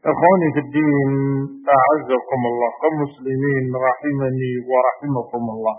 [0.00, 1.10] إخواني في الدين
[1.76, 5.76] أعزكم الله كمسلمين رحمني ورحمكم الله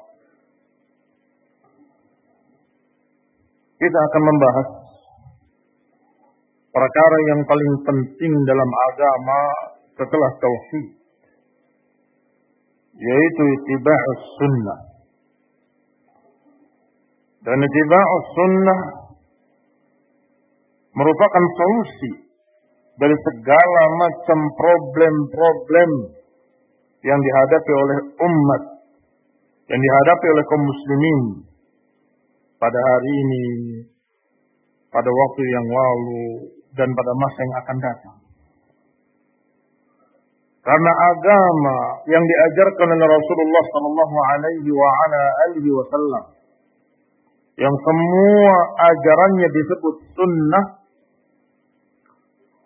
[3.82, 4.68] Kita akan membahas
[6.70, 9.42] perkara yang paling penting dalam agama
[9.98, 11.02] setelah tauhid
[12.94, 14.80] yaitu ittiba'us sunnah.
[17.42, 18.80] Dan ittiba'us sunnah
[20.94, 22.31] merupakan solusi
[23.00, 25.90] dari segala macam problem-problem
[27.02, 28.64] yang dihadapi oleh umat
[29.72, 31.20] yang dihadapi oleh kaum muslimin
[32.60, 33.46] pada hari ini,
[34.92, 36.26] pada waktu yang lalu,
[36.76, 38.18] dan pada masa yang akan datang.
[40.62, 46.26] Karena agama yang diajarkan oleh Rasulullah Sallallahu Alaihi Wasallam,
[47.58, 48.56] yang semua
[48.92, 50.66] ajarannya disebut sunnah,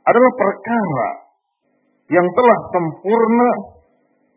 [0.05, 1.09] adalah perkara
[2.13, 3.49] yang telah sempurna,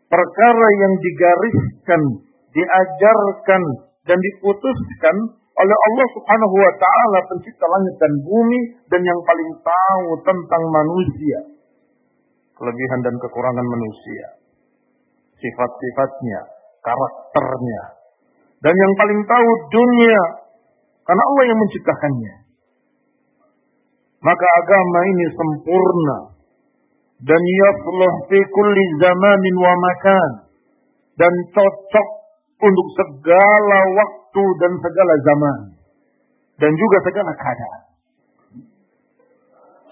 [0.09, 2.01] perkara yang digariskan,
[2.49, 3.63] diajarkan,
[4.09, 5.15] dan diputuskan
[5.59, 8.59] oleh Allah Subhanahu wa taala pencipta langit dan bumi
[8.89, 11.39] dan yang paling tahu tentang manusia.
[12.57, 14.25] Kelebihan dan kekurangan manusia.
[15.39, 16.39] Sifat-sifatnya,
[16.83, 17.81] karakternya.
[18.59, 20.21] Dan yang paling tahu dunia
[21.07, 22.33] karena Allah yang menciptakannya.
[24.19, 26.17] Maka agama ini sempurna
[27.23, 30.31] dan yasluh fi kulli zamanin wa makan
[31.15, 32.07] dan cocok
[32.59, 35.59] untuk segala waktu dan segala zaman
[36.59, 37.81] dan juga segala keadaan.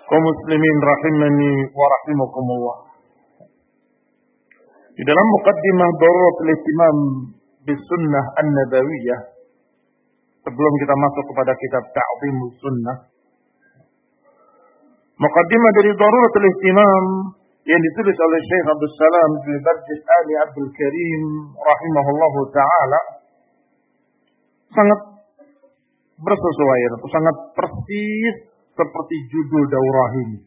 [0.08, 2.78] Kaum muslimin rahimani wa rahimakumullah.
[4.96, 6.98] Di dalam mukaddimah darurat al-ihtimam
[7.68, 9.22] bis sunnah an-nabawiyah
[10.48, 12.98] sebelum kita masuk kepada kitab Ta'zimul Sunnah
[15.18, 17.06] dari darurat al-ihtimam
[17.66, 21.24] yang ditulis oleh Syekh Abdul Salam bin Barjis Ali Abdul Karim
[21.58, 23.02] rahimahullah taala
[24.78, 25.00] sangat
[26.22, 28.36] bersesuaian atau sangat persis
[28.78, 30.40] seperti judul daurah ini.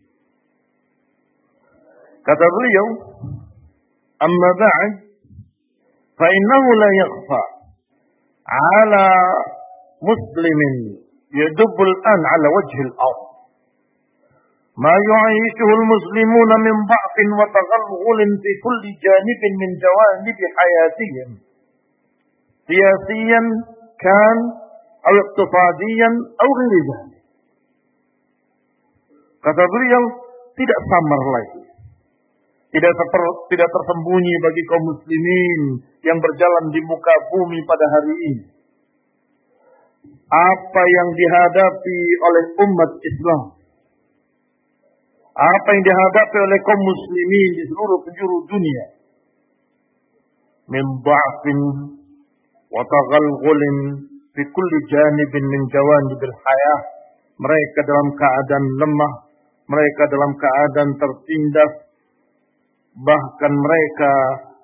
[2.22, 2.86] Kata beliau,
[4.22, 4.92] "Amma ba'd,
[6.14, 7.42] fa innahu la yakhfa
[8.46, 9.06] 'ala
[9.98, 10.74] muslimin
[11.34, 13.29] yadubbu al-an 'ala wajhi al-ard
[14.79, 21.29] ما يعيشه المسلمون من ضعف وتغلغل في كل جانب من جوانب حياتهم
[22.65, 23.45] Siasian
[24.01, 24.37] kan
[25.05, 26.81] atau iqtifadiyan atau ghairi
[29.45, 30.03] Kata beliau,
[30.57, 31.61] tidak samar lagi.
[32.73, 33.23] Tidak, ter,
[33.53, 35.61] tidak tersembunyi bagi kaum muslimin
[36.01, 38.45] yang berjalan di muka bumi pada hari ini.
[40.25, 43.41] Apa yang dihadapi oleh umat Islam.
[45.40, 48.84] Apa yang dihadapi oleh kaum muslimin di seluruh penjuru dunia.
[50.68, 51.58] Min ba'fin
[52.68, 53.76] wa taghalghulin
[54.36, 56.80] fi kulli janibin min jawanibil hayah.
[57.40, 59.12] Mereka dalam keadaan lemah,
[59.64, 61.72] mereka dalam keadaan tertindas,
[63.00, 64.12] bahkan mereka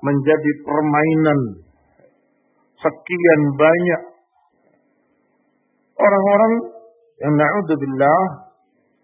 [0.05, 1.41] menjadi permainan
[2.85, 4.03] sekian banyak
[5.97, 6.55] orang-orang
[7.25, 8.46] yang na'udzubillah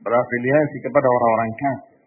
[0.02, 1.98] berafiliasi kepada orang-orang kafir.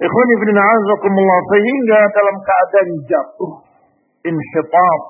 [0.00, 3.52] Ikhwani bin a'azakumullah sehingga dalam keadaan jatuh
[4.24, 5.00] inhitab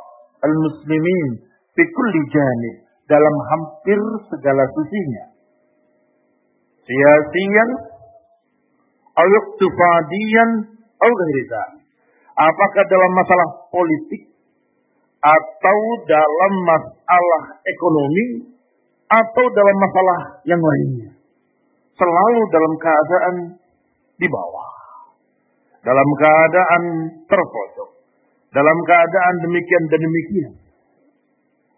[0.42, 1.46] al-muslimin
[1.78, 2.74] fi kulli janib
[3.06, 4.00] dalam hampir
[4.34, 5.24] segala sisinya.
[6.82, 7.70] Siasian
[9.14, 10.50] atau iqtifadiyan
[10.98, 11.10] atau
[12.40, 14.32] Apakah dalam masalah politik
[15.20, 15.78] atau
[16.08, 18.56] dalam masalah ekonomi
[19.10, 21.10] atau dalam masalah yang lainnya.
[21.98, 23.34] Selalu dalam keadaan
[24.16, 24.70] di bawah.
[25.82, 26.82] Dalam keadaan
[27.26, 27.90] terpojok.
[28.54, 30.52] Dalam keadaan demikian dan demikian.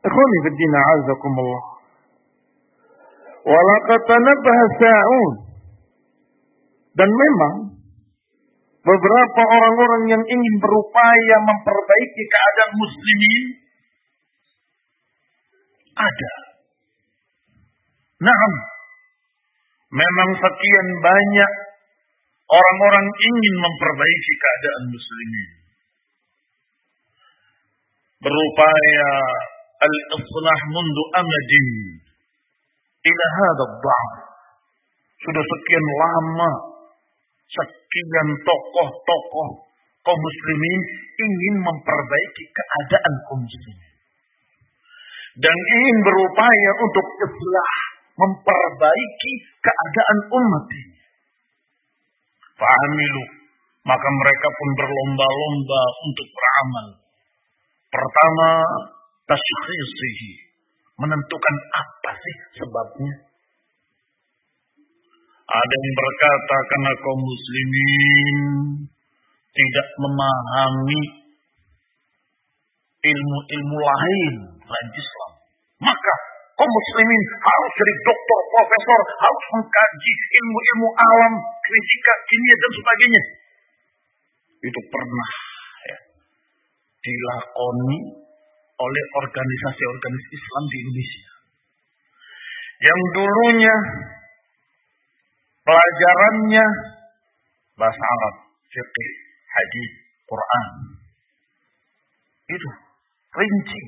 [0.03, 1.65] Ikhwani fiddina azakumullah.
[3.43, 5.33] Walaqad tanabbaha sa'un.
[6.93, 7.55] Dan memang
[8.85, 13.45] beberapa orang-orang yang ingin berupaya memperbaiki keadaan muslimin
[15.97, 16.42] ada.
[18.23, 18.51] Nah,
[19.91, 21.53] memang sekian banyak
[22.47, 25.51] orang-orang ingin memperbaiki keadaan muslimin.
[28.23, 29.11] Berupaya
[29.83, 31.69] al-islah mundu amadin
[33.03, 33.99] ila hadha
[35.27, 36.51] Sudah sekian lama
[37.51, 39.49] sekian tokoh-tokoh
[40.03, 40.81] kaum muslimin
[41.19, 43.91] ingin memperbaiki keadaan kaum muslimin.
[45.43, 49.33] Dan ingin berupaya untuk islah memperbaiki
[49.63, 50.97] keadaan umat ini.
[52.57, 53.25] Fahamilu.
[53.83, 56.87] Maka mereka pun berlomba-lomba untuk beramal.
[57.91, 58.51] Pertama,
[59.27, 60.33] taskhisihi.
[61.03, 63.15] Menentukan apa sih sebabnya.
[65.53, 68.39] Ada yang berkata karena kaum muslimin
[69.53, 71.03] tidak memahami
[73.03, 75.33] ilmu-ilmu lain selain Islam.
[75.83, 76.12] Maka
[76.63, 81.35] kaum muslimin harus jadi dokter, profesor, harus mengkaji ilmu-ilmu alam,
[81.67, 83.23] fisika, kimia dan sebagainya.
[84.63, 85.31] Itu pernah
[85.91, 85.99] ya,
[87.03, 87.99] dilakoni
[88.79, 91.31] oleh organisasi-organisasi Islam di Indonesia.
[92.79, 93.77] Yang dulunya
[95.67, 96.67] pelajarannya
[97.75, 98.35] bahasa Arab,
[98.71, 99.11] fikih,
[99.51, 99.91] hadis,
[100.31, 100.67] Quran.
[102.55, 102.69] Itu
[103.35, 103.83] rinci,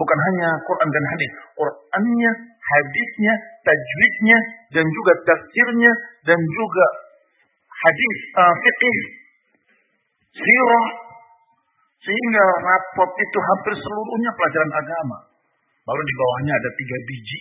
[0.00, 1.30] bukan hanya Quran dan hadis.
[1.60, 4.38] Qurannya, hadisnya, tajwidnya,
[4.72, 5.92] dan juga tafsirnya,
[6.24, 6.86] dan juga
[7.68, 8.54] hadis, uh,
[10.32, 10.86] sirah,
[12.00, 15.18] sehingga rapot itu hampir seluruhnya pelajaran agama.
[15.84, 17.38] Baru di bawahnya ada tiga biji.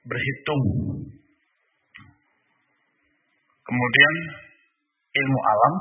[0.00, 0.64] Berhitung
[3.70, 4.14] Kemudian
[5.14, 5.74] ilmu alam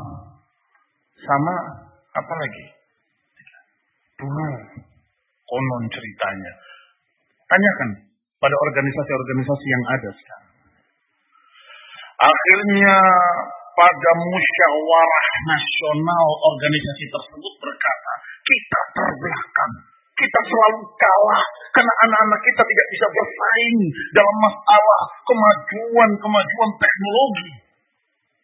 [1.26, 1.56] sama
[2.14, 2.66] apa lagi?
[4.22, 4.48] Dulu
[5.50, 6.54] konon ceritanya.
[7.50, 7.90] Tanyakan
[8.38, 10.54] pada organisasi-organisasi yang ada sekarang.
[12.20, 12.96] Akhirnya
[13.74, 18.14] pada musyawarah nasional organisasi tersebut berkata,
[18.44, 19.74] kita terbelakang,
[20.20, 23.80] kita selalu kalah karena anak-anak kita tidak bisa bersaing
[24.12, 27.52] dalam masalah kemajuan-kemajuan teknologi.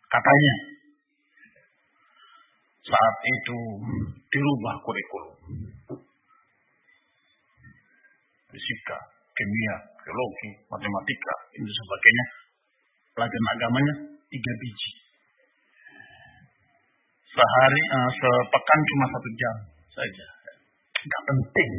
[0.07, 0.55] Katanya,
[2.87, 3.59] saat itu
[4.31, 5.74] dirubah kurikulum.
[8.55, 8.95] Fisika,
[9.35, 12.25] kimia, biologi, matematika, ini sebagainya.
[13.11, 13.93] Pelajaran agamanya
[14.31, 14.91] tiga biji.
[17.35, 19.55] Sehari, uh, sepekan cuma satu jam
[19.91, 20.25] saja.
[20.95, 21.71] Tidak penting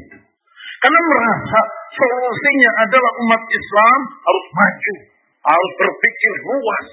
[0.76, 1.60] Karena merasa
[1.96, 4.94] solusinya adalah umat Islam harus maju,
[5.48, 6.86] harus berpikir luas,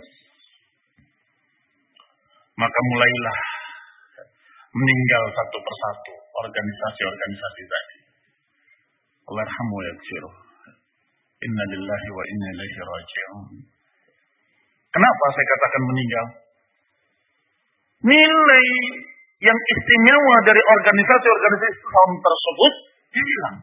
[2.55, 3.37] maka mulailah
[4.71, 6.13] meninggal satu persatu
[6.47, 7.92] organisasi-organisasi tadi.
[9.24, 9.94] Allah rahmu ya
[11.44, 13.48] Inna lillahi wa inna ilaihi raji'un.
[14.94, 16.25] Kenapa saya katakan meninggal?
[18.03, 18.68] Nilai
[19.44, 22.74] yang istimewa dari organisasi-organisasi Islam tersebut
[23.12, 23.58] hilang.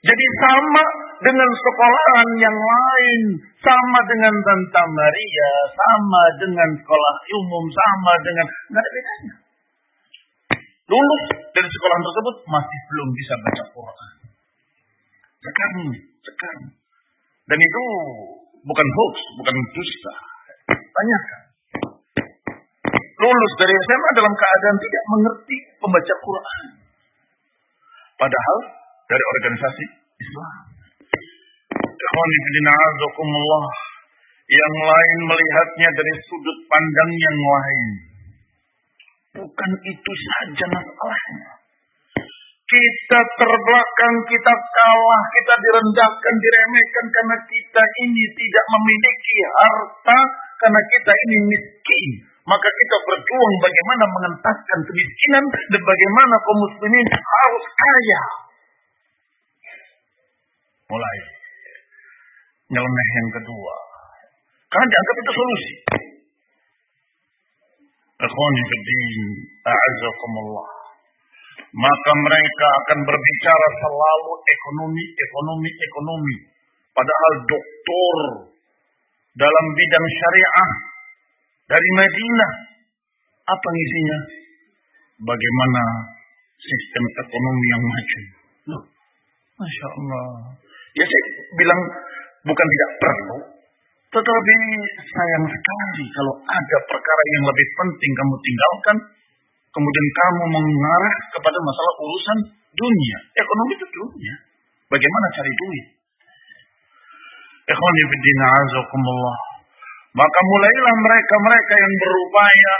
[0.00, 0.84] Jadi sama
[1.20, 3.22] dengan sekolahan yang lain,
[3.60, 9.34] sama dengan Tante Maria, sama dengan sekolah umum, sama dengan nggak ada bedanya.
[10.90, 11.22] Lulus
[11.54, 14.14] dari sekolah tersebut masih belum bisa baca Quran.
[15.38, 15.86] Sekarang,
[16.18, 16.64] sekarang.
[17.46, 17.82] Dan itu
[18.66, 20.14] bukan hoax, bukan dusta.
[20.74, 21.42] Tanyakan.
[23.22, 26.64] Lulus dari SMA dalam keadaan tidak mengerti pembaca Quran.
[28.18, 28.58] Padahal
[29.06, 29.84] dari organisasi
[30.26, 30.54] Islam.
[34.50, 38.09] Yang lain melihatnya dari sudut pandang yang lain.
[39.40, 41.52] Bukan itu saja masalahnya.
[42.68, 50.18] Kita terbelakang, kita kalah, kita direndahkan, diremehkan karena kita ini tidak memiliki harta,
[50.60, 52.08] karena kita ini miskin.
[52.44, 58.22] Maka kita berjuang bagaimana mengentaskan kemiskinan dan bagaimana kaum muslimin harus kaya.
[60.94, 61.18] Mulai.
[62.70, 63.74] Nyeleneh yang kedua.
[64.70, 65.72] Karena dianggap itu solusi.
[68.20, 69.20] Ikhwani fiddin,
[69.64, 70.68] a'azakumullah.
[71.70, 76.36] Maka mereka akan berbicara selalu ekonomi, ekonomi, ekonomi.
[76.92, 78.16] Padahal doktor
[79.38, 80.70] dalam bidang syariah
[81.70, 82.52] dari Madinah.
[83.46, 84.18] Apa isinya?
[85.24, 85.82] Bagaimana
[86.60, 88.20] sistem ekonomi yang maju.
[88.74, 88.82] Loh,
[89.58, 90.26] Masya Allah.
[90.98, 91.24] Ya saya
[91.56, 91.80] bilang
[92.44, 93.38] bukan tidak perlu.
[94.10, 94.56] Tetapi
[95.06, 98.96] sayang sekali kalau ada perkara yang lebih penting kamu tinggalkan.
[99.70, 102.38] Kemudian kamu mengarah kepada masalah urusan
[102.74, 103.18] dunia.
[103.38, 104.34] Ekonomi itu dunia.
[104.90, 105.86] Bagaimana cari duit?
[110.10, 112.74] Maka mulailah mereka-mereka yang berupaya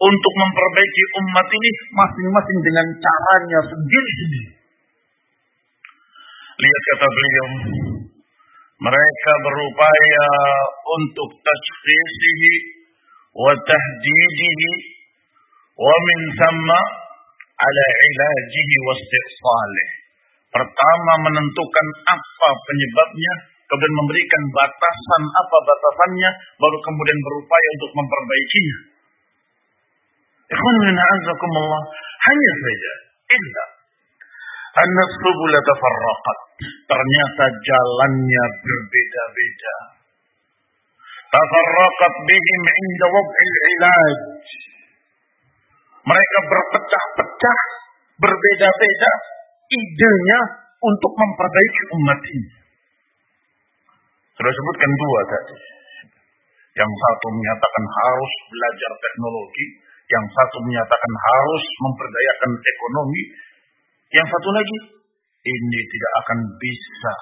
[0.00, 4.50] untuk memperbaiki umat ini masing-masing dengan caranya sendiri-sendiri.
[6.58, 7.46] Lihat kata beliau,
[8.78, 10.26] mereka berupaya
[10.86, 12.54] untuk tajfisihi
[13.34, 14.72] wa tahdidihi
[15.78, 16.80] wa min thamma
[17.58, 19.88] ala ilajihi wa istiqsalih.
[20.48, 23.32] Pertama menentukan apa penyebabnya,
[23.66, 28.78] kemudian memberikan batasan apa batasannya, baru kemudian berupaya untuk memperbaikinya.
[30.48, 30.76] Ikhwan.
[32.18, 32.92] Hanya saja,
[33.36, 33.77] illa
[34.76, 36.38] tafarraqat.
[36.88, 39.76] Ternyata jalannya berbeda-beda.
[41.28, 43.96] Tafarraqat bihim inda.
[46.08, 47.60] Mereka berpecah-pecah,
[48.16, 49.12] berbeda-beda
[49.68, 50.40] idenya
[50.80, 52.52] untuk memperbaiki umat ini.
[54.38, 55.56] Sudah sebutkan dua tadi.
[56.78, 59.66] Yang satu menyatakan harus belajar teknologi,
[60.08, 63.22] yang satu menyatakan harus memperdayakan ekonomi,
[64.08, 64.78] yang satu lagi
[65.44, 67.14] ini tidak akan bisa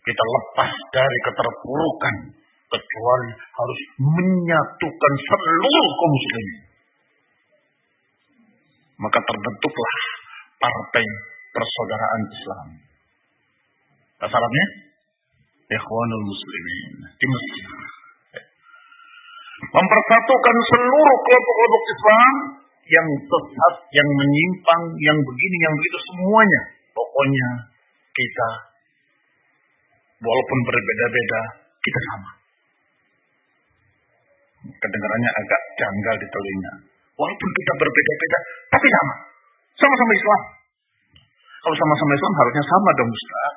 [0.00, 2.14] kita lepas dari keterpurukan
[2.70, 6.58] kecuali harus menyatukan seluruh kaum muslimin.
[9.00, 9.94] Maka terbentuklah
[10.60, 11.04] partai
[11.50, 12.68] persaudaraan Islam.
[14.20, 14.66] Syaratnya
[15.72, 17.68] Ikhwanul Muslimin di Mesir.
[19.60, 22.34] Mempersatukan seluruh kelompok-kelompok Islam
[22.90, 26.62] yang sesat, yang menyimpang, yang begini, yang begitu semuanya.
[26.90, 27.48] Pokoknya
[28.10, 28.48] kita
[30.20, 31.40] walaupun berbeda-beda,
[31.80, 32.30] kita sama.
[34.60, 36.72] Kedengarannya agak janggal di telinga.
[37.16, 39.14] Walaupun kita berbeda-beda, tapi sama.
[39.80, 40.40] Sama-sama Islam.
[41.60, 43.52] Kalau sama-sama Islam harusnya sama dong Ustaz.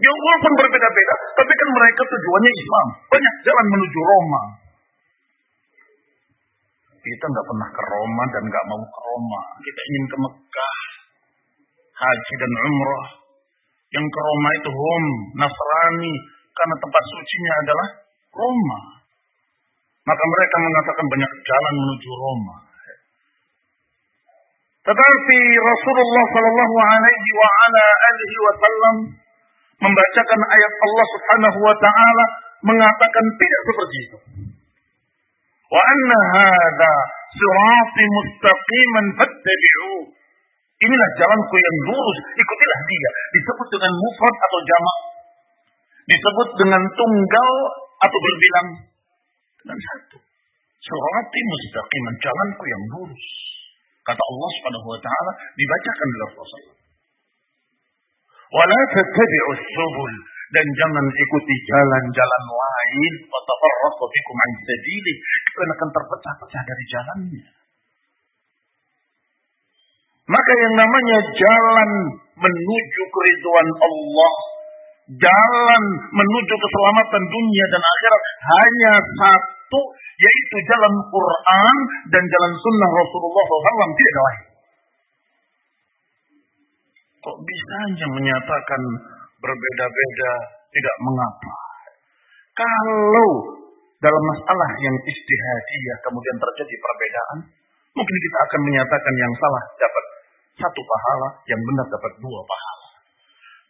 [0.00, 2.86] Ya walaupun berbeda-beda, tapi kan mereka tujuannya Islam.
[3.12, 4.42] Banyak jalan menuju Roma.
[7.02, 9.40] Kita nggak pernah ke Roma dan nggak mau ke Roma.
[9.58, 10.78] Kita ingin ke Mekah,
[11.98, 13.08] haji dan umrah.
[13.92, 15.04] Yang ke Roma itu hum,
[15.36, 16.14] Nasrani,
[16.54, 17.88] karena tempat sucinya adalah
[18.32, 18.78] Roma.
[20.02, 22.56] Maka mereka mengatakan banyak jalan menuju Roma.
[24.82, 28.96] Tetapi Rasulullah Shallallahu Alaihi Wasallam
[29.78, 32.24] membacakan ayat Allah Subhanahu Wa Taala
[32.66, 34.18] mengatakan tidak seperti itu.
[35.72, 36.92] Wa anna hadha
[37.32, 39.92] sirati mustaqiman fattabi'u.
[40.82, 43.10] Inilah jalanku yang lurus, ikutilah dia.
[43.38, 44.98] Disebut dengan mufrad atau jamak.
[46.10, 47.50] Disebut dengan tunggal
[48.02, 48.68] atau berbilang
[49.62, 50.18] dengan satu.
[50.82, 53.26] Sirati mustaqiman, jalanku yang lurus.
[54.02, 56.78] Kata Allah Subhanahu wa taala dibacakan dalam Rasulullah.
[58.52, 60.12] Wala tattabi'us subul
[60.52, 63.12] dan jangan ikuti jalan-jalan lain.
[63.28, 65.12] Watafarraqu bikum an sabili.
[65.52, 67.44] Kalian akan terpecah-pecah dari jalannya.
[70.22, 71.90] Maka yang namanya jalan
[72.38, 74.32] menuju keriduan Allah
[75.10, 75.82] jalan
[76.14, 79.80] menuju keselamatan dunia dan akhirat hanya satu
[80.16, 81.76] yaitu jalan Quran
[82.14, 84.42] dan jalan sunnah Rasulullah SAW tidak lain.
[87.22, 88.82] Kok bisa hanya menyatakan
[89.42, 90.32] berbeda-beda
[90.70, 91.54] tidak mengapa.
[92.54, 93.30] Kalau
[93.98, 97.38] dalam masalah yang istihadiyah kemudian terjadi perbedaan,
[97.94, 100.04] mungkin kita akan menyatakan yang salah dapat
[100.58, 102.86] satu pahala, yang benar dapat dua pahala.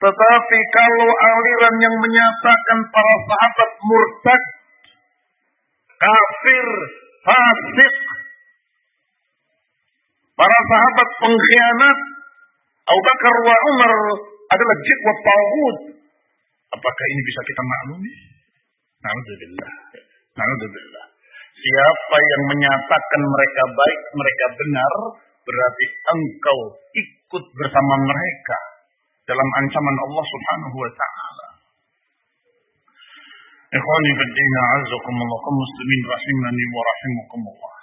[0.02, 4.42] Tetapi kalau aliran yang menyatakan para sahabat murtad,
[5.94, 6.68] kafir,
[7.22, 7.94] fasik,
[10.34, 11.98] para sahabat pengkhianat,
[12.82, 13.92] Abu Bakar wa Umar
[14.52, 15.76] adalah jikwa tawud.
[16.72, 18.12] Apakah ini bisa kita maklumi?
[19.02, 19.72] Na'udzubillah.
[20.36, 21.04] Na'udzubillah.
[21.52, 24.92] Siapa yang menyatakan mereka baik, mereka benar,
[25.44, 25.84] berarti
[26.16, 26.58] engkau
[26.96, 28.58] ikut bersama mereka
[29.28, 31.48] dalam ancaman Allah Subhanahu wa taala.
[33.72, 37.74] Ikhwani fiddin a'azzakumullah kaum muslimin rahimani wa rahimakumullah.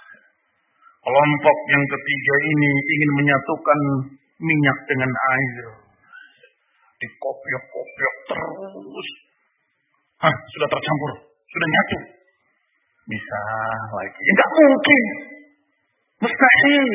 [0.99, 3.79] Kelompok yang ketiga ini ingin menyatukan
[4.43, 5.88] minyak dengan air.
[6.99, 9.09] Dikopiok-kopiok terus.
[10.19, 11.11] Hah, sudah tercampur,
[11.47, 11.97] sudah nyatu.
[13.07, 13.41] Bisa
[13.95, 14.21] lagi.
[14.21, 15.03] Enggak mungkin.
[16.19, 16.87] Mustahil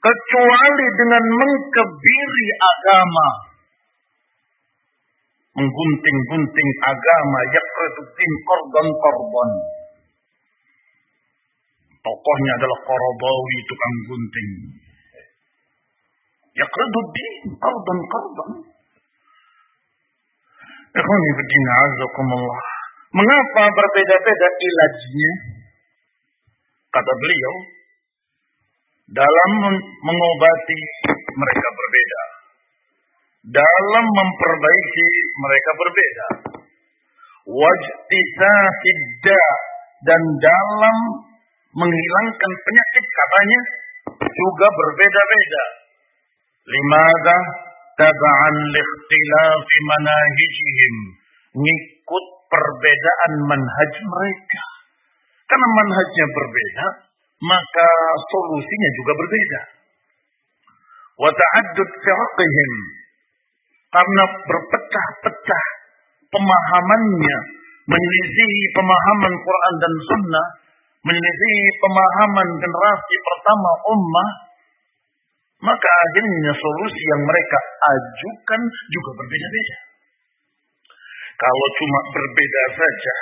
[0.00, 3.28] kecuali dengan mengkebiri agama
[5.60, 9.50] menggunting-gunting agama yakreduddin korban korban
[12.00, 14.50] tokohnya adalah Korobawi tukang gunting
[16.58, 18.50] yakreduddin korban korban
[20.90, 22.62] Ikhwani bidina azakumullah.
[23.14, 25.32] Mengapa berbeda-beda ilajnya?
[26.90, 27.54] Kata beliau,
[29.10, 29.50] dalam
[30.02, 30.80] mengobati
[31.30, 32.22] mereka berbeda.
[33.54, 36.26] Dalam memperbaiki mereka berbeda.
[37.50, 39.42] Wajtisahidda
[40.06, 40.96] dan dalam
[41.70, 43.60] menghilangkan penyakit katanya
[44.18, 45.64] juga berbeda-beda.
[46.68, 47.38] Limada
[47.96, 50.96] taba'an likhtilafi manahijihim.
[51.56, 54.62] Ngikut perbedaan manhaj mereka.
[55.48, 56.86] Karena manhajnya berbeda,
[57.42, 57.88] maka
[58.30, 59.60] solusinya juga berbeda.
[61.20, 61.90] Wa ta'addud
[63.90, 65.64] karena berpecah-pecah
[66.30, 67.38] pemahamannya
[67.90, 70.46] menyelisihi pemahaman Quran dan Sunnah,
[71.10, 74.28] menyelisihi pemahaman generasi pertama ummah,
[75.60, 79.78] maka akhirnya solusi yang mereka ajukan juga berbeda-beda.
[81.40, 83.16] Kalau cuma berbeda saja,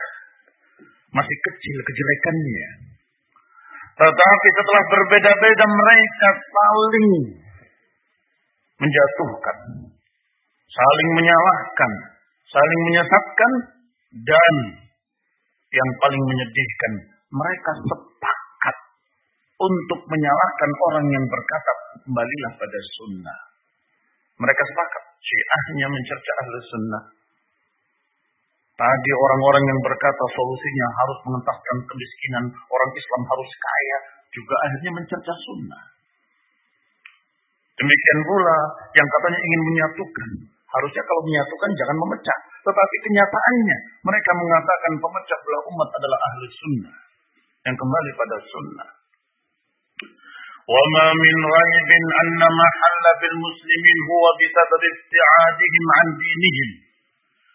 [1.14, 2.68] masih kecil kejelekannya.
[3.98, 7.10] Tetapi setelah berbeda-beda mereka saling
[8.78, 9.58] menjatuhkan,
[10.70, 11.92] saling menyalahkan,
[12.46, 13.52] saling menyesatkan,
[14.22, 14.54] dan
[15.74, 16.92] yang paling menyedihkan,
[17.28, 18.37] mereka sepakat
[19.58, 21.72] untuk menyalahkan orang yang berkata
[22.06, 23.38] kembalilah pada sunnah.
[24.38, 27.02] Mereka sepakat, syiahnya mencerca ahli sunnah,
[28.78, 33.98] Tadi orang-orang yang berkata solusinya harus mengentaskan kemiskinan, orang Islam harus kaya,
[34.30, 35.82] juga akhirnya mencerca sunnah.
[37.74, 38.58] Demikian pula
[38.94, 40.30] yang katanya ingin menyatukan.
[40.70, 42.38] Harusnya kalau menyatukan jangan memecah.
[42.62, 46.96] Tetapi kenyataannya mereka mengatakan pemecah belah umat adalah ahli sunnah.
[47.66, 48.88] Yang kembali pada sunnah.
[50.67, 51.89] وما من ريب
[52.23, 56.71] أن محل بالمسلمين هو بسبب ابتعادهم عن دينهم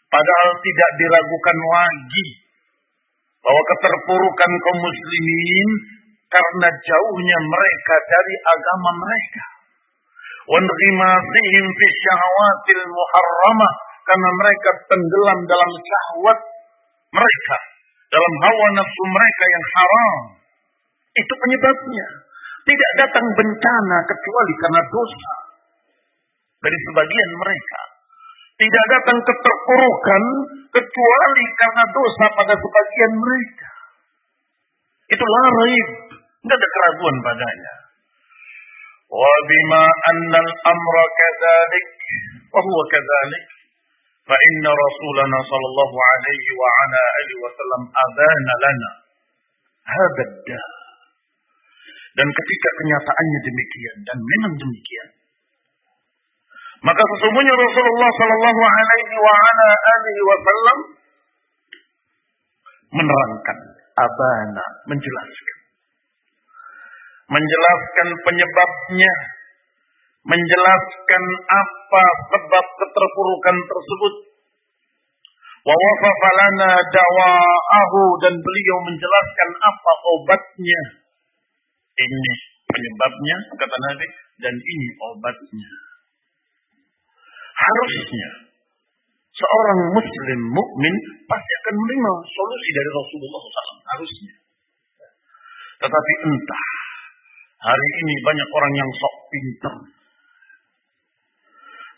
[0.09, 2.27] Padahal tidak diragukan lagi
[3.44, 5.68] bahwa keterpurukan kaum muslimin
[6.33, 9.44] karena jauhnya mereka dari agama mereka.
[10.49, 13.73] Wanrimasihim fi syahawatil muharramah
[14.09, 16.38] karena mereka tenggelam dalam syahwat
[17.12, 17.57] mereka,
[18.09, 20.16] dalam hawa nafsu mereka yang haram.
[21.21, 22.07] Itu penyebabnya.
[22.63, 25.34] Tidak datang bencana kecuali karena dosa
[26.63, 27.82] dari sebagian mereka.
[28.54, 30.23] Tidak datang keterpurukan
[30.71, 33.71] kecuali karena dosa pada sebagian mereka.
[35.12, 35.89] Itulah raib.
[36.15, 37.73] Tidak ada keraguan padanya.
[39.12, 41.88] Wa al-amra kadzalik
[42.49, 43.45] wa huwa kadzalik
[44.23, 48.91] fa inna rasulana sallallahu alaihi wa ala alihi wasallam adana lana
[49.84, 50.32] hadad
[52.13, 55.10] dan ketika kenyataannya demikian dan memang demikian
[56.84, 60.78] Maka sesungguhnya Rasulullah Shallallahu Alaihi Wasallam
[62.91, 63.58] menerangkan,
[63.95, 65.58] abana, menjelaskan,
[67.32, 69.13] menjelaskan penyebabnya,
[70.28, 71.23] menjelaskan
[71.56, 74.13] apa sebab keterpurukan tersebut.
[75.63, 75.76] Wa
[76.36, 81.03] lana dawa'ahu dan beliau menjelaskan apa obatnya.
[81.93, 82.34] Ini
[82.65, 84.08] penyebabnya kata Nabi
[84.41, 85.71] dan ini obatnya.
[87.53, 88.29] Harusnya
[89.34, 90.95] seorang muslim mukmin
[91.29, 93.77] pasti akan menerima solusi dari Rasulullah SAW.
[93.93, 94.34] Harusnya.
[95.86, 96.67] Tetapi entah
[97.62, 99.75] hari ini banyak orang yang sok pintar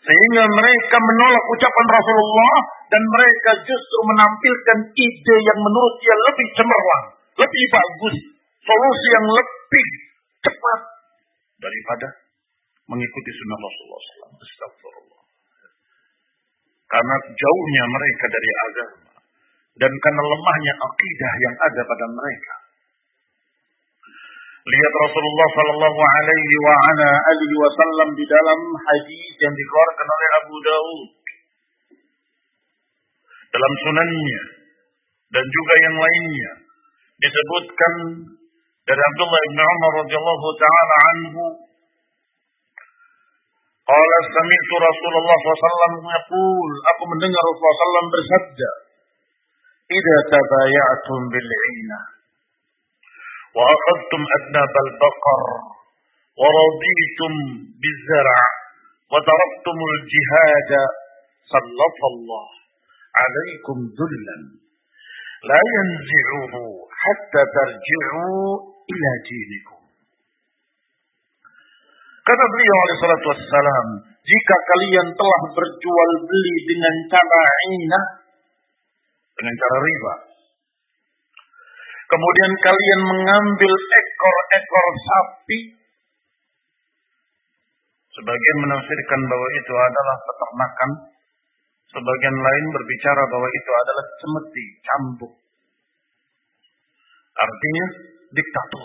[0.06, 2.56] sehingga mereka menolak ucapan Rasulullah
[2.94, 7.04] dan mereka justru menampilkan ide yang menurut dia lebih cemerlang,
[7.42, 8.16] lebih bagus,
[8.62, 9.55] solusi yang lebih
[10.42, 10.80] cepat
[11.58, 12.08] daripada
[12.86, 14.34] mengikuti sunnah Rasulullah SAW.
[14.38, 15.22] Astagfirullah.
[16.86, 19.06] Karena jauhnya mereka dari agama
[19.76, 22.54] dan karena lemahnya akidah yang ada pada mereka.
[24.66, 31.10] Lihat Rasulullah Sallallahu Alaihi Wasallam di dalam hadis yang dikeluarkan oleh Abu Daud
[33.46, 34.42] dalam sunannya
[35.30, 36.52] dan juga yang lainnya
[37.22, 37.94] disebutkan
[38.87, 41.45] dari Abdullah bin Umar radhiyallahu taala anhu
[43.81, 48.69] Qala sami'tu Rasulullah SAW yaqul aku mendengar Rasulullah SAW bersabda
[49.91, 52.05] Idza tabaya'tum bil 'inah
[53.57, 55.41] وأخذتم أذناب البقر
[56.41, 57.33] ورضيتم
[57.81, 58.39] بالزرع
[59.11, 60.71] وتركتم الجهاد
[61.53, 62.47] سلط الله
[63.21, 64.37] عليكم ذلا
[65.51, 66.53] لا ينزعه
[67.03, 68.47] حتى ترجعوا
[68.86, 69.80] ila dinikum.
[72.26, 78.04] Kata beliau alaihi salatu wassalam, jika kalian telah berjual beli dengan cara inah,
[79.38, 80.14] dengan cara riba,
[82.10, 85.58] kemudian kalian mengambil ekor-ekor sapi,
[88.10, 90.90] sebagian menafsirkan bahwa itu adalah peternakan,
[91.94, 95.34] sebagian lain berbicara bahwa itu adalah cemeti, cambuk.
[97.36, 97.86] Artinya,
[98.36, 98.84] diktator.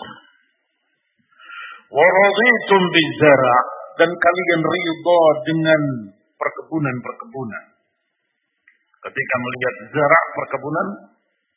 [1.92, 3.56] Waraditum bizara
[4.00, 5.82] dan kalian ridha dengan
[6.40, 7.64] perkebunan-perkebunan.
[9.02, 10.88] Ketika melihat zarak perkebunan,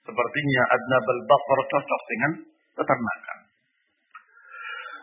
[0.05, 2.31] Sepertinya adnabal baqar cocok dengan
[2.77, 3.37] peternakan.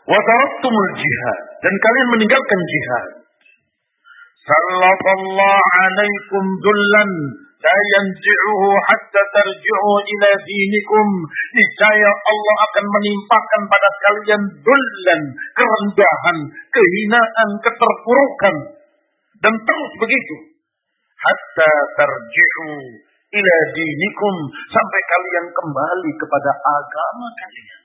[0.06, 3.06] Wa taraktumul jihad dan kalian meninggalkan jihad.
[4.46, 7.10] Sallallahu alaikum dullan
[7.62, 11.08] la yanzi'uhu hatta tarji'u ila dinikum.
[11.54, 15.22] Niscaya Allah akan menimpakan pada kalian dullan,
[15.54, 16.38] kerendahan,
[16.74, 18.56] kehinaan, keterpurukan.
[19.42, 20.36] Dan terus begitu.
[21.22, 21.72] Hatta
[22.02, 22.70] tarji'u
[23.32, 24.34] ila dinikum
[24.70, 27.82] sampai kalian kembali kepada agama kalian.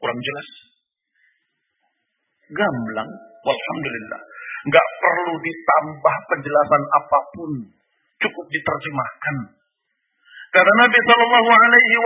[0.00, 0.48] Kurang jelas?
[2.50, 3.10] Gamblang,
[3.44, 4.20] walhamdulillah.
[4.60, 7.50] Enggak perlu ditambah penjelasan apa pun,
[8.20, 9.36] cukup diterjemahkan.
[10.50, 11.96] Kata Nabi Shallallahu Alaihi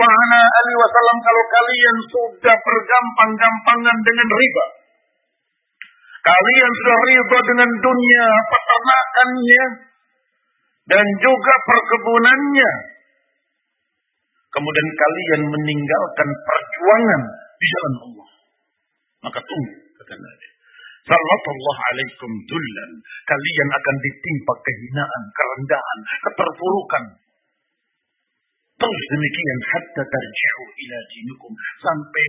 [0.77, 4.65] Wasallam, kalau kalian sudah bergampang-gampangan dengan riba,
[6.23, 9.63] kalian sudah riba dengan dunia peternakannya,
[10.85, 12.71] dan juga perkebunannya.
[14.53, 17.21] Kemudian kalian meninggalkan perjuangan
[17.59, 18.29] di jalan Allah.
[19.27, 20.47] Maka tunggu, kata Nabi.
[21.05, 22.91] Sallallahu alaikum dullan.
[23.29, 27.03] Kalian akan ditimpa kehinaan, kerendahan, keterpurukan.
[28.75, 31.51] Terus demikian hatta tarjihu ila dinukum.
[31.79, 32.27] Sampai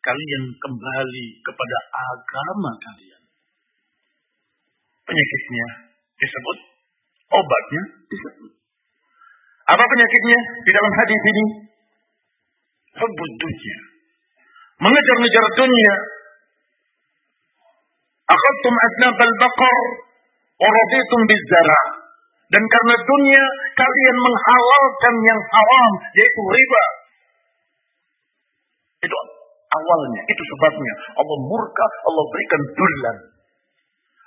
[0.00, 3.22] kalian kembali kepada agama kalian.
[5.06, 5.66] Penyakitnya
[6.16, 6.58] disebut
[7.30, 8.52] obatnya disebut.
[9.66, 11.44] Apa penyakitnya di dalam hadis ini?
[12.96, 13.78] Hubbud dunia.
[14.80, 15.94] Mengejar-ngejar dunia.
[18.26, 19.84] Akhadtum adnab al-baqar
[20.58, 21.82] waraditum bizara.
[22.46, 26.84] Dan karena dunia kalian menghalalkan yang haram yaitu riba.
[29.02, 29.16] Itu
[29.74, 33.16] awalnya, itu sebabnya Allah murka, Allah berikan dullan.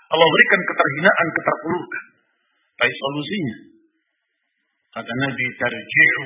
[0.10, 2.04] Allah berikan keterhinaan, keterpurukan.
[2.80, 3.56] Baik solusinya.
[4.90, 6.24] Kata Nabi tarji'u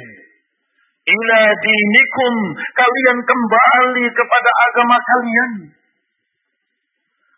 [1.03, 2.33] ila dinikum
[2.79, 5.51] kalian kembali kepada agama kalian.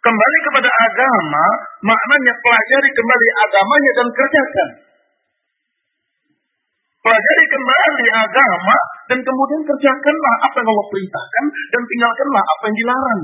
[0.06, 1.46] Kembali kepada agama
[1.82, 4.70] maknanya pelajari kembali agamanya dan kerjakan.
[7.02, 8.78] Pelajari kembali agama
[9.10, 13.22] dan kemudian kerjakanlah apa yang Allah perintahkan dan tinggalkanlah apa yang dilarang.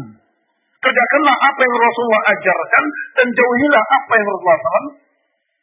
[0.81, 4.85] Kerjakanlah apa yang Rasulullah ajarkan dan jauhilah apa yang Rasulullah SAW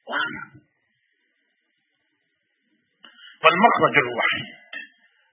[0.07, 0.51] larang.
[3.43, 4.47] Fal wahid.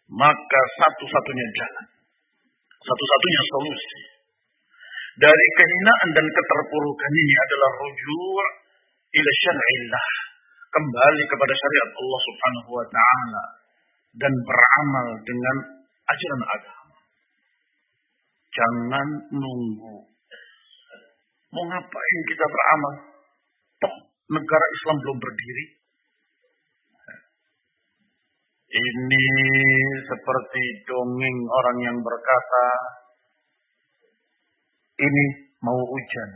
[0.10, 1.86] Maka satu-satunya jalan.
[2.74, 4.15] Satu-satunya solusi.
[5.16, 8.48] Dari kehinaan dan keterpurukan ini adalah rujuk
[9.16, 10.12] ila syar'illah.
[10.76, 13.46] Kembali kepada syariat Allah subhanahu wa ta'ala.
[14.16, 15.58] Dan beramal dengan
[16.08, 16.98] ajaran agama.
[18.52, 19.96] Jangan nunggu.
[21.56, 22.94] Mau ngapain kita beramal?
[23.80, 23.96] Toh
[24.36, 25.66] negara Islam belum berdiri.
[28.76, 29.28] Ini
[30.12, 32.68] seperti dongeng orang yang berkata,
[34.96, 35.26] ini
[35.60, 36.30] mau hujan.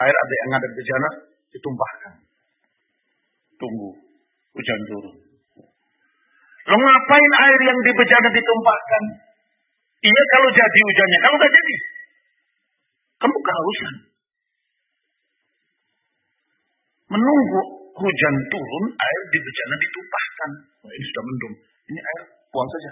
[0.00, 1.10] Air ada yang ada bejana,
[1.52, 2.14] ditumpahkan.
[3.60, 3.90] Tunggu,
[4.56, 5.16] hujan turun.
[6.70, 9.02] Lo ngapain air yang di bejana ditumpahkan?
[10.00, 11.74] Iya kalau jadi hujannya, kalau nggak jadi,
[13.20, 13.94] kamu kehausan.
[17.10, 17.60] Menunggu
[18.00, 20.50] hujan turun, air di bejana ditumpahkan.
[20.86, 21.54] Oh, ini sudah mendung.
[21.90, 22.90] Ini air, buang saja.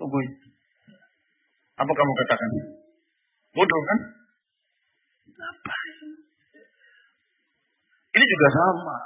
[0.00, 0.30] Tungguin.
[1.78, 2.50] Apa kamu katakan?
[3.50, 3.98] Bodoh kan?
[5.34, 5.96] Ngapain?
[8.10, 8.96] Ini juga sama.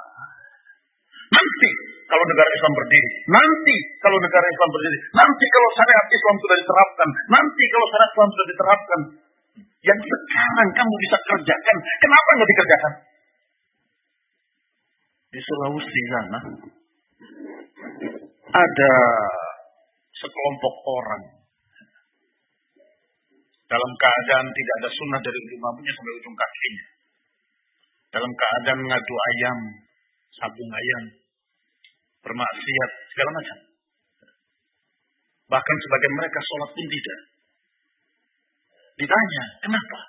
[1.25, 1.69] Nanti
[2.05, 7.09] kalau negara Islam berdiri, nanti kalau negara Islam berdiri, nanti kalau syariat Islam sudah diterapkan,
[7.33, 8.99] nanti kalau syariat Islam sudah diterapkan,
[9.85, 12.93] yang sekarang kamu bisa kerjakan, kenapa nggak dikerjakan?
[15.33, 16.39] Di Sulawesi sana
[18.55, 18.91] ada
[20.15, 21.23] sekelompok orang
[23.65, 26.85] dalam keadaan tidak ada sunnah dari ujung rambutnya sampai ujung kakinya.
[28.13, 29.59] Dalam keadaan ngadu ayam,
[30.37, 31.03] sabung ayam,
[32.21, 33.59] bermaksiat, segala macam.
[35.45, 37.19] Bahkan sebagian mereka sholat pun tidak.
[38.95, 39.99] Ditanya, kenapa?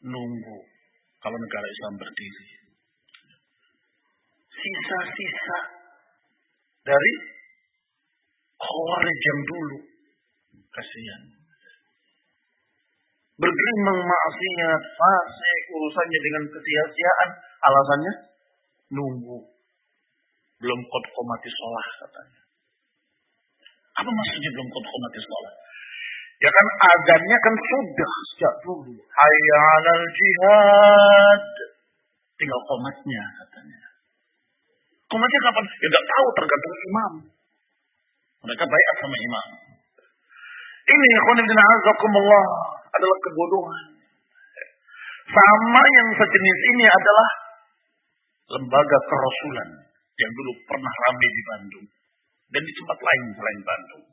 [0.00, 0.58] Nunggu
[1.20, 2.46] kalau negara Islam berdiri.
[4.50, 5.58] Sisa-sisa
[6.86, 7.12] dari
[8.60, 9.78] Khawarij yang dulu.
[10.70, 11.39] Kasihan
[13.40, 17.30] bergelimang maksiat, fasik, urusannya dengan kesia-siaan,
[17.64, 18.14] alasannya
[18.92, 19.40] nunggu.
[20.60, 22.40] Belum kot komati sholat katanya.
[23.96, 25.54] Apa maksudnya belum kot komati sholat?
[26.40, 28.92] Ya kan adanya kan sudah sejak dulu.
[28.96, 31.44] Hayya alal jihad.
[32.36, 33.80] Tinggal komatnya katanya.
[35.08, 35.64] Komatnya kapan?
[35.68, 37.12] Ya gak tahu tergantung imam.
[38.40, 39.48] Mereka baik sama imam.
[40.80, 42.44] Ini khonibdina azakumullah
[42.90, 43.86] adalah kebodohan.
[45.30, 47.28] Sama yang sejenis ini adalah
[48.50, 49.68] lembaga kerasulan
[50.18, 51.86] yang dulu pernah ramai di Bandung
[52.50, 54.04] dan di tempat lain selain Bandung.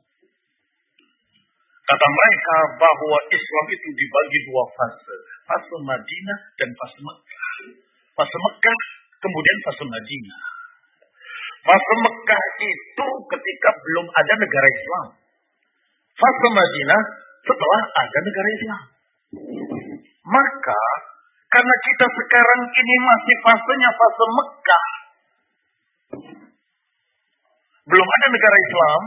[1.88, 5.16] Kata mereka bahwa Islam itu dibagi dua fase.
[5.48, 7.48] Fase Madinah dan fase Mekah.
[8.12, 8.80] Fase Mekah,
[9.24, 10.40] kemudian fase Madinah.
[11.64, 15.06] Fase Mekah itu ketika belum ada negara Islam.
[16.12, 17.02] Fase Madinah
[17.44, 18.82] setelah ada negara Islam.
[20.28, 20.82] Maka
[21.48, 24.86] karena kita sekarang ini masih fasenya fase Mekah,
[27.88, 29.02] belum ada negara Islam,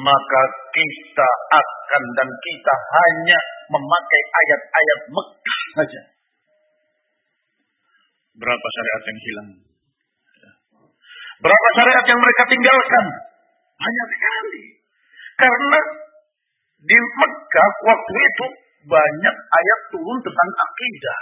[0.00, 1.28] maka kita
[1.60, 6.02] akan dan kita hanya memakai ayat-ayat Mekah saja.
[8.34, 9.50] Berapa syariat yang hilang?
[11.38, 13.04] Berapa syariat yang mereka tinggalkan?
[13.76, 14.62] Banyak sekali.
[15.34, 15.80] Karena
[16.84, 18.46] di Mekah waktu itu
[18.84, 21.18] banyak ayat turun tentang akidah.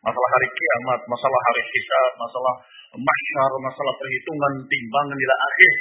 [0.00, 2.54] Masalah hari kiamat, masalah hari hisab, masalah
[2.96, 5.74] masyar, masalah perhitungan, timbangan nilai akhir.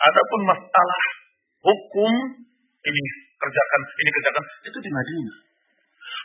[0.00, 1.02] Adapun masalah
[1.64, 2.12] hukum,
[2.84, 3.02] ini
[3.40, 5.36] kerjakan, ini kerjakan, itu di Madinah.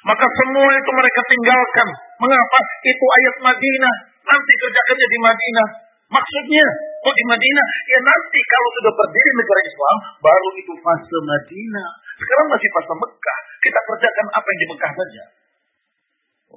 [0.05, 1.87] Maka semua itu mereka tinggalkan.
[2.21, 2.59] Mengapa?
[2.85, 3.95] Itu ayat Madinah.
[4.21, 5.67] Nanti kerjakannya di Madinah.
[6.05, 6.65] Maksudnya,
[7.01, 7.69] kok di Madinah?
[7.89, 11.89] Ya nanti kalau sudah berdiri negara Islam, baru itu fase Madinah.
[12.25, 13.39] Sekarang masih fase Mekah.
[13.61, 15.23] Kita kerjakan apa yang di Mekah saja.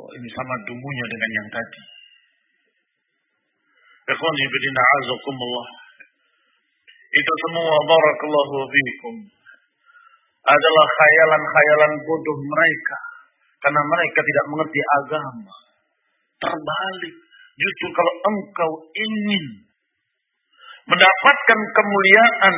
[0.00, 1.83] Oh, ini sama dumunya dengan yang tadi.
[4.09, 5.68] Ikhwan ibadina azakumullah.
[7.12, 9.14] Itu semua barakallahu fiikum.
[10.48, 12.98] Adalah khayalan-khayalan bodoh mereka.
[13.61, 15.57] Karena mereka tidak mengerti agama.
[16.40, 17.14] Terbalik.
[17.59, 19.44] Justru kalau engkau ingin
[20.88, 22.57] mendapatkan kemuliaan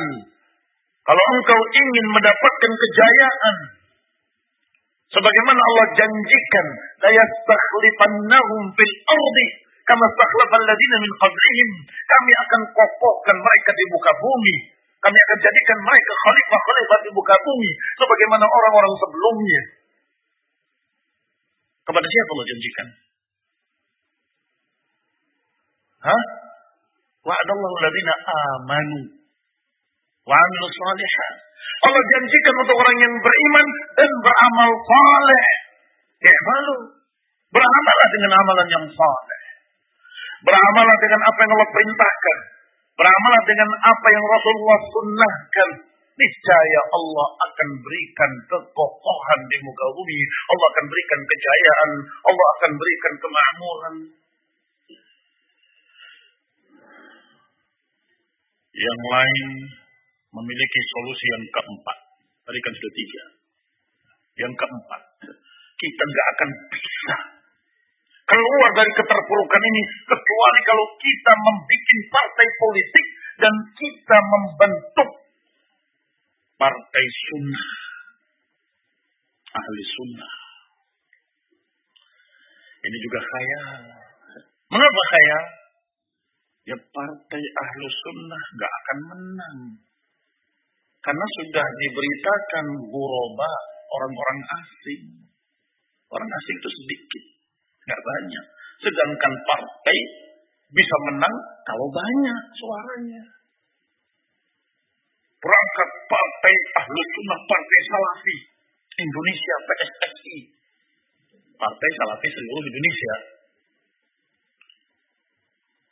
[1.11, 3.57] kalau engkau ingin mendapatkan kejayaan,
[5.11, 6.65] sebagaimana Allah janjikan,
[7.03, 9.47] la yastakhlifannahum fil ardi
[9.83, 11.69] kama stakhlafa alladziina min qablihim.
[11.83, 14.55] Kami akan kokohkan mereka di muka bumi
[15.03, 17.71] Kami akan jadikan mereka khalifah-khalifah di muka bumi.
[17.99, 19.61] Sebagaimana orang-orang sebelumnya.
[21.91, 22.87] Kepada siapa Allah janjikan?
[26.07, 26.23] Hah?
[27.27, 29.20] Wa'adallahu ladina amanu.
[30.21, 31.35] Wa'amilu salihat.
[31.81, 35.45] Allah janjikan untuk orang yang beriman dan beramal saleh.
[36.21, 36.77] Ya malu.
[37.49, 39.41] Beramalah dengan amalan yang saleh.
[40.45, 42.37] Beramalah dengan apa yang Allah perintahkan.
[43.01, 45.69] Beramalah dengan apa yang Rasulullah sunnahkan.
[46.11, 50.19] Niscaya Allah akan berikan kekokohan di muka bumi.
[50.53, 51.91] Allah akan berikan kejayaan.
[52.29, 53.95] Allah akan berikan kemakmuran.
[58.71, 59.49] Yang lain
[60.31, 61.97] memiliki solusi yang keempat.
[62.47, 63.23] Tadi kan sudah tiga.
[64.41, 65.01] Yang keempat,
[65.75, 67.15] kita nggak akan bisa
[68.31, 73.05] keluar dari keterpurukan ini kecuali kalau kita membuat partai politik
[73.43, 75.09] dan kita membentuk
[76.55, 77.69] partai sunnah
[79.51, 80.33] ahli sunnah
[82.87, 83.61] ini juga kaya
[84.71, 85.39] mengapa kaya
[86.71, 89.59] ya partai ahli sunnah nggak akan menang
[91.01, 93.51] karena sudah diberitakan guroba
[93.99, 95.03] orang-orang asing
[96.13, 97.23] orang asing itu sedikit
[97.81, 98.45] Nggak banyak.
[98.81, 99.97] Sedangkan partai
[100.71, 101.35] bisa menang
[101.65, 103.23] kalau banyak suaranya.
[105.41, 108.37] Perangkat partai ahlu sunnah, partai salafi.
[109.01, 110.37] Indonesia, PSSI.
[111.57, 113.15] Partai salafi seluruh Indonesia.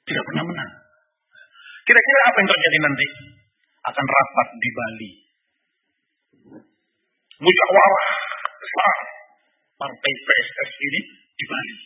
[0.05, 0.71] Tidak pernah menang.
[1.85, 3.07] Kira-kira apa yang terjadi nanti?
[3.79, 5.11] Akan rapat di Bali.
[7.39, 8.07] Musyawarah
[8.59, 8.95] besar
[9.79, 11.01] partai PSSI ini
[11.39, 11.77] di Bali.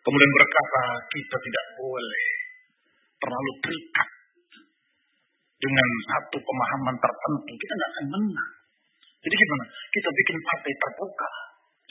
[0.00, 2.26] Kemudian berkata, kita tidak boleh
[3.20, 4.08] terlalu terikat
[5.60, 7.52] dengan satu pemahaman tertentu.
[7.52, 8.50] Kita tidak akan menang.
[9.20, 9.64] Jadi gimana?
[9.92, 11.30] Kita bikin partai terbuka.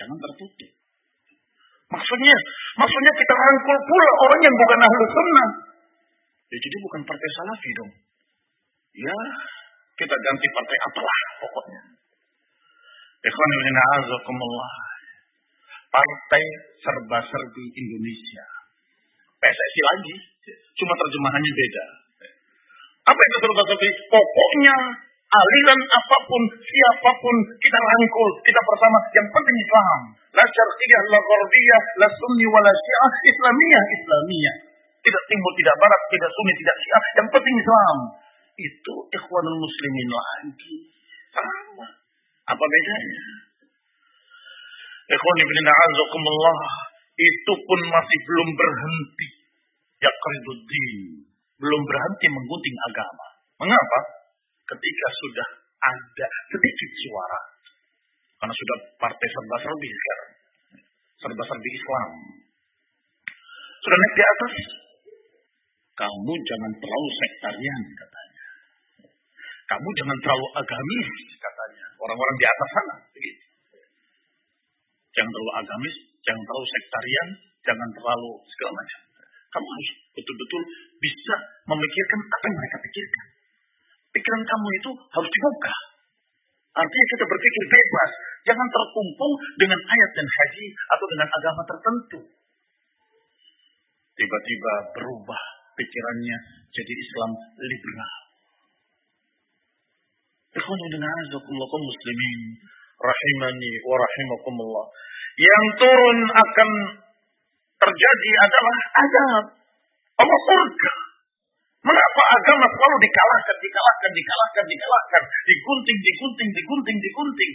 [0.01, 0.71] Jangan tertutup.
[1.89, 2.37] Maksudnya,
[2.77, 5.49] maksudnya kita rangkul pula orang yang bukan ahlu sunnah.
[6.49, 7.91] Ya, jadi bukan partai salafi dong.
[8.97, 9.17] Ya,
[10.01, 11.81] kita ganti partai apalah pokoknya.
[13.19, 14.73] Ikhwan ibn a'azakumullah
[15.93, 16.43] partai
[16.81, 18.45] serba-serbi Indonesia.
[19.39, 20.15] PSSI lagi,
[20.77, 21.85] cuma terjemahannya beda.
[23.07, 23.89] Apa itu serba-serbi?
[24.11, 24.75] Pokoknya
[25.29, 28.97] aliran apa pun, siapa pun, kita rangkul, kita bersama.
[29.15, 29.99] Yang penting Islam.
[30.29, 34.55] La syarqiyah, la gharbiyah, la sunni, wa la syiah, islamiyah, islamiyah.
[34.99, 37.03] Tidak timur, tidak barat, tidak sunni, tidak syiah.
[37.15, 37.97] Yang penting Islam.
[38.59, 40.75] Itu ikhwanul muslimin lagi.
[41.31, 41.87] Sama.
[42.49, 43.23] Apa bedanya?
[45.09, 46.59] Ikhwan ibn a'azakumullah.
[47.15, 49.27] Itu pun masih belum berhenti.
[50.03, 50.97] Yaqriduddin.
[51.59, 53.27] Belum berhenti menggunting agama.
[53.63, 53.99] Mengapa?
[54.67, 55.47] Ketika sudah
[55.79, 57.41] ada sedikit suara.
[58.39, 60.31] Karena sudah partai serba-serbi sekarang.
[61.19, 62.09] Serba-serbi Islam.
[63.79, 64.53] Sudah naik di atas.
[65.99, 68.45] Kamu jangan terlalu sektarian katanya.
[69.67, 71.85] Kamu jangan terlalu agamis katanya.
[71.99, 72.95] Orang-orang di atas sana.
[73.11, 73.49] Begitu
[75.19, 77.27] jangan terlalu agamis, jangan terlalu sektarian,
[77.67, 78.99] jangan terlalu segala macam.
[79.49, 80.61] Kamu harus betul-betul
[81.03, 81.35] bisa
[81.67, 83.25] memikirkan apa yang mereka pikirkan.
[84.15, 85.75] Pikiran kamu itu harus dibuka.
[86.79, 88.11] Artinya kita berpikir bebas.
[88.47, 92.19] Jangan terkumpul dengan ayat dan haji atau dengan agama tertentu.
[94.15, 95.43] Tiba-tiba berubah
[95.79, 96.37] pikirannya
[96.75, 97.31] jadi Islam
[97.63, 98.13] liberal.
[100.59, 101.23] Ikhwan dengan
[101.79, 102.39] muslimin
[102.99, 104.85] rahimani wa rahimakumullah.
[105.39, 106.69] Yang turun akan
[107.79, 109.45] terjadi adalah azab.
[110.19, 110.91] Allah surga.
[111.79, 117.53] Mengapa agama selalu dikalahkan, dikalahkan, dikalahkan, dikalahkan, digunting, digunting, digunting, digunting.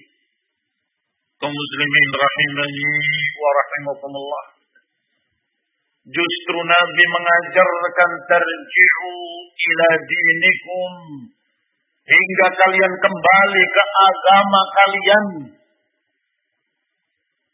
[1.45, 2.89] Kaum muslimin rahimani
[3.37, 4.45] wa rahimakumullah.
[6.05, 9.13] Justru Nabi mengajarkan terji'u
[9.49, 10.93] ila dinikum
[12.05, 15.27] hingga kalian kembali ke agama kalian.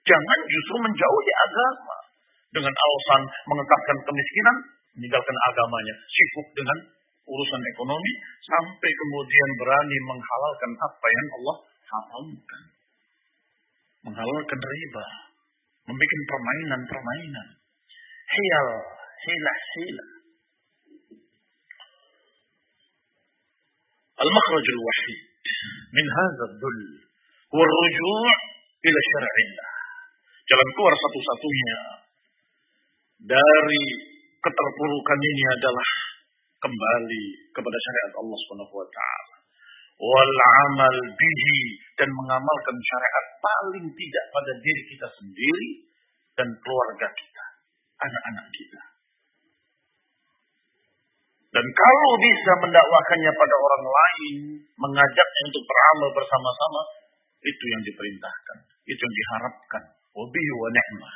[0.03, 1.97] Jangan justru menjauhi agama
[2.51, 4.57] dengan alasan mengekakkan kemiskinan,
[4.99, 6.79] meninggalkan agamanya, sibuk dengan
[7.31, 12.63] urusan ekonomi sampai kemudian berani menghalalkan apa yang Allah haramkan.
[14.11, 15.07] Menghalalkan riba,
[15.87, 17.60] membuat permainan-permainan.
[18.34, 18.70] Hiyal,
[19.26, 20.10] hilah, hilah.
[24.16, 25.20] المخرج الوحيد
[25.98, 26.84] من هذا الذل
[27.54, 28.32] هو الرجوع
[28.88, 29.70] إلى شرع الله
[30.46, 31.80] jalan keluar satu-satunya
[33.28, 33.86] dari
[34.40, 35.90] keterpurukan ini adalah
[36.62, 39.36] kembali kepada syariat Allah Subhanahu wa taala.
[39.96, 40.36] Wal
[40.70, 41.60] amal bihi
[41.98, 45.70] dan mengamalkan syariat paling tidak pada diri kita sendiri
[46.36, 47.29] dan keluarga kita,
[48.01, 48.83] anak-anak kita.
[51.51, 54.37] Dan kalau bisa mendakwakannya pada orang lain,
[54.79, 56.83] mengajaknya untuk beramal bersama-sama,
[57.43, 59.83] itu yang diperintahkan, itu yang diharapkan.
[60.15, 61.15] Wabihi wa ni'mah.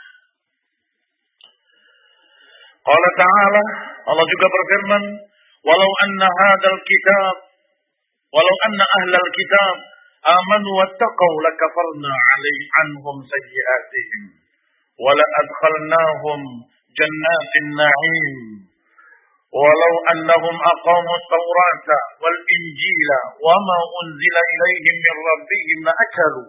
[2.85, 3.65] Allah Ta'ala,
[4.11, 5.03] Allah juga berfirman,
[5.65, 7.35] walau anna hadal kitab,
[8.29, 9.77] walau anna ahlal kitab,
[10.21, 14.23] amanu wattaqau lakafarna alaih anhum sayyiatihim,
[15.41, 16.41] adkhalnahum
[16.95, 18.35] jannatin na'im,
[19.55, 21.89] ولو أنهم أقاموا التوراة
[22.23, 23.11] والإنجيل
[23.47, 26.49] وما أنزل إليهم من ربهم لأكلوا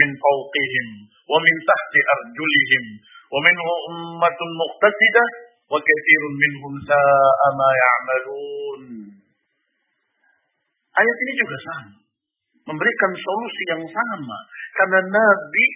[0.00, 0.86] من فوقهم
[1.30, 2.84] ومن تحت أرجلهم
[3.32, 5.24] ومنهم أمة مقتصدة
[5.72, 8.82] وكثير منهم ساء ما يعملون
[10.98, 11.94] Ayat ini juga sama.
[12.66, 14.38] Memberikan solusi yang sama.
[14.74, 15.66] Karena Nabi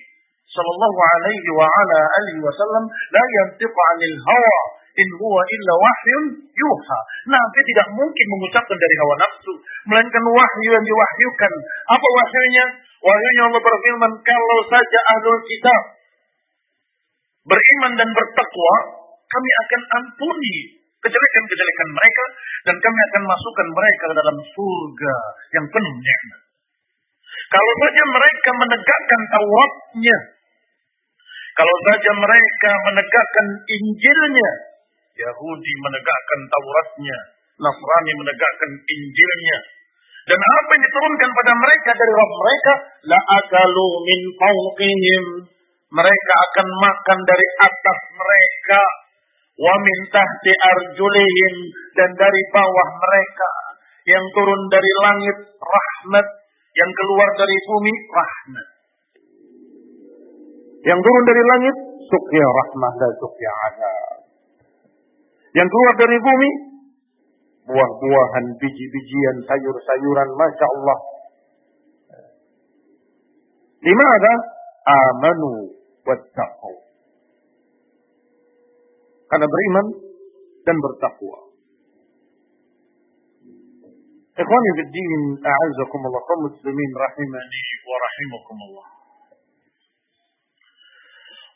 [0.53, 4.59] Sallallahu alaihi wa ala alihi wasallam la yantiqu anil hawa
[4.92, 6.98] in huwa illa wahyun yuha.
[7.32, 9.53] Nabi tidak mungkin mengucapkan dari hawa nafsu,
[9.88, 11.53] melainkan wahyu yang diwahyukan.
[11.96, 12.64] Apa wahyunya?
[13.03, 15.82] Wahyunya Allah berfirman, kalau saja ahlul kitab
[17.48, 18.74] beriman dan bertakwa,
[19.26, 20.57] kami akan ampuni
[21.03, 22.24] kejelekan-kejelekan mereka
[22.70, 25.14] dan kami akan masukkan mereka ke dalam surga
[25.59, 26.40] yang penuh nikmat.
[27.50, 30.18] Kalau saja mereka menegakkan Tauratnya,
[31.53, 34.50] kalau saja mereka menegakkan Injilnya,
[35.20, 37.18] Yahudi menegakkan Tauratnya,
[37.61, 39.59] Nasrani menegakkan Injilnya,
[40.22, 42.72] dan apa yang diturunkan pada mereka dari Rabb mereka,
[43.11, 45.24] la akalu min fawqihim.
[45.92, 48.80] Mereka akan makan dari atas mereka,
[49.59, 51.55] wa min tahti arjulihim.
[51.98, 53.50] Dan dari bawah mereka.
[54.03, 56.26] Yang turun dari langit rahmat,
[56.74, 58.66] yang keluar dari bumi rahmat.
[60.83, 61.76] Yang turun dari langit
[62.11, 64.18] sukya rahmat dan sukya azab.
[65.53, 66.51] Yang keluar dari bumi
[67.62, 70.99] buah-buahan, biji-bijian, sayur-sayuran, masya Allah.
[73.83, 74.33] Di mana
[74.87, 75.70] amanu
[76.03, 76.74] wattaqu.
[79.30, 79.87] Karena beriman
[80.66, 81.39] dan bertakwa.
[84.33, 89.01] Ikhwani fi din, a'azakumullah kaum muslimin rahimani wa rahimakumullah.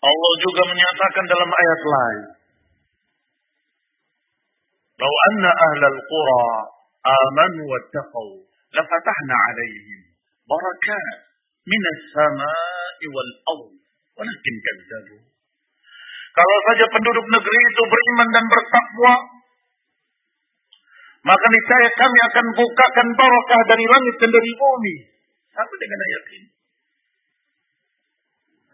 [0.06, 2.22] Allah juga menyatakan dalam ayat lain.
[4.96, 6.44] Lau anna ahlal qura
[7.04, 8.28] amanu wattaqau
[8.72, 10.00] lafatahna alaihim
[10.48, 11.16] barakat
[11.68, 13.76] minas samai wal ard
[14.16, 15.16] walakin kazzabu.
[16.36, 19.14] Kalau saja penduduk negeri itu beriman dan bertakwa,
[21.24, 24.96] maka niscaya kami akan bukakan barokah dari langit dan dari bumi.
[25.56, 26.48] Sama dengan ayat ini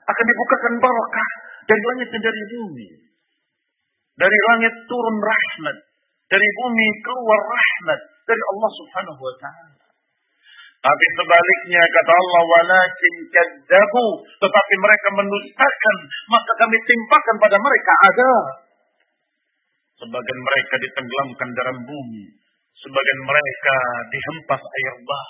[0.02, 1.30] akan dibukakan barakah
[1.66, 2.88] dari langit dan dari bumi.
[4.12, 5.76] Dari langit turun rahmat,
[6.28, 9.82] dari bumi keluar rahmat dari Allah Subhanahu wa taala.
[10.82, 14.06] Tapi sebaliknya kata Allah walakin kadzabu.
[14.42, 15.96] Tetapi mereka mendustakan
[16.26, 18.32] maka kami timpakan pada mereka ada
[20.02, 22.24] sebagian mereka ditenggelamkan dalam bumi.
[22.82, 23.76] Sebagian mereka
[24.10, 25.28] dihempas air bah.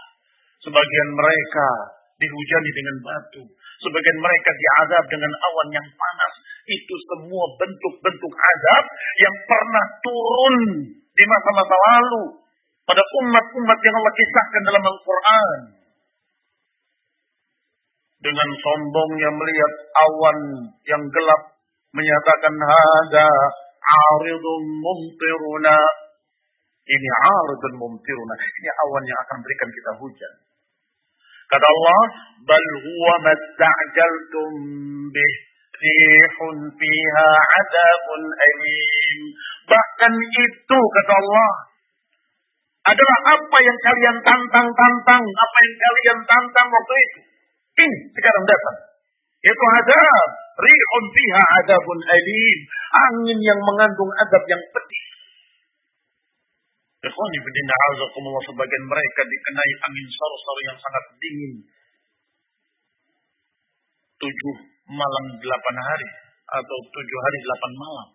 [0.65, 1.69] Sebagian mereka
[2.17, 3.43] dihujani dengan batu
[3.83, 6.33] Sebagian mereka diazab dengan awan yang panas.
[6.71, 8.85] Itu semua bentuk-bentuk azab
[9.19, 10.57] yang pernah turun
[10.95, 12.25] di masa-masa lalu.
[12.87, 15.59] Pada umat-umat yang Allah kisahkan dalam Al-Quran.
[18.23, 20.39] Dengan sombongnya melihat awan
[20.87, 21.43] yang gelap.
[21.91, 23.29] Menyatakan hada
[23.83, 25.79] aridun mumtiruna.
[26.87, 28.35] Ini aridun mumtiruna.
[28.39, 30.52] Ini awan yang akan berikan kita hujan.
[31.53, 32.03] Kata Allah,
[32.49, 34.53] bal huwa masta'jaltum
[35.13, 35.33] bih
[35.83, 37.29] rihun fiha
[37.61, 39.19] adabun alim.
[39.69, 41.53] Bahkan itu kata Allah
[42.83, 47.21] adalah apa yang kalian tantang-tantang, apa yang kalian tantang waktu itu.
[47.73, 48.77] Ini sekarang datang.
[49.43, 50.29] Itu adab.
[50.57, 52.59] Rihun fiha adabun alim.
[52.93, 55.12] Angin yang mengandung adab yang pedih.
[57.03, 61.53] Ikhwani bidina azakumullah sebagian mereka dikenai angin sor-sor yang sangat dingin.
[64.23, 66.11] Tujuh malam delapan hari
[66.63, 68.09] atau tujuh hari delapan malam.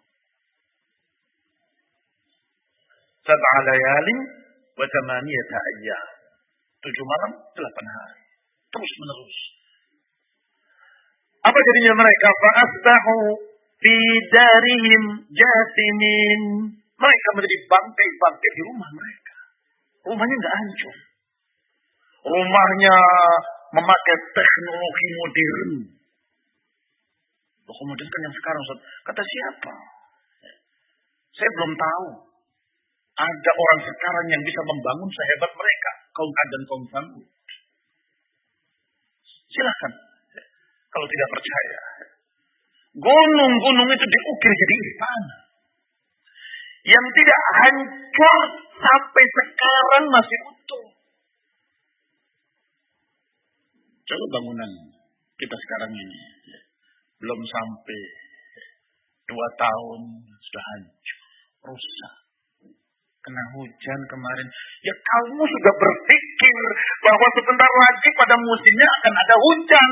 [3.28, 4.20] Sab'a layalin
[4.80, 6.08] wa tamaniyata ayyam.
[6.80, 8.22] Tujuh malam, delapan hari.
[8.72, 9.38] Terus menerus.
[11.44, 12.28] Apa jadinya mereka?
[12.32, 13.18] Fa'asbahu
[13.84, 13.96] fi
[14.32, 15.04] darihim
[15.36, 16.42] jasimin.
[16.98, 19.38] Mereka menjadi bangkai-bangkai di rumah mereka.
[20.10, 20.96] Rumahnya nggak hancur.
[22.26, 22.96] Rumahnya
[23.78, 25.72] memakai teknologi modern.
[27.68, 28.80] Loh, modern kan yang sekarang, Ustaz.
[29.06, 29.74] Kata siapa?
[31.38, 32.08] Saya belum tahu.
[33.18, 35.92] Ada orang sekarang yang bisa membangun sehebat mereka.
[36.14, 37.26] Kaum Ad dan kaum Samud.
[39.54, 39.92] Silahkan.
[40.88, 41.80] Kalau tidak percaya.
[42.98, 45.47] Gunung-gunung itu diukir jadi istana.
[46.88, 48.40] Yang tidak hancur
[48.80, 50.86] sampai sekarang masih utuh.
[54.08, 54.72] Coba bangunan
[55.36, 56.20] kita sekarang ini.
[57.20, 58.02] Belum sampai
[59.28, 61.20] dua tahun sudah hancur.
[61.68, 62.14] Rusak.
[63.20, 64.48] Kena hujan kemarin.
[64.88, 66.64] Ya kamu sudah berpikir
[67.04, 69.92] bahwa sebentar lagi pada musimnya akan ada hujan.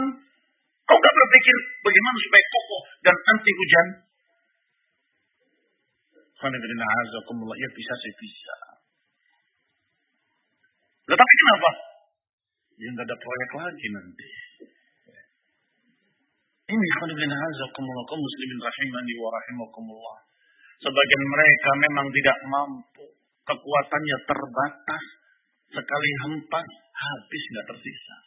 [0.87, 3.87] Kau gak berpikir bagaimana supaya kokoh dan anti hujan?
[7.57, 8.55] Ya bisa sih bisa.
[11.05, 11.71] Lah tapi kenapa?
[12.75, 14.29] Ya nggak ada proyek lagi nanti.
[16.65, 16.85] Ini
[18.09, 20.17] kaum muslimin rahimani wa rahimakumullah.
[20.81, 23.05] Sebagian mereka memang tidak mampu.
[23.45, 25.05] Kekuatannya terbatas.
[25.69, 28.17] Sekali hempas habis nggak tersisa.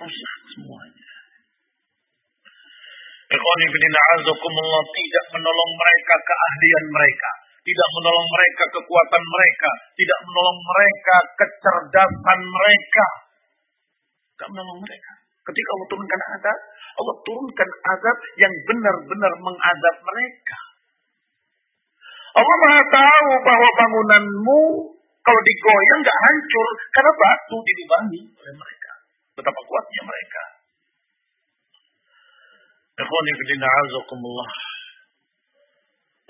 [0.00, 1.09] Rusak semuanya.
[4.90, 7.30] Tidak menolong mereka keahlian mereka.
[7.62, 9.70] Tidak menolong mereka kekuatan mereka.
[9.94, 13.06] Tidak menolong mereka kecerdasan mereka.
[14.34, 15.12] Tidak menolong mereka.
[15.46, 16.58] Ketika Allah turunkan azab,
[16.98, 20.58] Allah turunkan azab yang benar-benar mengadab mereka.
[22.30, 24.60] Allah maha tahu bahwa bangunanmu
[25.20, 28.92] kalau digoyang nggak hancur karena batu dilubangi oleh mereka.
[29.34, 30.42] Betapa kuatnya mereka.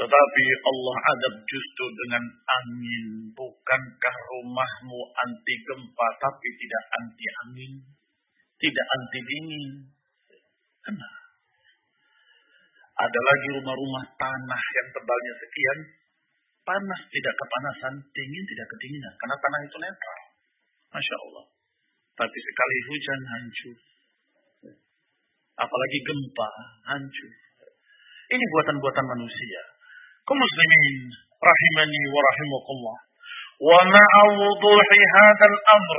[0.00, 3.06] Tetapi Allah adab justru dengan angin.
[3.36, 7.72] Bukankah rumahmu anti gempa tapi tidak anti angin?
[8.56, 9.70] Tidak anti dingin.
[10.80, 11.20] Kenapa?
[13.00, 15.78] Ada lagi rumah-rumah tanah yang tebalnya sekian.
[16.60, 19.12] Panas tidak kepanasan, dingin tidak kedinginan.
[19.16, 20.20] Karena tanah itu netral.
[20.92, 21.44] Masya Allah.
[22.20, 23.76] Tapi sekali hujan hancur.
[25.60, 26.48] Apalagi gempa
[26.88, 27.32] hancur.
[28.30, 29.60] Ini buatan-buatan manusia.
[30.24, 32.98] Kau muslimin rahimani wa rahimakumullah.
[33.60, 35.00] Wa ma'a wuduhi
[35.76, 35.98] amr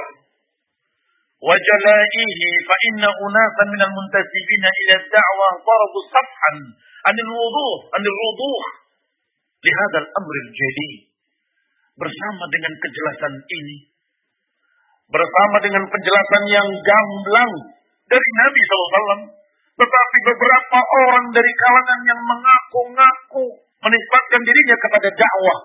[1.41, 6.57] wa jalaihi fa inna unasan min al-muntasibina ila ad-da'wah darabu safhan
[7.05, 7.82] an al-wuduh
[9.62, 10.91] al-jali.
[12.01, 13.91] Bersama dengan kejelasan ini
[15.12, 17.53] bersama dengan penjelasan yang gamblang
[18.07, 19.40] dari Nabi SAW
[19.82, 23.45] tetapi beberapa orang dari kalangan yang mengaku-ngaku
[23.82, 25.59] menisbatkan dirinya kepada dakwah.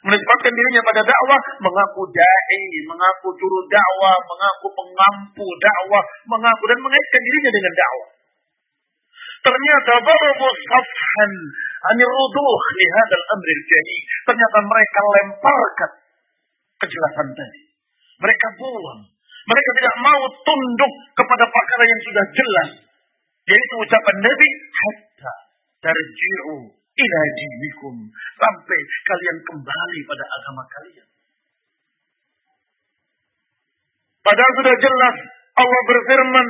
[0.00, 6.00] Menisbatkan dirinya pada dakwah, mengaku da'i, mengaku juru dakwah, mengaku pengampu dakwah,
[6.32, 8.08] mengaku dan mengaitkan dirinya dengan dakwah.
[9.40, 11.32] Ternyata darabu safhan
[11.92, 13.98] anir ruduh li hadzal amril jani.
[14.24, 15.90] Ternyata mereka lemparkan
[16.80, 17.60] kejelasan tadi.
[18.20, 19.00] Mereka buang.
[19.44, 22.70] Mereka tidak mau tunduk kepada perkara yang sudah jelas
[23.50, 25.34] yaitu ucapan Nabi, hatta
[25.82, 27.94] tarji'u ila dinikum.
[28.38, 31.08] Sampai kalian kembali pada agama kalian.
[34.20, 35.16] Padahal sudah jelas
[35.58, 36.48] Allah berfirman,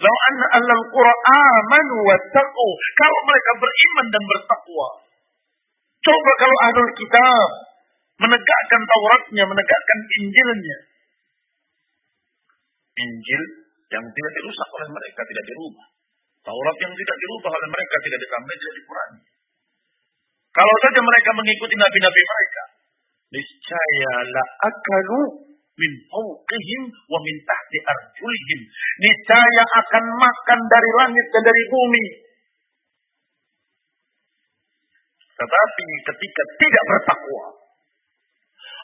[0.00, 2.68] "Lau anna ahlal qura amanu wattaqu."
[2.98, 4.88] Kalau mereka beriman dan bertakwa.
[6.00, 7.48] Coba kalau ahlul kitab
[8.24, 10.78] menegakkan Tauratnya, menegakkan Injilnya.
[13.00, 13.42] Injil
[13.90, 15.86] yang tidak dirusak oleh mereka, tidak dirubah.
[16.40, 19.20] Taurat yang tidak dirubah oleh mereka, tidak ditambah, tidak dikurangi.
[20.50, 22.62] Kalau saja mereka mengikuti nabi-nabi mereka,
[23.30, 25.20] niscaya la akalu
[25.78, 28.60] min fawqihim wa min tahti arjulihim.
[28.98, 32.06] Niscaya akan makan dari langit dan dari bumi.
[35.38, 37.44] Tetapi ketika tidak bertakwa,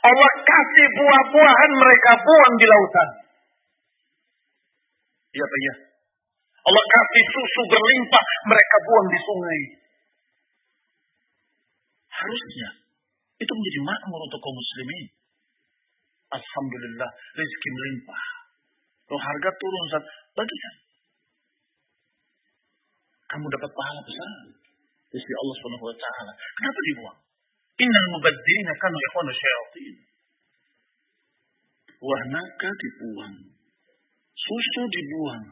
[0.07, 3.26] Allah kasih buah-buahan mereka buang di lautan.
[5.37, 5.75] Iya Pak ya.
[6.67, 9.61] Allah kasih susu berlimpah, mereka buang di sungai.
[12.09, 12.69] Harusnya
[13.37, 15.07] itu menjadi makmur untuk kaum muslimin.
[16.33, 18.25] Alhamdulillah rezeki melimpah.
[19.07, 20.75] Kalau harga turun saat bagikan.
[23.31, 24.31] Kamu dapat pahala besar.
[25.07, 26.33] Di Allah Subhanahu wa taala.
[26.35, 27.19] Kenapa dibuang?
[27.77, 29.95] Innal mubadzirina kanu ikhwanu syayatin.
[32.01, 33.56] Buah naga dibuang.
[34.37, 35.45] Susu dibuang.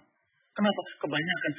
[0.55, 0.81] Kenapa?
[1.01, 1.53] Kebanyakan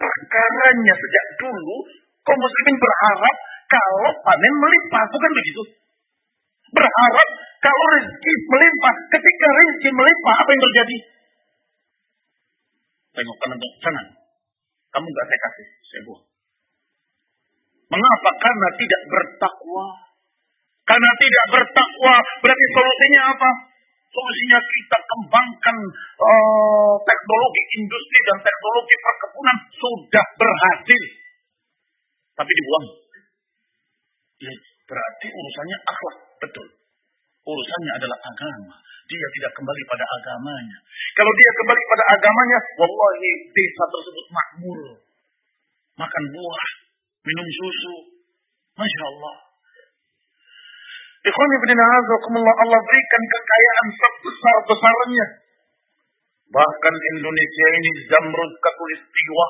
[0.00, 1.76] perkaranya sejak dulu
[2.24, 3.36] kaum muslimin berharap
[3.70, 5.62] kalau panen melimpah, bukan begitu?
[6.70, 7.28] Berharap
[7.60, 10.96] kalau rezeki melimpah, ketika rezeki melimpah, apa yang terjadi?
[13.10, 14.02] Tengok kanan, sana.
[14.90, 16.24] Kamu gak saya kasih, saya buang.
[17.90, 18.30] Mengapa?
[18.38, 19.86] Karena tidak bertakwa.
[20.86, 23.50] Karena tidak bertakwa, berarti solusinya apa?
[24.10, 25.76] Solusinya kita kembangkan
[26.18, 31.02] uh, teknologi industri dan teknologi perkebunan sudah berhasil.
[32.34, 32.86] Tapi dibuang.
[34.40, 34.52] Ya,
[34.90, 36.16] berarti urusannya akhlak.
[36.42, 36.66] Betul.
[37.46, 38.74] Urusannya adalah agama.
[39.06, 40.78] Dia tidak kembali pada agamanya.
[41.14, 44.80] Kalau dia kembali pada agamanya, wallahi desa tersebut makmur.
[45.98, 46.68] Makan buah,
[47.26, 47.94] minum susu.
[48.74, 49.49] Masya Allah.
[51.20, 55.26] Ikhwan ibn azakumullah Allah berikan kekayaan sebesar-besarnya.
[56.48, 59.46] Bahkan Indonesia ini zamrud katulistiwa.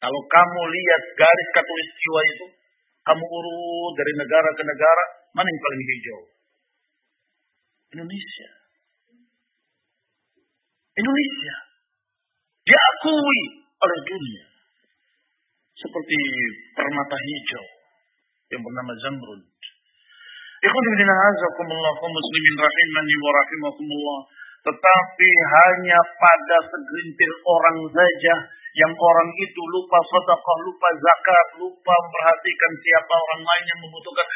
[0.00, 2.46] Kalau kamu lihat garis katulistiwa itu,
[3.04, 5.04] kamu urut dari negara ke negara,
[5.36, 6.20] mana yang paling hijau?
[7.96, 8.48] Indonesia.
[10.96, 11.56] Indonesia.
[12.64, 13.40] Diakui
[13.76, 14.44] oleh dunia.
[15.76, 16.18] Seperti
[16.72, 17.66] permata hijau
[18.56, 19.42] yang bernama Zamrud.
[20.66, 24.20] Ikhwan azakumullah muslimin rahimani wa rahimakumullah.
[24.66, 28.34] Tetapi hanya pada segelintir orang saja
[28.76, 34.26] yang orang itu lupa sedekah, lupa zakat, lupa memperhatikan siapa orang lain yang membutuhkan.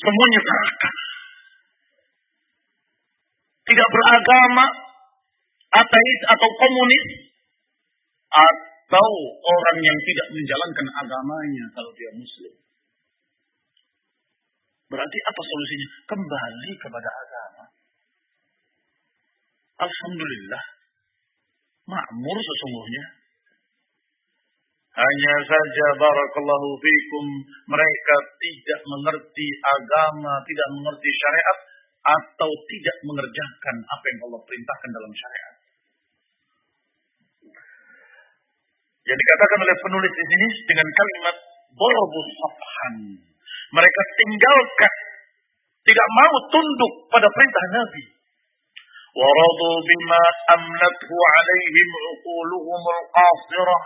[0.00, 0.94] Semuanya terakan.
[3.68, 4.66] Tidak beragama,
[5.76, 7.06] ateis atau komunis,
[8.32, 9.10] atau
[9.44, 12.54] orang yang tidak menjalankan agamanya kalau dia muslim.
[14.90, 15.88] Berarti apa solusinya?
[16.10, 17.64] Kembali kepada agama.
[19.80, 20.64] Alhamdulillah
[21.86, 23.04] makmur sesungguhnya.
[24.90, 27.26] Hanya saja barakallahu fikum
[27.70, 31.58] mereka tidak mengerti agama, tidak mengerti syariat
[32.00, 35.54] atau tidak mengerjakan apa yang Allah perintahkan dalam syariat.
[39.06, 41.36] Yang dikatakan oleh penulis di sini dengan kalimat
[41.78, 42.94] borobus safhan.
[43.75, 44.93] Mereka tinggalkan,
[45.85, 48.15] tidak mau tunduk pada perintah Nabi
[49.15, 50.23] ورضوا بما
[50.55, 53.79] أملته عليهم عقولهم القاصرة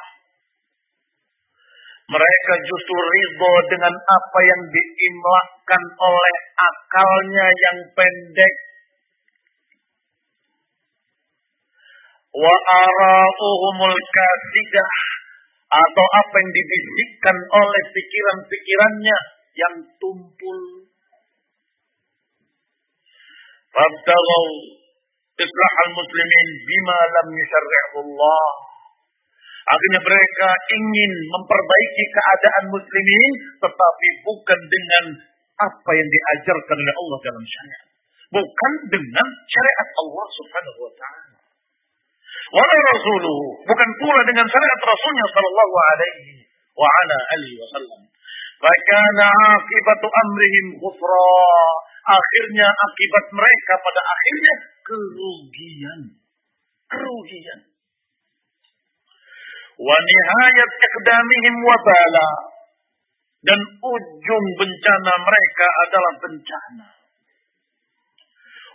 [2.10, 8.56] mereka justru ridho dengan apa yang diimlakkan oleh akalnya yang pendek.
[12.34, 14.94] Wa ara'uhumul kasidah
[15.70, 19.18] atau apa yang dibisikkan oleh pikiran-pikirannya
[19.55, 20.59] yang tumpul.
[23.75, 24.47] Fabtaghaw
[25.35, 27.29] islah al-muslimin bima lam
[27.99, 28.47] Allah.
[29.65, 33.33] Akhirnya mereka ingin memperbaiki keadaan muslimin
[33.65, 35.05] tetapi bukan dengan
[35.55, 37.85] apa yang diajarkan oleh Allah dalam syariat.
[38.35, 41.35] Bukan dengan syariat Allah subhanahu wa ta'ala.
[42.55, 43.47] Wala rasuluhu.
[43.65, 46.45] Bukan pula dengan syariat Rasulnya sallallahu alaihi
[46.77, 48.01] wa ala alihi wa sallam.
[48.65, 49.29] Fakana
[49.61, 51.29] akibatu amrihim khusra.
[52.05, 56.01] Akhirnya akibat mereka pada akhirnya kerugian.
[56.89, 57.61] Kerugian.
[59.77, 62.29] Wa nihayat iqdamihim wabala.
[63.45, 66.89] Dan ujung bencana mereka adalah bencana.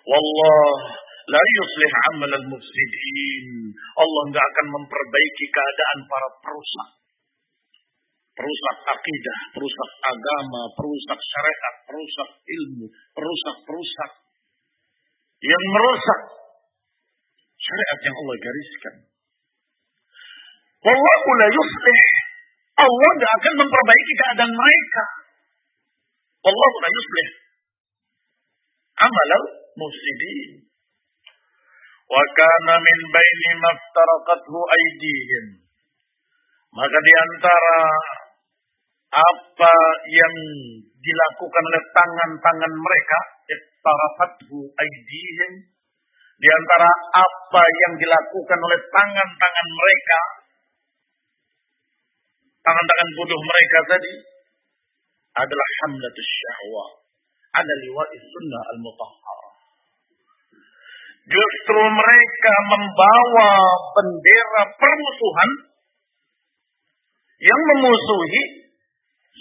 [0.06, 0.78] Wallah
[1.34, 3.74] la yuslih amal al-mufsidin.
[3.74, 6.90] Allah enggak akan memperbaiki keadaan para perusak.
[8.40, 14.12] Perusak akidah, perusak agama, perusak syariat, perusak ilmu, perusak-perusak
[15.44, 16.22] yang merusak
[17.60, 18.96] syariat yang Allah gariskan.
[20.80, 22.04] Wallahu la yuslih.
[22.80, 25.04] Allah tidak akan memperbaiki keadaan mereka.
[26.48, 27.30] Wallahu la yuslih.
[29.04, 29.32] Amal
[29.76, 30.64] mufsidin.
[32.08, 35.46] Wa kana min baini maftaraqathu aydihim.
[36.72, 37.80] Maka di antara
[39.10, 40.36] apa yang
[41.02, 43.20] dilakukan oleh tangan-tangan mereka?
[43.50, 45.54] Ittarafathu aydihim.
[46.40, 46.90] Di antara
[47.20, 50.20] apa yang dilakukan oleh tangan-tangan mereka
[52.70, 54.14] tangan-tangan bodoh mereka tadi
[55.42, 56.86] adalah hamlatus syahwa.
[57.50, 59.42] Ala liwa'i sunnah al-mutahhar.
[61.30, 63.50] Justru mereka membawa
[63.98, 65.52] bendera permusuhan
[67.42, 68.42] yang memusuhi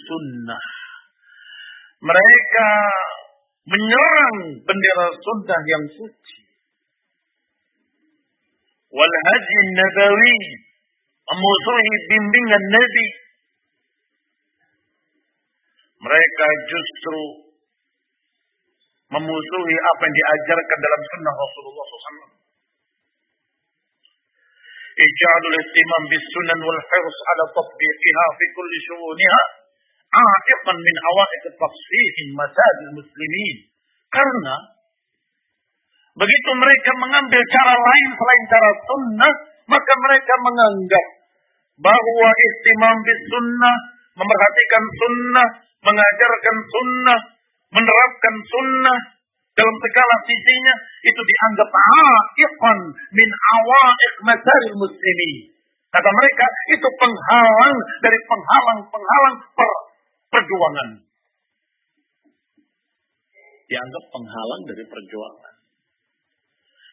[0.09, 0.65] sunnah
[1.99, 2.69] mereka
[3.67, 6.37] menyerang bendera sunnah yang suci.
[8.89, 10.39] Wal haji nabawi
[11.27, 13.07] memusuhi bimbingan Nabi.
[15.99, 17.19] Mereka justru
[19.11, 22.31] memusuhi apa yang diajarkan dalam sunnah Rasulullah SAW.
[24.99, 28.45] Ijadul istimam bis sunan wal hirs ala tatbiqiha fi
[30.09, 33.57] a'iqan min awaiq tafsihin masajid muslimin.
[34.09, 34.57] Karena
[36.17, 39.35] begitu mereka mengambil cara lain selain cara sunnah,
[39.69, 41.07] maka mereka menganggap
[41.79, 43.77] bahwa istimam bis sunnah,
[44.19, 45.49] memerhatikan sunnah,
[45.85, 47.21] mengajarkan sunnah,
[47.71, 48.99] menerapkan sunnah
[49.55, 52.79] dalam segala sisinya itu dianggap haqiqan
[53.15, 55.37] min awaiq masaril muslimin.
[55.89, 56.47] Kata mereka
[56.77, 59.71] itu penghalang dari penghalang-penghalang per
[60.49, 60.89] perjuangan.
[63.69, 65.55] Dianggap penghalang dari perjuangan.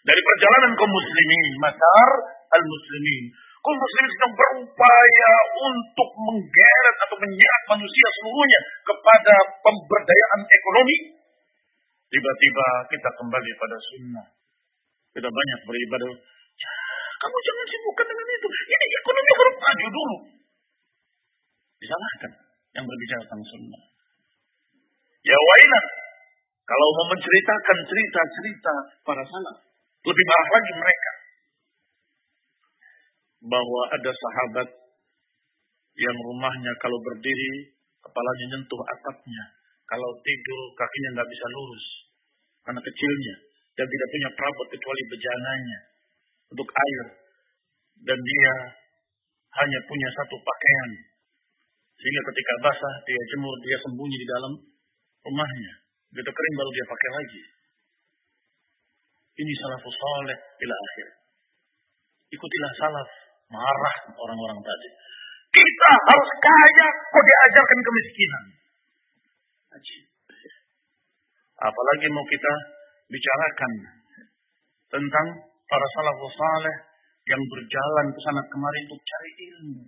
[0.06, 2.10] Dari perjalanan kaum muslimin, masar
[2.52, 3.32] al-muslimin.
[3.64, 5.34] Kaum muslimin sedang berupaya
[5.72, 10.98] untuk menggeret atau menyeret manusia seluruhnya kepada pemberdayaan ekonomi.
[12.12, 14.28] Tiba-tiba kita kembali pada sunnah.
[15.16, 16.12] Kita banyak beribadah.
[16.12, 16.76] Ya,
[17.24, 18.48] kamu jangan sibukkan dengan itu.
[18.52, 20.18] Ini ekonomi harus maju dulu.
[21.80, 22.45] Disalahkan
[22.76, 23.84] yang berbicara tentang sunnah.
[25.26, 25.86] Ya wailah.
[26.66, 28.74] Kalau mau menceritakan cerita-cerita
[29.08, 29.58] para salaf.
[30.06, 31.12] Lebih marah lagi mereka.
[33.46, 34.70] Bahwa ada sahabat
[35.96, 37.74] yang rumahnya kalau berdiri
[38.04, 39.44] kepalanya nyentuh atapnya.
[39.86, 41.86] Kalau tidur kakinya nggak bisa lurus.
[42.66, 43.36] Karena kecilnya.
[43.76, 45.80] Dan tidak punya perabot kecuali bejananya.
[46.54, 47.06] Untuk air.
[48.04, 48.54] Dan dia
[49.56, 51.15] hanya punya satu pakaian
[51.96, 54.54] sehingga ketika basah, dia jemur, dia sembunyi di dalam
[55.26, 55.74] rumahnya.
[56.12, 57.42] Begitu kering baru dia pakai lagi.
[59.36, 61.08] Ini salafus saleh ila akhir.
[62.32, 63.10] Ikutilah salaf.
[63.46, 64.90] Marah orang-orang tadi.
[65.54, 68.46] Kita harus kaya, kok diajarkan kemiskinan.
[71.56, 72.54] Apalagi mau kita
[73.08, 73.72] bicarakan
[74.92, 75.28] tentang
[75.68, 76.76] para salafus saleh
[77.26, 79.84] yang berjalan ke sana kemari untuk cari ilmu.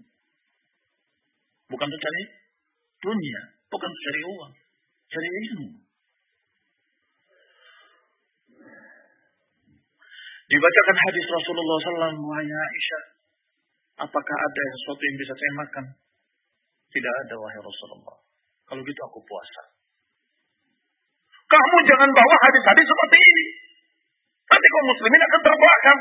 [1.67, 2.23] Bukan untuk cari
[3.03, 4.53] dunia, bukan untuk uang,
[5.11, 5.69] cari ilmu.
[10.47, 13.03] Dibacakan hadis Rasulullah SAW, wahai Aisyah,
[13.99, 15.85] apakah ada sesuatu yang bisa saya makan?
[16.87, 18.15] Tidak ada, wahai Rasulullah.
[18.63, 19.63] Kalau gitu aku puasa.
[21.51, 23.45] Kamu jangan bawa hadis-hadis seperti ini.
[24.47, 25.99] Nanti kaum muslimin akan terbelakang.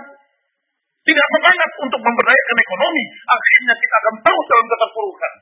[1.06, 3.04] Tidak semangat untuk memberdayakan ekonomi.
[3.30, 5.32] Akhirnya kita akan terus dalam keterpurukan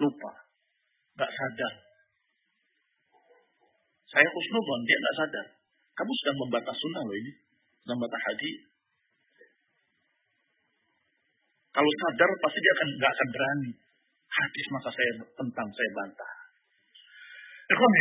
[0.00, 0.32] lupa,
[1.18, 1.74] nggak sadar.
[4.10, 5.46] Saya khusnudon, dia nggak sadar.
[5.94, 7.32] Kamu sedang membantah sunnah loh ini,
[7.82, 8.58] sedang membantah hadis.
[11.74, 13.72] Kalau sadar pasti dia akan nggak akan berani.
[14.34, 16.32] Hadis masa saya tentang saya bantah.
[17.70, 17.92] Ikhwan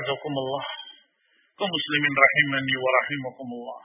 [0.00, 0.66] azakumullah.
[1.56, 3.82] Muslimin rahimani wa rahimakumullah.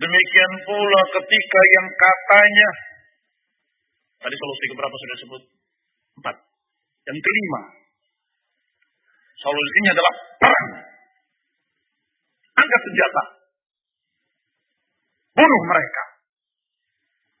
[0.00, 2.70] Demikian pula ketika yang katanya
[4.22, 5.42] Tadi solusi keberapa sudah sebut?
[6.20, 6.36] Empat.
[7.02, 7.60] Yang kelima,
[9.42, 10.68] solusinya adalah perang.
[12.52, 13.22] Angkat senjata.
[15.32, 16.02] Bunuh mereka.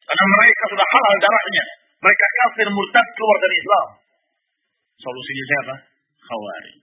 [0.02, 1.64] Karena mereka sudah halal darahnya.
[2.02, 3.88] Mereka kafir murtad keluar dari Islam.
[4.98, 5.74] Solusinya siapa?
[6.18, 6.78] Khawarij.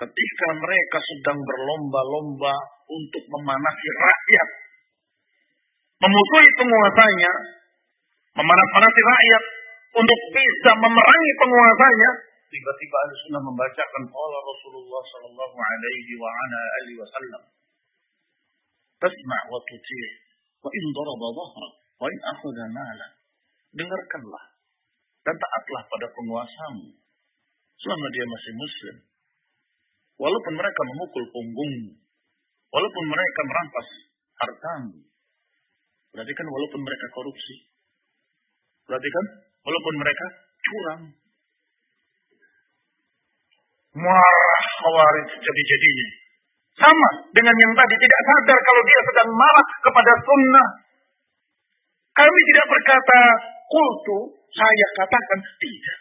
[0.00, 2.54] Ketika mereka sedang berlomba-lomba
[2.88, 4.48] untuk memanasi rakyat,
[6.00, 7.32] memusuhi penguasanya,
[8.36, 9.44] memanas-manasi rakyat
[9.90, 12.10] untuk bisa memerangi penguasanya,
[12.50, 16.30] tiba-tiba ahli sunnah membacakan Allah Rasulullah sallallahu alaihi wa
[17.02, 17.42] wasallam.
[19.00, 20.10] Tasma' wa tuti'
[20.60, 23.08] wa in daraba dhahrak wa in akhadha mala.
[23.70, 24.44] Dengarkanlah
[25.24, 27.00] dan taatlah pada penguasamu
[27.80, 28.96] selama dia masih muslim.
[30.20, 31.96] Walaupun mereka memukul punggungmu,
[32.68, 33.88] walaupun mereka merampas
[34.36, 35.00] hartamu.
[36.12, 37.69] Berarti kan walaupun mereka korupsi,
[38.90, 39.24] Perhatikan,
[39.62, 40.26] walaupun mereka
[40.66, 41.02] curang.
[43.94, 46.08] Marah khawarij jadi-jadinya.
[46.74, 50.68] Sama dengan yang tadi tidak sadar kalau dia sedang marah kepada sunnah.
[52.18, 53.20] Kami tidak berkata
[53.70, 54.18] kultu,
[54.50, 55.98] saya katakan tidak.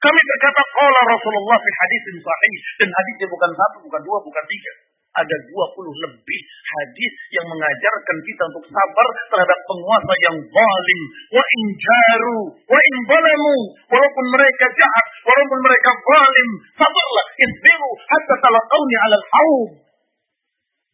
[0.00, 4.72] Kami berkata qala Rasulullah fi hadis sahih dan hadisnya bukan satu, bukan dua, bukan tiga
[5.12, 11.00] ada 20 lebih hadis yang mengajarkan kita untuk sabar terhadap penguasa yang zalim.
[11.36, 13.56] Wa in jaru, wa in zalamu,
[13.92, 16.50] walaupun mereka jahat, walaupun mereka zalim,
[16.80, 19.70] sabarlah, isbiru hatta talaqawni 'ala al-haud.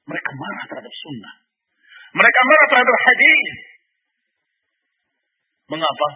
[0.09, 1.35] Mereka marah terhadap sunnah.
[2.17, 3.57] Mereka marah terhadap hadis.
[5.69, 6.09] Mengapa?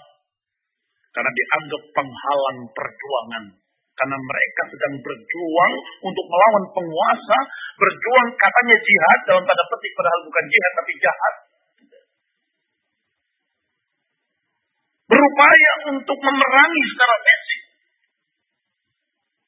[1.13, 3.45] Karena dianggap penghalang perjuangan.
[4.03, 7.39] Karena mereka sedang berjuang untuk melawan penguasa.
[7.79, 11.35] Berjuang katanya jihad dalam tanda petik padahal bukan jihad tapi jahat.
[15.07, 17.63] Berupaya untuk memerangi secara fisik.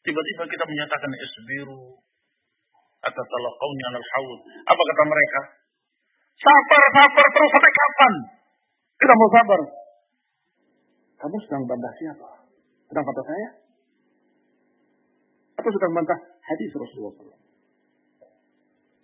[0.06, 1.98] Tiba-tiba kita menyatakan esbiru
[3.02, 4.40] atau talaqawni alal haud.
[4.70, 5.40] Apa kata mereka?
[6.38, 8.12] Sabar, sabar terus sampai kapan?
[9.02, 9.60] Kita mau sabar.
[11.26, 12.28] Kamu sedang bantah siapa?
[12.86, 13.63] Sedang bantah saya?
[15.64, 17.40] Atau sedang bantah hadis Rasulullah SAW?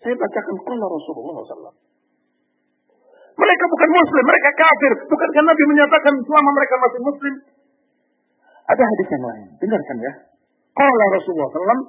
[0.04, 1.72] Saya bacakan kala Rasulullah SAW.
[3.40, 4.92] Mereka bukan muslim, mereka kafir.
[5.08, 7.34] Bukankah Nabi menyatakan selama mereka masih muslim?
[8.68, 9.48] Ada hadis yang lain.
[9.56, 10.12] Dengarkan ya.
[10.76, 11.84] Kala Rasulullah SAW.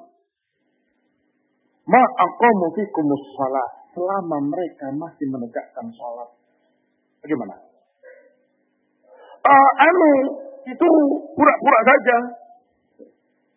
[1.91, 3.69] Ma aqamu fikumus salat.
[3.91, 6.31] Selama mereka masih menegakkan salat.
[7.19, 7.59] Bagaimana?
[9.43, 10.11] Uh, anu,
[10.63, 10.89] itu
[11.35, 12.40] pura-pura saja.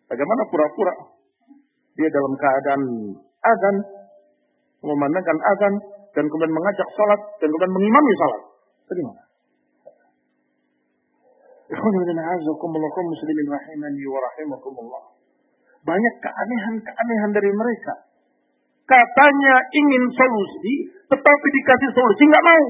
[0.05, 0.93] Bagaimana pura-pura?
[1.95, 2.81] Dia dalam keadaan
[3.41, 3.75] azan,
[4.83, 5.73] mengumandangkan azan,
[6.13, 8.41] dan kemudian mengajak salat, dan kemudian mengimami salat.
[8.85, 9.21] Bagaimana?
[15.81, 17.93] Banyak keanehan-keanehan dari mereka.
[18.85, 20.73] Katanya ingin solusi,
[21.09, 22.65] tetapi dikasih solusi nggak mau.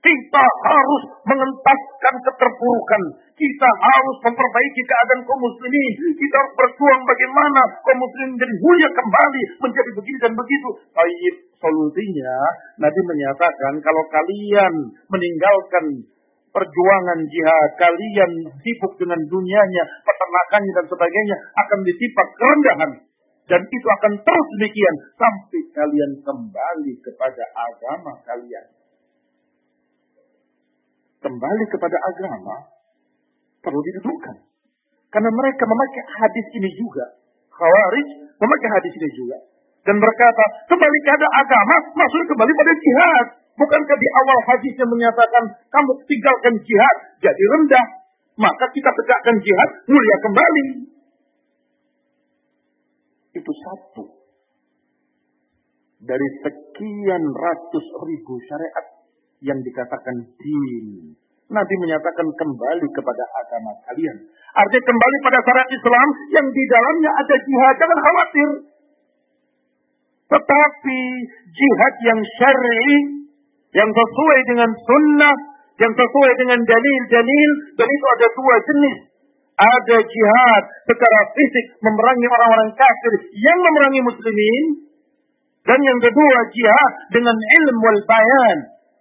[0.00, 3.02] Kita harus mengentaskan keterpurukan.
[3.36, 5.92] Kita harus memperbaiki keadaan kaum muslimin.
[6.16, 9.42] Kita harus berjuang bagaimana kaum muslimin menjadi mulia kembali.
[9.60, 10.68] Menjadi begini dan begitu.
[10.96, 12.36] Baik solusinya,
[12.80, 14.74] Nabi menyatakan kalau kalian
[15.12, 15.84] meninggalkan
[16.48, 22.92] perjuangan jihad, kalian sibuk dengan dunianya, peternakannya dan sebagainya, akan ditipak kerendahan.
[23.52, 28.79] Dan itu akan terus demikian sampai kalian kembali kepada agama kalian.
[31.20, 32.56] Kembali kepada agama
[33.60, 34.36] perlu didudukkan.
[35.10, 37.06] Karena mereka memakai hadis ini juga.
[37.52, 38.08] Khawarij
[38.40, 39.38] memakai hadis ini juga.
[39.84, 43.26] Dan berkata, kembali kepada agama, maksudnya kembali pada jihad.
[43.60, 47.86] Bukankah di awal hadisnya menyatakan kamu tinggalkan jihad jadi rendah,
[48.40, 50.64] maka kita tegakkan jihad mulia kembali.
[53.36, 54.04] Itu satu
[56.00, 58.99] dari sekian ratus ribu syariat
[59.40, 61.16] yang dikatakan din.
[61.50, 64.16] Nabi menyatakan kembali kepada agama kalian.
[64.54, 67.74] Artinya kembali pada syariat Islam yang di dalamnya ada jihad.
[67.80, 68.50] Jangan khawatir.
[70.30, 71.00] Tetapi
[71.50, 73.20] jihad yang syar'i
[73.70, 75.36] yang sesuai dengan sunnah,
[75.78, 78.98] yang sesuai dengan dalil-dalil, dan itu ada dua jenis.
[79.60, 84.64] Ada jihad secara fisik memerangi orang-orang kafir yang memerangi muslimin,
[85.66, 88.58] dan yang kedua jihad dengan ilmu wal bayan,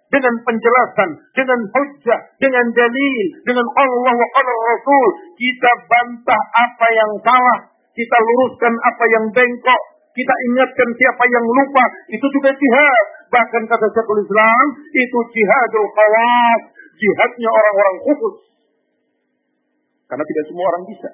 [0.09, 5.07] dengan penjelasan, dengan hujjah, dengan dalil, dengan Allah wa qala Rasul.
[5.37, 7.59] Kita bantah apa yang salah,
[7.93, 9.81] kita luruskan apa yang bengkok,
[10.17, 13.05] kita ingatkan siapa yang lupa, itu juga jihad.
[13.29, 16.61] Bahkan kata Syekhul Islam, itu jihadul khawas.
[16.99, 18.35] Jihadnya orang-orang khusus.
[20.09, 21.09] Karena tidak semua orang bisa.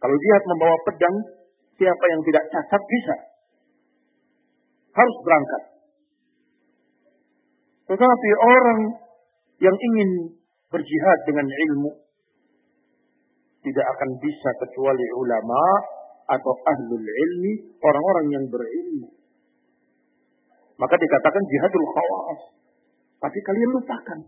[0.00, 1.16] Kalau jihad membawa pedang,
[1.76, 3.14] siapa yang tidak cacat bisa.
[4.96, 5.77] Harus berangkat.
[7.88, 8.80] Tetapi orang
[9.64, 10.10] yang ingin
[10.68, 11.92] berjihad dengan ilmu,
[13.64, 15.62] tidak akan bisa kecuali ulama
[16.28, 19.08] atau ahlul ilmi, orang-orang yang berilmu.
[20.78, 22.40] Maka dikatakan jihadul khawas.
[23.18, 24.18] Tapi kalian lupakan.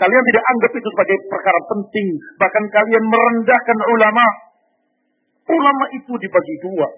[0.00, 2.08] Kalian tidak anggap itu sebagai perkara penting.
[2.40, 4.26] Bahkan kalian merendahkan ulama.
[5.44, 6.88] Ulama itu dibagi dua.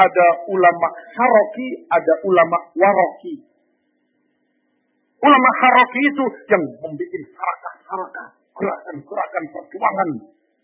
[0.00, 3.49] Ada ulama haroki, ada ulama waroki.
[5.20, 10.08] Ulama haroki itu yang membuat harakah-harakah, gerakan-gerakan perjuangan.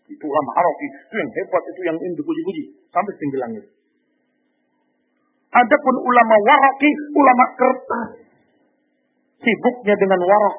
[0.09, 0.87] Itu ulama haroki.
[0.87, 2.63] Itu yang hebat, itu yang ingin dipuji-puji.
[2.89, 3.65] Sampai tinggi langit.
[5.53, 8.09] Adapun ulama waraki, ulama kertas.
[9.37, 10.57] Sibuknya dengan warak.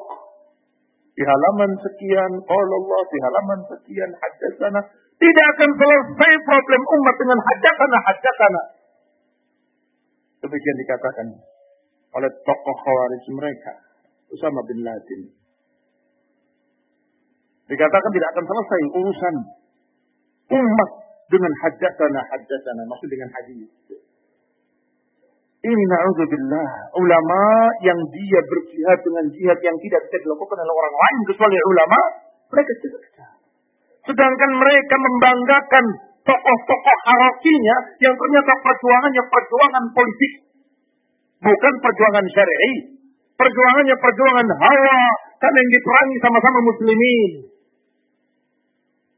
[1.19, 4.81] Di halaman sekian, Allah, di halaman sekian, hajatana.
[5.19, 8.63] Tidak akan selesai problem umat dengan hajatana, hajatana.
[10.47, 11.27] Demikian dikatakan
[12.15, 13.88] oleh tokoh khawarij mereka.
[14.29, 15.23] Usama bin Laden.
[17.69, 19.35] Dikatakan tidak akan selesai urusan
[20.49, 20.91] umat
[21.29, 22.83] dengan hajatana, hajatana.
[22.89, 23.69] Maksud dengan hadis.
[25.59, 26.69] Ini na'udzubillah.
[26.97, 27.43] Ulama
[27.85, 32.01] yang dia berjihad dengan jihad yang tidak bisa dilakukan oleh orang lain kecuali ulama.
[32.49, 32.99] Mereka bisa.
[34.09, 35.85] Sedangkan mereka membanggakan
[36.25, 40.33] tokoh-tokoh harakinya yang ternyata perjuangannya perjuangan politik.
[41.45, 42.73] Bukan perjuangan syar'i.
[43.39, 45.01] Perjuangannya perjuangan hawa.
[45.39, 47.33] Karena yang diperangi sama-sama muslimin.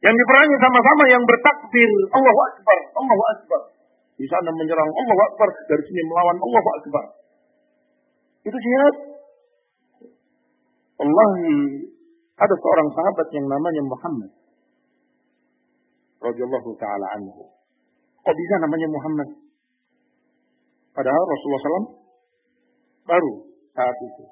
[0.04, 1.90] Yang diperangi sama-sama yang bertakbir.
[2.12, 2.78] Allahu Akbar.
[3.00, 3.60] Allahu Akbar.
[4.20, 5.48] Di sana menyerang Allahu Akbar.
[5.64, 7.04] Dari sini melawan Allahu Akbar.
[8.44, 8.96] Itu jihad.
[11.00, 11.52] Wallahi
[12.36, 14.30] ada seorang sahabat yang namanya Muhammad
[16.20, 17.48] radhiyallahu taala anhu.
[18.20, 19.28] Kok bisa namanya Muhammad?
[20.92, 21.88] Padahal Rasulullah SAW
[23.08, 23.32] baru
[23.74, 24.24] saat itu.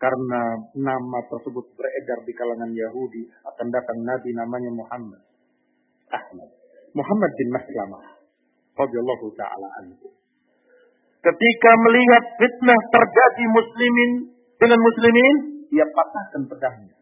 [0.00, 5.22] Karena nama tersebut beredar di kalangan Yahudi, akan datang Nabi namanya Muhammad.
[6.08, 6.48] Ahmad.
[6.96, 8.04] Muhammad bin Maslamah.
[8.80, 10.08] Radhiyallahu ta'ala anhu.
[11.20, 14.10] Ketika melihat fitnah terjadi muslimin
[14.56, 15.36] dengan muslimin,
[15.68, 16.96] dia patahkan pedangnya.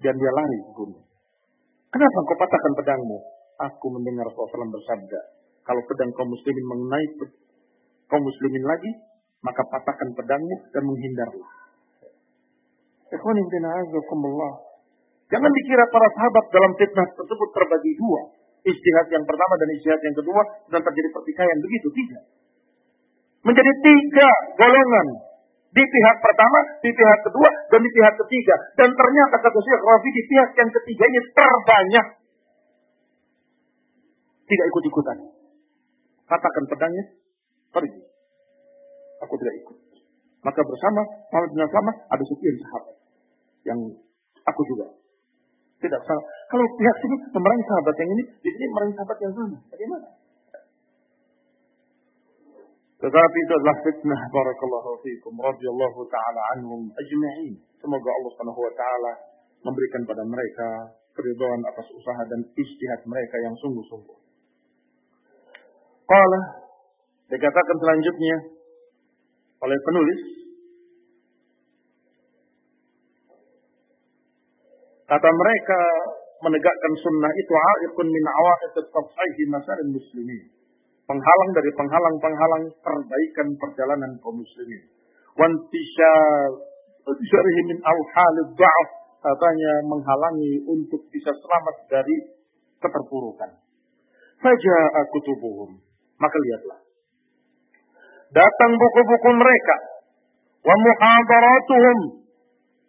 [0.00, 1.04] Dan dia lari ke gunung.
[1.92, 3.18] Kenapa kau patahkan pedangmu?
[3.54, 5.20] Aku mendengar Rasulullah bersabda,
[5.62, 7.06] kalau pedang kaum muslimin mengenai
[8.10, 8.90] kaum muslimin lagi,
[9.44, 11.50] maka patahkan pedangmu dan menghindarlah.
[15.28, 18.20] Jangan dikira para sahabat dalam fitnah tersebut terbagi dua.
[18.64, 20.42] Istihad yang pertama dan istihad yang kedua
[20.72, 22.24] dan terjadi pertikaian begitu tidak.
[23.44, 25.08] Menjadi tiga golongan
[25.74, 28.56] di pihak pertama, di pihak kedua, dan di pihak ketiga.
[28.78, 32.06] Dan ternyata kata Syekh Rafi di pihak yang ketiga ini terbanyak.
[34.48, 35.18] Tidak ikut-ikutan.
[36.24, 37.04] Katakan pedangnya,
[37.74, 38.13] pergi.
[39.24, 39.76] Aku tidak ikut.
[40.44, 41.00] Maka bersama
[41.32, 42.94] Muhammad bin Sama ada sekian sahabat.
[43.64, 43.78] Yang
[44.44, 44.86] aku juga.
[45.80, 46.24] Tidak salah.
[46.52, 49.58] Kalau pihak sini memerangi sahabat yang ini, di sini memerangi sahabat yang sana.
[49.72, 50.08] Bagaimana?
[53.04, 57.52] Tetapi itu adalah fitnah barakallahu fiikum radhiyallahu taala anhum ajma'in.
[57.76, 59.12] Semoga Allah Subhanahu wa taala
[59.60, 60.68] memberikan pada mereka
[61.12, 64.18] keridhaan atas usaha dan istihad mereka yang sungguh-sungguh.
[66.04, 66.40] Qala
[67.28, 68.36] dikatakan selanjutnya
[69.64, 70.20] oleh penulis
[75.08, 75.80] kata mereka
[76.44, 80.54] menegakkan sunnah itu aiqun min awaiq at-tafsih masail muslimin
[81.04, 84.82] penghalang dari penghalang-penghalang perbaikan perjalanan kaum muslimin.
[85.36, 86.54] Wantisyar
[87.68, 88.88] min al-halid da'af
[89.20, 92.16] katanya menghalangi untuk bisa selamat dari
[92.80, 93.50] keterpurukan.
[94.40, 95.80] Saja aku tubuhum.
[96.20, 96.83] Maka lihatlah.
[98.34, 99.76] Datang buku-buku mereka.
[100.66, 101.98] Wa muhadaratuhum.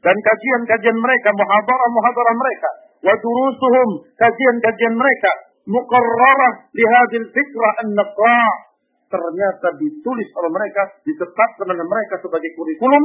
[0.02, 1.30] Dan kajian-kajian mereka.
[1.38, 2.70] Muhadarah-muhadarah mereka.
[3.06, 3.90] Wa durusuhum.
[4.18, 5.32] Kajian-kajian mereka
[5.66, 8.42] mukarrarah lihadil fikrah an-naqa.
[9.06, 13.04] Ternyata ditulis oleh mereka, ditetapkan oleh mereka sebagai kurikulum.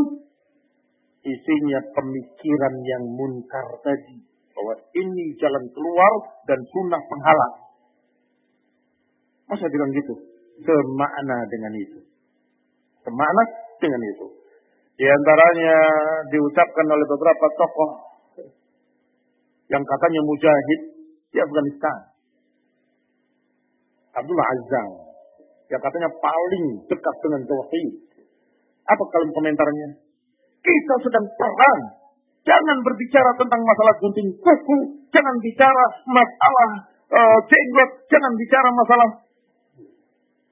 [1.20, 4.16] Isinya pemikiran yang munkar tadi.
[4.56, 6.12] Bahwa ini jalan keluar
[6.48, 7.54] dan sunnah penghalang.
[9.52, 10.14] Masa bilang gitu?
[10.64, 12.09] Semakna dengan itu.
[13.00, 13.42] Semakna
[13.80, 14.26] dengan itu.
[15.00, 15.76] Di antaranya
[16.28, 17.90] diucapkan oleh beberapa tokoh
[19.72, 20.80] yang katanya mujahid
[21.32, 21.98] di Afghanistan.
[24.10, 24.88] Abdullah Azam
[25.70, 27.88] yang katanya paling dekat dengan tauhid.
[28.90, 29.88] Apa kalian komentarnya?
[30.60, 31.80] Kita sedang perang.
[32.42, 34.78] Jangan berbicara tentang masalah gunting kuku,
[35.14, 36.70] jangan bicara masalah
[37.12, 39.08] uh, jenggot, jangan bicara masalah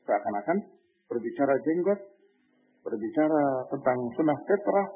[0.05, 0.57] seakan-akan
[1.09, 1.99] berbicara jenggot,
[2.89, 4.89] berbicara tentang sunnah fitrah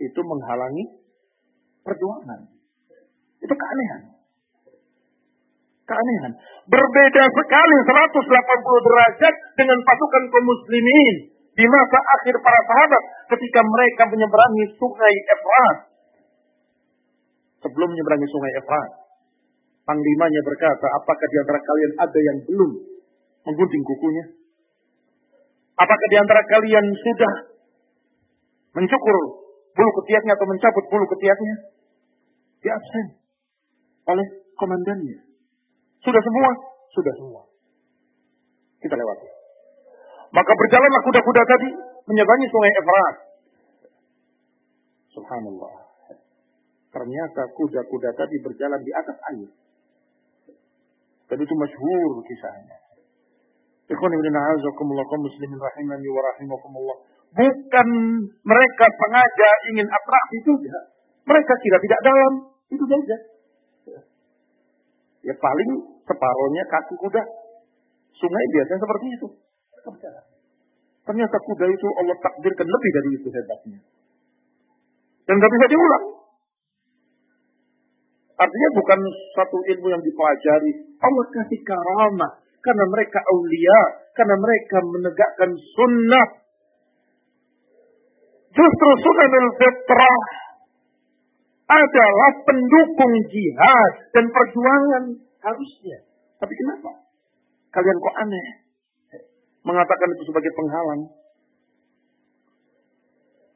[0.00, 0.84] itu menghalangi
[1.84, 2.40] perjuangan.
[3.44, 4.18] Itu keanehan
[5.88, 6.32] keanehan.
[6.68, 13.02] Berbeda sekali 180 derajat dengan pasukan kaum muslimin di masa akhir para sahabat
[13.34, 15.76] ketika mereka menyeberangi sungai Efrat.
[17.58, 18.90] Sebelum menyeberangi sungai Efrat,
[19.88, 22.70] panglimanya berkata, apakah di antara kalian ada yang belum
[23.48, 24.24] menggunting kukunya?
[25.78, 27.32] Apakah di antara kalian sudah
[28.74, 29.16] mencukur
[29.78, 31.54] bulu ketiaknya atau mencabut bulu ketiaknya?
[32.58, 33.06] Dia absen
[34.10, 34.26] oleh
[34.58, 35.18] komandannya.
[36.02, 36.50] Sudah semua?
[36.90, 37.42] Sudah semua.
[38.82, 39.28] Kita lewati.
[40.34, 41.68] Maka berjalanlah kuda-kuda tadi
[42.10, 43.16] menyeberangi sungai Efrat.
[45.14, 45.74] Subhanallah.
[46.90, 49.50] Ternyata kuda-kuda tadi berjalan di atas air.
[51.28, 52.87] Dan itu masyhur kisahnya.
[55.24, 55.58] Muslimin.
[57.28, 57.88] Bukan
[58.44, 60.76] mereka sengaja ingin atraksi juga.
[61.28, 62.32] Mereka kira tidak dalam.
[62.68, 63.16] Itu saja.
[65.24, 65.70] Ya paling
[66.04, 67.22] separohnya kaki kuda.
[68.16, 69.26] Sungai biasanya seperti itu.
[71.08, 73.80] Ternyata kuda itu Allah takdirkan lebih dari itu hebatnya.
[75.24, 76.04] Dan nggak bisa diulang.
[78.38, 79.00] Artinya bukan
[79.34, 80.72] satu ilmu yang dipelajari.
[81.00, 82.32] Allah kasih karamah.
[82.58, 83.80] Karena mereka aulia.
[84.14, 86.28] Karena mereka menegakkan sunnah.
[88.50, 90.20] Justru sunanul fitrah
[91.68, 95.04] adalah pendukung jihad dan perjuangan
[95.44, 95.98] harusnya.
[96.40, 96.90] Tapi kenapa?
[97.70, 98.46] Kalian kok aneh?
[99.62, 101.02] Mengatakan itu sebagai penghalang.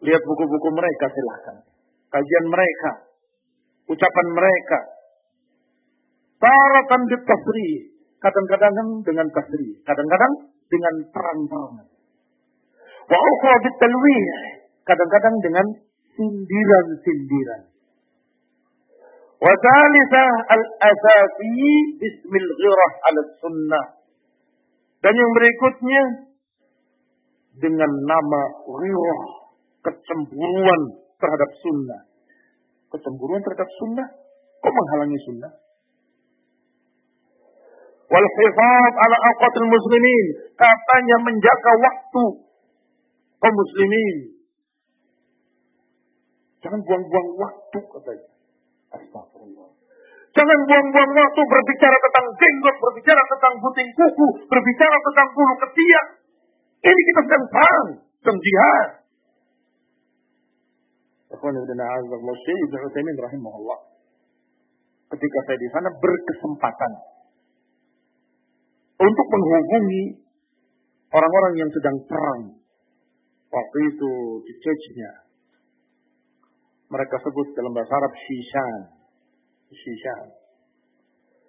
[0.03, 1.57] Lihat buku-buku mereka silahkan.
[2.13, 2.93] Kajian mereka.
[3.89, 4.79] Ucapan mereka.
[6.43, 7.71] Tarakan di tasri.
[8.23, 9.83] Kadang-kadang dengan tasri.
[9.83, 10.33] Kadang-kadang
[10.70, 11.87] dengan terang-terangan.
[13.11, 13.18] Wa.
[14.87, 15.66] Kadang-kadang dengan
[16.14, 17.62] sindiran-sindiran.
[19.43, 19.55] Wa
[20.55, 21.66] al-asasi
[21.99, 22.51] bismil
[23.43, 23.87] sunnah.
[25.03, 26.03] Dan yang berikutnya
[27.59, 29.23] dengan nama ghirah,
[29.83, 30.83] kecemburuan
[31.18, 32.01] terhadap sunnah.
[32.95, 34.09] Kecemburuan terhadap sunnah?
[34.62, 35.53] Kok menghalangi sunnah?
[38.13, 40.27] Wal hifaz ala awqatil muslimin.
[40.53, 42.25] Katanya menjaga waktu
[43.41, 44.17] kaum muslimin.
[46.61, 48.29] Jangan buang-buang waktu katanya.
[48.93, 49.69] Astagfirullah.
[50.33, 56.07] Jangan buang-buang waktu berbicara tentang jenggot, berbicara tentang puting kuku, berbicara tentang bulu ketiak.
[56.85, 57.89] Ini kita sedang perang,
[58.21, 58.89] sedang jihad.
[63.25, 63.81] rahimahullah.
[65.17, 67.12] Ketika saya di sana berkesempatan
[69.03, 70.23] untuk menghubungi
[71.13, 72.41] orang-orang yang sedang perang.
[73.53, 74.13] Waktu itu
[74.49, 75.13] di Chechnya.
[76.89, 78.81] Mereka sebut dalam bahasa Arab Shishan.
[79.73, 80.27] Shishan.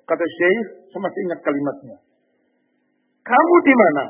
[0.03, 1.97] Kata Syekh, saya masih ingat kalimatnya.
[3.23, 4.05] Kamu di mana?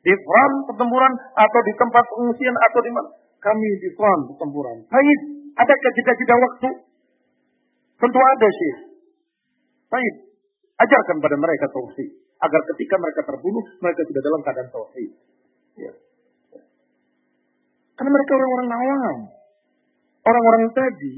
[0.00, 3.10] Di front pertempuran atau di tempat pengungsian atau di mana?
[3.36, 4.76] Kami di front pertempuran.
[4.88, 5.18] Baik,
[5.60, 6.68] adakah jeda-jeda waktu?
[8.00, 8.74] Tentu ada sih.
[9.92, 10.14] Baik,
[10.80, 15.10] ajarkan pada mereka tauhid agar ketika mereka terbunuh mereka tidak dalam keadaan tauhid.
[15.78, 15.92] Ya.
[17.98, 19.18] Karena mereka orang-orang awam.
[20.22, 21.14] Orang-orang tadi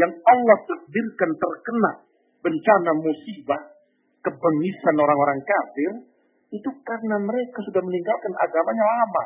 [0.00, 1.92] yang Allah takdirkan terkena
[2.40, 3.62] bencana musibah,
[4.24, 5.92] kebengisan orang-orang kafir,
[6.52, 9.24] itu karena mereka sudah meninggalkan agamanya lama.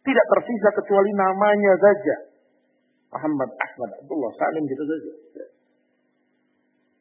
[0.00, 2.16] Tidak tersisa kecuali namanya saja.
[3.08, 5.12] Muhammad Ahmad Abdullah Salim gitu saja.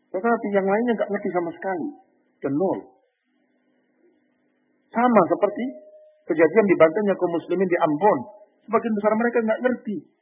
[0.08, 1.88] Tetapi yang lainnya nggak ngerti sama sekali.
[2.40, 2.54] Dan.
[4.98, 5.66] Sama seperti
[6.26, 8.20] kejadian di bantainya kaum muslimin di Ambon.
[8.66, 10.18] Sebagian besar mereka nggak ngerti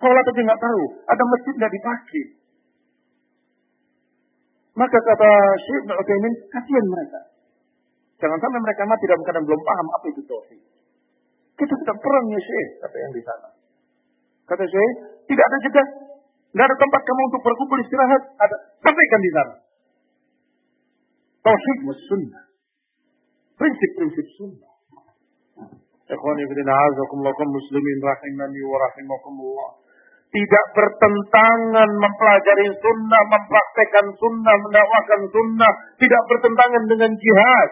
[0.00, 0.82] Sholat aja nggak tahu.
[1.12, 2.24] Ada masjid nggak dipakai.
[4.80, 7.20] Maka kata Syekh Ibn Utsaimin, kasihan mereka.
[8.16, 10.60] Jangan sampai mereka mati dalam keadaan belum paham apa itu tauhid.
[11.52, 13.48] Kita sedang perang ya Syekh, kata yang di sana.
[14.48, 14.92] Kata Syekh,
[15.28, 15.84] tidak ada jeda.
[16.50, 18.22] Tidak ada tempat kamu untuk berkumpul istirahat.
[18.40, 18.56] Ada.
[18.80, 19.54] Sampaikan di sana.
[21.44, 21.78] Tauhid
[22.08, 22.49] sunnah.
[23.60, 24.72] Prinsip-prinsip sunnah.
[26.08, 29.70] Ikhwani fillah azakumullah muslimin rahimani wa rahimakumullah
[30.30, 37.68] tidak bertentangan mempelajari sunnah, mempraktekkan sunnah, mendakwakan sunnah, tidak bertentangan dengan jihad.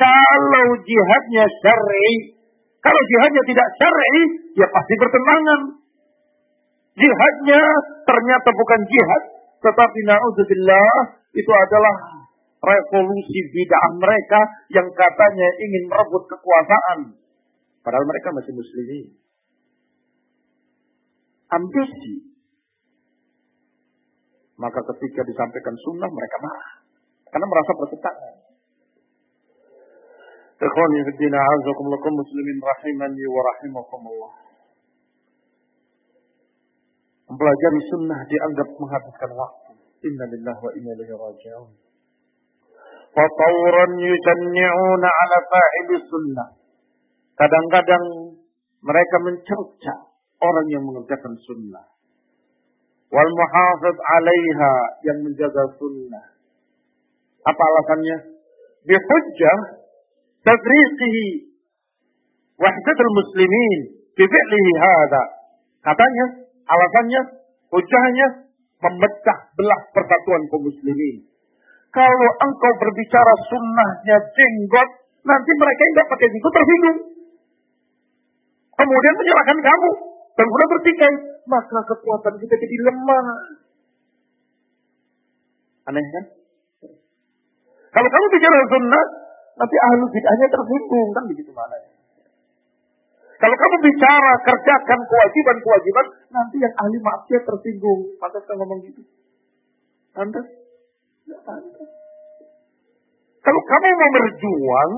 [0.00, 2.12] Kalau jihadnya syar'i,
[2.80, 4.20] kalau jihadnya tidak syar'i,
[4.56, 5.60] ya pasti bertentangan.
[6.96, 7.62] Jihadnya
[8.08, 9.22] ternyata bukan jihad,
[9.68, 10.92] tetapi naudzubillah
[11.36, 11.94] itu adalah
[12.58, 14.40] revolusi bid'ah mereka
[14.74, 17.00] yang katanya ingin merebut kekuasaan.
[17.82, 19.18] Padahal mereka masih muslimin
[21.48, 22.14] ambisi.
[24.58, 26.72] Maka ketika disampaikan sunnah mereka marah.
[27.28, 28.34] Karena merasa bertentangan.
[30.58, 34.32] Ikhwani fiddina azakumullah muslimin rahimani wa rahimakumullah.
[37.30, 39.72] Mempelajari sunnah dianggap menghabiskan waktu.
[40.02, 41.70] Inna lillahi wa inna ilaihi raji'un.
[43.12, 46.48] Fatawran yusanni'una ala fa'ili sunnah.
[47.38, 48.04] Kadang-kadang
[48.82, 49.94] mereka mencerca
[50.38, 51.86] orang yang mengerjakan sunnah.
[53.08, 54.72] Wal muhafid alaiha
[55.08, 56.24] yang menjaga sunnah.
[57.46, 58.16] Apa alasannya?
[58.84, 59.58] Bihujjah
[60.44, 61.26] tadriqihi
[62.58, 63.80] wahdatul muslimin
[64.18, 65.22] bifi'lihi hada.
[65.78, 66.26] Katanya,
[66.66, 67.22] alasannya,
[67.70, 68.26] hujahnya
[68.82, 71.27] memecah belah persatuan kaum muslimin.
[71.88, 74.88] Kalau engkau berbicara sunnahnya jenggot,
[75.24, 76.98] nanti mereka yang tidak pakai jenggot tersinggung.
[78.78, 79.90] Kemudian menyerahkan kamu
[80.38, 81.14] dan sudah bertikai,
[81.48, 83.26] maka kekuatan kita jadi lemah.
[85.88, 86.24] Aneh kan?
[87.88, 89.04] Kalau kamu bicara sunnah,
[89.56, 91.08] nanti ahlu bid'ahnya tersinggung.
[91.16, 91.90] Kan begitu mana ya?
[93.38, 96.06] Kalau kamu bicara kerjakan kewajiban-kewajiban,
[96.36, 98.00] nanti yang ahli maksiat tersinggung.
[98.20, 99.02] Pantas kan ngomong gitu?
[100.12, 100.67] Pantas?
[103.38, 104.92] Kalau kamu mau berjuang,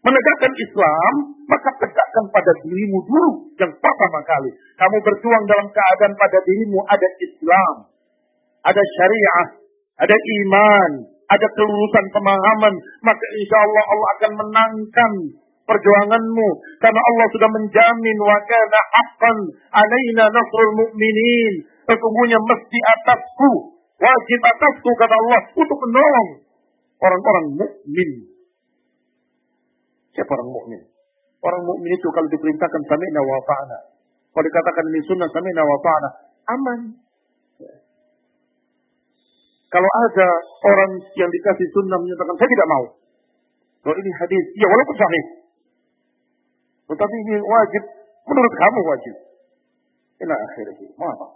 [0.00, 1.12] menegakkan Islam,
[1.44, 3.30] maka tegakkan pada dirimu dulu
[3.60, 4.50] yang pertama kali.
[4.80, 7.74] Kamu berjuang dalam keadaan pada dirimu ada Islam,
[8.64, 9.46] ada syariah,
[10.00, 10.90] ada iman,
[11.26, 15.12] ada kelurusan pemahaman, maka insya Allah Allah akan menangkan
[15.66, 16.48] perjuanganmu
[16.78, 19.38] karena Allah sudah menjamin wa kana haqqan
[19.74, 21.54] alaina nasrul mu'minin
[21.90, 26.30] sesungguhnya mesti atasku wajib atasku kata Allah untuk menolong
[27.00, 28.10] orang-orang mukmin.
[30.16, 30.80] Siapa orang mukmin?
[31.44, 33.78] Orang mukmin itu kalau diperintahkan sami'na wa ta'ana
[34.36, 36.08] kalau dikatakan ini sunnah sami'na wa ta'ana
[36.52, 36.80] aman.
[39.72, 40.28] Kalau ada
[40.60, 42.84] orang yang dikasih sunnah menyatakan saya tidak mau.
[43.80, 44.44] Kalau ini hadis.
[44.60, 45.24] Ya walaupun sahih.
[46.86, 47.82] Tetapi ini wajib,
[48.28, 49.14] menurut kamu wajib.
[50.20, 50.88] Ila akhirnya.
[51.00, 51.26] Mau apa?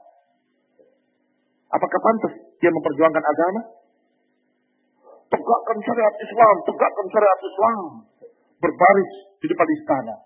[1.72, 3.60] Apakah pantas dia memperjuangkan agama?
[5.32, 7.84] Tegakkan syariat Islam, tegakkan syariat Islam.
[8.60, 10.16] Berbaris di depan istana.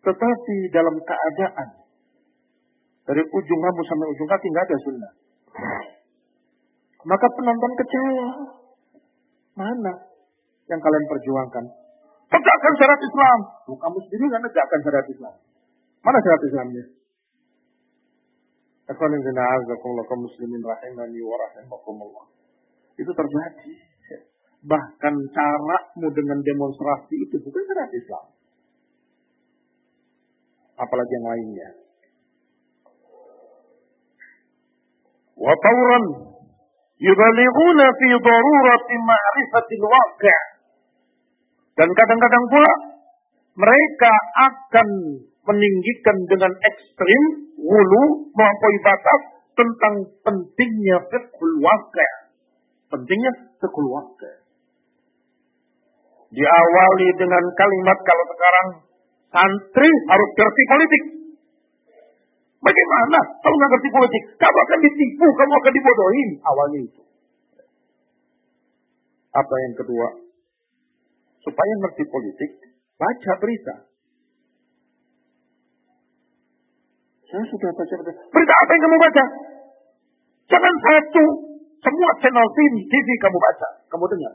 [0.00, 1.68] Tetapi dalam keadaan
[3.04, 5.12] dari ujung rambut sampai ujung kaki nggak ada sunnah.
[7.04, 8.28] Maka penonton kecewa.
[9.58, 9.92] Mana
[10.72, 11.64] yang kalian perjuangkan?
[12.28, 13.38] Tegakkan syariat Islam.
[13.76, 15.34] Kamu sendiri kan tegakkan syariat Islam.
[16.00, 16.84] Mana syariat Islamnya?
[20.08, 22.24] Kaum muslimin rahimani wa rahimakumullah.
[22.96, 23.72] Itu terjadi.
[24.64, 28.26] Bahkan caramu dengan demonstrasi itu bukan syariat Islam.
[30.80, 31.70] Apalagi yang lainnya.
[35.38, 36.04] Wa tawran
[36.98, 40.42] fi darurati ma'rifatil waqi'
[41.78, 42.72] Dan kadang-kadang pula
[43.54, 44.12] mereka
[44.50, 44.88] akan
[45.48, 47.22] meninggikan dengan ekstrim,
[47.56, 49.20] wulu, melampaui batas
[49.56, 51.64] tentang pentingnya fiqhul.
[52.92, 53.88] Pentingnya fiqhul.
[56.28, 58.68] Diawali dengan kalimat kalau sekarang
[59.32, 61.02] santri harus ngerti politik.
[62.58, 64.22] Bagaimana kalau nggak ngerti politik?
[64.36, 66.30] Kamu akan ditipu, kamu akan dibodohin.
[66.44, 67.02] Awalnya itu.
[69.32, 70.28] Apa yang kedua?
[71.48, 72.50] supaya ngerti politik,
[73.00, 73.87] baca berita.
[77.28, 78.12] Saya sudah baca berita.
[78.32, 79.24] Berita apa yang kamu baca?
[80.48, 81.24] Jangan satu.
[81.78, 84.34] Semua channel TV, TV kamu baca, kamu dengar.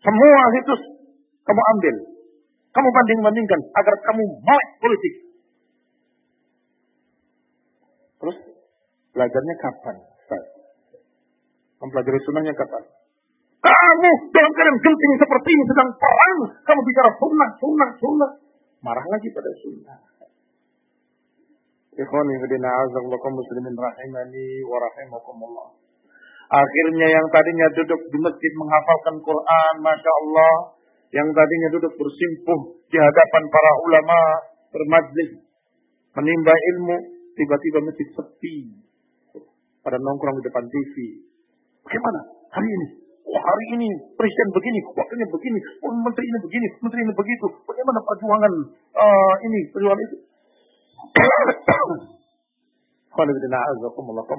[0.00, 0.74] Semua itu
[1.44, 1.94] kamu ambil.
[2.70, 5.14] Kamu banding-bandingkan agar kamu mau politik.
[8.24, 8.36] Terus
[9.12, 9.96] belajarnya kapan?
[11.80, 12.84] Mempelajari sunnahnya kapan?
[13.60, 16.38] Kamu dalam keadaan genting seperti ini sedang perang.
[16.64, 18.30] Kamu bicara sunnah, sunnah, sunnah.
[18.80, 20.09] Marah lagi pada sunnah.
[22.00, 25.68] Ikhwani fidina azallakum muslimin rahimani wa rahimakumullah.
[26.48, 30.54] Akhirnya yang tadinya duduk di masjid menghafalkan Quran, Masya Allah.
[31.12, 34.18] Yang tadinya duduk bersimpuh di hadapan para ulama,
[34.72, 35.30] bermajlis,
[36.16, 36.96] menimba ilmu,
[37.36, 38.56] tiba-tiba masjid sepi.
[39.84, 40.94] Pada nongkrong di depan TV.
[41.84, 42.86] Bagaimana hari ini?
[43.28, 47.46] Wah hari ini presiden begini, wakilnya begini, oh, menteri ini begini, menteri ini begitu.
[47.62, 48.52] Bagaimana perjuangan
[48.96, 50.16] uh, ini, perjuangan itu?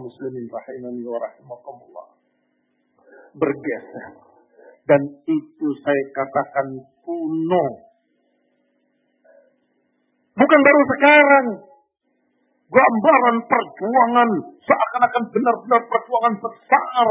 [0.01, 2.05] Muslimin rahimani wa.
[3.31, 4.07] Bergeser.
[4.89, 6.67] Dan itu saya katakan
[7.05, 7.65] kuno.
[10.35, 11.47] Bukan baru sekarang.
[12.71, 14.29] Gambaran perjuangan
[14.63, 17.07] seakan-akan benar-benar perjuangan besar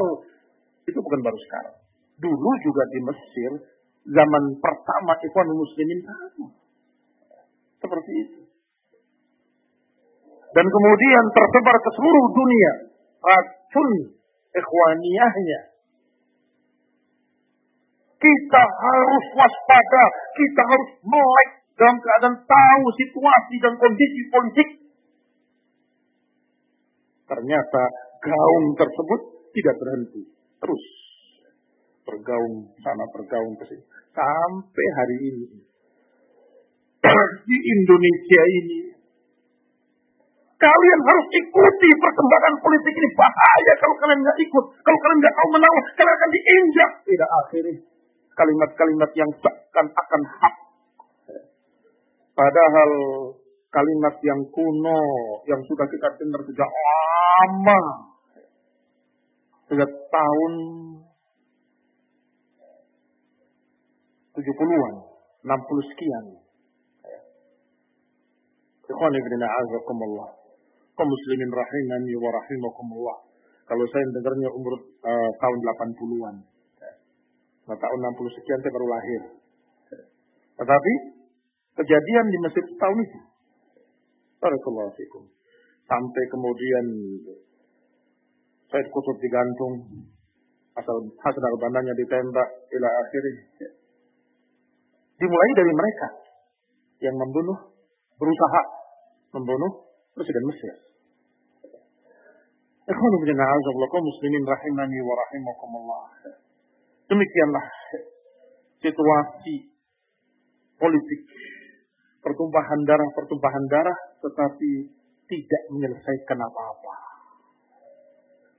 [0.89, 1.77] itu bukan baru sekarang.
[2.17, 3.53] Dulu juga di Mesir,
[4.09, 6.49] zaman pertama Ikhwan Muslimin sama.
[7.81, 8.40] Seperti itu.
[10.51, 12.73] Dan kemudian tersebar ke seluruh dunia.
[13.23, 13.91] Racun
[14.51, 15.61] ikhwaniyahnya.
[18.21, 20.05] Kita harus waspada.
[20.37, 24.69] Kita harus melek dalam keadaan tahu situasi dan kondisi politik.
[27.31, 27.83] Ternyata
[28.21, 29.21] gaung tersebut
[29.57, 30.23] tidak berhenti
[30.61, 30.85] terus
[32.05, 35.47] bergaung sana bergaung ke sini sampai hari ini
[37.49, 38.81] di Indonesia ini
[40.61, 43.09] kalian harus ikuti perkembangan politik ini.
[43.17, 44.65] Bahaya kalau kalian nggak ikut.
[44.85, 46.91] Kalau kalian nggak tahu menang kalian akan diinjak.
[47.09, 47.75] Tidak akhirnya
[48.37, 50.55] kalimat-kalimat yang seakan akan hak.
[52.33, 52.91] Padahal
[53.69, 55.01] kalimat yang kuno
[55.45, 57.81] yang sudah kita dengar sejak lama.
[59.69, 60.53] Sejak tahun
[64.35, 64.95] 70-an,
[65.47, 66.25] 60 sekian.
[68.91, 70.40] Ikhwan ibn a'azakumullah.
[70.95, 73.19] Kaum muslimin rahimani wa rahimakumullah.
[73.65, 76.37] Kalau saya dengarnya umur uh, tahun 80-an.
[77.71, 79.23] Nah, tahun 60 sekian saya baru lahir.
[80.59, 80.93] Tetapi
[81.79, 83.19] kejadian di masjid tahun itu.
[84.43, 85.25] Barakallahu fikum.
[85.87, 86.87] Sampai kemudian
[88.71, 89.83] Said Kutub digantung,
[90.79, 93.71] asal Hasan al-Bananya ditembak, ila akhirnya.
[95.19, 96.09] Dimulai dari mereka
[97.03, 97.59] yang membunuh,
[98.15, 98.63] berusaha
[99.35, 100.75] membunuh Presiden Mesir.
[102.91, 106.05] Ikhwan ibn kaum muslimin rahimani wa rahimakumullah.
[107.07, 107.67] Demikianlah
[108.83, 109.71] situasi
[110.75, 111.21] politik
[112.19, 114.71] pertumpahan darah pertumpahan darah tetapi
[115.31, 116.95] tidak menyelesaikan apa-apa.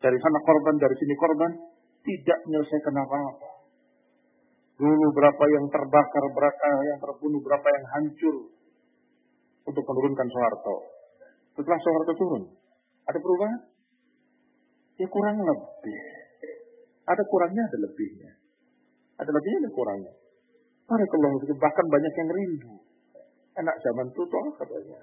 [0.01, 1.51] Dari sana korban, dari sini korban,
[2.01, 3.49] tidak menyelesaikan apa-apa.
[4.79, 8.35] Dulu berapa yang terbakar, berapa yang terbunuh, berapa yang hancur
[9.67, 11.00] untuk menurunkan Soeharto.
[11.51, 12.43] Setelah Soeharto turun,
[13.07, 13.59] ada perubahan?
[15.01, 15.99] Ya kurang lebih.
[17.09, 18.31] Ada kurangnya, ada lebihnya.
[19.19, 20.13] Ada lebihnya, ada kurangnya.
[20.87, 22.73] Barakallahu bahkan banyak yang rindu.
[23.51, 24.99] Enak zaman itu toh katanya.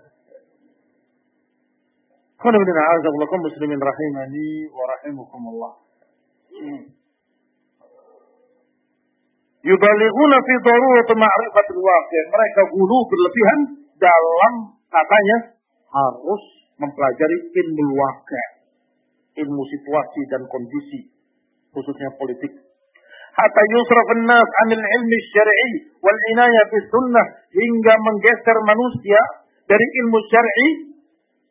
[2.38, 5.72] Alhamdulillah, muslimin rahimani wa rahimukumullah.
[9.58, 12.24] Yubalighuna fi darurat ma'rifatul waqi'.
[12.30, 13.58] Mereka gulu berlebihan
[13.98, 14.54] dalam
[14.86, 15.57] katanya
[15.88, 16.42] harus
[16.78, 18.48] mempelajari ilmu waqi'.
[19.38, 21.14] Ilmu situasi dan kondisi
[21.70, 22.52] khususnya politik.
[23.38, 25.70] Hatta yusraf nas 'anil ilmi syar'i
[26.02, 29.20] wal inayah bis sunnah hingga menggeser manusia
[29.70, 30.68] dari ilmu syar'i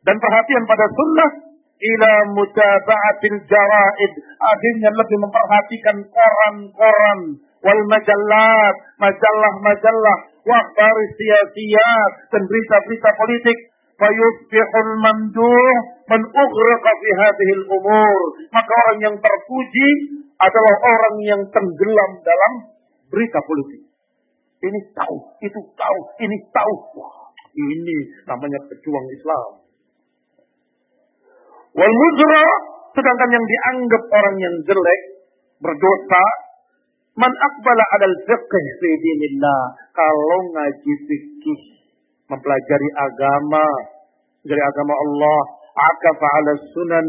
[0.04, 1.30] dan perhatian pada sunnah
[1.78, 7.20] ila mutaba'atil jaraid akhirnya lebih memperhatikan koran-koran
[7.62, 10.96] wal majallat majallah-majallah wa akhbar
[12.34, 13.56] dan berita-berita politik
[13.98, 15.74] fayusbihul manduh
[16.06, 17.08] man ughraqa fi
[17.58, 18.18] al-umur
[18.54, 19.88] maka orang yang terpuji
[20.38, 22.52] adalah orang yang tenggelam dalam
[23.10, 23.82] berita politik.
[24.58, 26.74] Ini tahu itu tahu ini tahu.
[26.98, 27.18] Wah
[27.58, 27.96] ini
[28.26, 29.50] namanya pejuang Islam.
[31.74, 31.94] Wal
[32.94, 35.02] sedangkan yang dianggap orang yang jelek,
[35.62, 36.24] berdosa,
[37.14, 39.62] man akbala adal fiqh fi dinillah.
[39.94, 41.60] Kalau ngaji fikih,
[42.28, 43.66] mempelajari agama,
[44.44, 45.38] dari agama Allah,
[45.74, 47.08] akafa ala sunan,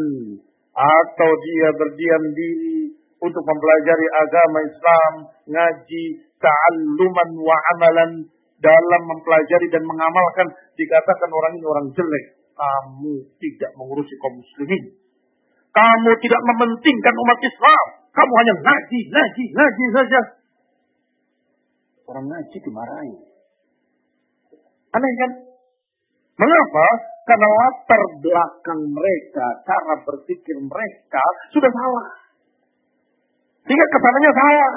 [0.74, 5.14] atau dia berdiam diri untuk mempelajari agama Islam,
[5.52, 6.04] ngaji,
[6.40, 8.12] ta'alluman wa amalan,
[8.60, 14.84] dalam mempelajari dan mengamalkan, dikatakan orang ini orang jelek kamu tidak mengurusi kaum muslimin.
[15.72, 17.86] Kamu tidak mementingkan umat Islam.
[18.12, 20.22] Kamu hanya ngaji, ngaji, ngaji saja.
[22.10, 23.16] Orang ngaji dimarahi.
[24.90, 25.32] Aneh kan?
[26.40, 26.88] Mengapa?
[27.30, 31.22] Karena latar belakang mereka, cara berpikir mereka
[31.54, 32.08] sudah salah.
[33.70, 34.72] Sehingga kesannya salah.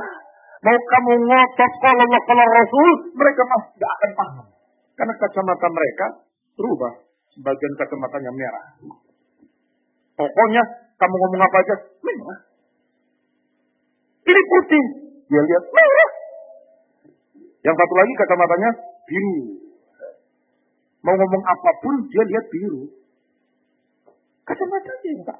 [0.63, 4.47] Mau kamu ngotot kalau kalau Rasul, mereka masih tidak akan paham.
[4.95, 6.07] Karena kacamata mereka
[6.61, 6.93] berubah
[7.33, 8.67] sebagian kacamatanya merah.
[10.13, 10.63] Pokoknya
[11.01, 11.75] kamu ngomong apa aja,
[12.05, 12.39] merah.
[14.23, 14.85] Ini putih,
[15.33, 16.11] dia lihat merah.
[17.65, 18.71] Yang satu lagi kacamatanya
[19.09, 19.62] biru.
[21.03, 22.87] Mau ngomong apa pun dia lihat biru.
[24.47, 25.39] Kacamata dia enggak.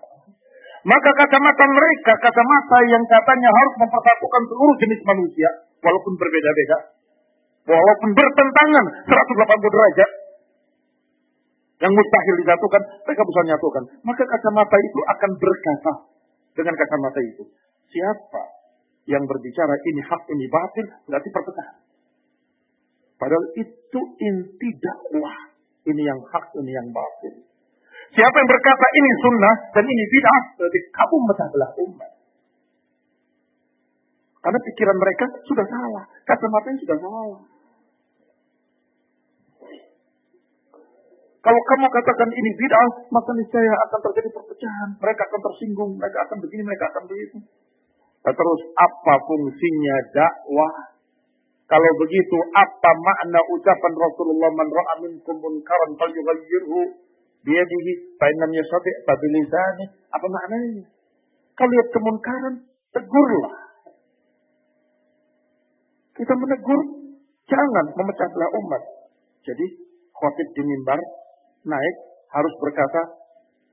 [0.83, 6.79] Maka kacamata mereka, kacamata yang katanya harus mempersatukan seluruh jenis manusia, walaupun berbeda-beda,
[7.71, 10.11] walaupun bertentangan 180 derajat,
[11.83, 13.83] yang mustahil disatukan, mereka bisa menyatukan.
[14.07, 15.93] Maka kacamata itu akan berkata
[16.55, 17.43] dengan kacamata itu.
[17.91, 18.43] Siapa
[19.11, 21.77] yang berbicara ini hak, ini batil, berarti perpecahan.
[23.19, 25.52] Padahal itu inti dakwah.
[25.83, 27.35] Ini yang hak, ini yang batil.
[28.13, 32.11] Siapa yang berkata ini sunnah dan ini bid'ah, berarti kamu memecah belah umat.
[34.43, 37.43] Karena pikiran mereka sudah salah, kacamatanya sudah salah.
[41.43, 44.89] Kalau kamu katakan ini bid'ah, maka niscaya akan terjadi perpecahan.
[44.95, 47.39] Mereka akan tersinggung, mereka akan begini, mereka akan begitu.
[48.23, 50.92] Nah, terus apa fungsinya dakwah?
[51.73, 57.01] Kalau begitu, apa makna ucapan Rasulullah man ra'a minkum munkaran falyughayyirhu
[57.49, 59.89] biyadihi fa in lam yastati' fa bilisani?
[60.13, 60.85] Apa maknanya?
[61.57, 62.55] Kalau lihat kemunkaran,
[62.93, 63.57] tegurlah.
[66.13, 66.81] Kita menegur,
[67.49, 68.83] jangan memecah belah umat.
[69.41, 69.67] Jadi,
[70.13, 71.01] khotib di mimbar
[71.65, 71.97] naik
[72.37, 73.17] harus berkata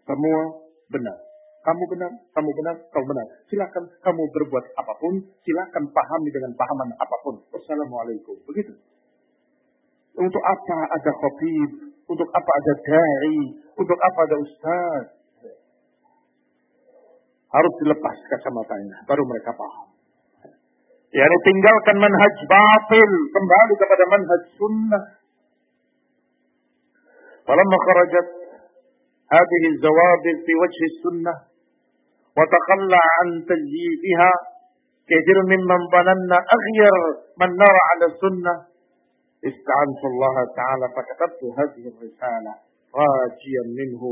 [0.08, 1.29] semua benar.
[1.65, 3.27] Kamu benar, kamu benar, kamu benar.
[3.49, 7.41] Silakan kamu berbuat apapun, silakan pahami dengan pahaman apapun.
[7.49, 8.37] Wassalamualaikum.
[8.45, 8.77] Begitu.
[10.21, 11.71] Untuk apa ada khotib?
[12.05, 13.39] Untuk apa ada dai?
[13.81, 15.05] Untuk apa ada ustaz?
[17.49, 19.89] Harus dilepas kacamatanya, baru mereka paham.
[21.15, 25.05] Ya, tinggalkan manhaj batil, kembali kepada manhaj sunnah.
[27.47, 28.29] فلما خرجت
[29.37, 31.35] هذه الزوابل في وجه السنة
[32.39, 34.33] وتخلى عن تزييفها
[35.11, 36.95] كثير ممن ظننا أغير
[37.41, 38.55] من نرى على السنة
[39.51, 42.53] استعنت الله تعالى فكتبت هذه الرسالة
[43.03, 44.03] راجيا منه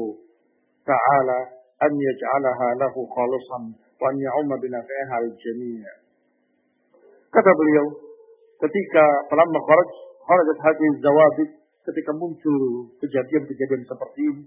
[0.92, 1.38] تعالى
[1.86, 3.60] أن يجعلها له خالصا
[4.00, 5.88] وأن يعم بنفعها الجميع
[7.32, 7.86] kata beliau
[8.60, 9.90] ketika falamma kharaj
[10.28, 11.50] kharajat hadhihi zawabit
[11.88, 14.44] ketika muncul kejadian-kejadian seperti ini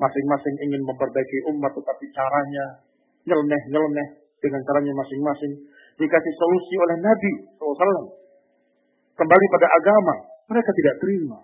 [0.00, 2.80] masing-masing ingin memperbaiki umat tetapi caranya
[3.27, 4.07] nyeleneh-nyeleneh
[4.41, 5.53] dengan caranya masing-masing
[5.97, 7.31] dikasih solusi oleh Nabi
[7.61, 8.05] SAW
[9.17, 10.15] kembali pada agama
[10.49, 11.39] mereka tidak terima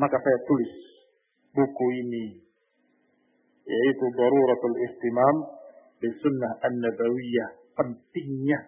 [0.00, 0.72] maka saya tulis
[1.54, 2.26] buku ini
[3.70, 5.36] yaitu Daruratul Istimam
[6.00, 8.58] di Sunnah An-Nabawiyah pentingnya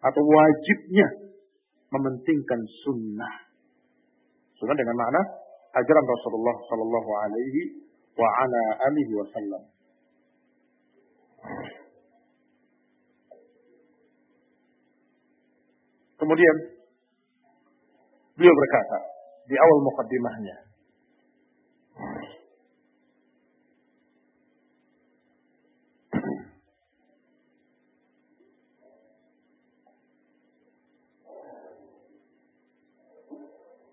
[0.00, 1.06] atau wajibnya
[1.90, 3.34] mementingkan sunnah.
[4.56, 5.22] Sunnah dengan makna
[5.76, 7.60] ajaran Rasulullah Sallallahu Alaihi
[8.16, 9.62] wa ala alihi wasallam.
[16.16, 16.56] Kemudian
[18.34, 18.98] beliau berkata
[19.46, 20.56] di awal mukaddimahnya,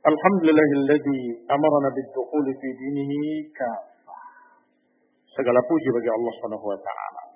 [0.03, 4.23] Alhamdulillahilladzi amarna bid-dukhul fi dinihi kafah.
[5.31, 7.32] Segala puji bagi Allah Subhanahu wa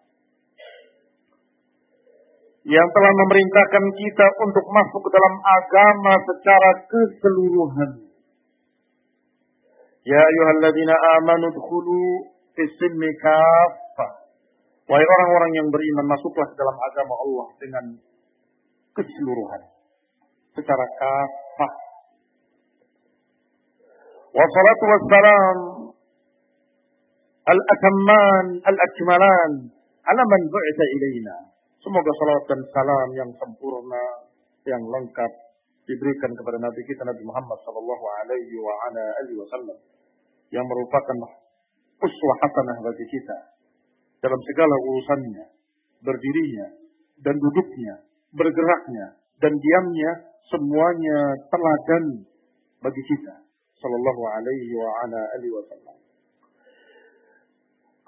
[2.67, 7.91] yang telah memerintahkan kita untuk masuk ke dalam agama secara keseluruhan.
[10.03, 12.27] Ya ayyuhalladzina amanu dkhulu
[12.59, 13.07] fis silmi.
[14.87, 17.85] Wahai orang-orang yang beriman, masuklah ke dalam agama Allah dengan
[18.95, 19.61] keseluruhan.
[20.55, 21.73] Secara kafah.
[24.31, 25.57] Wassalatu wassalam
[27.47, 29.51] al-atamman al-akmalan
[30.03, 34.05] ala man bu'ita ilaina Semoga salawat dan salam yang sempurna,
[34.65, 35.31] yang lengkap
[35.87, 39.77] diberikan kepada Nabi kita Nabi Muhammad sallallahu alaihi wasallam
[40.51, 41.17] yang merupakan
[42.01, 43.37] uswah hasanah bagi kita
[44.19, 45.45] dalam segala urusannya,
[46.03, 46.67] berdirinya
[47.23, 47.95] dan duduknya,
[48.35, 49.05] bergeraknya
[49.39, 50.11] dan diamnya
[50.49, 51.17] semuanya
[51.53, 52.05] teladan
[52.81, 53.47] bagi kita
[53.77, 55.97] sallallahu alaihi wasallam.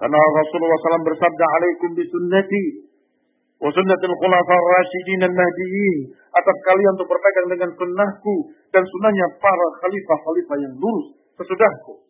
[0.00, 2.89] Karena Rasulullah SAW bersabda, "Alaikum bi sunnati
[3.60, 8.34] Wasunnatul khulafa khulafar rasyidin al-mahdiyyin atas kalian untuk berpegang dengan sunnahku
[8.72, 12.00] dan sunnahnya para khalifah-khalifah yang lurus sesudahku.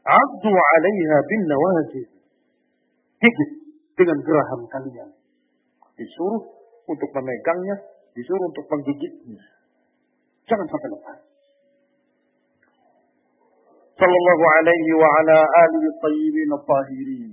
[0.00, 2.08] Abdu alaiha bin nawajid.
[3.20, 3.50] Gigit
[4.00, 5.12] dengan geraham kalian.
[5.92, 6.40] Disuruh
[6.88, 7.76] untuk memegangnya,
[8.16, 9.44] disuruh untuk menggigitnya.
[10.48, 11.18] Jangan sampai lepas.
[14.00, 15.38] Sallallahu alaihi wa ala
[15.68, 17.29] alihi tayyibin tahirin.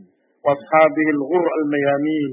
[0.46, 2.32] وأصحابه الغر الميامين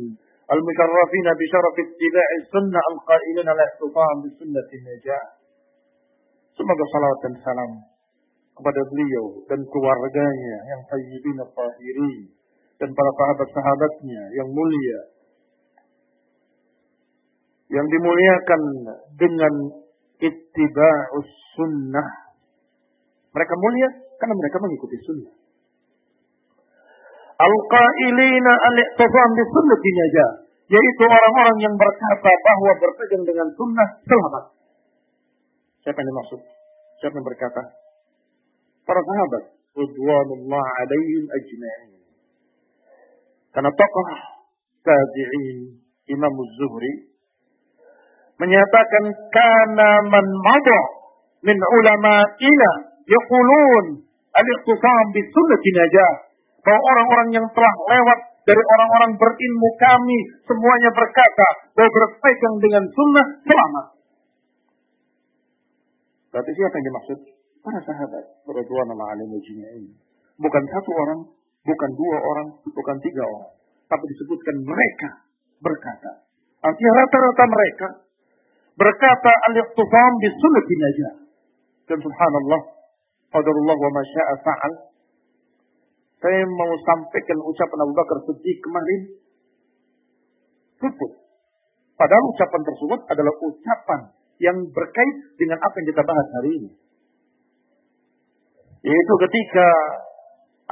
[0.55, 5.27] المشرفين بشرف اتباع السنة القائلين الاحتفام بسنة النجاة
[6.59, 7.71] Semoga salawat dan salam
[8.51, 12.35] kepada beliau dan keluarganya yang tayyibin tahirin
[12.75, 14.99] dan para sahabat-sahabatnya yang mulia
[17.71, 18.61] yang dimuliakan
[19.15, 19.53] dengan
[20.19, 22.29] ittiba'us sunnah
[23.29, 23.89] mereka mulia
[24.19, 25.33] karena mereka mengikuti sunnah.
[27.34, 30.30] Al-qailina al-iqtifam bi sunnati najah.
[30.64, 34.44] Yaitu orang-orang yang berkata bahwa berpegang dengan sunnah selamat.
[35.84, 36.40] Siapa yang dimaksud?
[37.04, 37.62] Siapa yang berkata?
[38.88, 39.42] Para sahabat.
[39.74, 41.92] Ridwanullah alaihim ajma'in.
[43.52, 44.08] Karena tokoh
[44.82, 45.58] tabi'in
[46.10, 47.14] Imam Zuhri
[48.38, 50.80] menyatakan kana man mada
[51.44, 52.70] min ina
[53.06, 53.86] yaqulun
[54.34, 56.12] al-iqtisam bi sunnati najah.
[56.64, 63.26] Bahwa orang-orang yang telah lewat dari orang-orang berilmu kami semuanya berkata bahwa berpegang dengan sunnah
[63.40, 63.86] selamat.
[66.28, 67.18] Berarti siapa yang dimaksud?
[67.64, 68.24] Para sahabat.
[68.44, 69.96] Radwan alim ini.
[70.36, 71.20] Bukan satu orang,
[71.64, 73.54] bukan dua orang, bukan tiga orang.
[73.88, 75.10] Tapi disebutkan mereka
[75.64, 76.26] berkata.
[76.60, 77.88] Artinya rata-rata mereka
[78.76, 81.14] berkata al-iqtisam bi sunnati najah.
[81.84, 82.60] Dan subhanallah,
[83.32, 84.72] qadarullah wa masya'a fa'al.
[86.24, 89.00] Saya mau sampaikan ucapan Abu Bakar Siddiq kemarin.
[90.80, 91.12] Luput.
[92.00, 94.00] Padahal ucapan tersebut adalah ucapan
[94.40, 96.70] yang berkait dengan apa yang kita bahas hari ini.
[98.88, 99.66] Yaitu ketika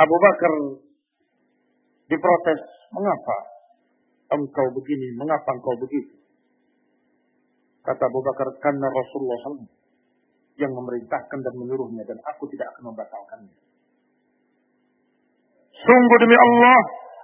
[0.01, 0.53] Abu Bakar
[2.09, 2.61] diprotes,
[2.97, 3.37] mengapa
[4.33, 6.17] engkau begini, mengapa engkau begitu?
[7.85, 9.69] Kata Abu Bakar, karena Rasulullah SAW
[10.57, 13.62] yang memerintahkan dan menyuruhnya dan aku tidak akan membatalkannya.
[15.83, 16.79] Sungguh demi Allah,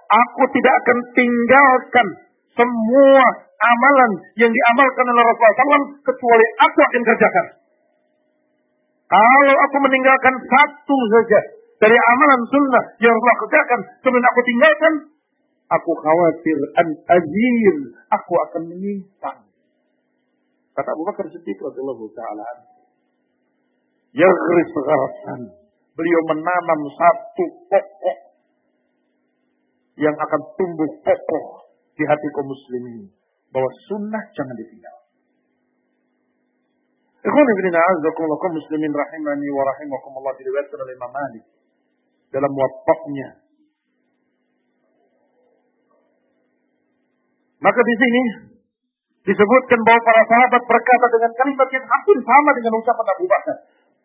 [0.09, 2.07] aku tidak akan tinggalkan
[2.55, 3.25] semua
[3.59, 7.45] amalan yang diamalkan oleh Rasulullah SAW kecuali aku akan kerjakan.
[9.09, 11.39] Kalau aku meninggalkan satu saja
[11.81, 14.93] dari amalan sunnah yang telah kerjakan, kemudian aku tinggalkan,
[15.71, 17.77] aku khawatir an azir,
[18.11, 19.39] aku akan menyimpang.
[20.75, 22.69] Kata Abu Bakar Siddiq radhiyallahu taala
[24.15, 25.41] Yagris gharasan.
[25.93, 28.17] Beliau menanam satu pokok
[29.99, 31.45] yang akan tumbuh kokoh
[31.99, 33.11] di hati kaum muslimin
[33.51, 34.95] bahwa sunnah jangan ditinggal.
[37.19, 41.45] Ikhwan ibn a'azakumullah kaum muslimin rahimani wa rahimakumullah diriwayatkan oleh Imam Malik
[42.31, 43.29] dalam muwatta'nya.
[47.59, 48.23] Maka di sini
[49.27, 53.57] disebutkan bahwa para sahabat berkata dengan kalimat yang hampir sama dengan ucapan Abu Bakar.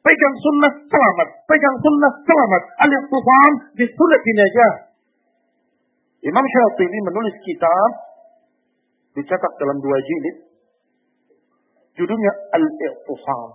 [0.04, 2.62] Pegang sunnah selamat, pegang sunnah selamat.
[2.82, 4.74] Al-Iqtisam di sunnah najah.
[6.24, 7.90] Imam Syafi'i menulis kitab
[9.12, 10.36] dicetak dalam dua jilid.
[12.00, 13.50] Judulnya Al-Iqtisam.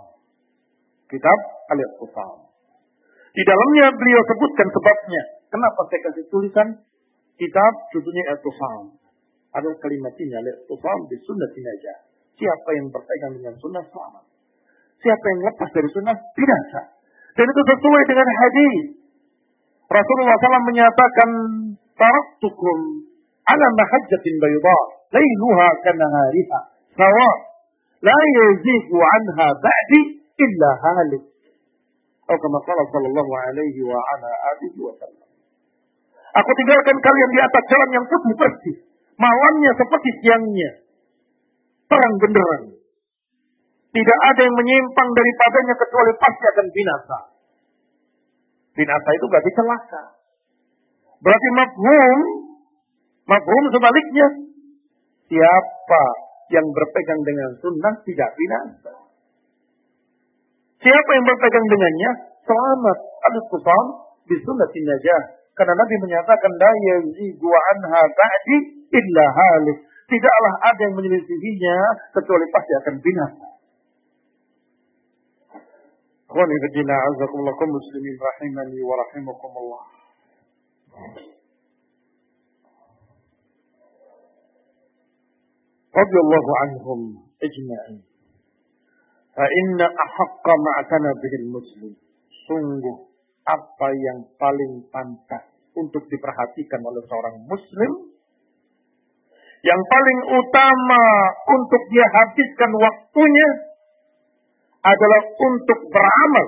[1.10, 1.40] Kitab
[1.74, 2.46] Al-Iqtisam.
[3.34, 5.24] Di dalamnya beliau sebutkan sebabnya.
[5.50, 6.68] Kenapa saya kasih tulisan
[7.42, 9.02] kitab judulnya Al-Iqtisam.
[9.50, 11.98] Ada kalimat ini Al-Iqtisam di sunnah najah.
[12.38, 14.24] Siapa yang berpegang dengan sunnah selamat.
[15.02, 16.82] Siapa yang lepas dari sunnah binasa.
[17.34, 18.84] Dan itu sesuai dengan hadis.
[19.90, 21.30] Rasulullah SAW menyatakan
[22.00, 22.78] taraktukum
[23.44, 24.78] ala mahajjatin bayda
[25.12, 26.60] lailuha kanahariha
[26.96, 27.30] sawa
[28.00, 30.00] la yazigu anha ba'di
[30.40, 31.24] illa halik.
[32.30, 35.30] Atau kama qala sallallahu alaihi wa ala alihi wa sallam.
[36.30, 38.76] Aku tinggalkan kalian di atas jalan yang putih bersih.
[39.18, 40.72] Malamnya seperti siangnya.
[41.90, 42.66] Terang benderang.
[43.90, 47.20] Tidak ada yang menyimpang daripadanya kecuali pasti akan binasa.
[48.78, 50.04] Binasa itu berarti celaka.
[51.20, 52.20] Berarti mafhum,
[53.28, 54.28] mafhum sebaliknya.
[55.30, 56.04] Siapa
[56.50, 58.94] yang berpegang dengan sunnah tidak binasa.
[60.80, 62.12] Siapa yang berpegang dengannya
[62.48, 62.98] selamat.
[63.20, 63.86] Al-Qusam
[64.26, 65.22] di sunnah najah.
[65.54, 68.58] Karena Nabi menyatakan la yazigu anha ba'di
[68.96, 69.78] illa halik.
[70.08, 71.76] Tidaklah ada yang menyelisihinya
[72.16, 73.48] kecuali pasti akan binasa.
[76.30, 79.99] Ikhwani fillah azakumullah kaum muslimin rahimani wa rahimakumullah.
[86.60, 87.00] Anhum
[87.40, 87.98] ajma'in.
[89.36, 91.94] Fa inna ahaqqa ma'tana bihil muslim.
[92.48, 92.98] Sungguh
[93.48, 95.44] apa yang paling pantas
[95.78, 98.10] untuk diperhatikan oleh seorang muslim
[99.60, 101.04] yang paling utama
[101.52, 103.50] untuk dia habiskan waktunya
[104.80, 106.48] adalah untuk beramal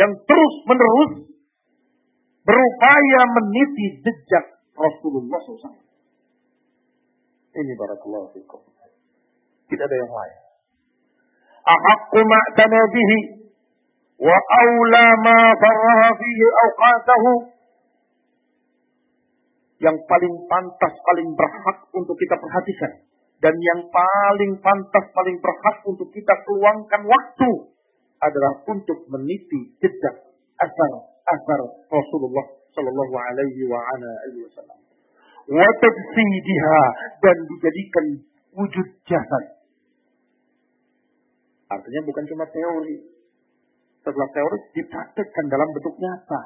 [0.00, 1.29] yang terus menerus
[2.44, 5.76] berupaya meniti jejak Rasulullah SAW.
[7.50, 8.62] Ini barakallahu fikum.
[9.70, 10.38] Tidak ada yang lain.
[11.60, 13.18] Ahaqqu ma'tana bihi
[14.18, 17.30] wa awla ma farraha fihi awqatahu
[19.80, 22.92] yang paling pantas, paling berhak untuk kita perhatikan
[23.40, 27.50] dan yang paling pantas, paling berhak untuk kita keluangkan waktu
[28.20, 30.29] adalah untuk meniti jejak
[30.60, 32.46] asar-asar Rasulullah
[32.76, 34.78] Sallallahu Alaihi Wasallam.
[35.50, 35.68] Wa
[37.20, 38.06] dan dijadikan
[38.54, 39.44] wujud jasad.
[41.70, 42.98] Artinya bukan cuma teori.
[44.02, 46.40] Setelah teori dipraktekkan dalam bentuk nyata.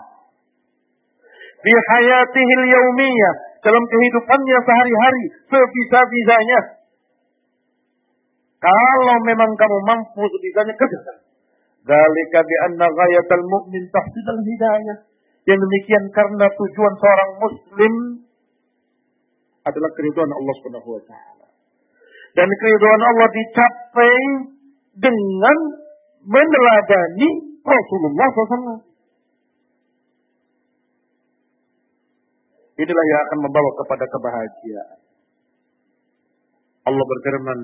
[1.65, 3.35] Di hayatihil yaumiyah.
[3.65, 5.25] Dalam kehidupannya sehari-hari.
[5.49, 6.61] Sebisa-bisanya.
[8.61, 11.24] Kalau memang kamu mampu sebisanya kerjakan.
[11.85, 14.99] Dalika bi anna ghayatal mu'min tahsilal hidayah.
[15.45, 17.95] Yang demikian karena tujuan seorang muslim
[19.69, 21.47] adalah keriduan Allah Subhanahu wa taala.
[22.33, 24.17] Dan keriduan Allah dicapai
[24.97, 25.59] dengan
[26.25, 27.29] meneladani
[27.61, 28.81] Rasulullah SAW.
[32.75, 34.99] Inilah yang akan membawa kepada kebahagiaan.
[36.85, 37.61] Allah berfirman,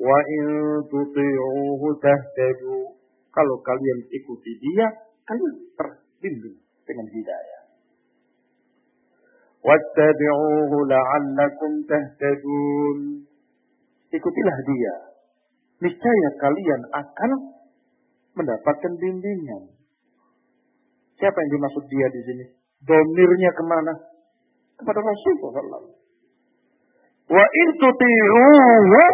[0.00, 0.44] Wa in
[0.88, 2.99] tuti'uhu tahtadu.
[3.30, 4.86] Kalau kalian ikuti dia,
[5.26, 7.62] kalian terbimbing dengan hidayah.
[9.60, 12.98] Wattabi'uhu la'allakum tahtadun.
[14.10, 14.94] Ikutilah dia.
[15.80, 17.30] Niscaya kalian akan
[18.34, 19.70] mendapatkan bimbingan.
[21.20, 22.44] Siapa yang dimaksud dia di sini?
[22.82, 23.94] Domirnya ke mana?
[24.80, 25.84] Kepada Rasulullah.
[27.30, 29.04] Wa in tuti'uhu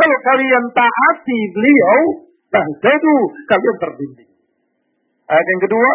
[0.00, 1.98] kalau kalian taati beliau,
[2.50, 3.16] tahtadu,
[3.46, 4.30] kalian terbimbing.
[5.30, 5.90] Ayat yang kedua,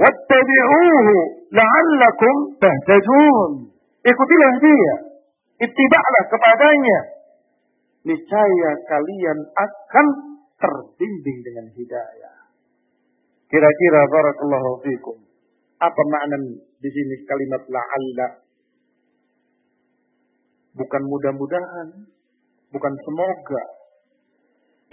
[0.00, 1.16] wattabi'uhu
[1.52, 3.52] la'allakum tahtadun.
[4.04, 4.94] Ikutilah dia.
[5.64, 6.98] Ittiba'lah kepadanya.
[8.04, 10.06] Niscaya kalian akan
[10.60, 12.36] terbimbing dengan hidayah.
[13.48, 15.16] Kira-kira barakallahu fikum.
[15.80, 16.36] Apa makna
[16.80, 18.28] di sini kalimat la'alla?
[20.74, 21.88] Bukan mudah-mudahan.
[22.72, 23.64] Bukan semoga.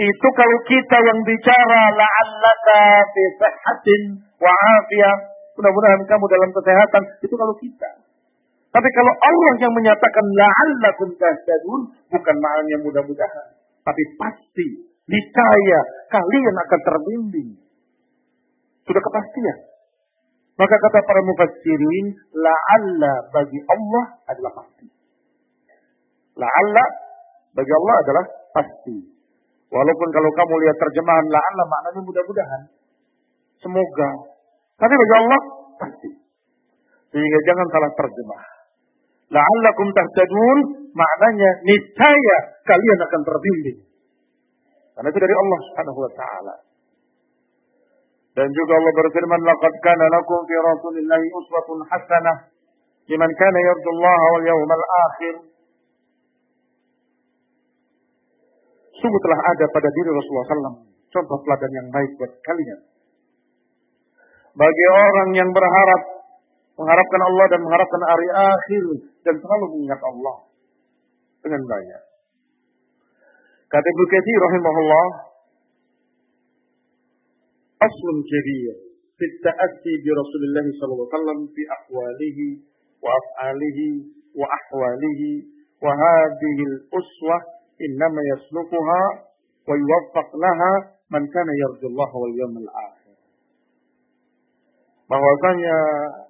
[0.01, 2.81] Itu kalau kita yang bicara la'allaka
[3.13, 4.01] fi sihhatin
[4.41, 5.15] wa afiyah.
[5.53, 7.03] Mudah-mudahan kamu dalam kesehatan.
[7.21, 8.01] Itu kalau kita.
[8.71, 11.81] Tapi kalau Allah yang menyatakan la'allakum tahtadun.
[12.09, 13.47] Bukan maknanya mudah-mudahan.
[13.85, 14.89] Tapi pasti.
[15.05, 15.79] Niscaya
[16.09, 17.49] kalian akan terbimbing.
[18.89, 19.57] Sudah kepastian.
[20.57, 24.87] Maka kata para mufassirin, la'alla bagi Allah adalah pasti.
[26.37, 26.85] La'alla
[27.53, 28.25] bagi Allah adalah
[28.55, 29.10] pasti.
[29.71, 32.61] Walaupun kalau kamu lihat terjemahan la'alla maknanya mudah-mudahan.
[33.63, 34.09] Semoga.
[34.75, 35.41] Tapi bagi Allah
[35.79, 36.11] pasti.
[37.15, 38.43] Sehingga jangan salah terjemah.
[39.31, 40.57] La'allakum tahtadun
[40.91, 42.37] maknanya niscaya
[42.67, 43.79] kalian akan terbimbing.
[44.91, 46.55] Karena itu dari Allah Subhanahu wa taala.
[48.31, 52.37] Dan juga Allah berfirman, "Laqad kana lakum fi Rasulillahi uswatun hasanah
[53.07, 55.35] liman kana yarjullaha wal yawmal akhir."
[59.01, 60.77] Sungguh telah ada pada diri Rasulullah SAW
[61.11, 62.79] contoh teladan yang baik buat kalian.
[64.51, 66.01] Bagi orang yang berharap,
[66.77, 68.85] mengharapkan Allah dan mengharapkan hari akhir
[69.25, 70.35] dan selalu mengingat Allah
[71.41, 72.03] dengan banyak.
[73.71, 75.05] Kata Bukhari Katsir rahimahullah,
[77.79, 78.75] aslun kabir
[79.15, 82.47] fi ta'assi bi Rasulillah sallallahu alaihi wasallam fi aqwalihi
[82.99, 83.87] wa af'alihi
[84.35, 85.31] wa ahwalihi
[85.79, 89.03] wa hadhihi al-uswah إنما يسلكها
[89.67, 90.73] ويوفق لها
[91.11, 91.53] من man kana
[91.83, 92.99] الله واليوم الآخر.
[95.11, 95.77] Bahwasanya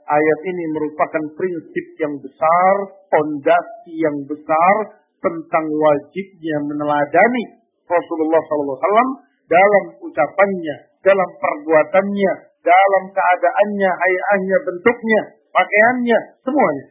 [0.09, 2.73] ayat ini merupakan prinsip yang besar,
[3.13, 4.75] fondasi yang besar
[5.21, 10.75] tentang wajibnya meneladani Rasulullah SAW dalam ucapannya,
[11.05, 12.31] dalam perbuatannya,
[12.65, 15.21] dalam keadaannya, hayahnya, bentuknya,
[15.53, 16.85] pakaiannya, semuanya.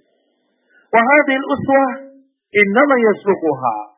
[0.94, 1.90] Wahadil uswah
[2.54, 3.89] innama yaslukuha.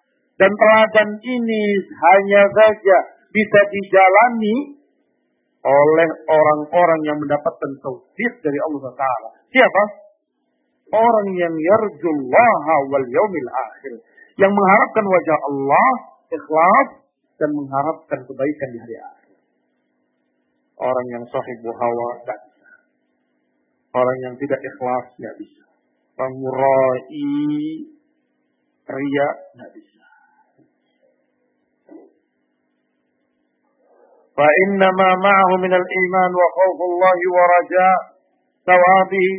[0.43, 2.97] Dan teladan ini hanya saja
[3.31, 4.74] bisa dijalani
[5.62, 9.31] oleh orang-orang yang mendapatkan taufik dari Allah Taala.
[9.55, 9.82] Siapa?
[10.98, 13.93] Orang yang yarjullaha wal yaumil akhir.
[14.35, 15.90] Yang mengharapkan wajah Allah,
[16.35, 16.89] ikhlas,
[17.39, 19.39] dan mengharapkan kebaikan di hari akhir.
[20.82, 22.70] Orang yang sahibu hawa tidak bisa.
[23.94, 25.64] Orang yang tidak ikhlas tidak bisa.
[26.19, 27.31] Pengurai
[28.90, 30.02] ria tidak bisa.
[34.38, 37.98] فإنما معه من الإيمان وخوف الله ورجاء
[38.69, 39.30] ثوابه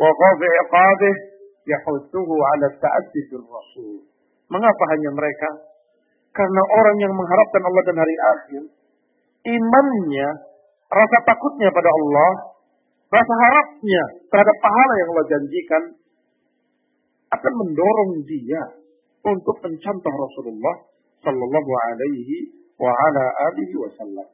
[0.00, 1.14] وخوف عقابه
[1.72, 4.00] يحثه على التأسي بالرسول.
[4.50, 5.50] Mengapa hanya mereka?
[6.34, 8.62] Karena orang yang mengharapkan Allah dan hari akhir,
[9.54, 10.28] imannya
[10.90, 12.30] rasa takutnya pada Allah,
[13.08, 15.82] rasa harapnya terhadap pahala yang Allah janjikan
[17.38, 18.62] akan mendorong dia
[19.24, 20.76] untuk mencontoh Rasulullah
[21.24, 24.27] Sallallahu Alaihi wa ala alihi wasallam.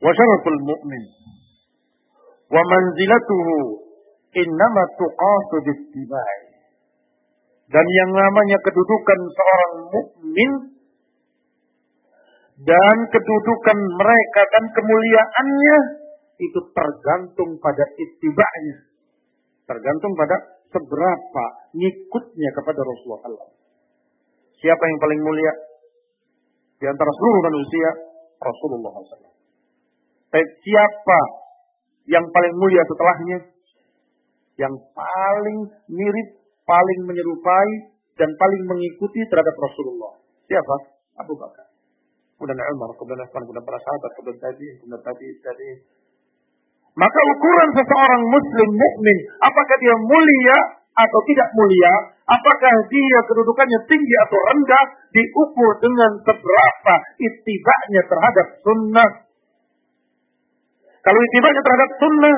[0.00, 1.04] Wa syaraful mu'min
[2.50, 3.56] wa manzilatuhu
[4.38, 6.42] innama tuqasu bittiba'i.
[7.70, 10.50] Dan yang namanya kedudukan seorang mukmin
[12.66, 15.78] dan kedudukan mereka dan kemuliaannya
[16.42, 18.90] itu tergantung pada itibanya.
[19.70, 20.36] Tergantung pada
[20.74, 21.44] seberapa
[21.78, 23.59] ngikutnya kepada Rasulullah.
[24.60, 25.52] Siapa yang paling mulia?
[26.80, 27.88] Di antara seluruh manusia,
[28.40, 29.32] Rasulullah SAW.
[30.30, 31.20] Tapi siapa
[32.08, 33.38] yang paling mulia setelahnya?
[34.60, 35.58] Yang paling
[35.88, 36.28] mirip,
[36.68, 37.70] paling menyerupai,
[38.20, 40.20] dan paling mengikuti terhadap Rasulullah.
[40.44, 40.76] Siapa?
[41.20, 41.70] Abu Bakar
[42.40, 45.70] kemudian Umar, kemudian Utsman, kemudian para sahabat, kemudian tadi, kemudian tadi, tadi.
[46.96, 50.58] Maka ukuran seseorang muslim mukmin, apakah dia mulia
[51.00, 51.94] atau tidak mulia,
[52.28, 59.10] apakah dia kedudukannya tinggi atau rendah, diukur dengan seberapa itibaknya terhadap sunnah.
[61.00, 62.36] Kalau itibaknya terhadap sunnah,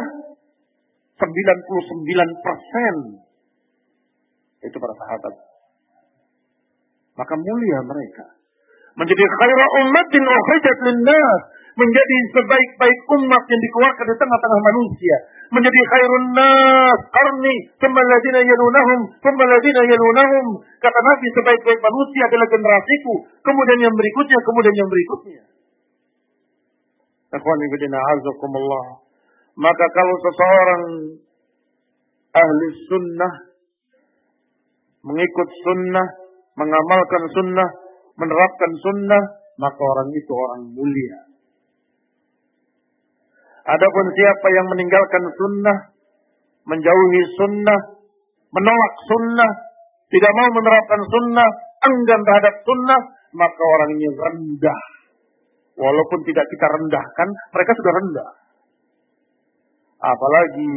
[1.18, 2.94] 99 persen
[4.62, 5.34] itu para sahabat.
[7.18, 8.26] Maka mulia mereka
[8.96, 11.40] menjadi khaira ummatin ukhrijat linnas
[11.72, 15.16] menjadi sebaik-baik umat yang dikeluarkan di tengah-tengah manusia.
[15.52, 20.46] Menjadi khairun nas karni, kemaladina yalunahum, kemaladina yalunahum.
[20.80, 25.42] Kata Nabi sebaik-baik manusia adalah generasiku, kemudian yang berikutnya, kemudian yang berikutnya.
[29.52, 30.84] Maka kalau seseorang
[32.32, 33.32] ahli sunnah,
[35.04, 36.08] mengikut sunnah,
[36.60, 37.68] mengamalkan sunnah,
[38.20, 39.22] menerapkan sunnah,
[39.56, 41.31] maka orang itu orang mulia.
[43.62, 45.78] Adapun siapa yang meninggalkan sunnah,
[46.66, 47.80] menjauhi sunnah,
[48.50, 49.52] menolak sunnah,
[50.10, 51.48] tidak mau menerapkan sunnah,
[51.86, 53.00] enggan terhadap sunnah,
[53.38, 54.82] maka orang ini rendah.
[55.72, 58.30] Walaupun tidak kita rendahkan, mereka sudah rendah.
[60.02, 60.70] Apalagi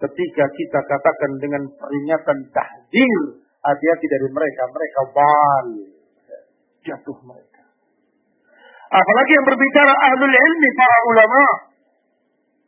[0.00, 3.20] ketika kita katakan dengan peringatan tahdir,
[3.60, 5.66] hati-hati dari mereka, mereka bal.
[6.80, 7.62] Jatuh mereka.
[8.90, 11.69] Apalagi yang berbicara ahlul ilmi, para ulama.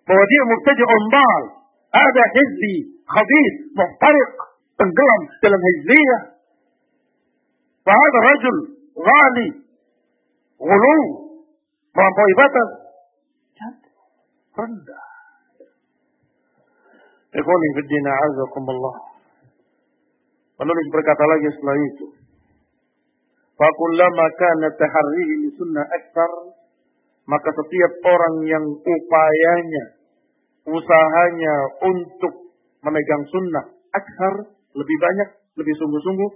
[0.02, 1.42] Bahwa dia mubtadi'un bal.
[1.92, 2.74] Ada hizbi,
[3.04, 4.30] khabis, muhtariq,
[4.80, 6.22] tenggelam dalam hizbiyah.
[7.82, 8.56] Fahada rajul,
[8.96, 9.48] ghali,
[10.56, 10.98] gulu,
[11.92, 12.70] melampaui batas.
[13.58, 13.96] Jatuh,
[14.56, 15.06] rendah.
[17.32, 18.96] Ikhwani fiddina azakumullah.
[20.56, 22.06] Penulis berkata lagi setelah itu.
[23.56, 26.32] Fakullama kana taharrihi li sunnah aktar.
[27.27, 29.85] Maka setiap orang yang upayanya,
[30.63, 34.33] usahanya untuk memegang sunnah aktar,
[34.71, 35.29] lebih banyak,
[35.59, 36.31] lebih sungguh-sungguh.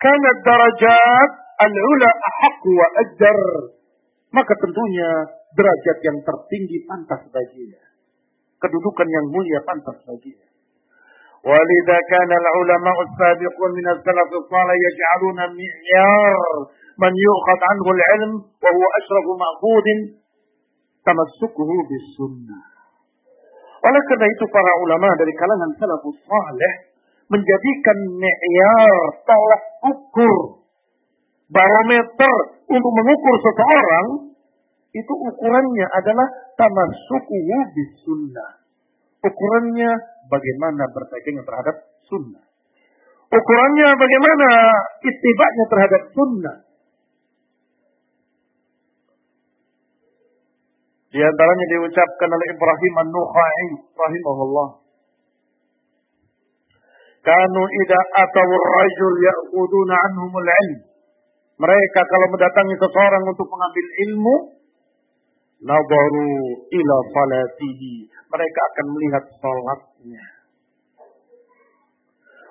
[0.00, 1.30] Karena darajat
[1.60, 3.38] al-ula ahakku wa ajar.
[4.32, 5.10] Maka tentunya
[5.52, 7.82] derajat yang tertinggi pantas baginya.
[8.62, 10.50] Kedudukan yang mulia pantas baginya.
[11.40, 16.56] ولذا كان العلماء السابقون من السلف الصالح يجعلون معيار
[17.02, 18.32] من يؤخذ عنه العلم
[18.64, 19.86] وهو أشرف مأخوذ
[21.05, 22.65] tamassukuhu di sunnah.
[23.85, 26.73] Oleh karena itu para ulama dari kalangan salafus saleh
[27.29, 29.63] menjadikan mi'yar tolak
[29.93, 30.65] ukur
[31.53, 34.07] barometer untuk mengukur seseorang
[34.95, 36.27] itu ukurannya adalah
[36.57, 38.65] tamassukuhu di sunnah.
[39.21, 39.91] Ukurannya
[40.31, 41.75] bagaimana berpegang terhadap
[42.09, 42.45] sunnah.
[43.29, 44.49] Ukurannya bagaimana
[45.03, 46.57] itibaknya terhadap sunnah.
[51.15, 54.69] Di antaranya diucapkan oleh Ibrahim An-Nukhai rahimahullah.
[57.23, 60.79] Kanu ida atau rajul ya'khuduna anhumul ilm.
[61.55, 64.35] Mereka kalau mendatangi seseorang untuk mengambil ilmu,
[65.63, 66.27] nabaru
[66.83, 68.11] ila salatihi.
[68.11, 70.25] Mereka akan melihat salatnya.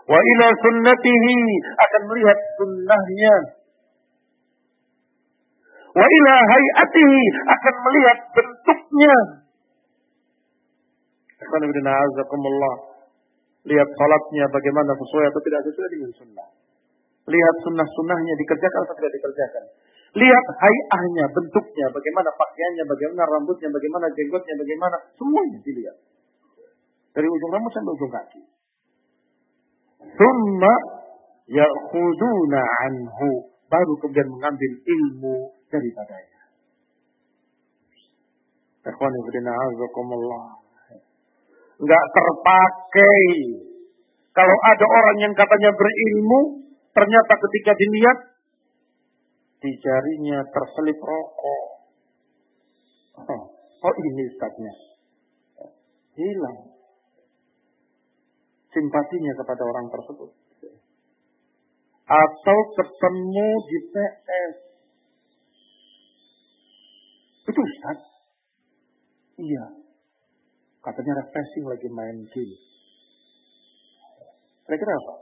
[0.09, 1.37] Wa ila sunnatihi
[1.85, 3.35] akan melihat sunnahnya.
[5.95, 9.17] Wa ila hayatihi akan melihat bentuknya.
[13.65, 16.49] Lihat salatnya bagaimana sesuai atau tidak sesuai dengan sunnah.
[17.25, 19.65] Lihat sunnah-sunnahnya dikerjakan atau tidak dikerjakan.
[20.15, 25.97] Lihat hayahnya, bentuknya, bagaimana pakaiannya, bagaimana rambutnya, bagaimana jenggotnya, bagaimana semuanya dilihat.
[27.15, 28.43] Dari ujung rambut sampai ujung kaki.
[30.15, 30.75] Thumma
[31.51, 33.31] ya'khuduna anhu.
[33.67, 36.43] Baru kemudian mengambil ilmu daripadanya.
[41.75, 43.27] Enggak terpakai.
[44.35, 46.41] Kalau ada orang yang katanya berilmu,
[46.95, 48.19] ternyata ketika dilihat
[49.63, 51.65] di jarinya terselip rokok.
[53.25, 54.75] Oh, oh ini ustaznya.
[56.15, 56.75] Hilang
[58.75, 60.31] simpatinya kepada orang tersebut.
[62.05, 64.74] Atau ketemu di PS.
[67.45, 67.99] Itu Ustaz.
[69.41, 69.65] Iya.
[70.85, 72.57] Katanya refreshing lagi main game.
[74.65, 75.15] Kira-kira apa?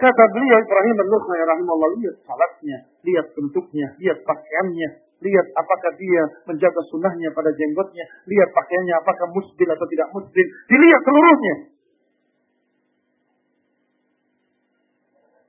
[0.00, 1.90] Kata beliau Ibrahim al-Lukhai rahimahullah.
[2.00, 4.88] Lihat salatnya, lihat bentuknya, lihat pakaiannya,
[5.20, 11.00] lihat apakah dia menjaga sunnahnya pada jenggotnya, lihat pakaiannya apakah musbil atau tidak musbil, dilihat
[11.04, 11.54] seluruhnya.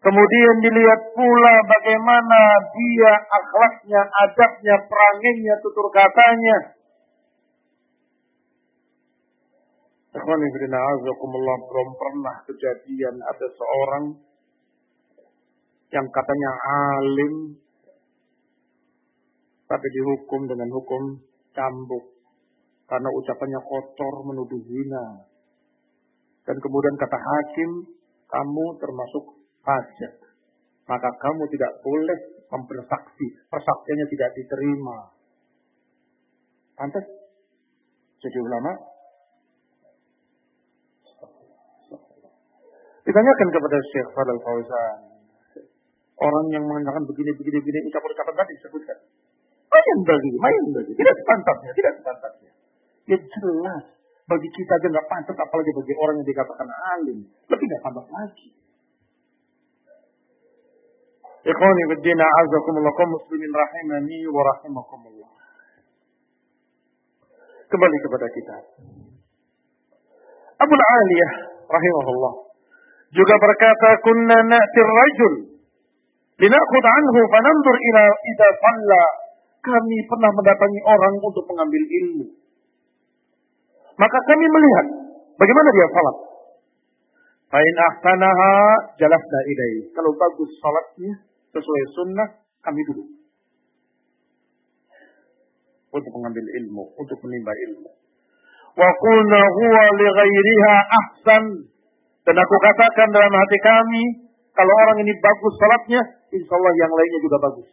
[0.01, 2.41] Kemudian dilihat pula bagaimana
[2.73, 6.57] dia akhlaknya, adabnya, perangainya, tutur katanya.
[11.71, 14.05] belum pernah kejadian ada seorang
[15.91, 17.55] yang katanya alim
[19.71, 21.23] tapi dihukum dengan hukum
[21.55, 22.11] cambuk
[22.91, 25.29] karena ucapannya kotor menuduh zina.
[26.43, 27.71] Dan kemudian kata hakim,
[28.27, 30.13] kamu termasuk fasik.
[30.89, 32.19] Maka kamu tidak boleh
[32.51, 33.27] mempersaksi.
[33.47, 34.97] Persaksiannya tidak diterima.
[36.75, 37.05] Pantas
[38.21, 38.71] jadi ulama?
[43.01, 44.97] Ditanyakan kepada Syekh Fadal Fauzan.
[46.21, 48.97] Orang yang mengatakan begini, begini, begini, ucapan-ucapan tadi disebutkan.
[49.73, 50.93] Main bagi, main bagi.
[50.93, 52.51] Tidak sepantasnya, tidak sepantasnya.
[53.09, 53.83] Ya jelas.
[54.29, 57.19] Bagi kita aja nggak pantas, apalagi bagi orang yang dikatakan alim.
[57.49, 58.49] Lebih nggak pantas lagi.
[61.41, 65.31] Ikhwani fiddin a'azakumullah kaum muslimin rahimani wa rahimakumullah.
[67.65, 68.57] Kembali kepada kita.
[70.61, 71.31] Abu Aliyah
[71.65, 72.33] rahimahullah
[73.11, 75.33] juga berkata kunna na'tir rajul
[76.37, 79.03] linakhud anhu fanandur ila idza salla
[79.65, 82.27] kami pernah mendatangi orang untuk mengambil ilmu
[83.97, 84.85] maka kami melihat
[85.41, 86.17] bagaimana dia salat
[87.51, 88.51] Fa'in ahsanaha
[88.95, 89.91] jalasna ilai.
[89.91, 91.19] Kalau bagus salatnya,
[91.51, 92.29] sesuai sunnah,
[92.63, 93.09] kami duduk.
[95.91, 97.91] Untuk mengambil ilmu, untuk menimba ilmu.
[98.79, 101.45] Wa qulna huwa li ghairiha ahsan.
[102.23, 104.03] Dan aku katakan dalam hati kami,
[104.55, 106.01] kalau orang ini bagus salatnya,
[106.31, 107.69] insya Allah yang lainnya juga bagus.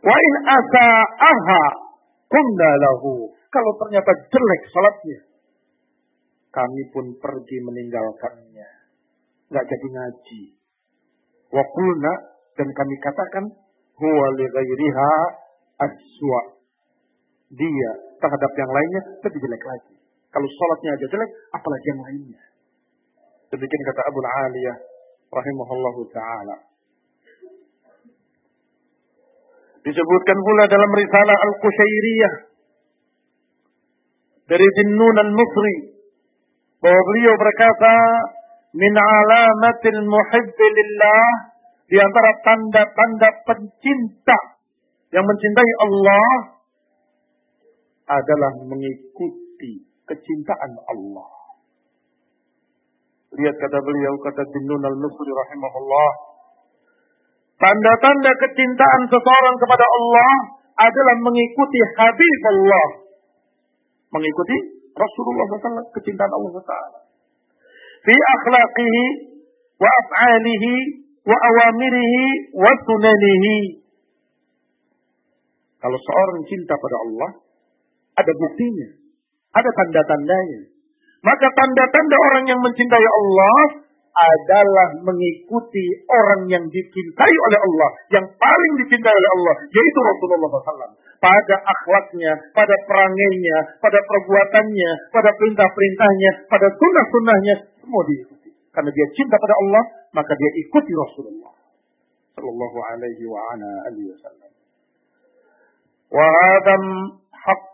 [0.00, 1.62] Wa in asa'aha
[2.26, 3.30] kunna lahu.
[3.50, 5.18] Kalau ternyata jelek salatnya,
[6.50, 8.68] kami pun pergi meninggalkannya.
[9.50, 10.42] Nggak jadi ngaji.
[11.50, 12.12] Wa qulna
[12.54, 13.44] dan kami katakan
[13.98, 15.10] huwa li ghairiha
[15.82, 16.40] aswa.
[17.50, 17.90] Dia
[18.22, 19.94] terhadap yang lainnya lebih jelek lagi.
[20.30, 22.42] Kalau sholatnya aja jelek, apalagi yang lainnya.
[23.50, 24.76] Demikian kata Abu Aliyah
[25.34, 26.56] rahimahullahu taala.
[29.80, 32.34] Disebutkan pula dalam risalah Al-Qushairiyah
[34.46, 35.74] dari Jinnun Al-Nusri
[36.78, 37.94] bahwa beliau berkata
[38.74, 41.26] min alamatil muhibbi lillah
[41.90, 44.38] di antara tanda-tanda pencinta
[45.10, 46.30] yang mencintai Allah
[48.10, 51.30] adalah mengikuti kecintaan Allah.
[53.30, 56.10] Lihat kata beliau, kata Jinnun al-Nusri rahimahullah.
[57.58, 60.32] Tanda-tanda kecintaan seseorang kepada Allah
[60.74, 62.86] adalah mengikuti Habib Allah.
[64.10, 64.56] Mengikuti
[64.94, 67.09] Rasulullah SAW, kecintaan Allah SWT.
[68.00, 69.04] Fi akhlaqihi
[69.80, 70.74] wa af'alihi
[72.60, 72.72] wa.
[75.80, 77.30] Kalau seorang cinta pada Allah,
[78.20, 78.88] ada buktinya.
[79.50, 80.60] Ada tanda-tandanya.
[81.20, 88.72] Maka tanda-tanda orang yang mencintai Allah adalah mengikuti orang yang dicintai oleh Allah, yang paling
[88.84, 90.92] dicintai oleh Allah, yaitu Rasulullah SAW.
[91.20, 97.54] Pada akhlaknya, pada perangainya, pada perbuatannya, pada perintah-perintahnya, pada sunnah-sunnahnya,
[97.90, 98.50] semua diikuti.
[98.70, 99.82] Karena dia cinta pada Allah,
[100.14, 101.50] maka dia ikuti Rasulullah.
[102.38, 104.50] Sallallahu alaihi wa ala alihi wasallam.
[106.14, 106.82] Wa hadam
[107.34, 107.66] haq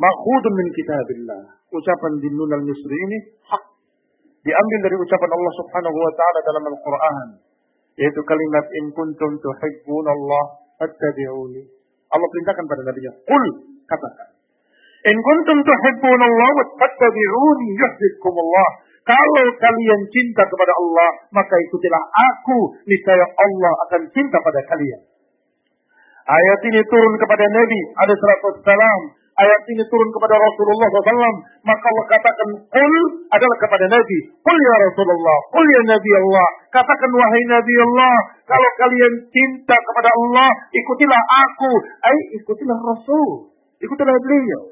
[0.00, 1.42] makhudun min kitabillah.
[1.68, 3.64] Ucapan Dinnun al-Misri ini hak
[4.40, 7.28] diambil dari ucapan Allah Subhanahu wa taala dalam Al-Qur'an
[8.00, 10.44] yaitu kalimat in kuntum tuhibbun Allah
[10.80, 11.62] fattabi'uni.
[12.12, 13.44] Allah perintahkan pada nabinya, "Qul,"
[13.84, 14.32] katakan.
[15.12, 18.68] "In kuntum tuhibbun Allah fattabi'uni yuhibbukum Allah."
[19.02, 22.02] Kalau kalian cinta kepada Allah, maka ikutilah
[22.32, 25.02] aku, niscaya Allah akan cinta pada kalian.
[26.22, 29.00] Ayat ini turun kepada Nabi alaihi salam
[29.32, 32.94] ayat ini turun kepada Rasulullah SAW, maka Allah katakan, Qul
[33.32, 34.18] adalah kepada Nabi.
[34.44, 36.48] Qul ya Rasulullah, Qul ya Nabi Allah.
[36.72, 41.72] Katakan wahai Nabi Allah, kalau kalian cinta kepada Allah, ikutilah aku.
[42.04, 43.30] Ay, ikutilah Rasul.
[43.80, 44.62] Ikutilah beliau.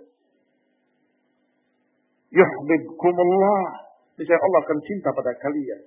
[2.31, 3.90] Yuhbibkumullah.
[4.21, 5.81] Niscaya Allah akan cinta pada kalian.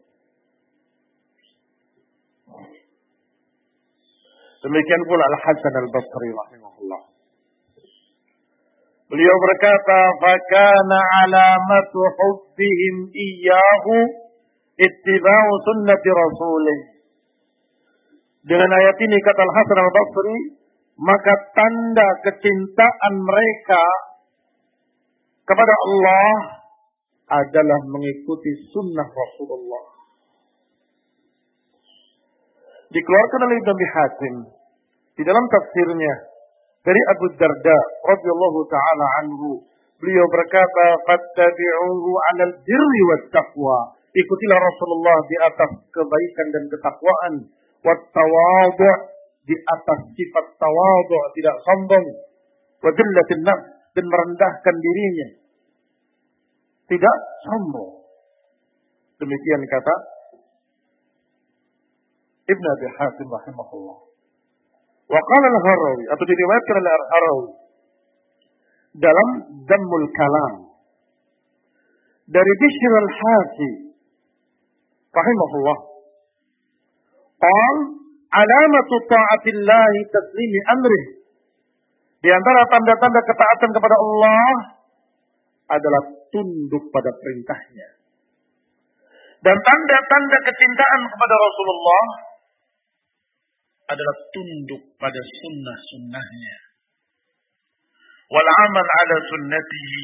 [4.65, 7.01] Demikian pula Al-Hasan Al-Basri rahimahullah.
[9.05, 13.95] Beliau berkata, "Fakana alamatu hubbihim iyyahu
[14.81, 16.79] ittiba'u sunnati rasulih."
[18.49, 20.37] Dengan ayat ini kata Al-Hasan Al-Basri,
[20.97, 23.83] maka tanda kecintaan mereka
[25.45, 26.62] kepada Allah
[27.33, 29.85] adalah mengikuti sunnah Rasulullah.
[32.93, 34.35] Dikeluarkan oleh Ibn Hatim
[35.17, 36.13] di dalam tafsirnya
[36.85, 39.65] dari Abu Darda radhiyallahu taala anhu.
[39.97, 43.97] Beliau berkata fattabi'uhu 'alal birri wat taqwa.
[44.13, 47.33] Ikutilah Rasulullah di atas kebaikan dan ketakwaan.
[47.81, 48.99] Wat tawadhu'
[49.49, 52.07] di atas sifat tawadhu' tidak sombong.
[52.83, 53.65] Wa dillatin nafs
[53.97, 55.42] dan merendahkan dirinya
[56.93, 58.05] tidak sombong
[59.17, 59.95] demikian kata
[62.43, 63.97] Ibn Abi Hatim rahimahullah.
[65.09, 67.49] Wa qala al-Harawi atau diriwayatkan oleh al-Harawi
[68.99, 69.29] dalam
[69.65, 70.53] Dammul Kalam
[72.29, 73.71] dari Bishr al-Hafi
[75.17, 75.77] rahimahullah.
[77.41, 77.75] Qal
[78.31, 81.05] alamatu ta'atillahi taslimi amrih.
[82.23, 84.55] Di antara tanda-tanda ketaatan kepada Allah
[85.75, 88.01] adalah tunduk pada perintahnya.
[89.43, 92.05] Dan tanda-tanda kecintaan kepada Rasulullah
[93.93, 96.57] adalah tunduk pada sunnah-sunnahnya.
[98.33, 100.03] Wal amal ala sunnatihi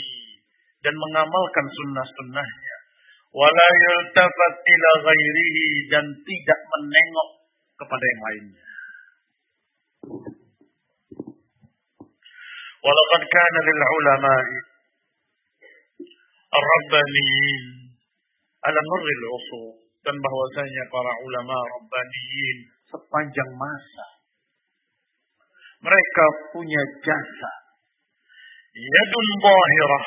[0.85, 2.75] dan mengamalkan sunnah-sunnahnya.
[3.33, 7.29] Wala yultafat ila ghairihi dan tidak menengok
[7.79, 8.69] kepada yang lainnya.
[12.79, 14.68] Walaqad kana lil ulama'i
[16.53, 17.63] ar-rabbaniyin
[18.65, 19.67] ala marril usul.
[19.99, 22.57] Dan bahwasanya para ulama rabbaniyin
[22.87, 24.19] sepanjang masa
[25.79, 27.51] mereka punya jasa.
[28.75, 30.05] Yadun zahirah.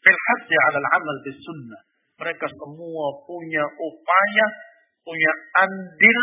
[0.00, 1.82] Fil haddi ala al-amal bis sunnah.
[2.20, 4.46] Mereka semua punya upaya
[5.00, 5.32] punya
[5.64, 6.20] andil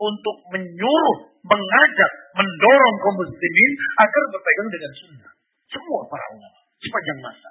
[0.00, 5.32] untuk menyuruh, mengajak, mendorong kaum muslimin agar berpegang dengan sunnah.
[5.68, 7.50] Semua para ulama sepanjang masa.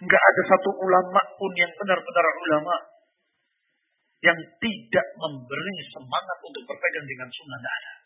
[0.00, 2.74] Enggak ada satu ulama pun yang benar-benar ulama
[4.24, 7.60] yang tidak memberi semangat untuk berpegang dengan sunnah.
[7.60, 7.96] Tidak.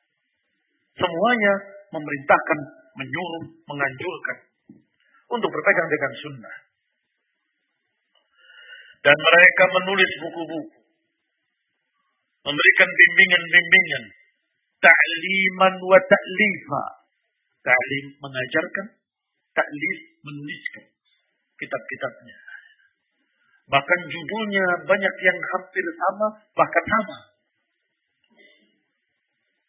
[1.06, 1.52] Semuanya
[1.94, 2.58] memerintahkan,
[2.98, 4.36] menyuruh, menganjurkan
[5.38, 6.56] untuk berpegang dengan sunnah.
[9.04, 10.78] Dan mereka menulis buku-buku
[12.44, 14.04] memberikan bimbingan-bimbingan,
[14.82, 16.84] ta'liman wa ta'lifa.
[17.64, 18.86] Ta'lim mengajarkan,
[19.56, 20.93] ta'lif menuliskan
[21.60, 22.36] kitab-kitabnya.
[23.64, 27.16] Bahkan judulnya banyak yang hampir sama, bahkan sama.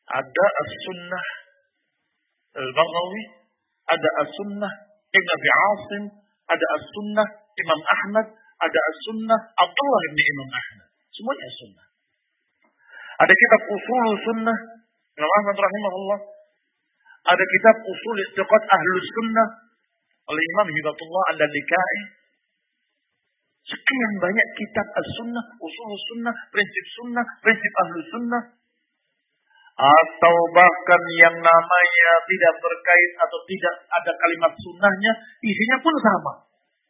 [0.06, 1.26] Ada as-sunnah
[2.60, 3.24] al-Baghawi,
[3.90, 4.74] ada as-sunnah
[5.16, 6.04] Ibn Abi Asim,
[6.46, 10.88] ada as-sunnah Imam Ahmad, ada as-sunnah Abdullah bin Imam Ahmad.
[11.16, 11.86] Semuanya as-sunnah.
[13.16, 14.58] Ada kitab usul sunnah.
[15.16, 16.20] Imam Ahmad rahimahullah.
[17.32, 19.48] Ada kitab usul istiqat ahlus sunnah.
[20.26, 21.98] Oleh Imam Hibatullah al-Likai.
[23.66, 28.44] Sekian banyak kitab as-sunnah, usul sunnah, prinsip sunnah, prinsip ahlu sunnah.
[29.76, 35.12] Atau bahkan yang namanya tidak berkait atau tidak ada kalimat sunnahnya,
[35.42, 36.34] isinya pun sama.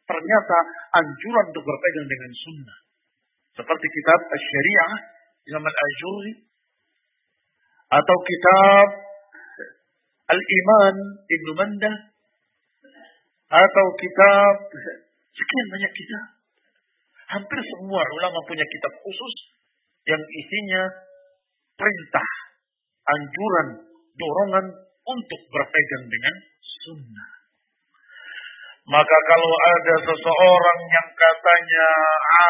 [0.06, 0.56] Ternyata
[1.00, 2.78] anjuran untuk berpegang dengan sunnah.
[3.56, 4.92] Seperti kitab syariah
[5.48, 6.32] Imam Al-Ajuri
[7.88, 8.86] atau kitab
[10.28, 12.15] Al-Iman Ibnu Mandah
[13.46, 14.54] atau kitab
[15.36, 16.24] sekian banyak kitab.
[17.26, 19.34] Hampir semua ulama punya kitab khusus
[20.06, 20.82] yang isinya
[21.74, 22.28] perintah,
[23.10, 23.68] anjuran,
[24.14, 24.66] dorongan
[25.06, 27.30] untuk berpegang dengan sunnah.
[28.86, 31.88] Maka kalau ada seseorang yang katanya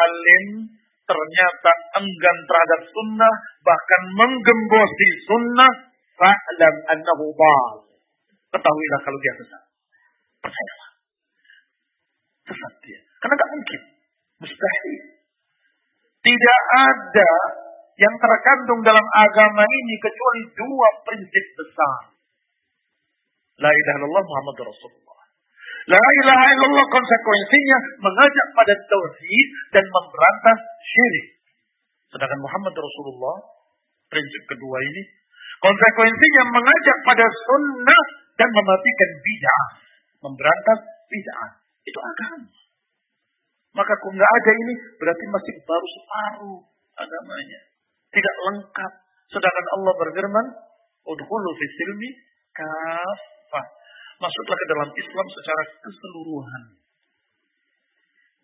[0.05, 0.47] alim,
[1.09, 5.73] ternyata enggan terhadap sunnah, bahkan menggembosi sunnah,
[6.20, 7.89] fa'lam annahu bal.
[8.52, 9.62] Ketahuilah kalau dia sesat.
[10.44, 10.86] Percayalah.
[12.47, 13.01] Sesat dia.
[13.20, 13.81] Karena tak mungkin.
[14.43, 15.02] Mustahil.
[16.23, 17.32] Tidak ada
[17.97, 22.12] yang terkandung dalam agama ini kecuali dua prinsip besar.
[23.56, 25.20] La ilaha illallah Muhammad Rasulullah.
[25.86, 31.27] La ilaha illallah konsekuensinya mengajak pada tauhid dan memberantas syirik.
[32.12, 33.36] Sedangkan Muhammad Rasulullah,
[34.12, 35.02] prinsip kedua ini,
[35.62, 38.02] konsekuensinya mengajak pada sunnah
[38.36, 39.66] dan mematikan bid'ah.
[40.27, 40.78] Memberantas
[41.09, 41.65] bid'ah.
[41.97, 42.52] Itu agama.
[43.73, 46.60] Maka kalau nggak ada ini, berarti masih baru separuh
[47.01, 47.60] agamanya.
[48.12, 48.93] Tidak lengkap.
[49.32, 50.47] Sedangkan Allah berfirman,
[51.09, 52.10] Udhulu fi silmi
[52.52, 53.64] kafah
[54.20, 56.62] masuklah ke dalam Islam secara keseluruhan.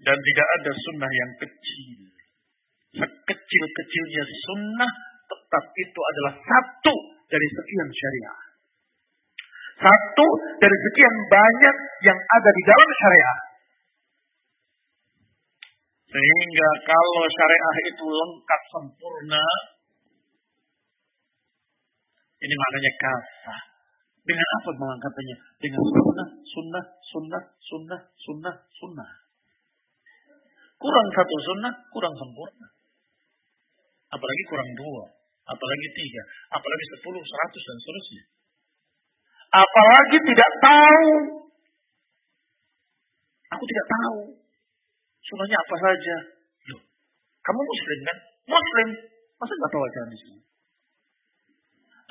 [0.01, 2.01] Dan tidak ada sunnah yang kecil.
[3.05, 4.93] Sekecil-kecilnya sunnah,
[5.29, 6.95] tetap itu adalah satu
[7.29, 8.52] dari sekian syariah.
[9.83, 10.27] Satu
[10.63, 11.77] dari sekian banyak
[12.07, 13.39] yang ada di dalam syariah.
[16.07, 19.45] Sehingga kalau syariah itu lengkap sempurna,
[22.43, 23.63] ini maknanya kafah.
[24.23, 25.37] Dengan apa mengangkatnya?
[25.59, 29.11] Dengan sunnah, sunnah, sunnah, sunnah, sunnah, sunnah.
[30.79, 32.71] Kurang satu sunnah, kurang sempurna.
[34.15, 35.05] Apalagi kurang dua,
[35.51, 36.23] apalagi tiga,
[36.55, 38.23] apalagi sepuluh, seratus, dan seterusnya.
[39.53, 41.09] Apalagi tidak tahu.
[43.53, 44.19] Aku tidak tahu.
[45.29, 46.17] Sunnahnya apa saja.
[46.73, 46.81] Loh,
[47.45, 48.19] kamu muslim kan?
[48.49, 48.89] Muslim.
[49.37, 50.41] Masa nggak tahu ajaran Islam?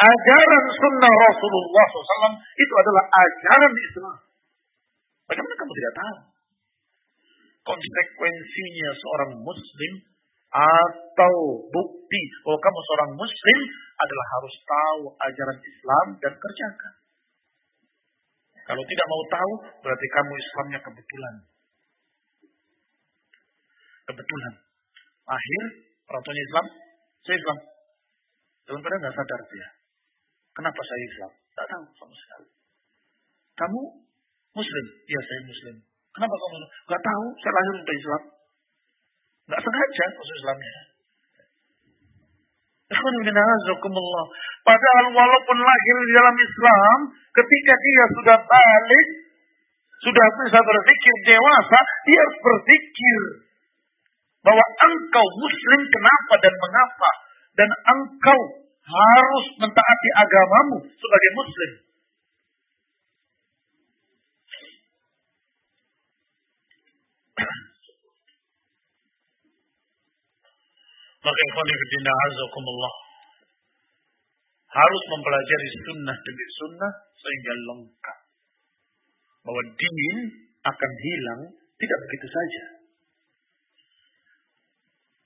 [0.01, 4.17] Ajaran sunnah Rasulullah SAW itu adalah ajaran Islam.
[5.29, 6.17] Bagaimana kamu tidak tahu?
[7.61, 9.93] Konsekuensinya seorang muslim
[10.51, 11.35] atau
[11.71, 13.59] bukti bahwa kamu seorang muslim
[13.95, 17.00] adalah harus tahu ajaran Islam dan kerjakan.
[18.71, 19.51] Kalau tidak mau tahu,
[19.83, 21.35] berarti kamu Islamnya kebetulan.
[24.07, 24.53] Kebetulan.
[25.27, 25.63] Akhir,
[26.07, 26.65] orang tuanya Islam,
[27.27, 27.57] saya Islam.
[28.63, 29.67] Dalam keadaan nggak sadar dia.
[30.55, 31.31] Kenapa saya Islam?
[31.51, 32.47] Tak tahu sama sekali.
[33.59, 33.81] Kamu
[34.55, 34.85] Muslim?
[35.03, 35.75] Iya saya Muslim.
[36.15, 36.55] Kenapa kamu?
[36.91, 38.23] Gak tahu, saya lahir untuk Islam.
[39.51, 40.73] Gak sengaja masuk Islamnya.
[44.61, 46.97] Padahal walaupun lahir di dalam Islam,
[47.33, 49.07] ketika dia sudah balik,
[50.01, 53.19] sudah bisa berpikir dewasa, dia harus berpikir
[54.41, 57.11] bahwa engkau muslim kenapa dan mengapa.
[57.51, 58.41] Dan engkau
[58.81, 61.71] harus mentaati agamamu sebagai muslim.
[71.21, 72.93] Maka ikhwanifidina azakumullah.
[74.71, 78.17] Harus mempelajari sunnah demi sunnah sehingga lengkap.
[79.45, 80.17] Bahwa din
[80.65, 81.41] akan hilang
[81.77, 82.63] tidak begitu saja.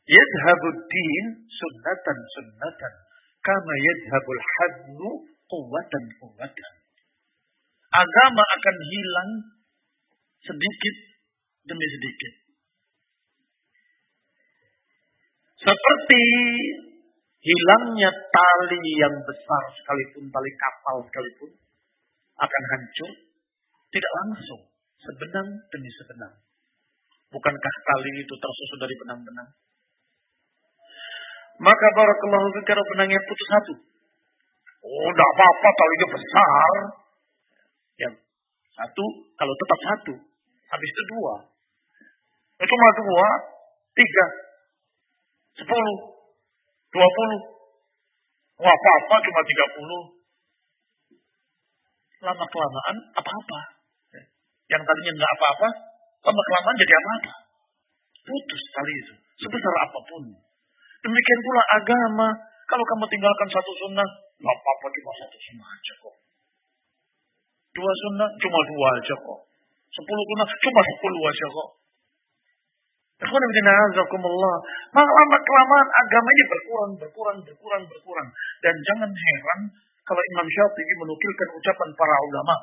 [0.05, 2.93] Yadhabud din sunnatan sunnatan.
[3.39, 5.09] Kama yadhabul hadnu
[5.47, 6.73] kuwatan kuwatan.
[7.95, 9.31] Agama akan hilang
[10.43, 10.95] sedikit
[11.65, 12.44] demi sedikit.
[15.65, 16.23] Seperti
[17.41, 21.57] hilangnya tali yang besar sekalipun, tali kapal sekalipun,
[22.37, 23.11] akan hancur.
[23.89, 24.61] Tidak langsung,
[25.01, 26.33] sebenang demi sebenang.
[27.33, 29.49] Bukankah tali itu tersusun dari benang-benang?
[31.65, 33.73] Maka barakallahu fiik kalau benangnya putus satu.
[34.85, 36.73] Oh, tidak apa-apa talinya besar.
[37.95, 38.09] Ya,
[38.75, 40.13] satu, kalau tetap satu.
[40.69, 41.35] Habis itu dua.
[42.59, 43.27] Itu cuma dua,
[43.95, 44.25] tiga,
[45.55, 45.97] sepuluh,
[46.91, 47.41] dua puluh.
[48.55, 50.03] Apa-apa cuma tiga puluh.
[52.23, 53.59] Lama-kelamaan apa-apa.
[54.65, 55.67] Yang tadinya nggak apa-apa,
[56.25, 57.33] lama-kelamaan jadi apa-apa.
[58.25, 59.13] Putus tali itu.
[59.45, 60.23] Sebesar apa pun.
[61.05, 62.29] Demikian pula agama.
[62.65, 64.07] Kalau kamu tinggalkan satu sunnah,
[64.41, 66.15] nggak apa-apa cuma satu sunnah aja kok.
[67.77, 69.39] Dua sunnah, cuma dua aja kok.
[69.93, 71.69] Sepuluh sunnah, cuma sepuluh aja kok.
[74.95, 78.27] Lama kelamaan agama ini berkurang, berkurang, berkurang, berkurang.
[78.59, 79.59] Dan jangan heran
[80.03, 82.55] kalau Imam Syafi'i menukilkan ucapan para ulama.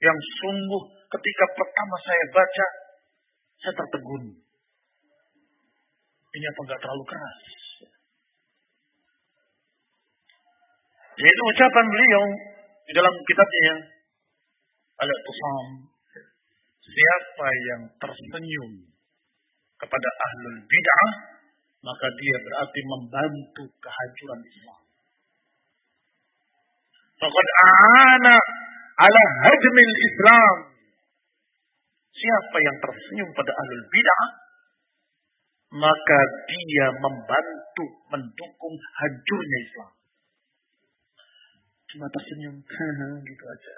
[0.00, 0.82] Yang sungguh
[1.12, 2.66] ketika pertama saya baca,
[3.60, 4.24] saya tertegun.
[6.30, 7.38] Ini apa enggak terlalu keras?
[11.20, 12.24] Yaitu ucapan beliau
[12.88, 13.74] di dalam kitabnya
[15.04, 15.66] Al-Tusam.
[16.80, 18.89] Siapa yang tersenyum
[19.80, 21.10] kepada ahlul bid'ah,
[21.80, 24.82] maka dia berarti membantu kehancuran Islam.
[27.16, 28.36] Faqad aana
[29.00, 30.56] ala hajmil Islam.
[32.12, 34.28] Siapa yang tersenyum pada ahlul bid'ah,
[35.80, 36.18] maka
[36.52, 39.92] dia membantu mendukung hancurnya Islam.
[41.90, 42.60] Cuma tersenyum
[43.24, 43.74] gitu aja.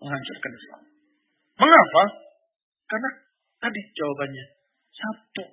[0.00, 0.82] Menghancurkan Islam.
[1.60, 2.02] Mengapa?
[2.90, 3.10] Karena
[3.64, 4.44] tadi jawabannya
[4.92, 5.44] satu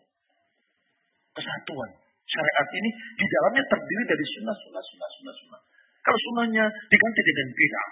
[1.32, 1.92] kesatuan.
[2.28, 5.62] Syariat ini di dalamnya terdiri dari sunnah, sunnah, sunnah, sunnah, sunnah.
[6.02, 7.90] Kalau sunnahnya diganti dengan bid'ah,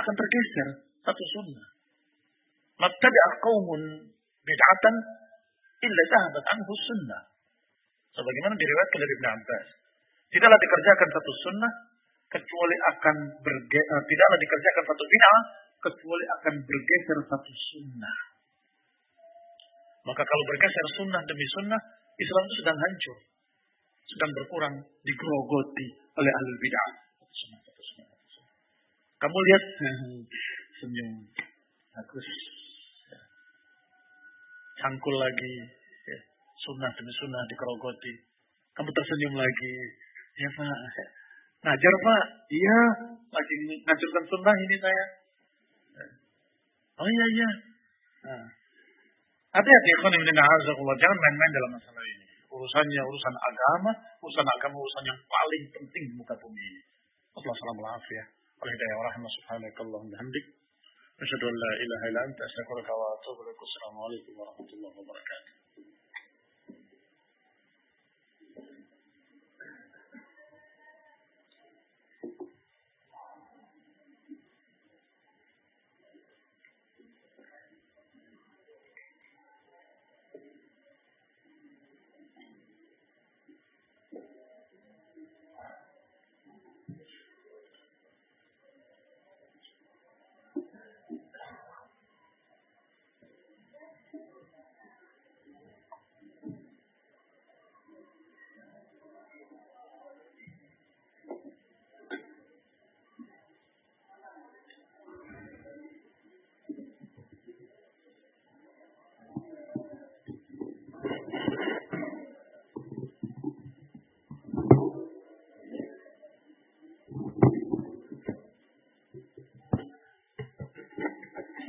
[0.00, 0.68] akan tergeser
[1.04, 1.66] satu sunnah.
[2.80, 3.82] Mabtada'a qaumun
[4.44, 4.94] bid'atan
[5.80, 7.22] illa zahabat anhu sunnah.
[8.10, 9.66] Sebagaimana diriwayatkan dari Ibn Abbas.
[10.30, 11.72] Tidaklah dikerjakan satu sunnah
[12.30, 15.42] kecuali akan berge uh, tidaklah dikerjakan satu bid'ah
[15.80, 18.18] kecuali akan bergeser satu sunnah.
[20.04, 21.80] Maka kalau bergeser sunnah demi sunnah,
[22.20, 23.18] Islam itu sedang hancur.
[24.10, 24.74] Sedang berkurang,
[25.04, 25.86] digrogoti
[26.16, 26.90] oleh ahli bid'ah.
[29.20, 29.64] Kamu lihat
[30.80, 31.10] senyum
[31.92, 32.28] bagus
[34.80, 35.52] cangkul lagi,
[36.08, 36.18] ya,
[36.64, 38.12] sunnah demi sunnah dikerogoti.
[38.72, 39.74] Kamu tersenyum lagi,
[40.40, 40.78] ya Pak.
[41.60, 42.80] Ngajar Pak, iya,
[43.28, 43.54] lagi
[43.84, 45.04] ngajarkan sunnah ini saya.
[47.00, 47.50] Oh iya iya.
[48.28, 48.46] Nah.
[49.50, 52.26] Hati-hati ikhwan ibn Allah jangan main-main dalam masalah ini.
[52.52, 53.90] Urusannya urusan agama,
[54.20, 56.82] urusan agama urusan yang paling penting di muka bumi ini.
[57.34, 58.24] Allah salam ya.
[58.60, 60.44] Walhidayah warahmah subhanakallahum bihamdik.
[61.20, 63.60] Asyadu an la ilaha ila anta astaghfiruka wa atubu ilaik.
[63.64, 65.52] Assalamualaikum warahmatullahi wabarakatuh.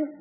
[0.01, 0.17] Demikian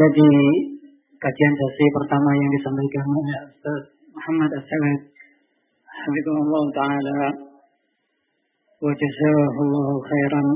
[0.00, 0.28] tadi
[1.20, 5.12] kajian sesi pertama yang disampaikan oleh Ustaz Muhammad As-Sawid.
[5.84, 7.28] Habibullah Ta'ala.
[8.80, 8.92] Wa
[10.08, 10.48] khairan.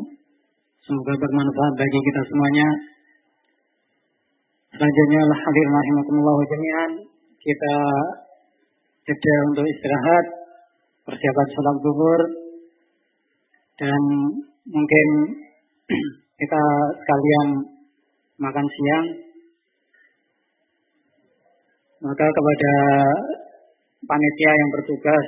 [0.88, 2.68] Semoga bermanfaat bagi kita semuanya.
[4.72, 6.92] Selanjutnya hadir rahimakumullah jami'an.
[7.36, 7.76] Kita
[9.04, 10.35] jeda untuk istirahat,
[11.06, 12.20] persiapan sholat zuhur
[13.78, 14.02] dan
[14.66, 15.08] mungkin
[16.42, 16.62] kita
[16.98, 17.48] sekalian
[18.42, 19.06] makan siang.
[21.96, 22.74] Maka kepada
[24.04, 25.26] panitia yang bertugas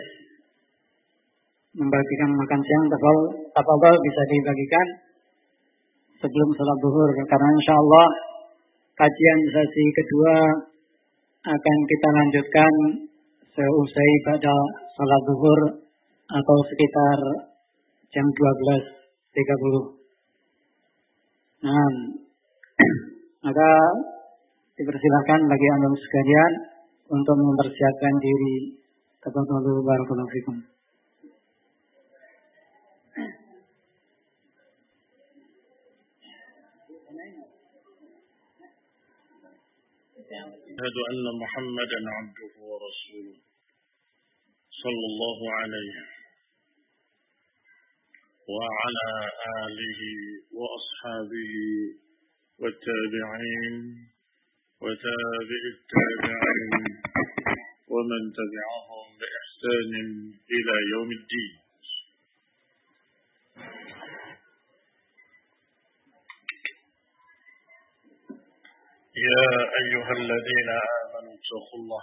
[1.78, 2.84] membagikan makan siang
[3.54, 4.86] tafadhol bisa dibagikan
[6.18, 8.06] sebelum sholat zuhur karena insya Allah
[8.98, 10.34] kajian sesi kedua
[11.46, 12.72] akan kita lanjutkan
[13.57, 14.55] seusai pada
[14.97, 15.61] sholat zuhur
[16.25, 17.19] atau sekitar
[18.09, 20.03] jam 12.30.
[21.63, 21.93] Nah,
[23.45, 23.71] maka
[24.73, 26.53] dipersilakan bagi anda sekalian
[27.13, 28.81] untuk mempersiapkan diri.
[29.21, 30.57] Tafadhalu barakallahu fikum.
[40.73, 43.46] أشهد أن محمدا عبده ورسوله
[44.82, 45.96] صلى الله عليه
[48.54, 49.10] وعلى
[49.64, 50.02] آله
[50.58, 51.54] وأصحابه
[52.60, 53.76] والتابعين
[54.82, 56.84] وتابع التابعين
[57.94, 59.92] ومن تبعهم بإحسان
[60.56, 61.54] إلى يوم الدين.
[69.28, 69.46] يا
[69.82, 72.02] أيها الذين آمنوا اتقوا الله.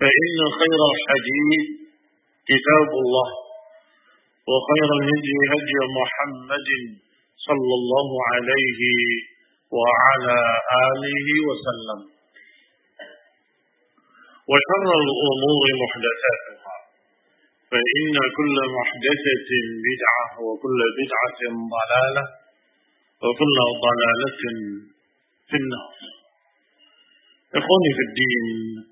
[0.00, 1.64] فإن خير الحديث
[2.50, 3.28] كتاب الله
[4.50, 6.68] وخير الهدي هدي محمد
[7.48, 8.80] صلى الله عليه
[9.78, 10.38] وعلى
[10.88, 12.00] آله وسلم.
[14.50, 16.76] وشر الأمور محدثاتها
[17.70, 19.50] فإن كل محدثة
[19.88, 21.40] بدعة وكل بدعة
[21.76, 22.24] ضلالة
[23.24, 23.56] وكل
[23.86, 24.42] ضلالة
[25.48, 26.17] في النار.
[27.48, 28.46] Ikhwani fi din,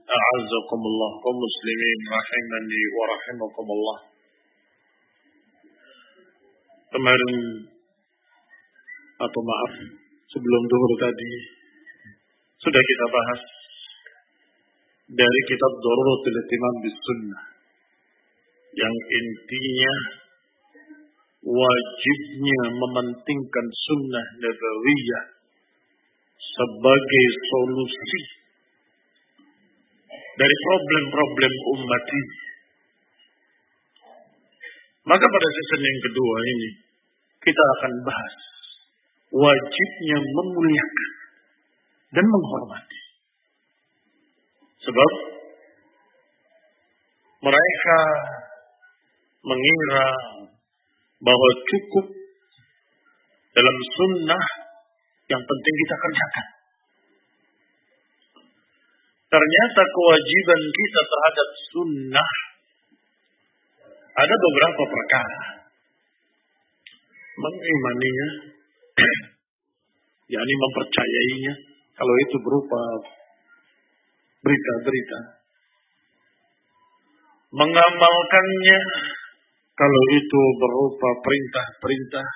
[0.08, 3.98] a'azzakumullah, kaum muslimin, rahimani wa rahimakumullah.
[6.88, 7.36] Kemarin,
[9.20, 9.72] atau maaf,
[10.32, 11.32] sebelum duhur tadi,
[12.64, 13.40] sudah kita bahas
[15.12, 17.44] dari kitab Daruratul Itimam di Sunnah.
[18.72, 19.94] Yang intinya,
[21.44, 25.24] wajibnya mementingkan sunnah nabawiyah
[26.40, 28.45] sebagai solusi
[30.36, 32.36] dari problem-problem umat ini.
[35.06, 36.70] Maka pada season yang kedua ini
[37.40, 38.34] kita akan bahas
[39.32, 41.10] wajibnya memuliakan
[42.16, 43.00] dan menghormati.
[44.82, 45.12] Sebab
[47.42, 47.98] mereka
[49.46, 50.06] mengira
[51.22, 52.06] bahwa cukup
[53.54, 54.44] dalam sunnah
[55.26, 56.46] yang penting kita kerjakan.
[59.36, 62.32] Ternyata kewajiban kita terhadap sunnah
[64.16, 65.40] ada beberapa perkara.
[67.36, 68.28] Mengimaninya,
[70.32, 71.52] yakni mempercayainya,
[72.00, 72.80] kalau itu berupa
[74.40, 75.20] berita-berita.
[77.60, 78.80] Mengamalkannya,
[79.76, 82.28] kalau itu berupa perintah-perintah.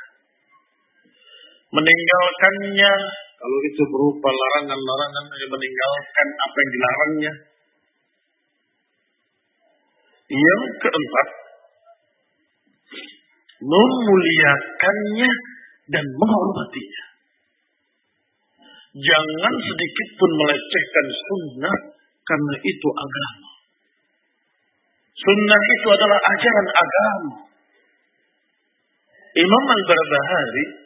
[1.81, 2.93] Meninggalkannya,
[3.41, 7.33] kalau itu berupa larangan-larangan, meninggalkan apa yang dilarangnya.
[10.31, 11.29] Yang keempat,
[13.65, 15.33] memuliakannya
[15.89, 17.05] dan menghormatinya.
[18.91, 21.77] Jangan sedikit pun melecehkan sunnah
[22.29, 23.51] karena itu agama.
[25.17, 27.35] Sunnah itu adalah ajaran agama.
[29.31, 30.80] Imam Al-Barbahari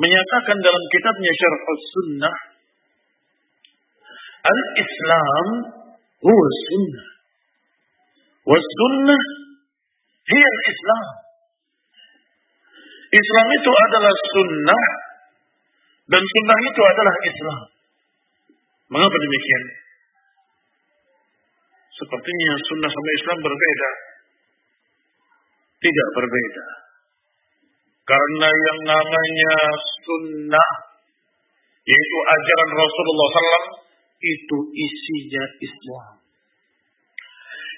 [0.00, 1.60] menyatakan dalam kitabnya Syarh
[1.92, 2.36] Sunnah
[4.40, 5.46] Al-Islam
[6.24, 7.08] huwa sunnah.
[8.48, 9.22] Was-sunnah
[10.24, 11.06] hiya al-Islam.
[13.10, 14.84] Islam itu adalah sunnah
[16.08, 17.60] dan sunnah itu adalah Islam.
[18.90, 19.64] Mengapa demikian?
[22.00, 23.90] Sepertinya sunnah sama Islam berbeda.
[25.84, 26.66] Tidak berbeda.
[28.10, 29.54] Karena yang namanya
[30.02, 30.70] sunnah,
[31.86, 33.66] yaitu ajaran Rasulullah SAW,
[34.18, 36.18] itu isinya Islam.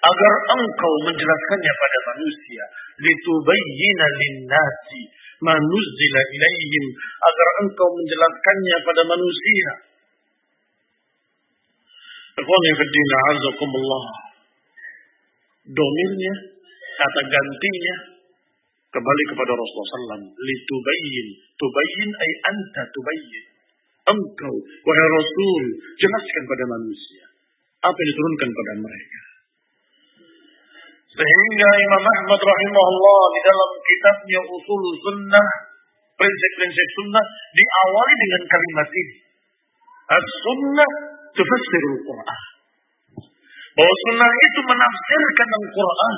[0.01, 2.63] agar engkau menjelaskannya pada manusia
[2.97, 5.01] litubayyina linnasi
[5.45, 6.85] ma nuzzila ilaihim
[7.21, 9.71] agar engkau menjelaskannya pada manusia
[12.31, 14.05] Ikhwan fillah azakumullah
[15.67, 16.33] domirnya
[16.97, 17.95] kata gantinya
[18.91, 20.35] kembali kepada Rasulullah SAW.
[20.35, 21.27] Litubayyin.
[21.55, 23.45] Tubayyin ay anta tubayyin.
[24.01, 25.63] Engkau, wahai Rasul,
[25.95, 27.25] jelaskan pada manusia.
[27.81, 29.19] Apa yang diturunkan pada mereka.
[31.11, 35.47] Sehingga Imam Ahmad rahimahullah di dalam kitabnya Usul Sunnah,
[36.15, 39.15] prinsip-prinsip sunnah, diawali dengan kalimat ini.
[40.11, 40.91] As-sunnah
[41.35, 42.41] tufassirul Qur'an.
[43.71, 46.15] Bahwa sunnah itu menafsirkan Al-Quran.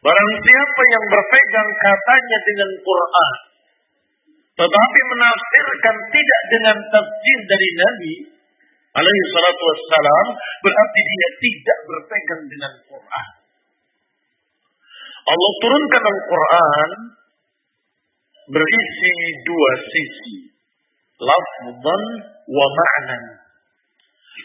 [0.00, 3.34] Barang siapa yang berpegang katanya dengan Quran,
[4.56, 8.12] tetapi menafsirkan tidak dengan tafsir dari Nabi
[8.96, 10.26] alaihi salatu wassalam,
[10.62, 13.28] berarti dia tidak berpegang dengan Quran.
[15.30, 16.90] Allah turunkan Al-Quran
[18.50, 19.14] berisi
[19.46, 20.36] dua sisi.
[21.20, 22.02] Lafzan
[22.48, 23.22] wa ma'nan.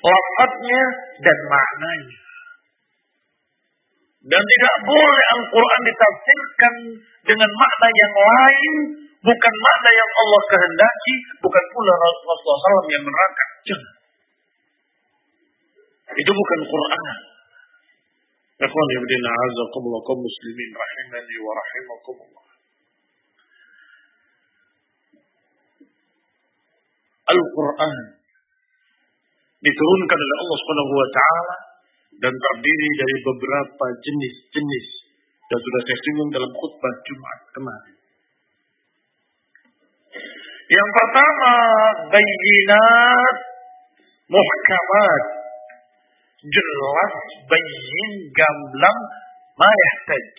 [0.04, 0.84] Lafadznya
[1.24, 2.18] dan maknanya.
[4.26, 6.74] Dan tidak boleh Al-Quran ditafsirkan
[7.24, 8.74] dengan makna yang lain,
[9.22, 13.50] bukan makna yang Allah kehendaki, bukan pula Rasulullah SAW yang menerangkan.
[13.70, 13.95] Jangan.
[16.14, 17.18] Itu bukan Quran.
[18.56, 22.46] Ikhwan ibadina azakumullah kaum muslimin rahimani wa rahimakumullah.
[27.26, 27.96] Al-Quran
[29.66, 31.56] diturunkan oleh Allah Subhanahu wa taala
[32.22, 34.88] dan terdiri dari beberapa jenis-jenis
[35.50, 37.98] dan sudah saya singgung dalam khutbah Jumat kemarin.
[40.66, 41.54] Yang pertama,
[42.10, 43.36] bayinat
[44.32, 45.45] muhkamat.
[46.46, 47.14] Jelas,
[47.50, 49.00] bayin, gamblang,
[49.58, 50.30] ma yahtaj.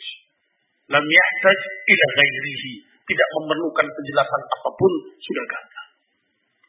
[0.86, 1.60] Lam yahtaj
[1.90, 2.72] ila ghairihi.
[3.06, 5.90] Tidak memerlukan penjelasan apa pun, sudah gamblang.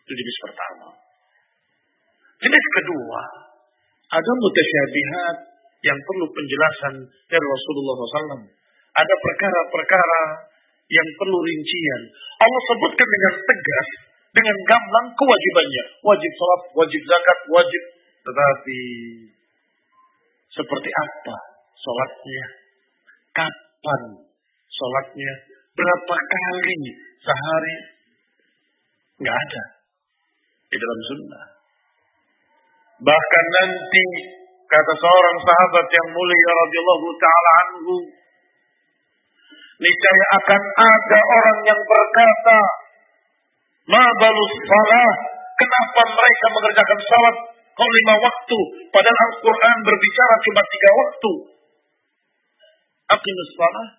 [0.05, 0.89] Itu jenis pertama.
[2.37, 3.21] Jenis kedua,
[4.07, 5.35] ada mutasyabihat
[5.85, 6.93] yang perlu penjelasan
[7.29, 8.45] dari Rasulullah SAW.
[8.97, 10.21] Ada perkara-perkara
[10.89, 12.01] yang perlu rincian.
[12.39, 13.89] Allah sebutkan dengan tegas,
[14.33, 15.85] dengan gamblang kewajibannya.
[16.01, 17.83] Wajib sholat, wajib zakat, wajib.
[18.27, 18.81] Tetapi
[20.51, 21.37] seperti apa
[21.79, 22.45] sholatnya?
[23.31, 24.01] Kapan
[24.67, 25.33] sholatnya?
[25.71, 26.79] Berapa kali
[27.23, 27.75] sehari?
[29.23, 29.63] Nggak ada
[30.67, 31.45] di dalam sunnah.
[32.97, 34.05] Bahkan nanti
[34.67, 37.95] kata seorang sahabat yang mulia radhiyallahu taala anhu,
[39.79, 42.59] niscaya akan ada orang yang berkata,
[43.87, 45.11] "Ma balus salah?
[45.57, 47.37] Kenapa mereka mengerjakan salat
[47.77, 48.59] kau lima waktu,
[48.89, 51.31] padahal Al-Quran berbicara cuma tiga waktu?
[53.13, 53.89] Aqimus salat.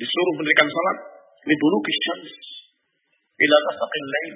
[0.00, 0.98] Disuruh mendirikan salat,
[1.44, 2.32] dulu syams
[3.38, 4.34] ila ghasaqil lain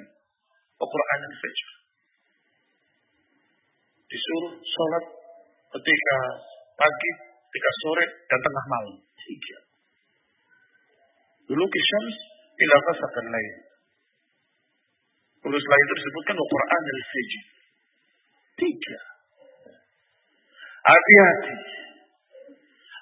[0.77, 1.69] wa Quran al-fajr.
[4.05, 5.05] Disuruh salat
[5.73, 6.17] ketika
[6.77, 7.11] pagi,
[7.49, 8.95] ketika sore dan tengah malam.
[9.17, 9.59] Tiga.
[11.49, 12.15] Dulu syams
[12.61, 13.72] ila ghasaqil lain.
[15.43, 17.43] Lalu setelah itu disebutkan Al-Quran al-Fajr.
[18.53, 18.99] Tiga.
[20.83, 21.55] Hati-hati.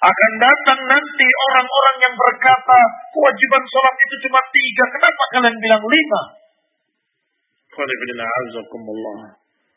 [0.01, 2.79] Akan datang nanti orang-orang yang berkata
[3.13, 4.83] kewajiban sholat itu cuma tiga.
[4.89, 6.21] Kenapa kalian bilang lima?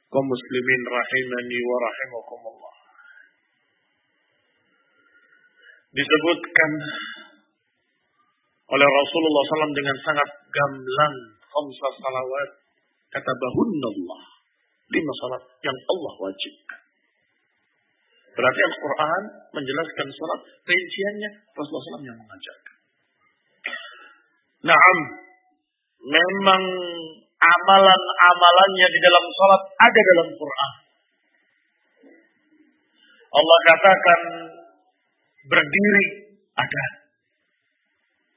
[0.08, 2.74] Kaum muslimin rahimani wa rahimakumullah.
[5.92, 6.70] Disebutkan
[8.64, 11.14] oleh Rasulullah SAW dengan sangat gamblang
[11.54, 12.50] khamsa salawat
[13.14, 14.22] kata bahunallah
[14.90, 16.80] lima salat yang Allah wajibkan.
[18.34, 19.22] Berarti Al-Quran
[19.54, 22.76] menjelaskan salat rinciannya Rasulullah SAW yang mengajarkan.
[24.66, 24.98] Naam
[26.02, 26.62] memang
[27.38, 30.72] amalan-amalannya di dalam salat ada dalam Quran.
[33.34, 34.20] Allah katakan
[35.46, 36.04] berdiri
[36.54, 37.03] ada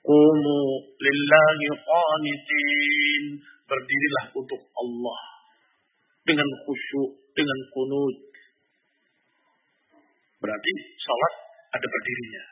[0.07, 0.59] Qumu
[0.95, 3.23] lillahi qanitin.
[3.67, 5.21] Berdirilah untuk Allah.
[6.23, 8.15] Dengan khusyuk, dengan kunut.
[10.39, 11.33] Berarti salat
[11.75, 12.43] ada berdirinya.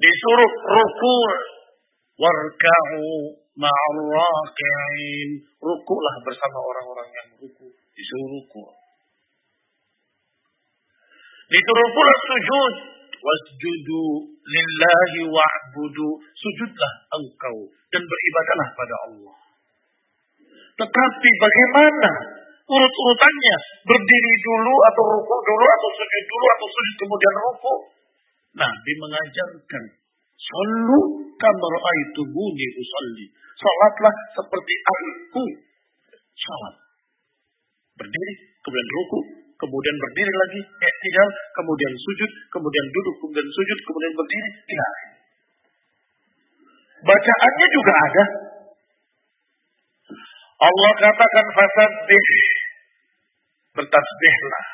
[0.00, 1.28] Disuruh ruku'
[2.16, 3.04] warka'u
[3.60, 5.28] ma'arraki'in.
[5.60, 7.68] Rukulah bersama orang-orang yang ruku.
[7.92, 8.72] Disuruh ruku'.
[11.44, 12.93] Disuruh pula sujud
[13.24, 14.04] wasjudu
[14.44, 17.56] lillahi wa'budu sujudlah engkau
[17.88, 19.36] dan beribadahlah pada Allah.
[20.74, 22.10] Tetapi bagaimana
[22.68, 23.56] urut-urutannya?
[23.88, 27.74] Berdiri dulu atau ruku dulu atau sujud dulu atau sujud kemudian ruku?
[28.54, 29.84] Nabi mengajarkan
[30.44, 31.00] Sallu
[31.40, 31.74] kamar
[32.12, 33.26] buni usalli.
[33.56, 35.44] Salatlah seperti aku.
[36.36, 36.74] Salat.
[37.96, 39.20] Berdiri, kemudian ruku,
[39.58, 44.92] kemudian berdiri lagi, tidak, kemudian sujud, kemudian duduk, kemudian sujud, kemudian berdiri, tidak.
[47.04, 48.24] Bacaannya juga ada.
[50.64, 52.28] Allah katakan fasabbih
[53.76, 54.64] bertasbihlah.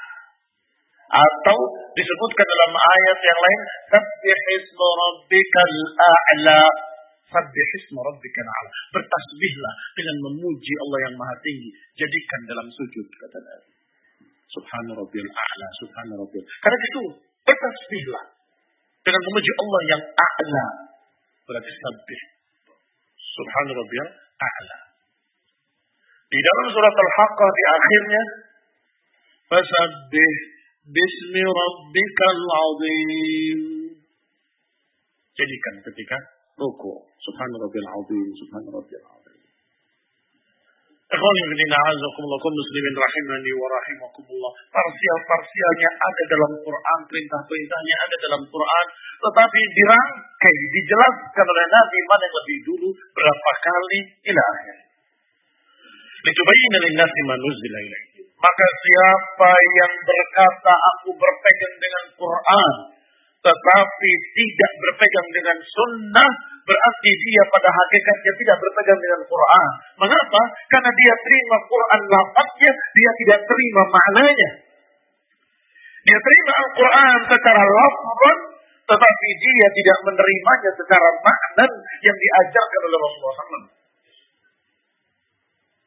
[1.10, 1.58] Atau
[1.98, 6.62] disebutkan dalam ayat yang lain, sabbih isma rabbikal a'la.
[7.34, 8.70] Sabbih isma rabbikal a'la.
[8.94, 11.70] Bertasbihlah dengan memuji Allah yang maha tinggi.
[11.98, 13.79] Jadikan dalam sujud kata Nabi.
[14.50, 16.46] Subhana rabbiyal a'la, subhana rabbiyal.
[16.62, 17.02] Karena itu
[17.46, 18.24] bertasbihlah
[19.06, 20.66] dengan memuji Allah yang a'la.
[21.46, 22.20] Berarti sabih.
[23.14, 24.10] Subhana rabbiyal
[24.42, 24.78] a'la.
[26.30, 28.22] Di dalam surat Al-Haqqah di akhirnya
[29.50, 30.34] Fasabbih
[30.86, 33.60] bismi rabbikal azim.
[35.34, 36.16] Jadikan ketika
[36.54, 37.02] ruku.
[37.18, 39.19] Subhana rabbiyal azim, subhana rabbiyal azim.
[41.10, 44.52] Ikhwan ibn a'azakumullah kaum muslimin rahimani wa rahimakumullah.
[44.70, 48.86] Parsial-parsialnya ada dalam Quran, perintah-perintahnya ada dalam Quran,
[49.18, 54.00] tetapi dirangkai, dijelaskan oleh Nabi mana yang lebih dulu, berapa kali,
[54.30, 54.76] ila akhir.
[56.30, 57.80] Litubayyin lin-nasi ma nuzila
[58.38, 62.74] Maka siapa yang berkata aku berpegang dengan Quran,
[63.40, 66.32] tetapi tidak berpegang dengan sunnah,
[66.68, 69.70] berarti dia pada hakikatnya tidak berpegang dengan Quran.
[69.96, 70.42] Mengapa?
[70.68, 74.50] Karena dia terima Quran lafaznya, dia tidak terima maknanya.
[76.00, 78.38] Dia terima Al-Quran secara lafaz,
[78.92, 81.64] tetapi dia tidak menerimanya secara makna
[82.04, 83.64] yang diajarkan oleh Rasulullah SAW.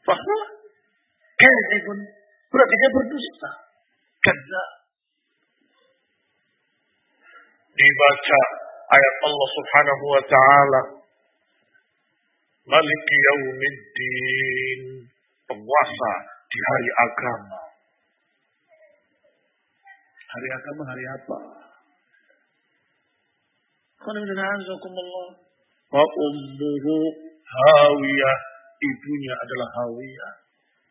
[0.03, 0.37] Bahwa
[1.83, 1.97] pun
[2.49, 3.49] berarti dia berdusta.
[4.23, 4.61] Karena
[7.73, 8.41] dibaca
[8.93, 10.81] ayat Allah Subhanahu wa taala
[12.63, 14.81] Malik Yaumiddin
[15.49, 16.13] penguasa
[16.47, 17.63] di hari agama
[20.33, 21.37] Hari agama hari apa?
[25.93, 26.95] Wa ummuhu
[27.45, 28.37] hawiyah.
[28.83, 30.33] Ibunya adalah hawiyah.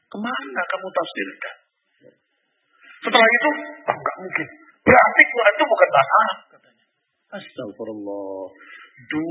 [0.06, 1.54] Ke mana kamu tafsirkan?
[3.02, 3.50] Setelah itu,
[3.82, 4.48] oh, enggak mungkin.
[4.86, 6.38] Berarti Quran itu bukan bahasa Arab.
[7.32, 8.44] Astagfirullah.
[9.08, 9.24] Du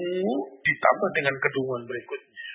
[0.65, 2.45] ditambah dengan kedunguan berikutnya.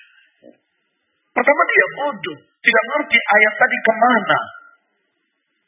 [1.31, 2.39] Pertama dia bodoh.
[2.43, 4.40] Tidak ngerti ayat tadi ke mana.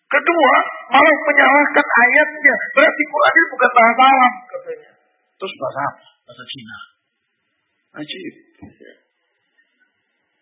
[0.08, 0.52] Kedua,
[0.88, 2.56] malah menyalahkan ayatnya.
[2.72, 4.34] Berarti Quran itu bukan bahasa Arab.
[4.48, 4.90] Katanya.
[5.38, 6.04] Terus bahasa apa?
[6.26, 6.78] Bahasa Cina.
[8.02, 8.34] Ajib.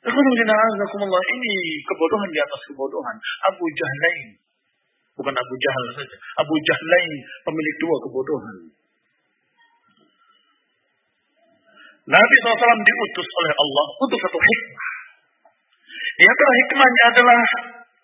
[0.07, 3.17] Ini kebodohan di atas kebodohan.
[3.51, 4.39] Abu Jahlain.
[5.19, 6.17] Bukan Abu Jahal saja.
[6.39, 8.57] Abu Jahlain pemilik dua kebodohan.
[12.07, 14.91] Nabi SAW diutus oleh Allah untuk satu hikmah.
[16.23, 17.41] Yang antara hikmahnya adalah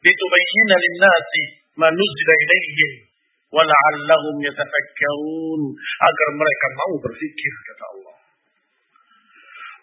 [0.02, 1.42] ditubayyina linnasi
[1.78, 2.92] ma nuzila ilaihim
[3.54, 8.16] wa la'allahum yatafakkarun agar mereka mau berfikir kata Allah.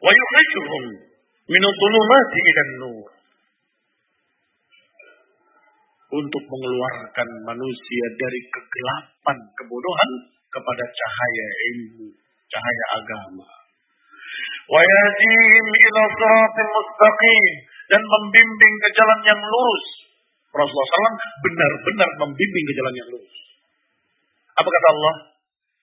[0.04, 0.84] Wa yukhrijuhum
[1.48, 3.10] min adh-dhulumati ila nur
[6.10, 10.12] untuk mengeluarkan manusia dari kegelapan kebodohan
[10.50, 12.08] kepada cahaya ilmu,
[12.50, 13.59] cahaya agama.
[14.78, 17.54] Yahdihim ila siratal mustaqim
[17.90, 19.86] dan membimbing ke jalan yang lurus.
[20.54, 23.36] Rasulullah SAW benar-benar membimbing ke jalan yang lurus.
[24.62, 25.16] Apa kata Allah?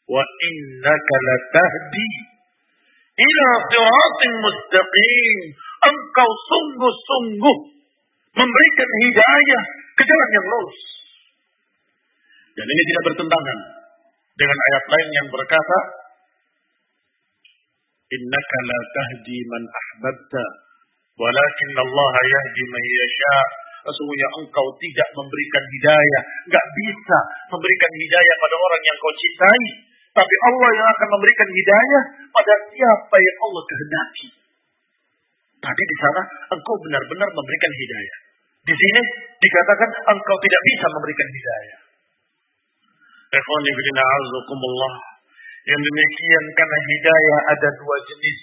[0.06, 2.10] Wa innaka latahdi
[3.18, 5.40] ila siratin mustaqim.
[5.76, 7.58] Engkau sungguh-sungguh
[8.36, 9.62] memberikan hidayah
[9.98, 10.80] ke jalan yang lurus.
[12.56, 13.58] Dan ini tidak bertentangan
[14.36, 15.78] dengan ayat lain yang berkata,
[18.06, 20.44] Innaka la tahdi man ahbabta,
[21.18, 23.38] walakin Allah yahdi man yasha.
[23.86, 26.22] Sesungguhnya engkau tidak memberikan hidayah.
[26.50, 27.18] Gak bisa
[27.54, 29.66] memberikan hidayah pada orang yang kau cintai.
[30.10, 32.02] Tapi Allah yang akan memberikan hidayah
[32.34, 34.28] pada siapa yang Allah kehendaki.
[35.62, 38.16] Tadi di sana engkau benar-benar memberikan hidayah.
[38.66, 39.02] Di sini
[39.38, 41.78] dikatakan engkau tidak bisa memberikan hidayah.
[45.66, 48.38] Yang demikian karena hidayah ada dua jenis.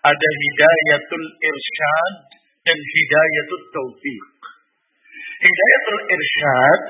[0.00, 2.14] Ada hidayatul irsyad
[2.62, 4.26] dan hidayatul taufiq.
[5.42, 6.80] Hidayatul irsyad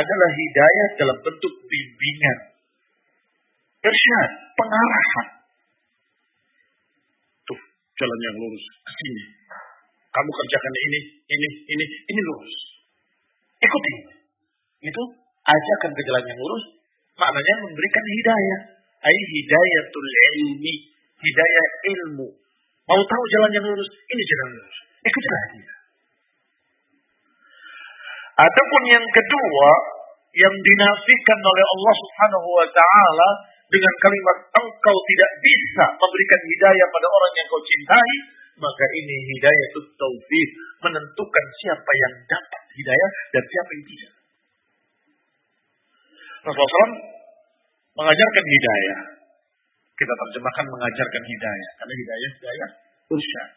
[0.00, 2.38] adalah hidayah dalam bentuk bimbingan.
[3.84, 5.26] Irsyad, pengarahan.
[7.44, 7.60] Tuh,
[8.00, 9.24] jalan yang lurus ke sini.
[10.10, 12.56] Kamu kerjakan ini, ini, ini, ini lurus.
[13.60, 13.92] Ikuti.
[14.88, 15.02] Itu
[15.44, 16.64] ajakan ke jalan yang lurus.
[17.20, 18.75] Maknanya memberikan hidayah.
[19.02, 20.74] Ay hidayatul ilmi.
[21.16, 22.28] Hidayah ilmu.
[22.86, 23.88] Mau tahu jalan yang lurus?
[23.90, 24.78] Ini jalan lurus.
[25.02, 25.74] Ikutilah dia.
[28.36, 29.70] Ataupun yang kedua,
[30.36, 33.28] yang dinafikan oleh Allah subhanahu wa ta'ala
[33.72, 38.14] dengan kalimat engkau tidak bisa memberikan hidayah pada orang yang kau cintai,
[38.60, 40.50] maka ini hidayah itu taufik
[40.84, 44.12] menentukan siapa yang dapat hidayah dan siapa yang tidak.
[46.46, 47.15] Rasulullah
[47.96, 48.98] mengajarkan hidayah.
[49.96, 51.70] Kita terjemahkan mengajarkan hidayah.
[51.80, 52.68] Karena hidayah, hidayah,
[53.16, 53.48] irsyad.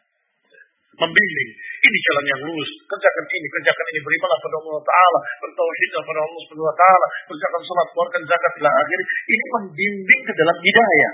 [1.00, 1.50] Membimbing.
[1.80, 2.72] Ini jalan yang lurus.
[2.88, 4.00] Kerjakan ini, kerjakan ini.
[4.04, 5.20] Berimalah pada Allah Ta'ala.
[5.44, 7.08] Bertauhidlah pada Allah Subhanahu Ta'ala.
[7.28, 9.00] Kerjakan sholat, keluarkan zakat, ila akhir.
[9.32, 11.14] Ini membimbing ke dalam hidayah.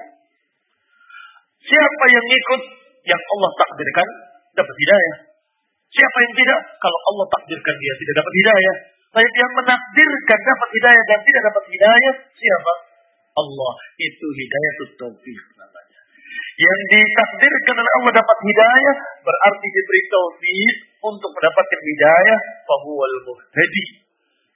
[1.65, 2.61] Siapa yang ikut
[3.05, 4.07] yang Allah takdirkan
[4.57, 5.15] dapat hidayah.
[5.93, 6.59] Siapa yang tidak?
[6.81, 8.75] Kalau Allah takdirkan dia tidak dapat hidayah.
[9.15, 12.73] Tapi yang menakdirkan dapat hidayah dan tidak dapat hidayah, siapa?
[13.35, 13.73] Allah.
[13.99, 15.99] Itu hidayah taufik namanya.
[16.55, 23.87] Yang ditakdirkan oleh Allah dapat hidayah, berarti diberi taufik untuk mendapatkan hidayah, fahuwal muhtadi.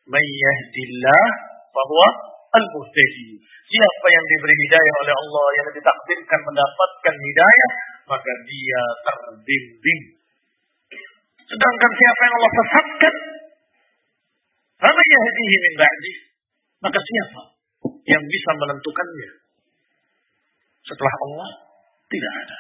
[0.10, 1.26] Mayyahdillah,
[1.70, 2.10] fahuwa
[2.56, 3.38] al-muhtadi.
[3.70, 7.72] Siapa yang diberi hidayah oleh Allah, yang ditakdirkan mendapatkan hidayah,
[8.10, 10.02] maka dia terbimbing.
[11.46, 13.16] Sedangkan siapa yang Allah sesatkan,
[14.80, 16.14] Fama yahdihi min ba'di.
[16.80, 17.49] Maka siapa
[18.10, 19.30] yang bisa menentukannya?
[20.90, 21.50] Setelah Allah,
[22.10, 22.60] tidak ada.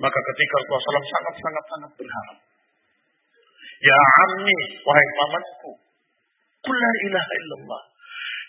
[0.00, 2.38] Maka ketika Rasulullah sangat-sangat-sangat berharap.
[3.82, 4.58] Ya ammi,
[4.88, 5.72] wahai pamanku.
[6.64, 7.82] Kula ilaha illallah.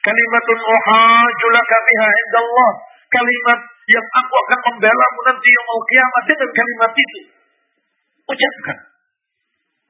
[0.03, 2.71] Kalimatun uhajulaka biha indallah.
[3.11, 3.59] Kalimat
[3.91, 7.19] yang aku akan membela nanti yang mau kiamat dengan kalimat itu.
[8.23, 8.77] Ucapkan.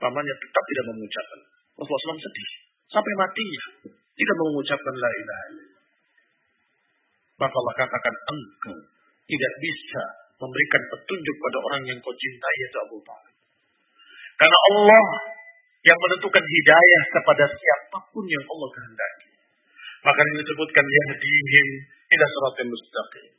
[0.01, 1.39] Pamannya tetap tidak mengucapkan.
[1.77, 2.49] Rasulullah SAW sedih.
[2.89, 3.63] Sampai matinya.
[3.93, 5.72] Tidak mengucapkan la ilaha
[7.41, 8.77] Maka Allah katakan engkau
[9.25, 10.03] tidak bisa
[10.37, 13.35] memberikan petunjuk pada orang yang kau cintai yaitu Abu Talib.
[14.37, 15.05] Karena Allah
[15.83, 19.29] yang menentukan hidayah kepada siapa pun yang Allah kehendaki.
[20.03, 21.67] Maka disebutkan yahdihim
[22.11, 23.31] ila siratal mustaqim.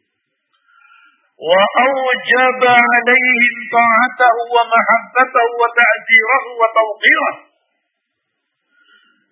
[1.34, 7.42] Wa awjaba alaihim ta'atahu wa mahabbatahu wa ta'zirahu wa tawqirahu.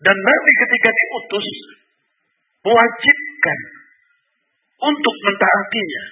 [0.03, 1.49] Dan Nabi ketika diutus
[2.67, 3.59] mewajibkan
[4.83, 6.05] untuk mentaatinya.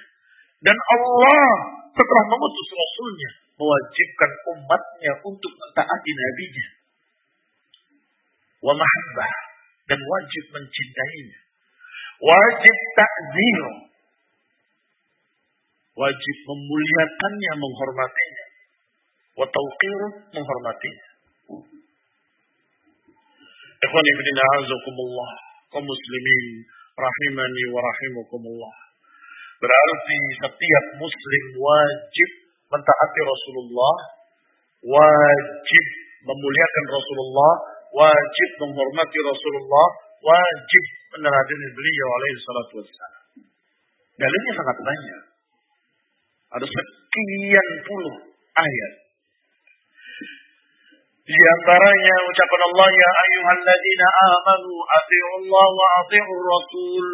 [0.61, 1.49] Dan Allah
[1.91, 6.67] setelah mengutus Rasulnya mewajibkan umatnya untuk mentaati nabinya.
[8.61, 9.33] Wa mahabbah
[9.89, 11.39] dan wajib mencintainya.
[12.21, 13.61] Wajib takzir.
[15.91, 18.45] Wajib memuliakannya, menghormatinya.
[19.35, 20.01] Wa tauqir
[20.37, 21.07] menghormatinya.
[23.81, 25.31] Ikhwan ibn a'azakumullah.
[25.73, 26.45] Kaum muslimin
[26.95, 28.75] rahimani wa rahimakumullah.
[29.61, 32.29] Berarti setiap muslim wajib
[32.73, 33.95] mentaati Rasulullah,
[34.81, 35.85] wajib
[36.25, 37.53] memuliakan Rasulullah,
[37.93, 39.87] wajib menghormati Rasulullah,
[40.21, 40.83] wajib
[41.17, 43.23] meneladani beliau alaihi salatu wassalam.
[44.17, 45.23] Dalilnya sangat banyak.
[46.51, 48.15] Ada sekian puluh
[48.57, 48.93] ayat.
[51.31, 57.05] Di antaranya ucapan Allah ya ayyuhalladzina amanu Allah wa ati'ur rasul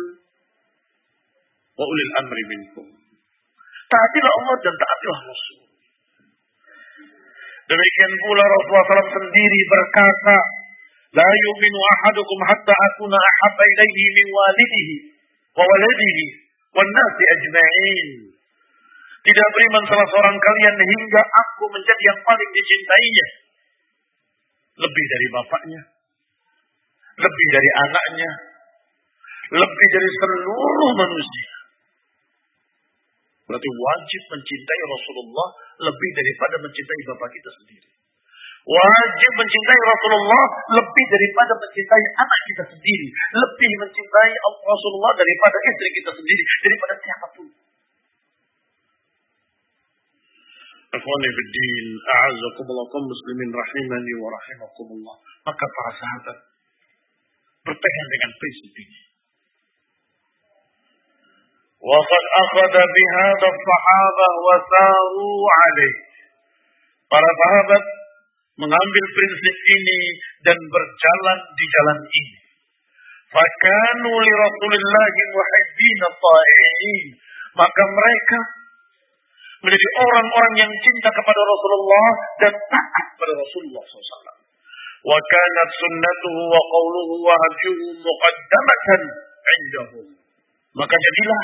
[1.77, 2.85] wa ulil amri minkum.
[3.88, 5.59] Taatilah Allah dan taatilah Rasul.
[7.67, 10.38] Demikian pula Rasulullah SAW sendiri berkata,
[11.14, 14.95] La yu'minu ahadukum hatta akuna ahabba ilaihi min walidihi
[15.56, 16.25] wa waladihi
[16.74, 18.08] wa nasi ajma'in.
[19.24, 23.27] Tidak beriman salah seorang kalian hingga aku menjadi yang paling dicintainya.
[24.77, 25.81] Lebih dari bapaknya,
[27.17, 28.31] lebih dari anaknya,
[29.57, 31.49] lebih dari seluruh manusia.
[33.47, 35.47] Berarti wajib mencintai Rasulullah
[35.80, 37.89] lebih daripada mencintai bapak kita sendiri.
[38.67, 40.43] Wajib mencintai Rasulullah
[40.75, 43.07] lebih daripada mencintai anak kita sendiri.
[43.15, 46.43] Lebih mencintai Rasulullah daripada istri kita sendiri.
[46.67, 47.47] Daripada siapa pun.
[50.97, 55.16] Akhwani fiddin, a'azakumullah, kaum muslimin rahimani wa rahimakumullah.
[55.49, 56.39] Maka para sahabat
[57.65, 59.00] berpegang dengan prinsip ini.
[61.82, 65.97] وقد أخذ بهذا الصحابة وساروا عليه.
[67.10, 67.84] Para sahabat
[68.62, 70.00] mengambil prinsip ini
[70.47, 72.36] dan berjalan di jalan ini.
[73.34, 77.07] Fakanu li Rasulillahi muhibbin ta'i'in.
[77.58, 78.39] Maka mereka
[79.64, 82.08] menjadi orang-orang yang cinta kepada Rasulullah
[82.45, 84.38] dan taat kepada Rasulullah SAW.
[85.08, 89.02] Wa kanat sunnatuhu wa qawluhu wa hadjuhu muqaddamatan
[89.48, 90.08] indahum.
[90.77, 91.44] Maka jadilah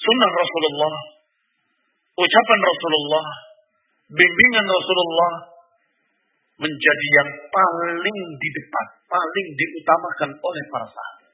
[0.00, 0.94] sunnah Rasulullah,
[2.16, 3.26] ucapan Rasulullah,
[4.08, 5.32] bimbingan Rasulullah
[6.58, 11.28] menjadi yang paling di depan, paling diutamakan oleh para sahabat.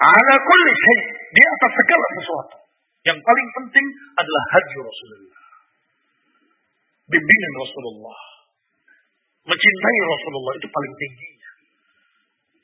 [0.00, 0.72] Ala kulli
[1.34, 2.59] di atas segala sesuatu.
[3.00, 5.40] Yang paling penting adalah haji Rasulullah.
[7.08, 8.20] Bimbingan Rasulullah.
[9.40, 11.50] Mencintai Rasulullah itu paling tingginya.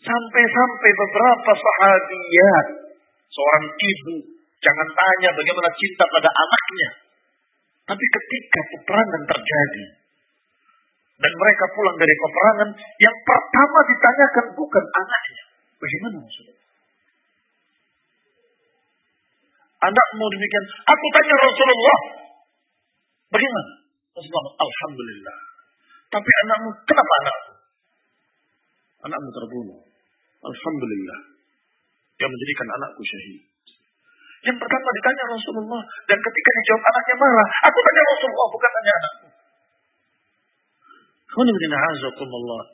[0.06, 2.66] Sampai-sampai beberapa sahabiat
[3.32, 4.16] seorang ibu
[4.60, 6.90] jangan tanya bagaimana cinta pada anaknya.
[7.86, 9.84] Tapi ketika peperangan terjadi
[11.16, 15.44] dan mereka pulang dari peperangan, yang pertama ditanyakan bukan anaknya.
[15.80, 16.55] Bagaimana maksudnya?
[19.76, 20.64] Anakmu demikian.
[20.88, 21.98] Aku tanya Rasulullah.
[23.32, 23.72] Bagaimana?
[24.16, 25.36] Rasulullah, Alhamdulillah.
[26.06, 27.52] Tapi anakmu, kenapa anakmu?
[29.10, 29.80] Anakmu terbunuh.
[30.46, 31.36] Alhamdulillah
[32.16, 33.40] yang menjadikan anakku syahid.
[34.46, 39.26] Yang pertama ditanya Rasulullah dan ketika dijawab anaknya marah, aku tanya Rasulullah bukan tanya anakku.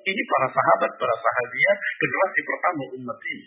[0.06, 3.46] Ini para sahabat, para sahabiah, generasi pertama umat ini.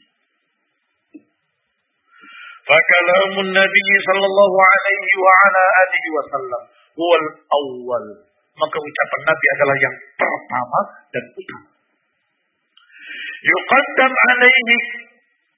[2.65, 6.61] Fakalamun Nabi sallallahu alaihi wa ala alihi wasallam
[6.97, 8.05] huwal awal.
[8.57, 10.79] Maka ucapan Nabi adalah yang pertama
[11.13, 11.69] dan utama.
[13.45, 14.75] Yuqaddam alaihi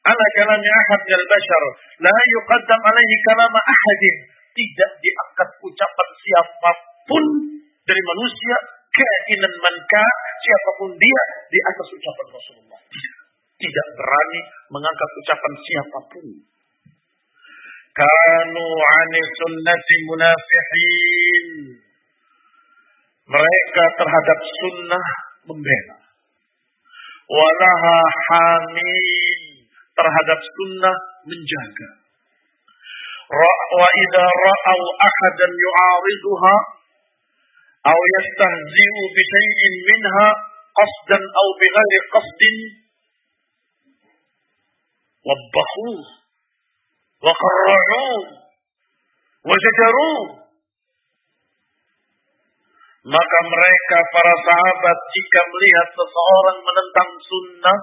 [0.03, 1.63] ala kalamnya ahad al bashar.
[2.03, 4.15] La yuqaddam alaihi kalam ahadin.
[4.51, 6.71] Tidak diangkat ucapan siapa
[7.07, 7.23] pun
[7.87, 8.57] dari manusia.
[8.91, 10.05] Kainan manka.
[10.43, 12.81] Siapa pun dia di atas ucapan Rasulullah.
[13.55, 14.41] Tidak berani
[14.73, 16.56] mengangkat ucapan siapa pun.
[17.98, 19.11] كانوا عن
[19.42, 21.48] sunnati munafihin.
[23.27, 25.08] Mereka terhadap sunnah
[25.50, 25.98] membela.
[27.27, 27.98] Walaha
[28.30, 29.42] hamid
[29.98, 30.95] terhadap sunnah
[31.27, 31.90] menjaga.
[33.27, 36.77] Wa idha ra'au ahadan yu'ariduha
[37.92, 40.27] أو يستهزئ بشيء منها
[40.80, 42.42] قصدا أو بغير قصد
[45.27, 46.03] وبخوه
[47.22, 48.22] وقرعوه
[49.48, 50.42] وزجروه
[53.02, 57.78] maka mereka para sahabat jika melihat seseorang menentang sunnah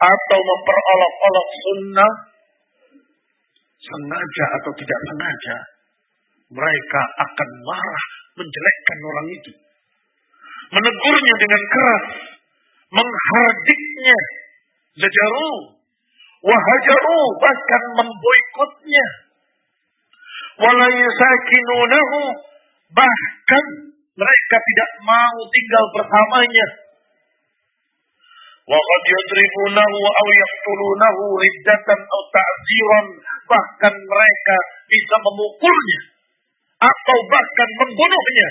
[0.00, 2.12] atau memperolok-olok sunnah
[3.84, 5.56] sengaja atau tidak sengaja
[6.56, 8.04] mereka akan marah
[8.40, 9.52] menjelekkan orang itu
[10.72, 12.04] menegurnya dengan keras
[12.96, 14.18] menghardiknya
[15.04, 15.52] zajaru
[16.45, 19.07] wahajaru bahkan memboikotnya.
[20.55, 22.19] Wala yusakinunahu
[22.93, 23.65] bahkan
[24.15, 26.67] mereka tidak mau tinggal bersamanya.
[28.65, 33.05] Wa qad yadribunahu aw yaqtulunahu riddatan aw ta'ziran
[33.45, 34.57] bahkan mereka
[34.89, 36.01] bisa memukulnya
[36.81, 38.49] atau bahkan membunuhnya.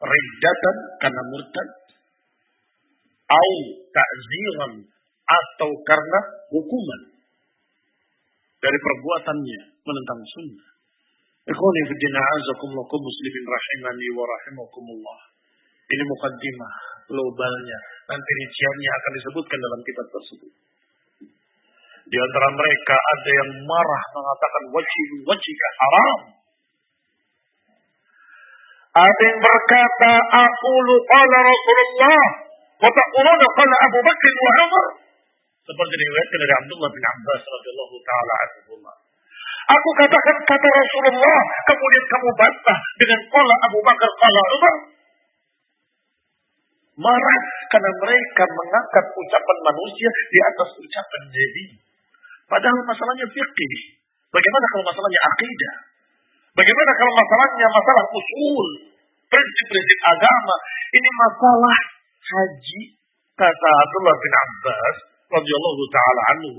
[0.00, 1.68] Riddatan karena murtad.
[3.30, 3.50] Au
[3.94, 4.72] ta'ziran
[5.30, 6.18] atau karena
[6.50, 7.00] hukuman
[8.60, 10.68] dari perbuatannya menentang sunnah.
[11.48, 15.20] Ikhwani fi din a'azakumullah muslimin rahimani wa rahimakumullah.
[15.90, 16.74] Ini mukaddimah
[17.10, 17.78] globalnya.
[18.06, 20.52] Nanti rinciannya akan disebutkan dalam kitab tersebut.
[22.10, 26.20] Di antara mereka ada yang marah mengatakan wajib wajib haram.
[28.90, 32.24] Ada yang berkata, aku lupa Rasulullah.
[32.82, 34.86] Wa taquluna qala Abu Bakar wa Umar.
[35.60, 38.60] Seperti diriwayatkan dari Abdullah bin Abbas radhiyallahu taala anhu.
[39.70, 44.74] Aku katakan kata Rasulullah, kemudian kamu bantah dengan qala Abu Bakar qala Umar.
[47.00, 47.40] Marah
[47.70, 51.64] karena mereka mengangkat ucapan manusia di atas ucapan Nabi.
[52.50, 53.74] Padahal masalahnya fikih.
[54.34, 55.74] Bagaimana kalau masalahnya akidah?
[56.50, 58.66] Bagaimana kalau masalahnya masalah usul,
[59.30, 60.54] prinsip-prinsip agama?
[60.98, 61.78] Ini masalah
[62.20, 62.80] haji
[63.38, 66.50] kata Abdullah bin Abbas radhiyallahu taala anhu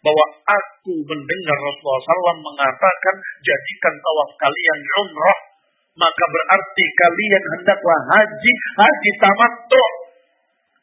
[0.00, 5.38] bahwa aku mendengar Rasulullah SAW mengatakan jadikan tawaf kalian umrah
[6.00, 9.84] maka berarti kalian hendaklah haji haji tamattu.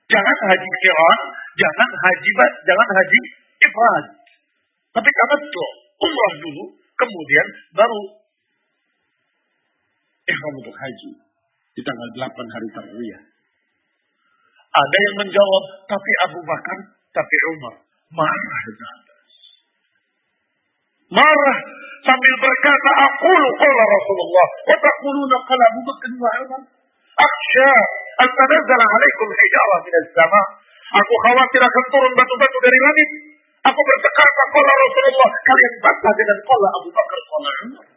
[0.08, 1.22] Jangan haji kiran
[1.58, 3.20] jangan haji jangan haji
[3.66, 4.06] ifrad.
[4.94, 5.66] Tapi tamattu
[5.98, 6.64] umrah dulu
[6.98, 8.02] kemudian baru
[10.30, 11.12] ihram untuk haji.
[11.74, 13.22] Di tanggal 8 hari tarwiyah
[14.78, 16.78] ada yang menjawab, tapi Abu Bakar,
[17.10, 17.74] tapi Umar.
[18.14, 18.44] Marah
[21.08, 21.58] Marah
[22.04, 26.62] sambil berkata, aku qala Rasulullah, wa taquluna qala Abu Bakar wa Umar.
[27.18, 27.72] Akhsha
[28.22, 30.42] an tanazzala alaikum hijarah min sama
[30.88, 33.10] Aku khawatir akan turun batu-batu dari langit.
[33.68, 37.88] Aku berkata, qala Rasulullah, kalian bantah dengan qala Abu Bakar qala Umar.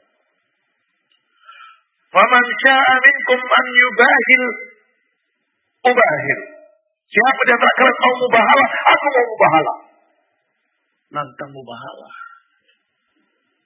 [2.10, 4.44] Faman syaa minkum an yubahil
[5.86, 6.59] ubahil.
[7.10, 9.76] Siapa di antara kalian mau mubahalah, aku mau mubahalah.
[11.10, 12.14] Nantang mubahalah.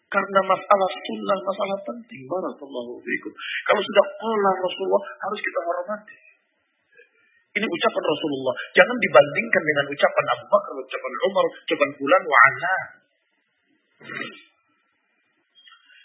[0.08, 2.24] Karena masalah sunnah, masalah penting.
[2.24, 3.32] Barakallahu fikum.
[3.68, 6.16] Kalau sudah Allah Rasulullah, harus kita hormati.
[7.54, 8.54] Ini ucapan Rasulullah.
[8.72, 12.76] Jangan dibandingkan dengan ucapan Abu Bakar, ucapan Umar, ucapan bulan wa'ala.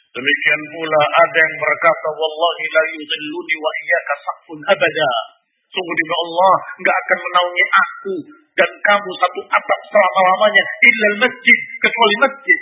[0.10, 5.39] Demikian pula ada yang berkata, Wallahi la yudhilluni wa iyaka saqfun abada.
[5.70, 8.16] Sungguh demi Allah, nggak akan menaungi aku
[8.58, 10.64] dan kamu satu atap selama-lamanya.
[10.82, 12.60] Illal masjid, kecuali masjid.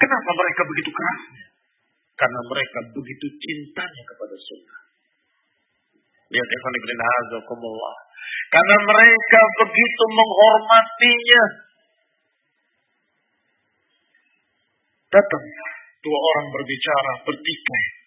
[0.00, 1.44] Kenapa mereka begitu kerasnya?
[2.18, 4.80] Karena mereka begitu cintanya kepada sunnah.
[6.28, 6.48] Lihat.
[8.48, 11.44] Karena mereka begitu menghormatinya.
[15.08, 15.44] Datang
[16.04, 17.97] dua orang berbicara, bertikai.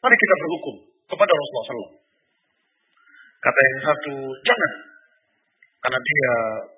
[0.00, 0.76] Mari kita berhukum
[1.12, 1.92] kepada Rasulullah SAW.
[3.40, 4.14] Kata yang satu,
[4.44, 4.72] jangan.
[5.80, 6.32] Karena dia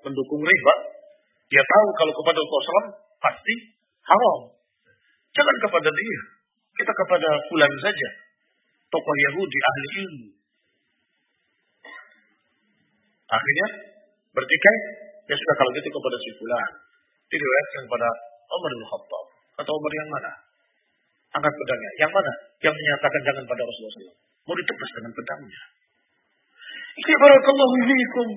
[0.06, 0.74] mendukung riba.
[1.50, 2.90] Dia tahu kalau kepada Rasulullah SAW
[3.22, 3.54] pasti
[4.02, 4.40] haram.
[5.38, 6.20] Jangan kepada dia.
[6.82, 8.08] Kita kepada fulan saja.
[8.90, 10.28] Tokoh Yahudi, ahli ilmu.
[13.30, 13.68] Akhirnya
[14.34, 14.78] bertikai.
[15.30, 16.70] Ya sudah kalau gitu kepada si fulan.
[17.30, 18.08] Diriwayatkan kepada
[18.50, 19.24] Umar bin Khattab.
[19.62, 20.32] Atau Umar yang mana?
[21.32, 21.90] Angkat pedangnya.
[21.96, 22.32] Yang mana?
[22.60, 24.16] Yang menyatakan jangan pada Rasulullah SAW.
[24.42, 25.62] Mau ditebas dengan pedangnya.
[26.92, 28.28] Barakallahu fiikum.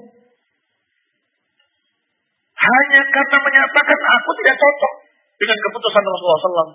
[2.55, 4.93] Hanya karena menyatakan aku tidak cocok
[5.43, 6.71] dengan keputusan Rasulullah SAW.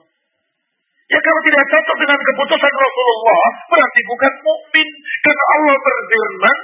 [1.10, 4.88] Ya kalau tidak cocok dengan keputusan Rasulullah, berarti bukan mukmin.
[5.26, 6.56] Karena Allah berfirman,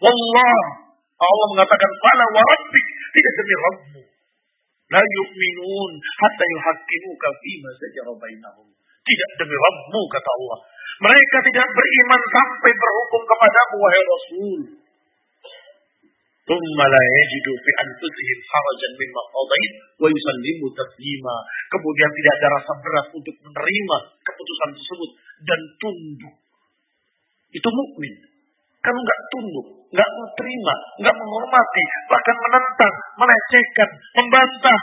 [0.00, 0.60] Wallah,
[1.16, 2.44] Allah mengatakan, Fala wa
[3.12, 4.02] tidak demi Rabbmu.
[4.86, 8.75] La yu'minun hatta yuhakkimuka fima sajara bainahum.
[9.05, 10.59] Tidak demi Rabbmu kata Allah.
[11.01, 14.61] Mereka tidak beriman sampai berhukum kepadamu wahai Rasul.
[16.41, 21.35] ثم لا يجدوا في أنفسهم حرجا مما قضيت ويسلموا تسليما.
[21.71, 25.09] Kemudian tidak ada rasa berat untuk menerima keputusan tersebut
[25.47, 26.35] dan tunduk.
[27.55, 28.13] Itu mukmin.
[28.81, 34.81] Kalau nggak tunduk, nggak mau terima, nggak menghormati, bahkan menentang, melecehkan, membantah.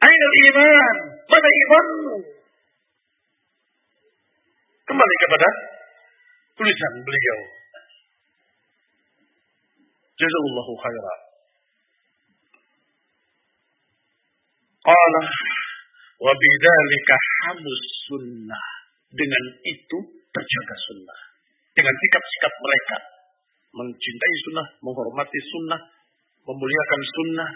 [0.00, 0.96] Aina iman?
[1.28, 2.16] Mana imanmu?
[4.89, 5.47] Kembali kepada
[6.57, 7.39] tulisan beliau.
[10.17, 11.19] Jazallahu khairan.
[14.81, 15.21] Qala
[16.25, 18.65] wa bidzalika hamus sunnah.
[19.13, 19.97] Dengan itu
[20.33, 21.19] terjaga sunnah.
[21.77, 22.97] Dengan sikap-sikap mereka.
[23.69, 25.81] Mencintai sunnah, menghormati sunnah,
[26.49, 27.49] memuliakan sunnah.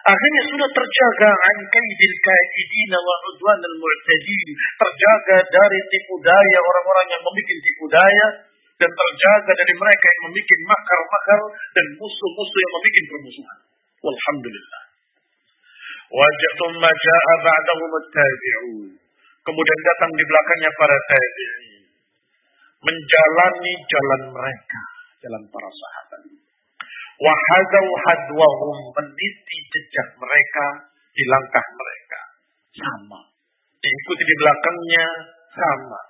[0.00, 4.48] Akhirnya sudah terjaga an kaidil kaidina wa udwan al mu'tadin.
[4.56, 8.26] Terjaga dari tipu daya orang-orang yang membuat tipu daya
[8.80, 11.40] dan terjaga dari mereka yang membuat makar-makar
[11.76, 13.58] dan musuh-musuh yang membuat permusuhan.
[14.00, 14.82] Walhamdulillah.
[16.10, 18.88] Wajah thumma ja'a ba'dahum tabi'un.
[19.40, 21.84] Kemudian datang di belakangnya para tabi'in.
[22.80, 24.82] Menjalani jalan mereka,
[25.20, 26.39] jalan para sahabat.
[27.20, 30.66] Wahadau hadwahum meniti jejak mereka
[31.12, 32.20] di langkah mereka.
[32.80, 33.20] Sama.
[33.80, 35.06] Diikuti di belakangnya
[35.52, 36.00] sama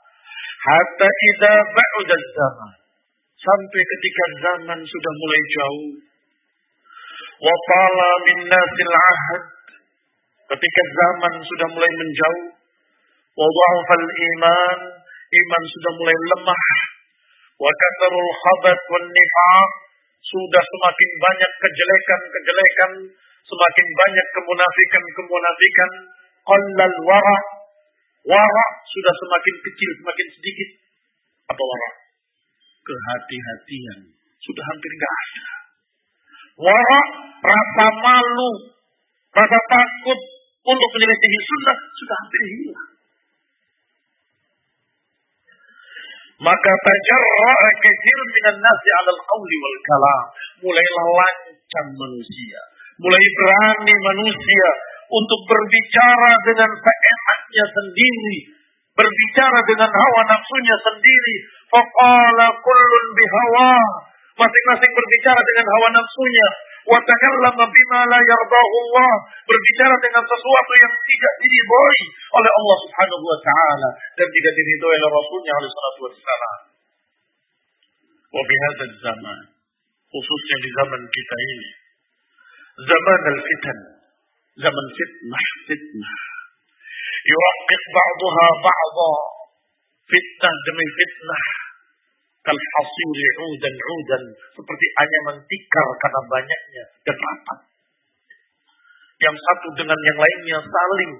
[0.61, 2.73] Hatta idza ba'da zaman.
[3.41, 5.93] Sampai ketika zaman sudah mulai jauh.
[7.41, 9.43] Wa tala min nasil ahad.
[10.53, 12.47] Ketika zaman sudah mulai menjauh.
[13.35, 14.79] Wa iman.
[15.31, 16.65] Iman sudah mulai lemah.
[17.57, 19.90] Wa khabat wan nifaq.
[20.21, 22.91] Sudah semakin banyak kejelekan-kejelekan.
[23.45, 25.91] Semakin banyak kemunafikan-kemunafikan.
[26.41, 27.61] Qallal wara'
[28.21, 30.71] Wara sudah semakin kecil, semakin sedikit.
[31.49, 31.91] Apa wara?
[32.85, 33.99] Kehati-hatian.
[34.41, 35.47] Sudah hampir nggak ada.
[36.61, 37.01] Wara,
[37.41, 38.51] rasa malu,
[39.33, 40.21] rasa takut
[40.69, 42.91] untuk menyelesaikan sunnah sudah hampir hilang.
[46.41, 50.23] Maka tajarra'a kathir minan nasi 'ala al-qawli wal kalam.
[50.65, 52.60] Mulailah lancang manusia,
[52.97, 54.69] mulai berani manusia
[55.12, 58.36] untuk berbicara dengan seenaknya sendiri,
[58.97, 61.36] berbicara dengan hawa nafsunya sendiri.
[61.69, 63.73] Faqala kullun bihawa.
[64.41, 66.49] Masing-masing berbicara dengan hawa nafsunya.
[66.89, 69.12] Wa takallama bima la Allah.
[69.44, 72.01] Berbicara dengan sesuatu yang tidak diridhoi
[72.41, 76.59] oleh Allah Subhanahu wa taala dan tidak diridhoi oleh Rasulnya alaihi salatu wassalam.
[78.31, 79.39] Wa bihadza zaman
[80.10, 81.69] khususnya di zaman kita ini
[82.83, 83.78] zaman al-fitan
[84.59, 86.15] zaman fitnah fitnah
[87.31, 89.12] yuwaqqif ba'daha ba'dha
[90.10, 91.44] fitnah demi fitnah
[92.41, 94.23] kal hasiri udan udan.
[94.57, 97.59] Seperti anyaman tikar karena banyaknya dan rapat
[99.20, 101.12] yang satu dengan yang lainnya saling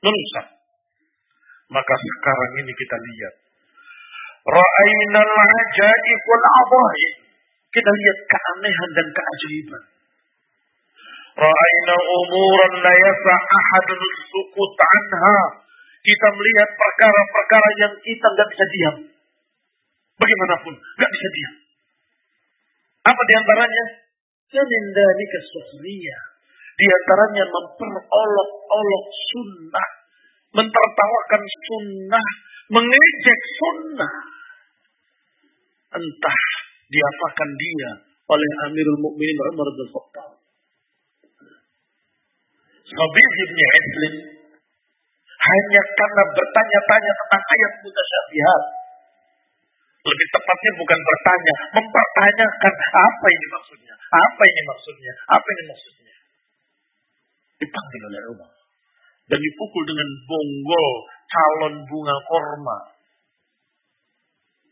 [0.00, 0.46] merusak.
[1.70, 3.34] Maka sekarang ini kita lihat.
[4.40, 6.46] Ra'ayna al-ajaib wal
[7.70, 9.82] kita lihat keanehan dan keajaiban.
[11.38, 14.00] Ra'ayna umuran la yasa ahadun
[14.34, 15.38] sukut anha.
[16.00, 18.96] Kita melihat perkara-perkara yang kita nggak bisa diam.
[20.20, 21.54] Bagaimanapun, nggak bisa diam.
[23.08, 23.84] Apa di antaranya?
[24.52, 26.18] Semindani kesuhriya.
[26.76, 29.88] Di antaranya memperolok-olok sunnah.
[30.52, 32.28] Mentertawakan sunnah.
[32.68, 34.14] Mengejek sunnah.
[35.90, 36.42] Entah
[36.90, 37.90] diapakan dia
[38.30, 40.30] oleh Amirul Mukminin Umar bin Khattab.
[42.90, 44.14] Habib bin Islim
[45.40, 48.62] hanya karena bertanya-tanya tentang ayat mutasyabihat.
[50.00, 56.14] Lebih tepatnya bukan bertanya, mempertanyakan apa ini maksudnya, apa ini maksudnya, apa ini maksudnya.
[57.60, 58.52] Dipanggil oleh Umar
[59.30, 60.88] dan dipukul dengan bonggol
[61.30, 62.78] calon bunga korma.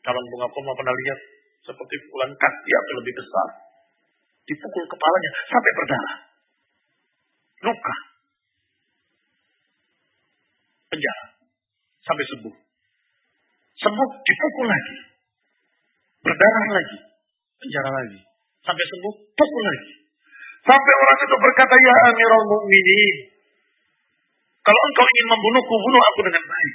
[0.03, 1.21] Calon bunga korma pernah lihat
[1.63, 3.49] seperti pukulan kaki atau lebih besar.
[4.49, 6.17] Dipukul kepalanya sampai berdarah.
[7.69, 7.97] Luka
[10.89, 11.27] penjara
[12.03, 12.57] sampai sembuh.
[13.79, 14.97] Sembuh dipukul lagi.
[16.29, 16.99] Berdarah lagi.
[17.59, 18.21] Penjara lagi.
[18.61, 19.93] Sampai sembuh, pukul lagi.
[20.69, 23.17] Sampai orang itu berkata, Ya Amirul Mukminin,
[24.61, 26.75] kalau engkau ingin membunuhku, bunuh aku dengan baik.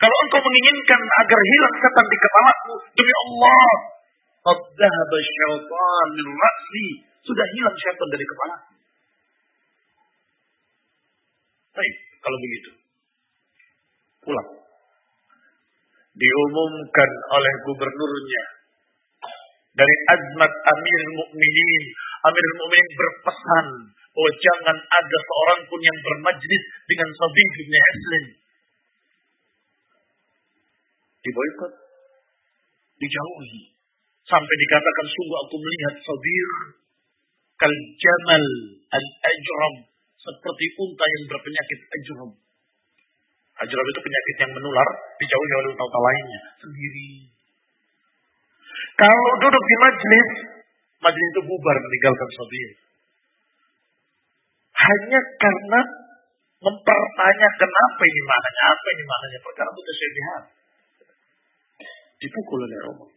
[0.00, 3.68] Kalau engkau menginginkan agar hilang setan di kepalaku, demi Allah,
[4.40, 6.96] qad dhahaba syaitan min.
[7.28, 8.72] Sudah hilang syaitan dari kepalaku.
[11.76, 11.94] Baik.
[12.24, 12.70] Kalau begitu.
[14.24, 14.48] Pulang.
[16.16, 18.44] Diumumkan oleh gubernurnya
[19.76, 21.84] dari azmat Amir Mukminin.
[22.24, 23.66] Amir Mukminin berpesan
[24.16, 28.24] bahwa jangan ada seorang pun yang bermajlis dengan Sabih bin Haslin.
[31.20, 31.72] Diboykot,
[32.96, 33.76] dijauhi.
[34.26, 36.50] Sampai dikatakan sungguh aku melihat Sabir
[37.60, 38.44] kal jamal
[38.90, 39.74] al ajram
[40.16, 42.30] seperti unta yang berpenyakit ajram.
[43.56, 47.08] Ajram itu penyakit yang menular, dijauhi oleh unta-unta lainnya sendiri.
[49.00, 50.28] Kalau duduk di majlis,
[51.00, 52.70] majlis itu bubar meninggalkan Sabir.
[54.76, 55.80] Hanya karena
[56.60, 60.42] mempertanyakan apa ini maknanya, apa ini maknanya, perkara mutasyabihat.
[62.20, 63.15] Dipukul oleh Umar.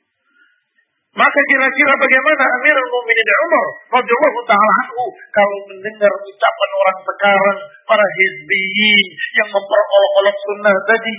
[1.10, 3.68] Maka kira-kira bagaimana Amirul Mukminin Umar?
[3.98, 7.58] Radhiyallahu taala anhu kalau mendengar ucapan orang sekarang
[7.90, 9.06] para hizbiyin
[9.42, 11.16] yang memperolok-olok sunnah tadi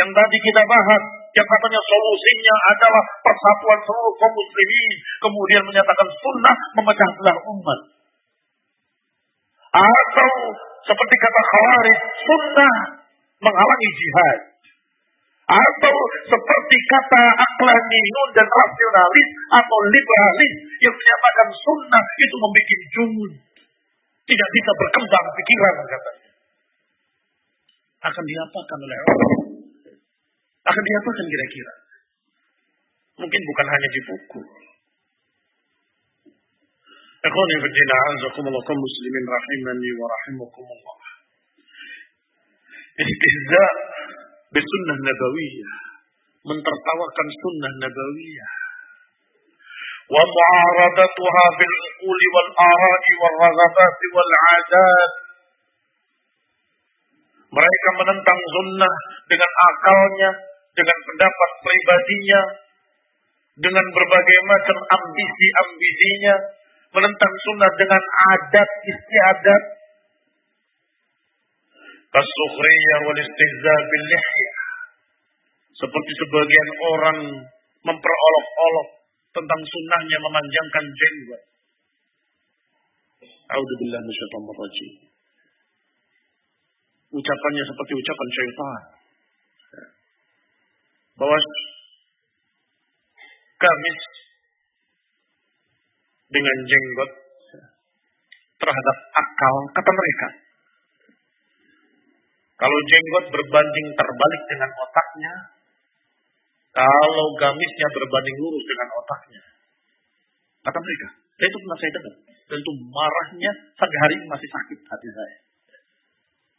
[0.00, 1.02] yang tadi kita bahas
[1.36, 7.80] yang katanya solusinya adalah persatuan seluruh kaum muslimin kemudian menyatakan sunnah memecah belah umat.
[9.72, 10.32] Atau
[10.88, 12.76] seperti kata Khawarij sunnah
[13.44, 14.51] menghalangi jihad
[15.42, 15.96] atau
[16.30, 23.32] seperti kata aklaniyun dan rasionalis atau liberalis yang menyatakan sunnah itu membuat jumud.
[24.22, 26.30] Tidak bisa berkembang pikiran katanya.
[28.02, 29.30] Akan diapakan oleh Allah?
[30.62, 31.74] Akan diapakan kira-kira?
[33.22, 34.46] Mungkin bukan hanya dipukul.
[37.22, 40.98] Ikhwani fiddina azakumullah kaum muslimin rahimani wa rahimakumullah.
[42.98, 43.64] Istihza
[44.52, 45.74] bisunnah nabawiyah.
[46.42, 48.52] Mentertawakan sunnah nabawiyah.
[50.12, 55.12] Wa mu'aradatuha bil uquli wal ara'i wal raghabati wal adat.
[57.52, 58.94] Mereka menentang sunnah
[59.28, 60.30] dengan akalnya,
[60.72, 62.42] dengan pendapat pribadinya,
[63.60, 66.34] dengan berbagai macam ambisi-ambisinya,
[66.96, 69.62] menentang sunnah dengan adat istiadat,
[72.12, 74.56] Kasukhriyah wal istihza bil lihyah.
[75.72, 77.18] Seperti sebagian orang
[77.88, 78.88] memperolok-olok
[79.32, 81.42] tentang sunnahnya memanjangkan jenggot.
[83.48, 84.92] A'udzubillah minasyaitonir rajim.
[87.16, 88.82] Ucapannya seperti ucapan syaitan.
[91.16, 91.38] Bahwa
[93.56, 93.98] gamis
[96.28, 97.10] dengan jenggot
[98.60, 100.41] terhadap akal kata mereka
[102.62, 105.34] kalau jenggot berbanding terbalik dengan otaknya,
[106.70, 109.42] kalau gamisnya berbanding lurus dengan otaknya.
[110.62, 111.08] Kata mereka,
[111.42, 112.14] dan itu pernah saya dengar.
[112.22, 115.36] Dan itu marahnya sampai hari ini masih sakit hati saya.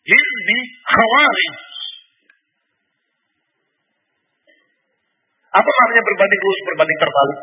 [0.03, 0.57] Ini
[0.91, 1.53] khawarij.
[5.55, 7.39] Apa maknanya berbanding lurus, berbanding terbalik?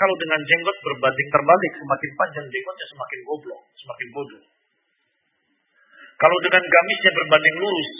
[0.00, 4.44] Kalau dengan jenggot berbanding terbalik, semakin panjang jenggotnya semakin goblok, semakin bodoh.
[6.20, 7.90] Kalau dengan gamisnya berbanding lurus,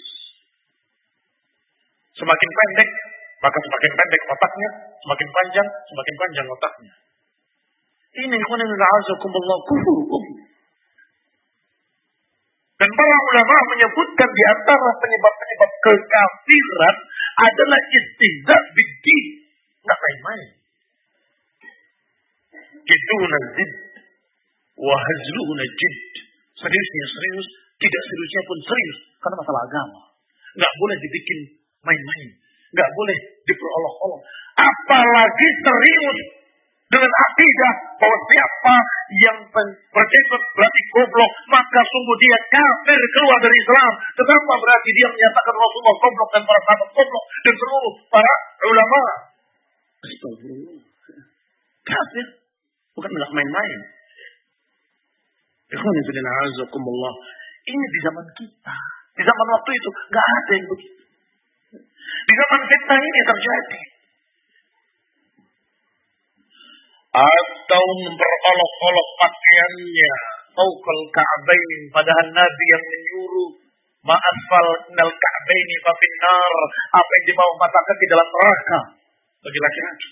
[2.20, 2.90] semakin pendek,
[3.40, 6.92] maka semakin pendek otaknya, semakin panjang, semakin panjang otaknya.
[8.20, 10.24] Ini azakumullah kufur.
[12.80, 16.96] Dan para ulama menyebutkan di antara penyebab-penyebab kekafiran
[17.44, 19.18] adalah istihza biddi.
[19.84, 20.50] Nggak main-main.
[22.84, 23.72] Kiduna zid.
[24.80, 25.96] Wahazluhuna jid.
[26.56, 27.48] Seriusnya serius,
[27.80, 30.00] tidak seriusnya pun serius karena masalah agama.
[30.52, 31.38] Nggak boleh dibikin
[31.80, 32.28] main-main.
[32.76, 33.18] Nggak boleh
[33.48, 34.20] diperolok-olok.
[34.60, 36.18] Apalagi serius
[36.90, 38.76] dengan akidah bahwa siapa
[39.22, 39.38] yang
[39.94, 43.92] berjenggot berarti goblok, maka sungguh dia kafir keluar dari Islam.
[44.18, 48.32] Kenapa berarti dia menyatakan Rasulullah goblok dan para sahabat goblok dan seluruh para
[48.66, 49.02] ulama?
[51.86, 52.26] Kafir.
[52.98, 53.80] Bukan main-main.
[55.70, 57.14] Ikhwan fillah
[57.70, 58.76] ini di zaman kita.
[59.14, 61.02] Di zaman waktu itu nggak ada yang begitu.
[62.00, 63.80] Di zaman kita ini terjadi.
[67.10, 70.14] Atau memperolok-olok pakaiannya.
[70.50, 71.80] Faukal ka'bain.
[71.94, 73.50] Padahal Nabi yang menyuruh.
[74.00, 76.54] Ma'asfal nal ka'baini fafinnar.
[76.96, 78.80] Apa yang di bawah kaki dalam neraka.
[79.42, 80.10] Bagi laki-laki.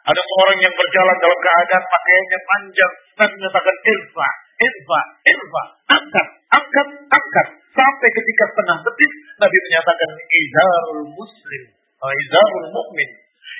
[0.00, 2.94] Ada seorang yang berjalan dalam keadaan pakaiannya panjang.
[3.20, 4.28] Nabi menyatakan irfa,
[4.60, 5.62] irfa, irfa.
[5.88, 7.46] Angkat, angkat, angkat.
[7.70, 11.62] Sampai ketika setengah betis, Nabi menyatakan izarul muslim,
[12.02, 13.10] oh, izarul mukmin.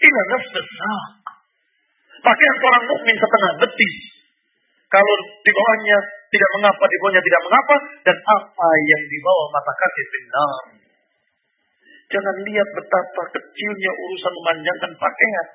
[0.01, 0.61] Ila nafsu
[2.21, 3.97] Pakaian seorang mukmin setengah betis.
[4.91, 5.99] Kalau di bawahnya
[6.29, 10.63] tidak mengapa, di bawahnya tidak mengapa, dan apa yang di bawah mata kaki benar.
[12.11, 15.47] Jangan lihat betapa kecilnya urusan memanjangkan pakaian.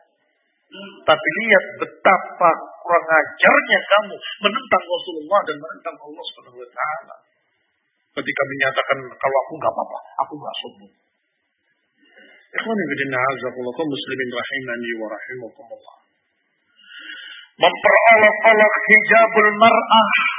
[1.05, 2.49] Tapi lihat betapa
[2.81, 7.15] kurang ajarnya kamu menentang Rasulullah dan menentang Allah Subhanahu wa taala.
[8.15, 10.93] Ketika menyatakan kalau aku nggak apa-apa, aku nggak sombong.
[12.55, 15.97] Ikhwan fillah muslimin rahimani wa rahimakumullah.
[17.55, 20.35] Memperolok-olok hijabul mar'ah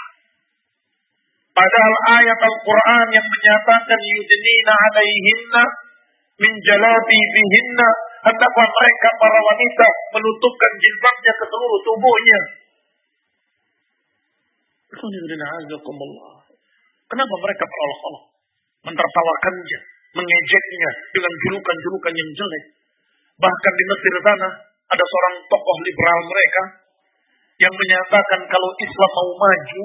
[1.56, 5.62] Padahal ayat Al-Quran yang menyatakan yudnina alaihinna
[6.36, 7.88] min bihinna
[8.26, 9.88] hendaklah mereka para wanita
[10.18, 12.40] menutupkan jilbabnya ke seluruh tubuhnya.
[17.06, 18.24] Kenapa mereka berolok-olok?
[18.86, 19.80] Mentertawakannya,
[20.14, 22.64] mengejeknya dengan julukan-julukan yang jelek.
[23.36, 24.48] Bahkan di Mesir sana
[24.86, 26.62] ada seorang tokoh liberal mereka
[27.56, 29.82] yang menyatakan kalau Islam mau maju,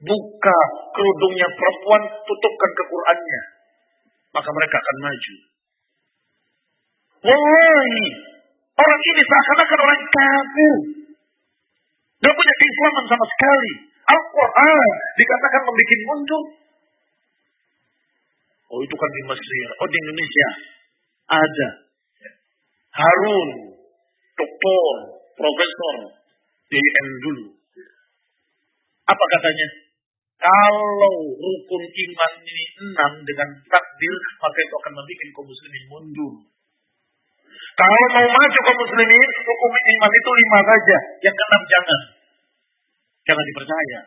[0.00, 0.58] buka
[0.96, 3.42] kerudungnya perempuan, tutupkan ke Qur'annya.
[4.30, 5.34] Maka mereka akan maju.
[7.20, 8.04] Wallahi,
[8.80, 10.76] orang ini seakan-akan orang kafir.
[12.20, 13.72] Tidak punya keislaman sama sekali.
[14.10, 14.88] Al-Quran
[15.20, 16.44] dikatakan membuat mundur.
[18.70, 19.66] Oh itu kan di Mesir.
[19.82, 20.48] Oh di Indonesia.
[21.30, 21.68] Ada.
[22.96, 23.50] Harun.
[24.38, 24.92] Doktor.
[25.36, 25.96] Profesor.
[26.70, 27.44] DN dulu.
[29.10, 29.68] Apa katanya?
[30.40, 36.34] Kalau rukun iman ini enam dengan takdir, maka itu akan membuat kaum muslimin mundur.
[37.80, 40.98] Kalau mau maju kaum muslimin, hukum iman itu lima saja.
[41.24, 42.00] Yang keenam jangan.
[43.24, 44.00] Jangan dipercaya.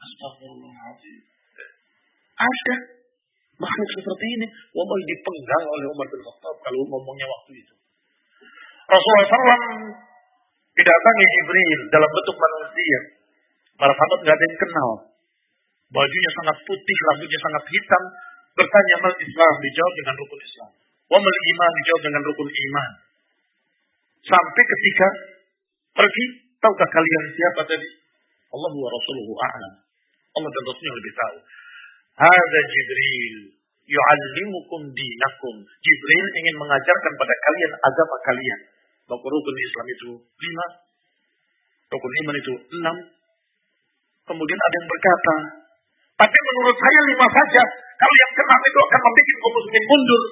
[0.00, 1.20] Astagfirullahaladzim.
[2.40, 2.74] Ada
[3.60, 4.46] makhluk seperti ini.
[4.72, 7.74] Wallahi dipenggal oleh Umar bin Khattab kalau ngomongnya waktu itu.
[8.88, 9.60] Rasulullah SAW
[10.72, 13.00] didatangi Jibril dalam bentuk manusia.
[13.76, 14.90] Para sahabat nggak ada yang kenal.
[15.92, 18.02] Bajunya sangat putih, rambutnya sangat hitam.
[18.52, 20.70] Bertanya mal Islam, dijawab dengan rukun Islam.
[21.12, 22.90] Wamal iman dijawab dengan rukun iman.
[24.24, 25.08] Sampai ketika
[25.92, 26.24] pergi,
[26.56, 27.88] tahukah kalian siapa tadi?
[28.48, 29.74] Allah wa Rasuluhu a'lam.
[30.32, 31.36] Allah dan Rasulnya lebih tahu.
[32.16, 33.36] Ada Jibril
[33.84, 35.56] yu'allimukum dinakum.
[35.60, 38.60] Jibril ingin mengajarkan pada kalian agama kalian.
[39.04, 40.66] Bahwa rukun Islam itu lima.
[41.92, 42.96] Rukun iman itu enam.
[44.22, 45.34] Kemudian ada yang berkata,
[46.14, 47.64] tapi menurut saya lima saja.
[48.00, 50.22] Kalau yang keenam itu akan membuat kaum muslimin mundur.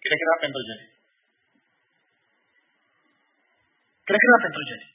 [0.00, 0.86] Kira-kira apa yang terjadi?
[4.08, 4.86] Kira-kira apa yang terjadi?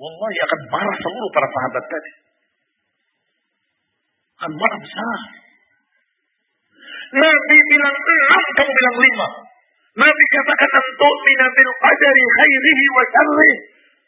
[0.00, 2.12] Wallahi akan marah seluruh para sahabat tadi.
[4.40, 5.18] Akan marah besar.
[7.10, 9.28] Nabi bilang enam, kamu bilang lima.
[9.98, 13.56] Nabi katakan untuk minabil qadari khairihi wa syarrih.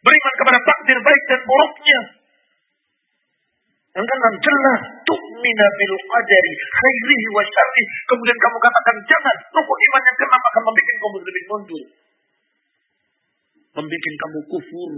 [0.02, 2.01] Beriman kepada takdir baik dan buruknya.
[3.93, 7.87] Keenam jelas tu'mina bil qadari khairihi wa syarrih.
[8.09, 11.85] Kemudian kamu katakan jangan rukun iman yang keenam akan membuat kamu lebih mundur.
[13.77, 14.93] Membuat kamu kufur.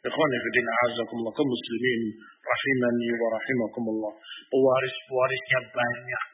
[0.00, 2.02] Ikhwan fillah azakumullah kaum muslimin
[2.40, 4.12] rahimani wa rahimakumullah.
[4.50, 6.24] Pewaris-pewarisnya banyak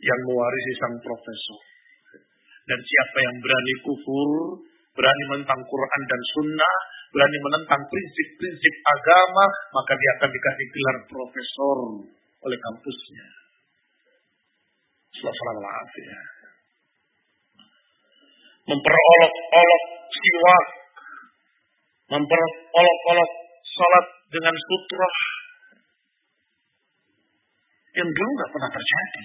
[0.00, 1.60] yang mewarisi sang profesor.
[2.64, 4.30] Dan siapa yang berani kufur,
[4.96, 6.76] berani menentang Quran dan Sunnah,
[7.14, 11.78] berani menentang prinsip-prinsip agama, maka dia akan dikasih gelar profesor
[12.42, 13.26] oleh kampusnya.
[15.14, 16.20] Selamat ya.
[18.66, 20.66] Memperolok-olok siwak,
[22.10, 23.30] memperolok-olok
[23.62, 25.16] salat dengan sutrah
[27.94, 29.24] yang dulu nggak pernah terjadi.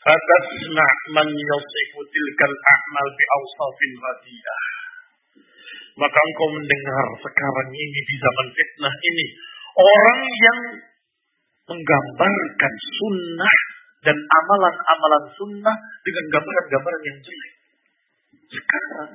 [0.00, 4.75] Fatasma man yasifu tilkal a'mal bi awsafin radiyah.
[5.96, 9.26] Maka engkau mendengar sekarang ini di zaman fitnah ini.
[9.76, 10.60] Orang yang
[11.72, 13.58] menggambarkan sunnah
[14.04, 17.52] dan amalan-amalan sunnah dengan gambaran-gambaran yang jelek.
[18.52, 19.10] Sekarang.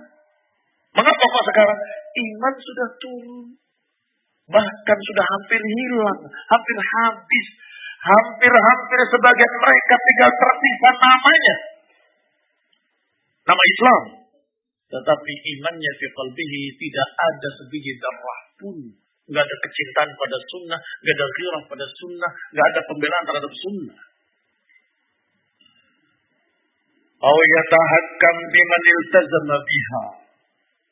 [0.92, 1.80] Mengapa kok sekarang?
[2.12, 3.48] Iman sudah turun.
[4.52, 6.20] Bahkan sudah hampir hilang.
[6.28, 7.48] Hampir habis.
[8.02, 11.56] Hampir-hampir sebagian mereka tinggal tersisa namanya.
[13.46, 14.21] Nama Islam.
[14.92, 18.78] Tetapi imannya fi qalbihi tidak ada sebiji darah pun.
[19.32, 24.00] Nggak ada kecintaan pada sunnah, nggak ada ghirah pada sunnah, nggak ada pembelaan terhadap sunnah.
[27.22, 30.06] Au yatahakkam biman iltazama biha.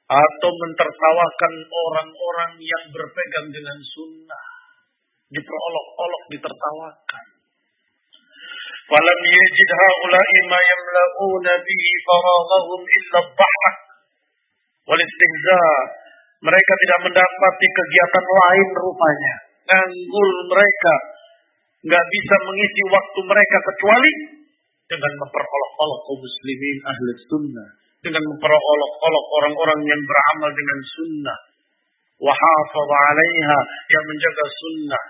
[0.10, 4.46] Atau mentertawakan orang-orang yang berpegang dengan sunnah.
[5.30, 7.26] Diperolok-olok, ditertawakan.
[8.90, 13.89] Falam yajid haula'i ma yamla'una bihi faraghahum illa dhahak
[14.90, 15.62] Walistihza.
[16.40, 19.36] Mereka tidak mendapati kegiatan lain rupanya.
[19.70, 20.96] Nganggur mereka.
[21.80, 24.12] nggak bisa mengisi waktu mereka kecuali
[24.90, 27.70] dengan memperolok-olok kaum muslimin ahli sunnah,
[28.04, 31.40] dengan memperolok-olok orang-orang yang beramal dengan sunnah,
[32.20, 33.60] wahafadha 'alaiha
[33.96, 35.04] yang menjaga sunnah.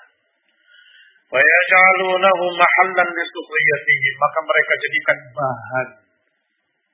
[1.34, 1.42] Wa
[3.02, 5.88] lisukhriyatihi, maka mereka jadikan bahan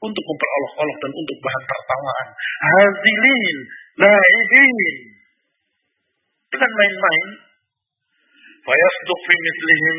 [0.06, 2.28] untuk memperolok-olok dan untuk bahan tertawaan.
[2.62, 3.58] Hazilin,
[4.00, 4.78] laibin.
[6.54, 7.30] Dengan main-main.
[8.66, 9.98] Fayasduq fi mislihim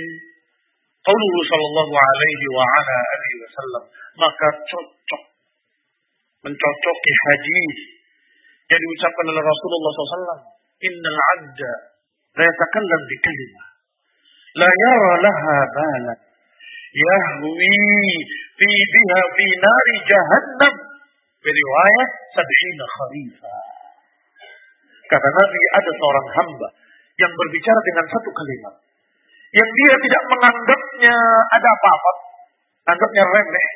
[1.07, 3.85] Qauluhu sallallahu alaihi wa ala alihi wasallam.
[4.19, 5.23] Maka cocok.
[6.43, 7.77] Mencocoki hadis
[8.67, 10.43] yang diucapkan oleh Rasulullah SAW.
[10.83, 11.73] Innal abda
[12.35, 13.67] la yatakallam bi kalimah.
[14.59, 16.19] La yara laha balan.
[16.97, 17.77] Yahwi
[18.57, 20.75] fi biha fi nari jahannam.
[21.45, 23.57] Beriwayat sab'ina kharifa.
[25.07, 26.69] Kata Nabi ada seorang hamba
[27.23, 28.75] yang berbicara dengan satu kalimat
[29.55, 31.17] yang dia tidak menganggapnya
[31.55, 32.13] ada apa-apa,
[32.93, 33.71] anggapnya remeh.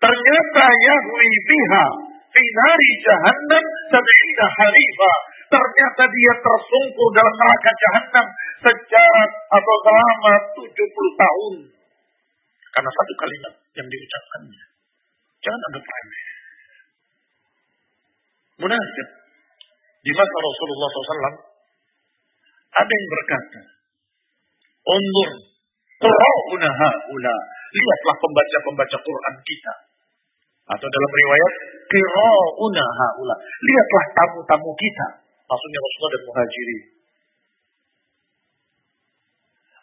[0.00, 1.84] Ternyata Yahwi biha
[2.30, 5.12] fi nari jahannam sab'ina harifa.
[5.50, 8.26] Ternyata dia tersungkur dalam neraka jahannam
[8.62, 10.70] secara atau selama 70
[11.18, 11.54] tahun.
[12.70, 14.64] Karena satu kalimat yang diucapkannya.
[15.40, 16.26] Jangan anggap remeh.
[18.60, 19.08] Munafik.
[20.00, 21.50] Di masa Rasulullah SAW
[22.70, 23.60] ada yang berkata,
[24.80, 25.30] Undur.
[27.70, 29.74] Lihatlah pembaca-pembaca Quran kita.
[30.70, 31.52] Atau dalam riwayat.
[33.60, 35.06] Lihatlah tamu-tamu kita.
[35.44, 36.82] Maksudnya Rasulullah dan Muhajirin.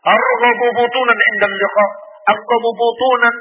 [0.08, 1.20] Arghabu butunan
[1.52, 1.86] liqa.
[2.28, 3.36] Arghabu butunan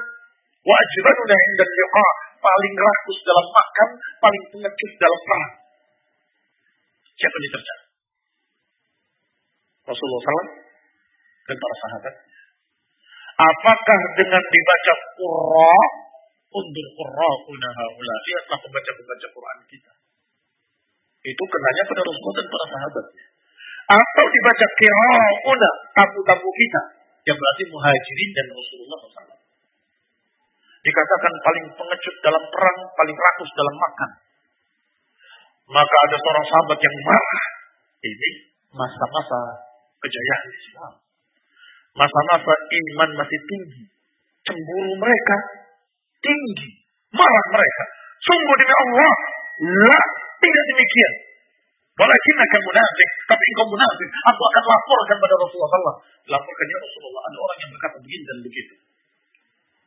[0.62, 2.08] wa ajbanuna indan liqa.
[2.36, 3.88] Paling rakus dalam makan,
[4.22, 5.52] paling pengecut dalam perang.
[7.16, 7.82] Siapa yang diterjang?
[9.86, 10.46] Rasulullah SAW
[11.46, 12.14] dan para sahabat.
[13.36, 15.78] Apakah dengan dibaca Qurra
[16.54, 19.92] undur Qurra haula lihatlah pembaca-pembaca Quran kita.
[21.26, 23.06] Itu kenanya pada Rasulullah dan para sahabat.
[23.86, 26.82] Atau dibaca Qira'una tamu-tamu kita
[27.26, 29.38] yang berarti muhajirin dan Rasulullah SAW.
[30.86, 34.10] Dikatakan paling pengecut dalam perang, paling rakus dalam makan.
[35.66, 37.44] Maka ada seorang sahabat yang marah.
[38.06, 38.30] Ini
[38.70, 39.40] masa-masa
[39.98, 40.92] kejayaan Islam.
[41.98, 43.82] Masa-masa iman masih tinggi.
[44.46, 45.36] Cemburu mereka
[46.22, 46.70] tinggi.
[47.10, 47.84] Marah mereka.
[48.22, 49.14] Sungguh demi Allah.
[49.66, 49.98] La,
[50.38, 51.14] tidak demikian.
[51.96, 53.10] Walakin akan munafik.
[53.24, 54.08] Tapi engkau munafik.
[54.28, 55.96] Aku akan laporkan pada Rasulullah SAW.
[56.28, 57.22] Laporkan ya Rasulullah.
[57.24, 58.74] Ada orang yang berkata begini dan begitu.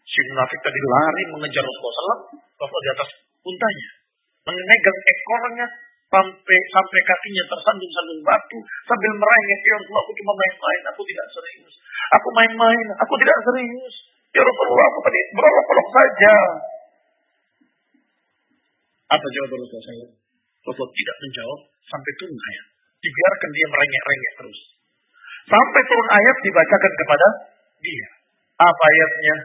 [0.10, 2.22] Si munafik tadi lari mengejar Rasulullah SAW.
[2.58, 3.10] Bapak di atas
[3.46, 3.90] untanya.
[4.50, 5.68] Memegang ekornya
[6.10, 8.58] sampai sampai kakinya tersandung-sandung batu
[8.90, 11.74] sambil merengek ya Rasulullah aku cuma main-main aku tidak serius
[12.18, 13.96] aku main-main aku tidak serius
[14.34, 16.36] ya Rasulullah aku tadi berolok-olok saja
[19.14, 20.19] apa jawab Rasulullah
[20.70, 22.66] Rasulullah tidak menjawab sampai turun ayat
[23.02, 24.60] dibiarkan dia merengek-rengek terus
[25.50, 27.28] sampai turun ayat dibacakan kepada
[27.82, 28.08] dia
[28.60, 29.36] apa ayatnya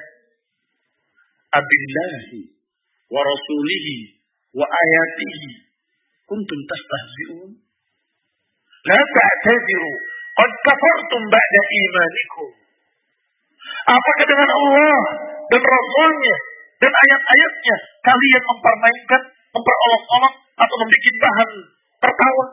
[1.55, 2.51] Abillahi
[3.15, 4.19] wa rasulihi
[4.59, 5.70] wa ayatihi
[6.27, 7.51] kuntum tastahzi'un?
[8.91, 9.93] La ta'tadiru.
[10.35, 12.51] Qad kafartum ba'da imanikum.
[13.86, 15.03] Apakah dengan Allah
[15.47, 16.36] dan Rasulnya
[16.83, 19.23] dan ayat-ayatnya kalian mempermainkan,
[19.55, 21.50] memperolok-olok atau membuat bahan
[21.99, 22.44] tertawa?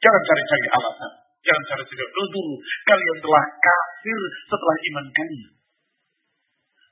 [0.00, 1.12] Jangan cari-cari alasan.
[1.44, 2.54] Jangan cari-cari dulu.
[2.84, 5.52] Kalian telah kafir setelah iman kalian.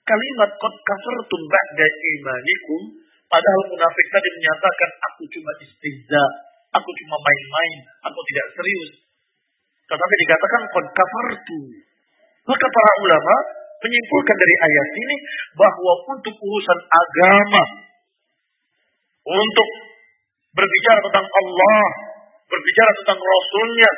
[0.02, 2.82] Kalimat qad kafartum ba'da imanikum
[3.32, 6.24] Padahal munafik tadi menyatakan aku cuma istihza,
[6.76, 8.92] aku cuma main-main, aku tidak serius.
[9.88, 11.60] Tetapi dikatakan kon kafartu.
[12.44, 13.34] Maka para ulama
[13.80, 15.16] menyimpulkan dari ayat ini
[15.56, 17.62] bahwa untuk urusan agama,
[19.22, 19.68] untuk
[20.52, 21.84] berbicara tentang Allah,
[22.50, 23.90] berbicara tentang Rasulnya,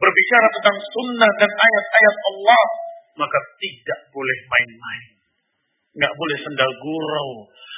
[0.00, 2.62] berbicara tentang sunnah dan ayat-ayat Allah,
[3.20, 5.04] maka tidak boleh main-main.
[5.90, 7.30] Nggak boleh sendal gurau,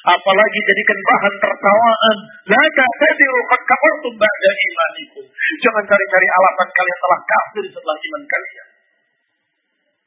[0.05, 2.19] apalagi jadikan bahan tertawaan.
[2.53, 5.25] La ta'tadiru qad kafartum ba'da imanikum.
[5.65, 8.69] Jangan cari-cari alasan kalian telah kafir setelah iman kalian.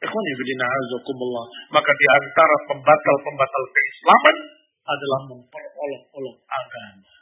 [0.06, 1.46] Ikhwan yudina azakumullah.
[1.74, 4.38] Maka di antara pembatal-pembatal keislaman
[4.86, 7.14] adalah memperolok-olok agama.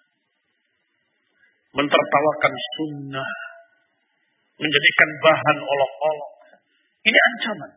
[1.74, 3.32] Mentertawakan sunnah.
[4.60, 6.32] Menjadikan bahan olok-olok.
[7.04, 7.72] Ini ancaman.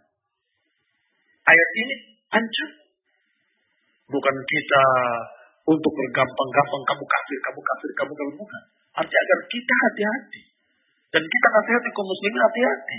[1.47, 1.94] Ayat ini
[2.31, 2.86] ancaman
[4.06, 4.84] Bukan kita
[5.66, 8.34] untuk bergampang-gampang kamu kafir, kamu kafir, kamu kafir.
[8.39, 8.62] Bukan.
[9.02, 10.42] Artinya agar kita hati-hati.
[11.10, 12.98] Dan kita hati-hati kaum muslimin hati-hati.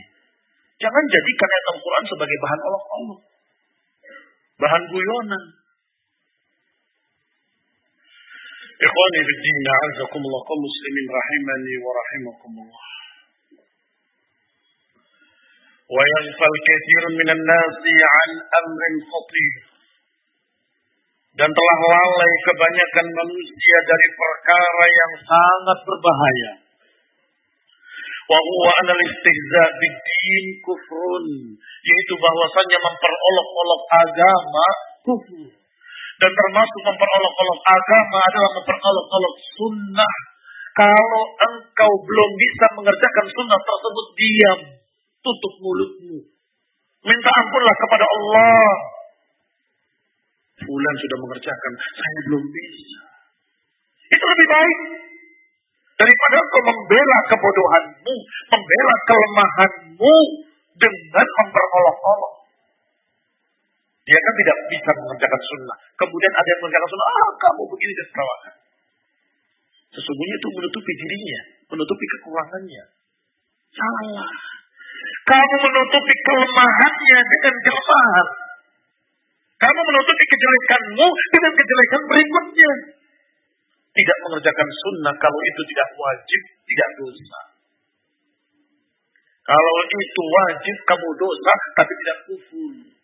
[0.77, 3.19] Jangan jadikan ayat Al-Quran sebagai bahan olok-olok.
[4.59, 5.43] Bahan guyonan.
[8.82, 12.84] Ikhwani fiddin, a'azakumullah kaum muslimin rahimani wa rahimakumullah.
[15.92, 17.82] ويغفل كثير من الناس
[18.14, 18.82] عن أمر
[19.12, 19.54] خطير
[21.32, 26.52] dan telah lalai kebanyakan manusia dari perkara yang sangat berbahaya.
[28.28, 34.66] Wa huwa anal istihza bid-din kufrun, yaitu bahwasanya memperolok-olok agama
[35.08, 35.45] kufur.
[36.17, 40.15] Dan termasuk memperolok-olok agama adalah memperolok-olok sunnah.
[40.73, 44.59] Kalau engkau belum bisa mengerjakan sunnah tersebut, diam.
[45.21, 46.17] Tutup mulutmu.
[47.05, 48.69] Minta ampunlah kepada Allah.
[50.57, 53.01] Fulan sudah mengerjakan, saya belum bisa.
[54.09, 54.79] Itu lebih baik.
[55.97, 58.15] Daripada engkau membela kebodohanmu,
[58.53, 60.15] membela kelemahanmu
[60.77, 62.36] dengan memperolok-olok.
[64.07, 65.77] Dia kan tidak bisa mengerjakan sunnah.
[65.99, 68.39] Kemudian ada yang mengerjakan sunnah, ah kamu begini dan kawan.
[69.91, 71.41] Sesungguhnya itu menutupi dirinya,
[71.75, 72.83] menutupi kekurangannya.
[73.75, 74.31] Salah.
[75.27, 78.27] Kamu menutupi kelemahannya dengan kelemahan.
[79.57, 82.71] Kamu menutupi kejelekanmu dengan kejelekan berikutnya.
[83.91, 87.39] Tidak mengerjakan sunnah kalau itu tidak wajib, tidak dosa.
[89.47, 92.96] Kalau itu wajib, kamu dosa, tapi tidak kufur.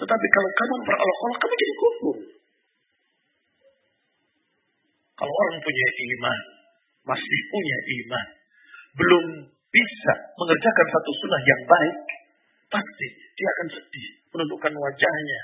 [0.00, 2.16] Tetapi kalau kamu berolok-olok, kamu jadi kufur.
[5.20, 6.40] Kalau orang punya iman,
[7.04, 8.26] masih punya iman,
[8.96, 9.24] belum
[9.68, 11.96] bisa mengerjakan satu sunnah yang baik,
[12.72, 13.06] pasti
[13.36, 15.42] dia akan sedih menundukkan wajahnya.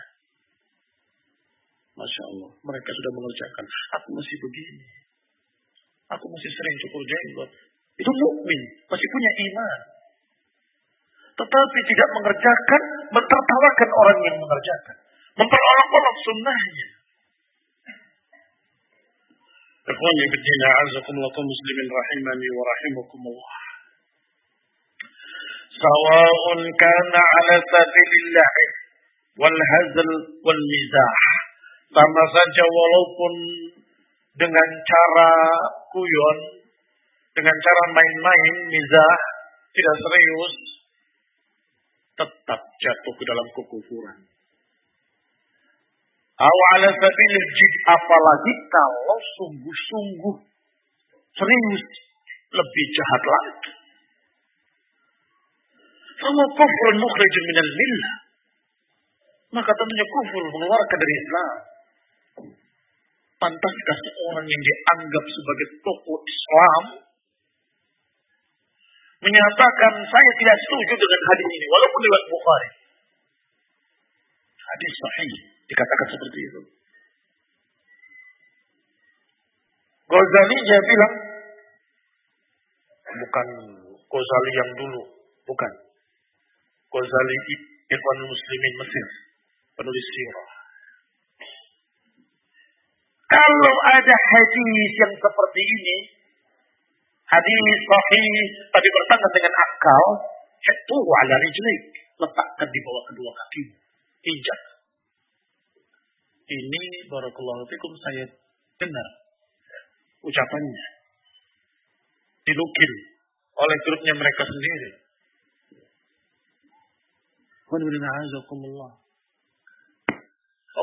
[1.96, 3.64] Masya Allah, mereka sudah mengerjakan.
[4.00, 4.88] Aku masih begini.
[6.16, 7.50] Aku masih sering cukur jenggot.
[7.96, 9.80] Itu mukmin, masih punya iman
[11.36, 12.82] tetapi tidak mengerjakan,
[13.12, 14.96] mentertawakan orang yang mengerjakan.
[15.36, 16.88] Memperolok-olok sunnahnya.
[19.86, 23.54] Ikhwani bidin a'azakumullah muslimin rahimani wa rahimakumullah.
[25.76, 28.52] Sawa'un kana ala sabilillah
[29.36, 30.08] wal hazl
[30.40, 31.16] wal mizah.
[31.92, 33.34] Sama saja walaupun
[34.40, 35.32] dengan cara
[35.92, 36.38] kuyon,
[37.36, 39.16] dengan cara main-main, mizah,
[39.76, 40.75] tidak serius,
[42.16, 44.18] tetap jatuh ke dalam kekufuran
[46.36, 50.36] awal sabilil jid apalagi kalau sungguh-sungguh
[51.36, 51.84] serius
[52.56, 53.76] lebih jahat lagi
[56.16, 58.16] sama kufur mukhrijun minal millah.
[59.60, 61.50] Maka tentunya kufur mengeluarkan dari Islam.
[63.36, 66.84] Pantaskah seorang yang dianggap sebagai tokoh Islam
[69.26, 72.70] menyatakan saya tidak setuju dengan hadis ini walaupun lewat Bukhari.
[74.54, 75.32] Hadis sahih
[75.66, 76.60] dikatakan seperti itu.
[80.06, 81.14] Ghazali dia bilang
[83.26, 83.46] bukan
[84.06, 85.02] Ghazali yang dulu,
[85.50, 85.72] bukan.
[86.94, 87.36] Ghazali
[87.86, 89.06] Ikhwan Muslimin Mesir,
[89.74, 90.48] penulis sirah.
[93.26, 95.96] Kalau ada hadis yang seperti ini,
[97.26, 98.38] hadis sahih
[98.70, 100.04] tapi bertangan dengan akal,
[100.62, 101.80] itu ala rijlik,
[102.22, 103.62] letakkan di bawah kedua kaki,
[104.26, 104.60] injak.
[106.46, 108.24] Ini barakallahu fikum saya
[108.78, 109.08] dengar
[110.22, 110.86] ucapannya
[112.46, 112.90] dilukir
[113.58, 115.06] oleh grupnya mereka sendiri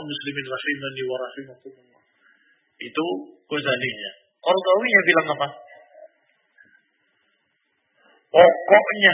[0.03, 2.01] muslimin rahimani wa rahimakumullah.
[2.79, 3.05] Itu
[3.43, 4.11] Ghazalinya.
[4.43, 5.47] Qardawinya bilang apa?
[8.33, 9.13] Pokoknya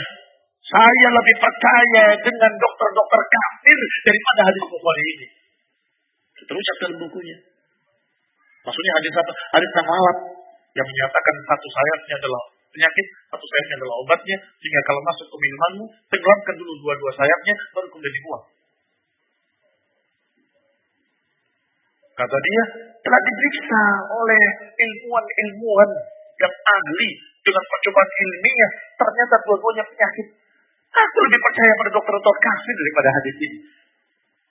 [0.64, 5.26] saya lebih percaya dengan dokter-dokter kafir daripada hadis Bukhari ini.
[6.40, 7.36] Terus dalam bukunya.
[8.64, 9.32] Maksudnya hadis apa?
[9.60, 10.16] Hadis samalat
[10.72, 12.42] yang menyatakan satu sayapnya adalah
[12.72, 17.86] penyakit, satu sayapnya adalah obatnya, sehingga kalau masuk ke minumanmu, tenggelamkan dulu dua-dua sayapnya, baru
[17.92, 18.44] kemudian dibuang.
[22.16, 22.62] Kata dia,
[23.00, 23.82] telah diperiksa
[24.12, 24.44] oleh
[24.76, 25.90] ilmuwan-ilmuwan
[26.40, 27.10] yang ahli
[27.40, 30.26] dengan percobaan ilmiah, ternyata dua-duanya penyakit.
[30.90, 33.58] Aku lebih percaya pada dokter-dokter kasih daripada hadis ini.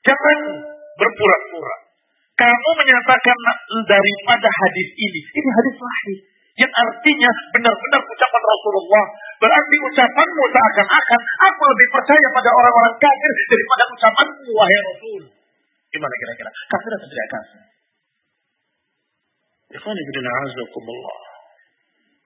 [0.08, 0.38] Jangan
[0.95, 1.76] berpura-pura.
[2.40, 3.38] Kamu menyatakan
[3.84, 6.18] daripada hadis ini, ini hadis sahih
[6.59, 9.06] yang artinya benar-benar ucapan Rasulullah.
[9.40, 15.24] Berarti ucapanmu seakan-akan aku lebih percaya pada orang-orang kafir daripada ucapanmu wahai Rasul.
[15.92, 16.51] Gimana kira-kira?
[16.68, 17.61] Kafir atau tidak kafir?
[19.69, 21.28] Ikhwani bidina azakumullah.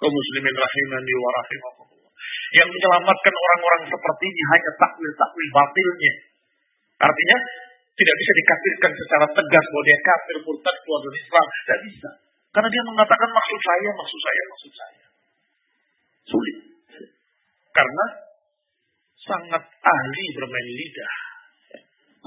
[0.04, 2.12] Kau muslimin rahimani wa rahimakumullah.
[2.52, 6.14] Yang menyelamatkan orang-orang seperti ini hanya takwil-takwil batilnya.
[7.08, 7.38] Artinya
[7.96, 11.46] tidak bisa dikafirkan secara tegas bahwa dia kafir, murtad, keluar dari Islam.
[11.48, 12.10] Tidak bisa.
[12.52, 15.06] Karena dia mengatakan maksud saya, maksud saya, maksud saya.
[16.28, 16.58] Sulit.
[17.72, 18.06] Karena
[19.24, 21.16] sangat ahli bermain lidah.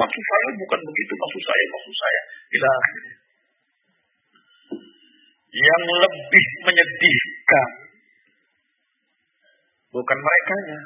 [0.01, 2.21] Maksud saya bukan begitu, maksud saya, maksud saya.
[2.57, 3.15] Akhirnya.
[5.57, 6.47] Yang lebih
[7.47, 7.70] menyedihkan
[9.94, 10.81] bukan mereka nya.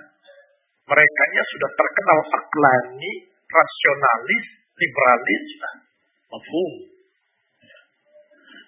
[0.90, 1.22] Mereka
[1.54, 3.12] sudah terkenal aklani,
[3.46, 5.46] rasionalis, liberalis,
[6.34, 6.72] mafhum.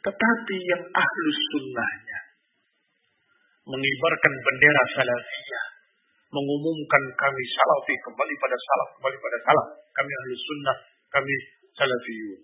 [0.03, 2.19] Tetapi yang ahlus sunnahnya
[3.63, 5.67] mengibarkan bendera salafiyah,
[6.31, 9.69] mengumumkan kami salafi kembali pada salaf, kembali pada salaf.
[9.93, 10.77] Kami ahlus sunnah,
[11.11, 11.35] kami
[11.75, 12.41] salafiyun.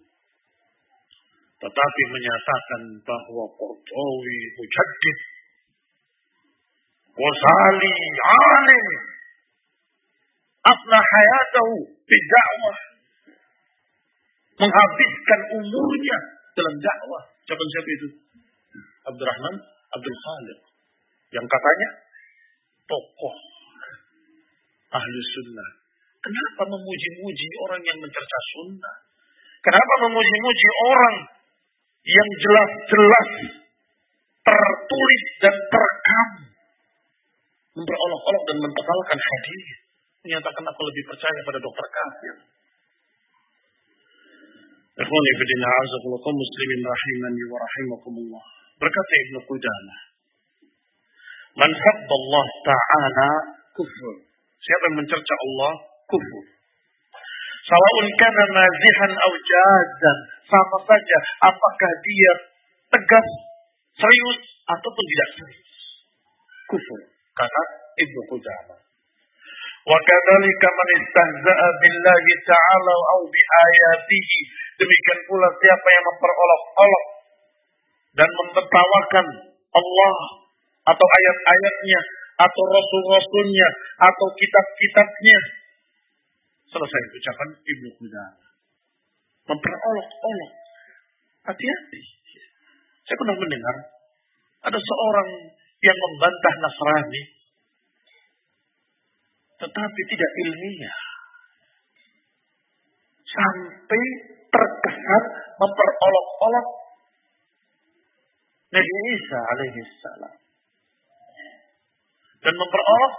[1.58, 5.18] Tetapi menyatakan bahwa Qurtawi mujaddid,
[7.18, 8.86] Ghazali alim,
[10.62, 11.74] afna hayatahu
[12.06, 12.78] bidakwah,
[14.62, 16.18] menghabiskan umurnya
[16.54, 17.22] dalam dakwah.
[17.42, 18.08] Siapa siapa itu?
[19.08, 19.54] Abdurrahman
[19.98, 20.58] Abdul Khalid.
[21.34, 21.88] Yang katanya
[22.86, 23.36] tokoh
[24.94, 25.70] ahli sunnah.
[26.18, 28.96] Kenapa memuji-muji orang yang mencerca sunnah?
[29.62, 31.16] Kenapa memuji-muji orang
[32.08, 33.28] yang jelas-jelas
[34.42, 36.28] tertulis dan terekam
[37.78, 39.66] memperolok-olok dan mentebalkan hadis
[40.26, 42.34] menyatakan aku lebih percaya pada dokter kafir
[44.98, 48.44] muslimin rahimani wa rahimakumullah.
[48.82, 50.00] Berkata Ibnu Qudamah,
[51.54, 53.30] "Man Allah Ta'ala
[53.78, 54.14] kufur."
[54.58, 55.72] Siapa yang mencerca Allah
[56.10, 56.44] kufur.
[57.62, 60.18] Sawaun kana mazihan aw jazan,
[60.50, 62.32] sama saja apakah dia
[62.90, 63.28] tegas,
[64.02, 65.70] serius ataupun tidak serius.
[66.66, 67.61] Kufur Kata
[67.97, 68.83] Ibnu Qudamah.
[69.83, 74.29] وكذلك من استهزأ بالله تعالى أو بآياته
[74.79, 77.05] demikian pula siapa yang memperolok-olok
[78.15, 79.27] dan mentertawakan
[79.75, 80.15] Allah
[80.87, 81.99] atau ayat-ayatnya
[82.47, 83.67] atau rasul-rasulnya
[84.07, 85.39] atau kitab-kitabnya
[86.71, 88.49] selesai ucapan Ibnu Qudamah
[89.51, 90.51] memperolok-olok
[91.51, 92.01] hati-hati
[93.03, 93.75] saya pernah mendengar
[94.63, 95.29] ada seorang
[95.78, 97.38] yang membantah Nasrani
[99.58, 100.98] tetapi tidak ilmiah.
[103.28, 104.02] Sampai
[104.48, 105.24] terkesan
[105.58, 106.66] memperolok-olok
[108.68, 110.34] Nabi Isa alaihi salam.
[112.38, 113.14] Dan memperolok,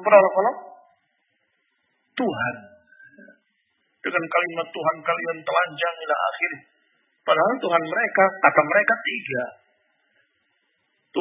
[0.00, 0.56] memperolok-olok
[2.16, 2.54] Tuhan.
[4.04, 6.52] Dengan kalimat Tuhan kalian telanjang ila akhir.
[7.24, 9.44] Padahal Tuhan mereka, kata mereka tiga.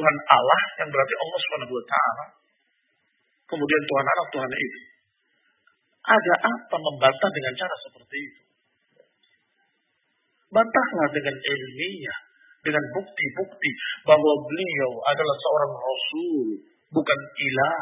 [0.03, 2.25] Tuhan Allah yang berarti Allah Subhanahu wa taala
[3.53, 4.79] kemudian Tuhan anak, Tuhan itu.
[6.03, 8.41] Ada apa membantah dengan cara seperti itu?
[10.51, 12.19] Bantahlah dengan ilmiah,
[12.61, 13.71] dengan bukti-bukti
[14.03, 16.47] bahwa beliau adalah seorang rasul,
[16.91, 17.77] bukan ilah,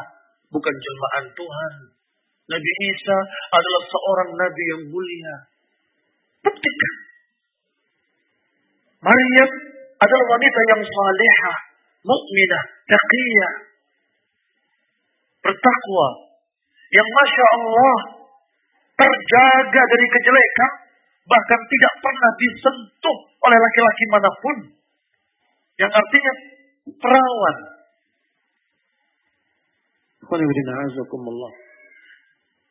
[0.54, 1.74] bukan jelmaan Tuhan.
[2.42, 3.18] Nabi Isa
[3.50, 5.36] adalah seorang nabi yang mulia.
[6.42, 6.94] Buktikan.
[9.02, 9.50] Maryam
[9.98, 11.58] adalah wanita yang salihah,
[12.02, 13.52] mukminah, taqiyah,
[15.42, 16.08] bertakwa,
[16.92, 17.96] yang masya Allah
[18.98, 20.72] terjaga dari kejelekan,
[21.26, 24.56] bahkan tidak pernah disentuh oleh laki-laki mana pun,
[25.80, 26.32] yang artinya
[27.00, 27.56] perawan.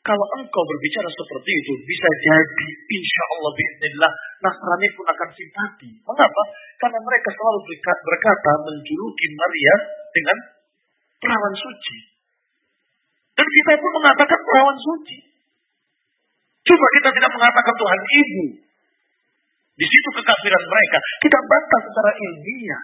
[0.02, 5.90] Kalau engkau berbicara seperti itu, bisa jadi insya Allah bismillah Nasrani pun akan simpati.
[6.02, 6.42] Mengapa?
[6.82, 9.76] Karena mereka selalu berkata menjuluki Maria
[10.10, 10.38] dengan
[11.22, 11.98] perawan suci.
[13.38, 15.18] Dan kita pun mengatakan perawan suci.
[16.66, 18.46] Cuma kita tidak mengatakan Tuhan Ibu.
[19.78, 20.98] Di situ kekafiran mereka.
[21.22, 22.84] Kita bantah secara ilmiah.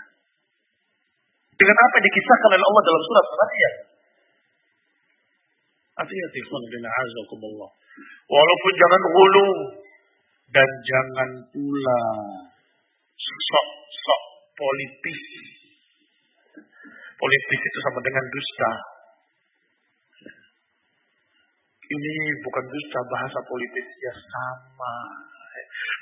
[1.58, 3.76] Dengan apa yang dikisahkan oleh Allah dalam surat Maryam.
[5.98, 6.40] Hati-hati
[6.86, 7.70] azakumullah.
[8.30, 9.48] Walaupun jangan hulu
[10.54, 12.02] dan jangan pula
[13.18, 14.22] sok-sok
[14.54, 15.22] politis.
[17.18, 18.72] Politis itu sama dengan dusta.
[21.88, 24.96] Ini bukan dusta, bahasa politis ya sama.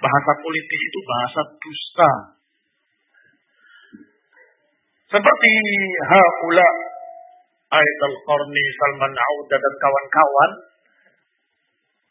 [0.03, 2.11] Bahasa politis itu bahasa dusta.
[5.07, 5.51] Seperti
[6.11, 6.69] haula
[7.75, 10.51] ayat al-qarni Salman Auda dan kawan-kawan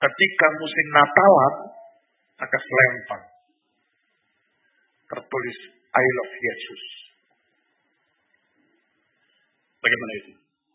[0.05, 1.55] ketika musim Natalan
[2.44, 3.23] akan selempang
[5.09, 5.59] tertulis
[5.94, 6.83] I love Yesus.
[9.78, 10.33] Bagaimana itu?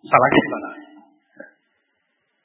[0.07, 0.69] Salahnya di mana?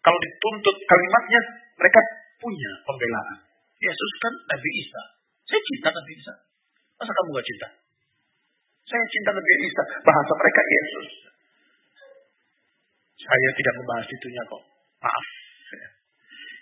[0.04, 1.40] Kalau dituntut kalimatnya,
[1.78, 2.00] mereka
[2.42, 3.38] punya pembelaan.
[3.78, 5.02] Yesus kan Nabi Isa.
[5.44, 6.34] Saya cinta Nabi Isa.
[6.98, 7.68] Masa kamu gak cinta?
[8.84, 9.82] Saya cinta Nabi Isa.
[10.02, 11.08] Bahasa mereka Yesus.
[13.24, 14.62] Saya tidak membahas itunya kok.
[15.00, 15.26] Maaf.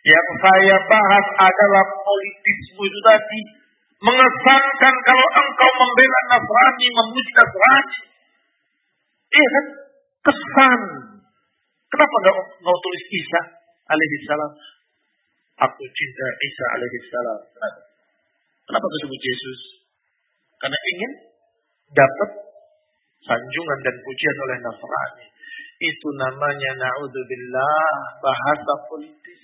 [0.02, 3.40] Yang saya bahas adalah politisme itu tadi.
[4.02, 7.98] Mengesankan kalau engkau membela Nasrani, memuji Nasrani.
[9.30, 9.66] Iya kan?
[10.26, 10.80] Kesan.
[11.86, 13.40] Kenapa enggak mau tulis Isa
[13.86, 14.52] alaihi salam?
[15.62, 17.40] Aku cinta Isa alaihi salam.
[17.54, 17.80] Kenapa?
[18.66, 19.60] Kenapa disebut Yesus?
[20.58, 21.12] Karena ingin
[21.94, 22.30] dapat
[23.22, 25.26] sanjungan dan pujian oleh Nasrani.
[25.82, 27.90] Itu namanya na'udzubillah
[28.22, 29.42] bahasa politis.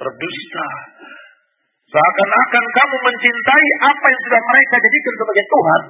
[0.00, 0.68] Berdusta.
[1.90, 5.82] Seakan-akan kamu mencintai apa yang sudah mereka jadikan sebagai Tuhan.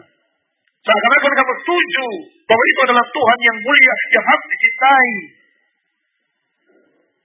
[0.80, 2.06] Seakan-akan kamu setuju
[2.50, 5.12] bahwa itu adalah Tuhan yang mulia yang harus dicintai.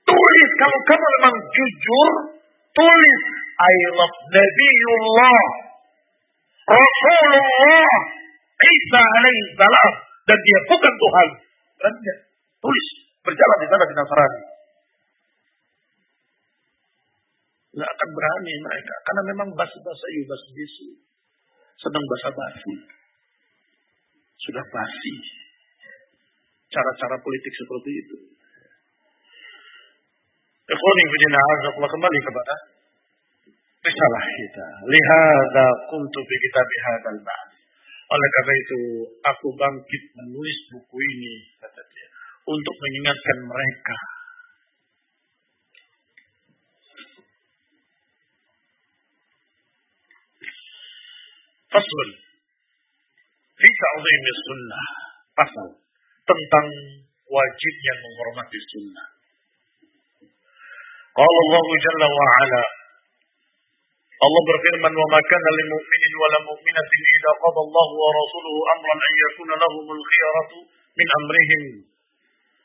[0.05, 2.11] Tulis kalau kamu memang jujur,
[2.77, 3.21] tulis
[3.55, 5.43] I love Nabiullah
[6.67, 7.93] Rasulullah
[8.55, 9.91] Isa alaihi salam
[10.25, 11.29] dan dia bukan Tuhan.
[11.75, 12.15] Dan dia
[12.63, 12.87] tulis
[13.21, 14.41] berjalan di sana di Nasrani.
[17.75, 20.87] Nggak akan berani mereka karena memang bahasa-bahasa Yubas bisu
[21.83, 22.75] sedang basa-basi.
[24.39, 25.15] Sudah basi.
[26.71, 28.17] Cara-cara politik seperti itu.
[30.65, 32.55] Ikhwani bidina azakullah kembali kepada
[33.85, 34.67] risalah kita.
[34.89, 37.54] Lihada kuntu bi kitab hadal ba'd.
[38.05, 38.81] Oleh karena itu
[39.25, 42.07] aku bangkit menulis buku ini kata dia
[42.45, 43.97] untuk mengingatkan mereka
[51.75, 52.09] Faslun
[53.59, 54.87] fi ta'zimi sunnah.
[55.35, 55.67] Pasal
[56.23, 56.67] tentang
[57.27, 59.07] wajibnya menghormati sunnah.
[61.15, 62.63] Qala Allah Jalla wa Ala
[64.25, 68.59] Allah berfirman wa ma kana lil mu'minin wa la mu'minatin idza qada Allah wa rasuluhu
[68.73, 70.57] amran an yakuna lahumul khiyaratu
[70.97, 71.63] min amrihim.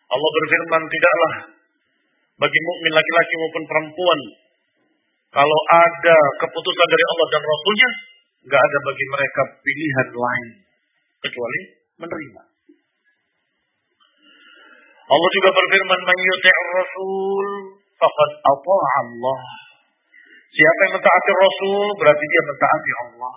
[0.09, 1.33] Allah berfirman tidaklah
[2.41, 4.21] bagi mukmin laki-laki maupun perempuan
[5.31, 7.91] kalau ada keputusan dari Allah dan Rasulnya
[8.49, 10.49] nggak ada bagi mereka pilihan lain
[11.21, 11.61] kecuali
[12.01, 12.43] menerima.
[15.11, 17.47] Allah juga berfirman man yuti'ir rasul
[18.01, 19.41] faqad Allah.
[20.51, 23.35] Siapa yang mentaati Rasul berarti dia mentaati Allah.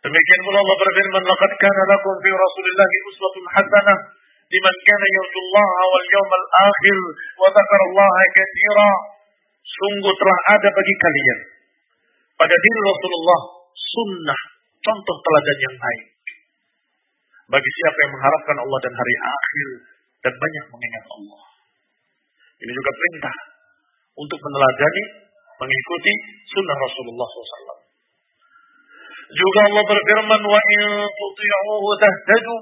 [0.00, 3.98] Demikian pula Allah berfirman, "Laqad kana lakum fi Rasulillahi uswatun hasanah
[4.50, 6.98] liman kana yarjullaha wal yawmal akhir
[7.38, 8.90] wa dzakarallaha katsira."
[9.70, 11.38] Sungguh telah ada bagi kalian
[12.34, 14.40] pada diri Rasulullah sunnah,
[14.82, 16.06] contoh teladan yang baik.
[17.54, 19.68] Bagi siapa yang mengharapkan Allah dan hari akhir
[20.26, 21.42] dan banyak mengingat Allah.
[22.66, 23.36] Ini juga perintah
[24.16, 25.04] untuk meneladani,
[25.60, 26.12] mengikuti
[26.50, 27.78] sunnah Rasulullah SAW.
[29.30, 32.56] Juga Allah berfirman, wa in tuti'uhu tahtadu,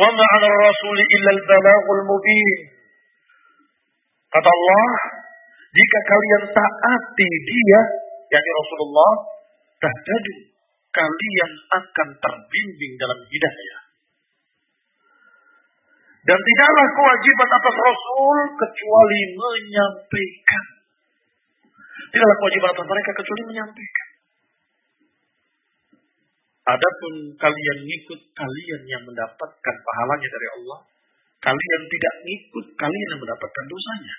[0.00, 2.60] wa ma'ala rasuli illa al-balagul mubin.
[4.32, 4.88] Kata Allah,
[5.74, 7.80] jika kalian taati dia,
[8.32, 9.12] yakni Rasulullah,
[9.84, 10.32] tahtadu,
[10.94, 13.83] kalian akan terbimbing dalam hidayah.
[16.24, 20.64] Dan tidaklah kewajiban atas Rasul kecuali menyampaikan.
[22.16, 24.08] Tidaklah kewajiban atas mereka kecuali menyampaikan.
[26.64, 30.80] Adapun kalian ngikut kalian yang mendapatkan pahalanya dari Allah.
[31.44, 34.16] Kalian tidak ngikut kalian yang mendapatkan dosanya.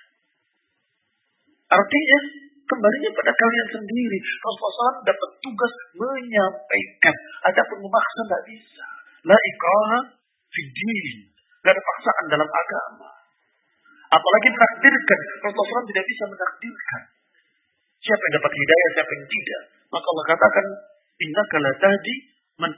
[1.73, 2.19] Artinya
[2.69, 4.17] kembalinya pada kalian sendiri.
[4.21, 7.15] Rasulullah SAW dapat tugas menyampaikan.
[7.49, 8.85] Adapun memaksa tidak bisa.
[9.25, 9.99] La ikrara
[10.53, 11.34] fidin.
[11.65, 13.09] Gak ada paksaan dalam agama.
[14.13, 15.19] Apalagi menakdirkan.
[15.41, 17.01] Rasulullah SAW tidak bisa menakdirkan.
[18.05, 19.61] Siapa yang dapat hidayah, siapa yang tidak.
[19.89, 20.65] Maka Allah katakan,
[21.25, 22.15] Inna la tahdi
[22.61, 22.71] man.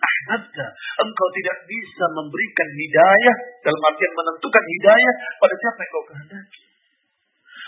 [1.04, 6.62] Engkau tidak bisa memberikan hidayah dalam artian menentukan hidayah pada siapa yang kau kehendaki.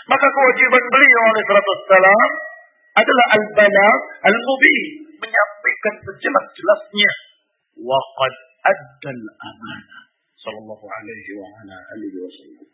[0.08, 2.30] Maka kewajiban beliau oleh salam
[2.96, 4.84] adalah al-balagh al-mubin,
[5.20, 7.12] menyampaikan sejelas-jelasnya.
[7.80, 8.34] Waqad
[8.64, 10.09] addal amanah
[10.40, 12.66] sallallahu alaihi wa ala alihi wasallam.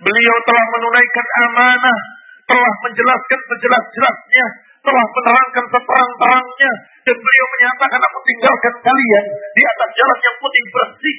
[0.00, 2.00] Beliau telah menunaikan amanah,
[2.48, 4.46] telah menjelaskan sejelas-jelasnya,
[4.82, 6.72] telah menerangkan seterang-terangnya,
[7.06, 9.24] dan beliau menyatakan aku tinggalkan kalian
[9.54, 11.16] di atas jalan yang putih bersih,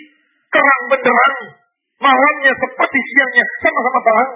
[0.52, 1.38] terang benderang,
[2.02, 4.32] malamnya seperti siangnya, sama-sama terang.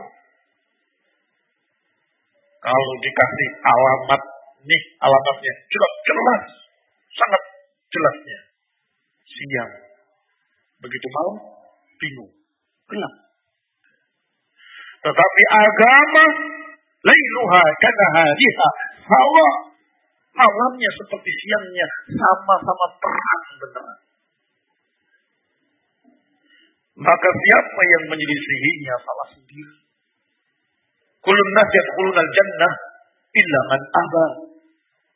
[2.60, 4.22] Kalau dikasih alamat,
[4.64, 6.44] nih alamatnya, jelas, jelas,
[7.18, 7.44] sangat
[7.90, 8.40] jelasnya.
[9.30, 9.89] Siang
[10.80, 11.38] Begitu malam,
[12.00, 12.32] bingung.
[12.88, 13.14] Gelap.
[15.00, 16.26] Tetapi agama,
[17.04, 18.70] lailuha kanahariha.
[19.10, 19.48] Sama
[20.36, 21.88] malamnya seperti siangnya.
[22.16, 24.00] Sama-sama terang beneran.
[27.00, 29.76] Maka siapa yang menyelisihinya salah sendiri.
[31.20, 32.74] Kulun nas yadkhulun al-jannah
[33.36, 34.28] illa man aba.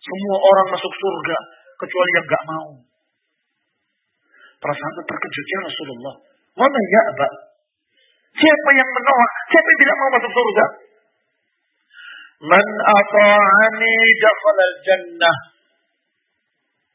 [0.03, 1.37] Semua orang masuk surga
[1.79, 2.69] kecuali yang gak mau.
[4.63, 6.15] Para sahabat terkejut ya Rasulullah.
[6.55, 7.27] Mana ya aba?
[8.31, 9.31] Siapa yang menolak?
[9.51, 10.65] Siapa yang tidak mau masuk surga?
[12.47, 15.37] Man ata'ani dakhal al-jannah.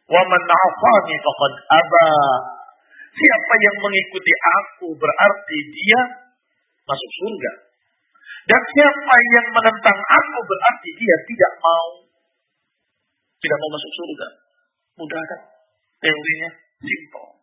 [0.08, 2.08] Wa man afani faqad aba.
[3.12, 4.32] Siapa yang mengikuti
[4.64, 6.00] aku berarti dia
[6.88, 7.52] masuk surga.
[8.48, 11.88] Dan siapa yang menentang aku berarti dia tidak mau.
[13.44, 14.28] Tidak mau masuk surga.
[14.96, 15.40] Mudah kan?
[16.00, 17.37] Teorinya simple.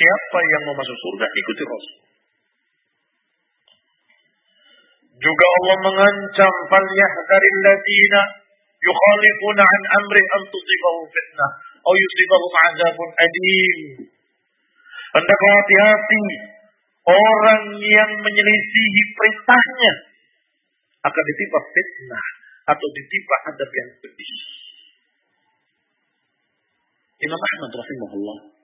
[0.00, 1.98] Siapa yang mau masuk surga ikuti Rasul.
[5.20, 8.20] Juga Allah mengancam falyahdharil ladina
[8.80, 11.50] yukhalifuna an amri an tusibahum fitnah
[11.84, 13.78] atau yusibahum azabun adim.
[15.20, 16.24] Hendaklah hati-hati
[17.04, 19.92] orang yang menyelisihi perintahnya
[21.04, 22.26] akan ditimpa fitnah
[22.72, 24.32] atau ditimpa adab yang pedih.
[27.20, 28.59] Imam Ahmad rahimahullah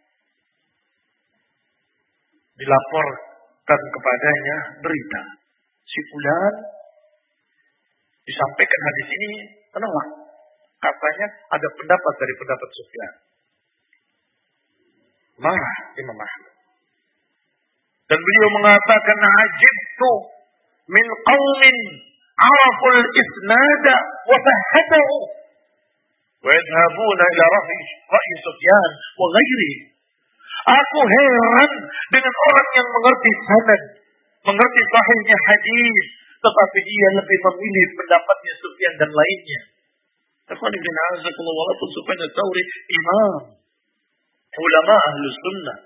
[2.57, 5.23] dilaporkan kepadanya berita
[5.87, 6.55] si fulan
[8.27, 9.31] disampaikan hadis ini
[9.77, 10.27] menolak
[10.81, 13.13] katanya ada pendapat dari pendapat Sufyan.
[15.37, 16.55] Marah Imam Ahmad.
[18.07, 20.13] Dan beliau mengatakan ajibtu
[20.89, 21.77] min qawmin
[22.39, 23.97] araful isnada
[24.31, 25.17] wa fahadahu
[26.47, 27.79] wa yadhabuna ila rahi,
[28.47, 29.73] Sufyan wa ghairi.
[30.67, 31.73] Aku heran
[32.11, 33.83] dengan orang yang mengerti sanad,
[34.51, 36.05] mengerti sahihnya hadis,
[36.43, 39.61] tetapi dia lebih memilih pendapatnya Sufyan dan lainnya.
[40.47, 43.33] Ikhwan ibn Azakullah walaupun Sufyan Tsauri imam
[44.59, 45.79] ulama ahlu sunnah.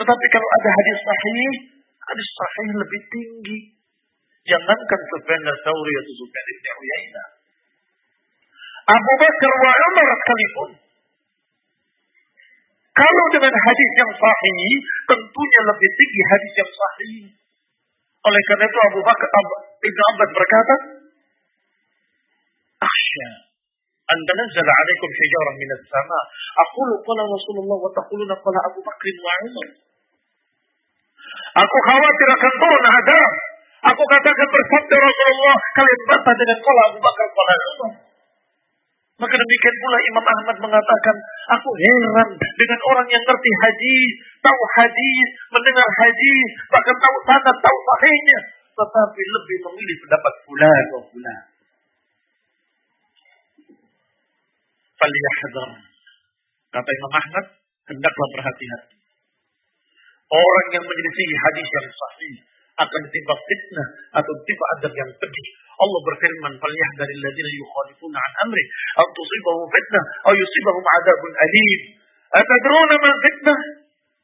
[0.00, 1.52] Tetapi kalau ada hadis sahih,
[2.00, 3.58] hadis sahih lebih tinggi.
[4.48, 7.28] Jangankan Sufyan Tsauri atau Sufyan ibn Uyainah.
[8.82, 10.70] Abu Bakar wa Umar sekalipun.
[12.92, 14.72] Kalau dengan hadis yang sahih,
[15.08, 17.24] tentunya lebih tinggi hadis yang sahih.
[18.22, 19.28] Oleh karena itu Abu Bakar
[19.80, 20.74] Ibn Abbas berkata,
[22.84, 23.28] Akhsya
[24.12, 26.20] an tanazzala alaikum hijarah min as-sama.
[26.68, 29.68] Aqulu qala Rasulullah wa taquluna qala Abu Bakr wa Umar.
[31.64, 33.32] Aku khawatir akan turun azab.
[33.82, 38.11] Aku katakan bersabda Rasulullah, kalian bantah dengan qala Abu Bakar qala Umar.
[39.22, 41.16] Maka demikian pula Imam Ahmad mengatakan,
[41.54, 44.10] aku heran dengan orang yang ngerti hadis,
[44.42, 48.38] tahu hadis, mendengar hadis, bahkan tahu sanad, tahu sahihnya,
[48.74, 51.42] tetapi lebih memilih pendapat fulan atau fulan.
[55.02, 55.70] falyahdhar.
[56.72, 57.44] Kata Imam Ahmad,
[57.90, 58.96] hendaklah berhati-hati.
[60.32, 62.36] Orang yang menyelisihi hadis yang sahih
[62.80, 65.48] akan ditimpa fitnah atau ditimpa adab yang pedih.
[65.76, 68.64] Allah berfirman, "Falyahdharil ladzina yukhalifuna an amri
[69.00, 71.80] an tusibahum fitnah aw yusibahum adabun alim."
[72.32, 73.58] Atadruna man fitnah?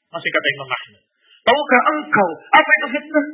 [0.08, 1.02] Masih kata Imam Ahmad.
[1.44, 3.26] Tahukah engkau apa itu fitnah?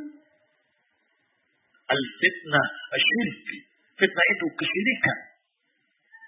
[1.85, 3.47] Al-fitnah asyirk.
[3.95, 5.17] Fitnah itu kesyirikan.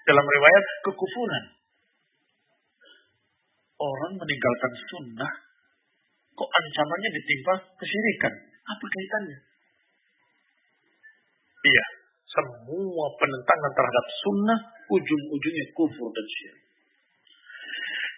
[0.08, 1.44] Dalam riwayat kekufuran.
[3.78, 5.32] Orang meninggalkan sunnah,
[6.38, 8.34] kok ancamannya ditimpa kesyirikan?
[8.70, 9.38] Apa kaitannya?
[11.58, 11.84] Iya,
[12.30, 16.62] semua penentangan terhadap sunnah ujung-ujungnya kufur dan syirik.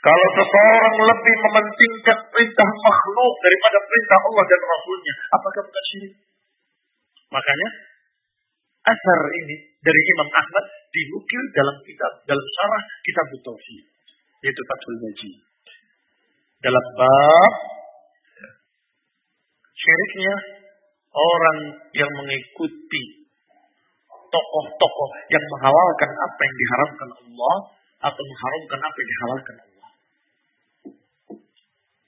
[0.01, 6.15] Kalau seseorang lebih mementingkan perintah makhluk daripada perintah Allah dan Rasulnya, apakah bukan syirik?
[7.31, 7.69] Makanya
[8.81, 13.85] asar ini dari Imam Ahmad dinukil dalam kitab dalam syarah kitab Tauhid
[14.41, 15.37] yaitu Fathul Majid.
[16.61, 17.53] Dalam bab
[19.81, 20.35] syiriknya
[21.11, 21.59] orang
[21.97, 23.03] yang mengikuti
[24.31, 27.57] tokoh-tokoh yang menghalalkan apa yang diharamkan Allah
[28.01, 29.89] atau mengharamkan apa yang dihalalkan Allah.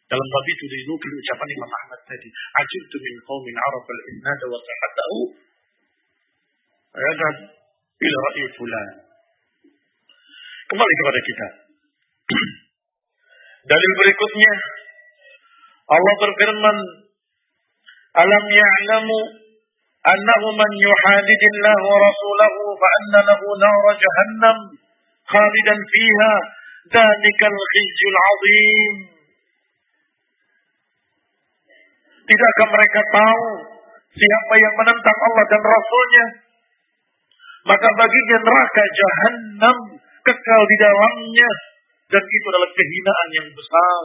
[0.07, 5.18] Dalam bab itu dinukil ucapan Imam Ahmad tadi, "Ajibtu min qaumin arafal innada wa sahatahu
[6.92, 7.36] Ayat
[8.05, 8.89] ila ra'i fulan.
[10.68, 11.47] Kembali kepada kita.
[13.73, 14.52] Dalil berikutnya
[15.89, 16.76] Allah berfirman
[18.13, 19.19] Ya'lamu
[20.05, 24.57] annahu man yuhadidillah wa rasulahu fa anna lahu nar jahannam
[25.33, 26.33] khalidan fiha
[26.93, 28.95] dhalikal khizyul azim
[32.23, 33.45] Tidakkah mereka tahu
[34.15, 36.27] siapa yang menentang Allah dan Rasulnya?
[37.67, 39.77] Maka baginya neraka jahanam
[40.23, 41.51] kekal di dalamnya.
[42.15, 44.01] Dan itu adalah kehinaan yang besar.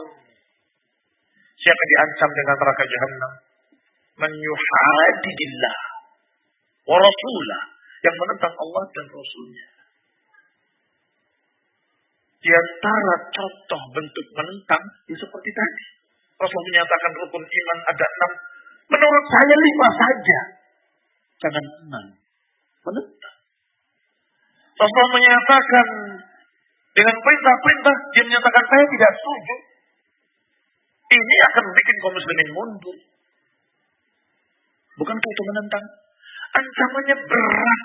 [1.62, 3.32] Siapa diancam dengan neraka jahanam?
[4.18, 5.76] Menyuhadidillah.
[6.86, 7.62] Wa rasulah.
[7.98, 9.66] Yang menentang Allah dan Rasulnya.
[12.38, 15.84] Di antara contoh bentuk menentang, ya seperti tadi.
[16.38, 18.32] Rasul menyatakan rukun iman ada enam.
[18.94, 20.40] Menurut saya lima saja.
[21.42, 22.04] Jangan enam.
[22.86, 23.36] Menentang.
[24.78, 25.86] Rasul menyatakan
[26.94, 29.56] dengan perintah-perintah, dia menyatakan saya tidak setuju.
[31.08, 32.96] Ini akan bikin kaum muslimin mundur.
[34.98, 35.84] Bukankah itu menentang?
[36.58, 37.82] Ancamannya berat.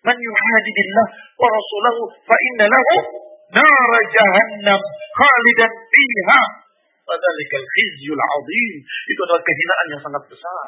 [0.00, 1.06] Man yuhadidillah
[1.36, 2.96] wa rasulahu fa inna lahu
[3.52, 4.80] nar jahannam
[5.12, 6.42] khalidan fiha
[7.10, 8.74] Fadzalikal khizyul azim.
[8.86, 10.66] Itu adalah kehinaan yang sangat besar.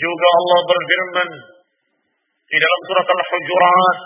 [0.00, 1.30] Juga Allah berfirman
[2.50, 3.98] di dalam surat Al-Hujurat,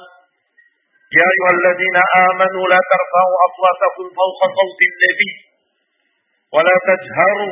[1.15, 2.03] "Ya ayyuhalladzina
[2.35, 5.31] amanu la tarfa'u aswatakum fawqa sawti an-nabi
[6.51, 7.49] wa la tajharu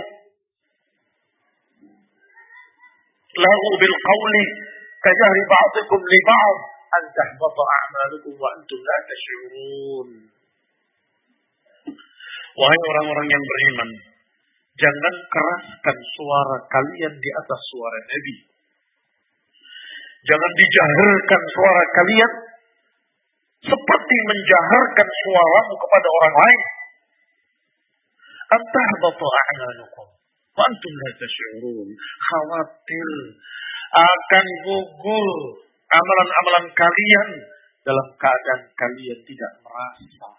[5.03, 6.57] kajahri ba'dikum li ba'd
[6.93, 10.09] an tahbata a'malukum wa antum la tash'urun."
[12.53, 13.91] Wahai orang-orang yang beriman,
[14.77, 18.35] jangan keraskan suara kalian di atas suara Nabi.
[20.23, 22.33] Jangan dijaharkan suara kalian
[23.63, 26.61] seperti menjaharkan suaramu kepada orang lain.
[28.53, 30.22] Antah bapa a'malukum.
[30.53, 31.89] Wa antum la tash'urun.
[31.97, 33.11] Khawatir
[33.93, 35.29] akan gugur
[35.93, 37.29] amalan-amalan kalian
[37.85, 40.31] dalam keadaan kalian tidak merasa.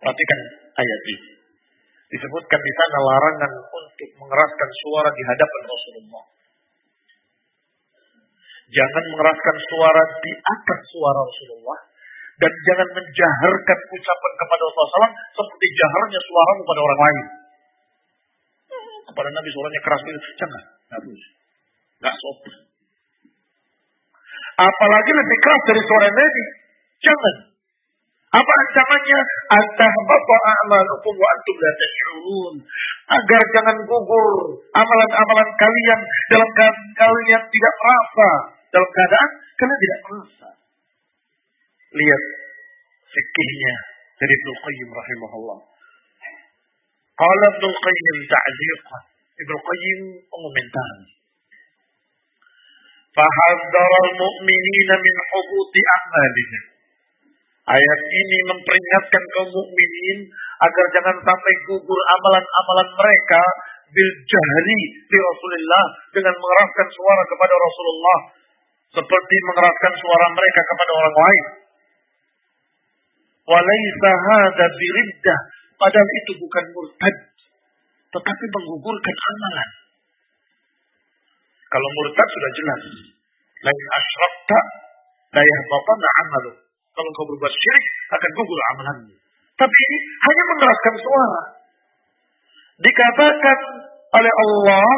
[0.00, 0.40] Perhatikan
[0.80, 1.30] ayat ini.
[2.10, 6.24] Disebutkan di sana larangan untuk mengeraskan suara di hadapan Rasulullah.
[8.70, 11.80] Jangan mengeraskan suara di atas suara Rasulullah.
[12.40, 17.26] Dan jangan menjaharkan ucapan kepada Rasulullah SAW seperti jaharnya suara kepada orang lain.
[19.10, 20.30] Kepada Nabi suaranya keras itu.
[20.38, 20.62] Jangan.
[20.86, 21.28] Nggak boleh.
[22.00, 22.54] Nggak sopan.
[24.60, 26.44] Apalagi lebih keras dari suara Nabi.
[27.00, 27.36] Jangan.
[28.30, 29.20] Apa ancamannya?
[29.58, 32.54] Antahbata a'malukum wa antum la tash'urun.
[33.10, 34.34] Agar jangan gugur
[34.70, 38.30] amalan-amalan kalian dalam keadaan kalian tidak merasa.
[38.70, 40.48] Dalam keadaan kalian tidak merasa.
[41.90, 42.22] Lihat
[43.10, 43.74] fikihnya
[44.22, 45.58] dari Ibnu Qayyim rahimahullah.
[47.20, 49.02] Qala Ibnu Qayyim ta'ziqan.
[49.44, 50.00] Ibnu Qayyim
[50.32, 51.04] mengomentari.
[53.12, 56.64] Fahaddara al-mu'minina min hubuti a'malihim.
[57.68, 60.18] Ayat ini memperingatkan kaum mukminin
[60.64, 63.42] agar jangan sampai gugur amalan-amalan mereka
[63.92, 68.18] bil jahri di Rasulullah dengan mengeraskan suara kepada Rasulullah
[68.90, 71.44] seperti mengeraskan suara mereka kepada orang lain.
[73.50, 75.40] Walaysa hadza biriddah
[75.80, 77.16] padahal itu bukan murtad
[78.10, 79.70] tetapi menggugurkan amalan.
[81.70, 82.82] Kalau murtad sudah jelas.
[83.60, 84.58] Lain asyrakta
[85.38, 86.52] la yahbatanna amalu.
[86.90, 89.14] Kalau kau berbuat syirik akan gugur amalanmu.
[89.54, 91.42] Tapi ini hanya mengeraskan suara.
[92.80, 93.58] Dikatakan
[94.10, 94.94] oleh Allah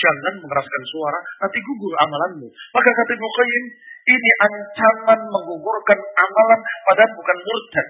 [0.00, 2.48] jangan mengeraskan suara, nanti gugur amalanmu.
[2.48, 3.28] Maka kata Ibnu
[4.10, 7.88] ini ancaman menggugurkan amalan padahal bukan murtad.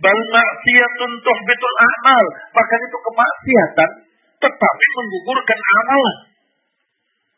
[0.00, 2.24] Bal maksiatun tuhbitul amal.
[2.56, 3.90] Bahkan itu kemaksiatan
[4.42, 6.16] tetapi menggugurkan amalan.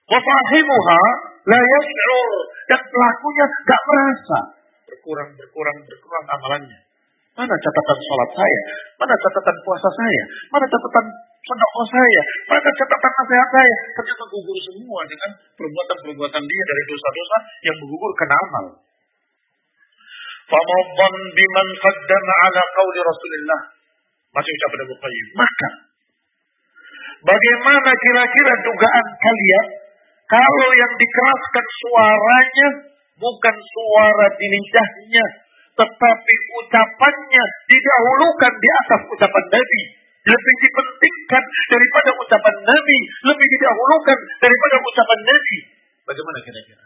[0.05, 1.01] Wa fahimuha
[1.49, 2.31] la yash'ur
[2.71, 4.41] dan pelakunya gak merasa.
[4.89, 6.79] Berkurang, berkurang, berkurang amalannya.
[7.35, 8.61] Mana catatan sholat saya?
[8.95, 10.23] Mana catatan puasa saya?
[10.55, 11.07] Mana catatan
[11.45, 12.23] sedekah saya?
[12.47, 13.75] Mana catatan nasihat saya?
[13.99, 18.65] Ternyata gugur semua dengan perbuatan-perbuatan dia dari dosa-dosa yang menggugurkan amal.
[20.45, 23.61] Famadhan biman qaddama ala qawli Rasulullah.
[24.35, 25.27] Masih ucapan Abu Qayyim.
[25.39, 25.69] Maka,
[27.23, 29.67] bagaimana kira-kira dugaan kalian
[30.25, 32.69] kalau yang dikeraskan suaranya
[33.21, 35.27] bukan suara di lidahnya,
[35.79, 39.83] tetapi ucapannya didahulukan di atas ucapan Nabi.
[40.25, 42.99] Lebih dipentingkan daripada ucapan Nabi,
[43.29, 45.57] lebih didahulukan daripada ucapan Nabi.
[46.09, 46.85] Bagaimana kira-kira?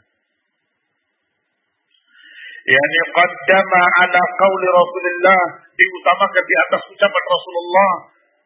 [2.68, 7.92] Yani qaddama ala qawli Rasulullah diutamakan di atas ucapan Rasulullah,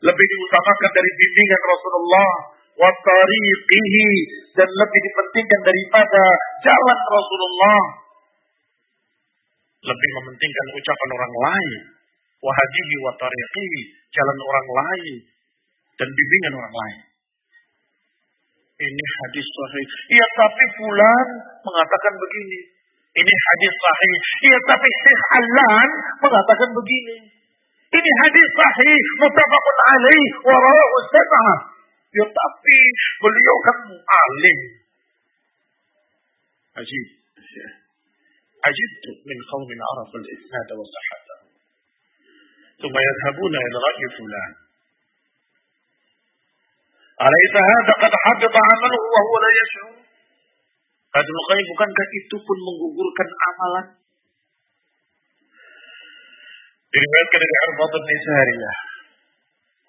[0.02, 2.30] lebih diutamakan dari bimbingan Rasulullah.
[2.72, 4.10] Wa tariqihi.
[4.52, 6.24] Dan lebih dipentingkan daripada
[6.66, 7.82] jalan Rasulullah.
[9.82, 11.80] Lebih mementingkan ucapan orang lain.
[12.42, 15.14] Wahadihi wa tariqihi, jalan orang lain.
[15.98, 16.98] Dan bimbingan orang lain.
[18.82, 19.86] Ini hadis sahih.
[20.10, 21.26] Iya tapi fulan
[21.62, 22.81] mengatakan begini.
[23.12, 24.16] Ini hadis sahih.
[24.48, 25.88] Iya tapi Syekh Alan
[26.24, 27.16] mengatakan begini.
[27.92, 31.58] Ini hadis sahih, mutafakun alaih, wa rawahu sab'ah.
[32.12, 32.78] Ya tapi
[33.20, 34.58] beliau kan alim.
[36.80, 37.06] Ajib.
[38.66, 41.38] عجبت من قوم عرفوا الإسناد وصحته
[42.82, 44.52] ثم يذهبون إلى رأي فلان
[47.26, 49.92] أليس هذا قد حبط عمله وهو لا يشعر
[51.12, 53.86] Kata Qayyim bukankah itu pun menggugurkan amalan?
[56.88, 58.76] Diriwayatkan dari Arbad bin Sariyah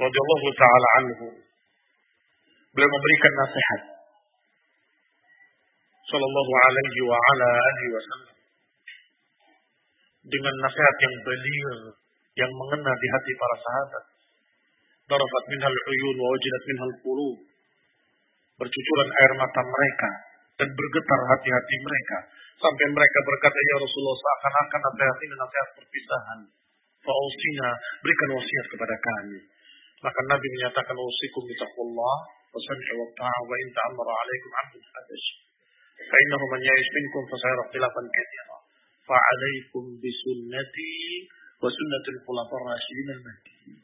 [0.03, 1.27] radhiyallahu taala anhu.
[2.75, 3.81] Beliau memberikan nasihat
[6.11, 8.35] sallallahu alaihi wa ala alihi wasallam
[10.27, 11.67] dengan nasihat yang belir
[12.35, 14.03] yang mengena di hati para sahabat.
[15.07, 17.37] Darafat minhal uyun wa wajidat minhal qulub.
[18.59, 22.17] Bercucuran air mata mereka dan bergetar hati-hati mereka
[22.63, 26.39] sampai mereka berkata ya Rasulullah seakan-akan nasihat ini nasihat perpisahan.
[27.03, 29.39] Fa'usina berikan wasiat kepada kami.
[29.99, 35.27] Maka Nabi menyatakan wasikum bitaqwallah wa sam'i wa ta'a wa in ta'amara alaikum 'abdun hadash.
[35.99, 38.57] Fa innahu man ya'ish minkum fa sayara ikhtilafan katsira.
[39.03, 40.95] Fa 'alaikum bisunnati
[41.59, 43.79] wa sunnatul khulafaur rasyidin al-mahdiyyin.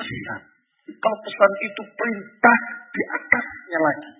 [0.00, 0.42] Pesan.
[0.84, 4.12] Kalau pesan itu perintah di atasnya lagi.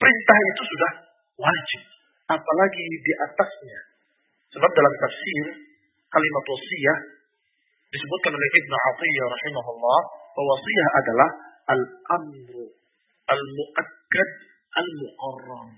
[0.00, 0.92] Perintah itu sudah
[1.36, 1.82] wajib.
[2.30, 3.80] Apalagi di atasnya.
[4.56, 5.44] Sebab dalam tafsir
[6.10, 6.98] kalimat wasiyah
[7.90, 10.00] disebutkan oleh Ibnu Atiyah rahimahullah
[10.34, 11.28] bahwa wasiyah adalah
[11.70, 12.64] al-amru
[13.28, 14.30] al-mu'akkad
[14.74, 15.70] al-muqarram.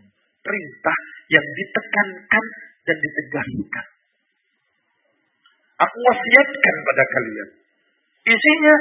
[0.42, 0.98] Perintah
[1.30, 2.44] yang ditekankan
[2.82, 3.86] dan ditegaskan.
[5.82, 7.48] Aku wasiatkan pada kalian.
[8.22, 8.76] Isinya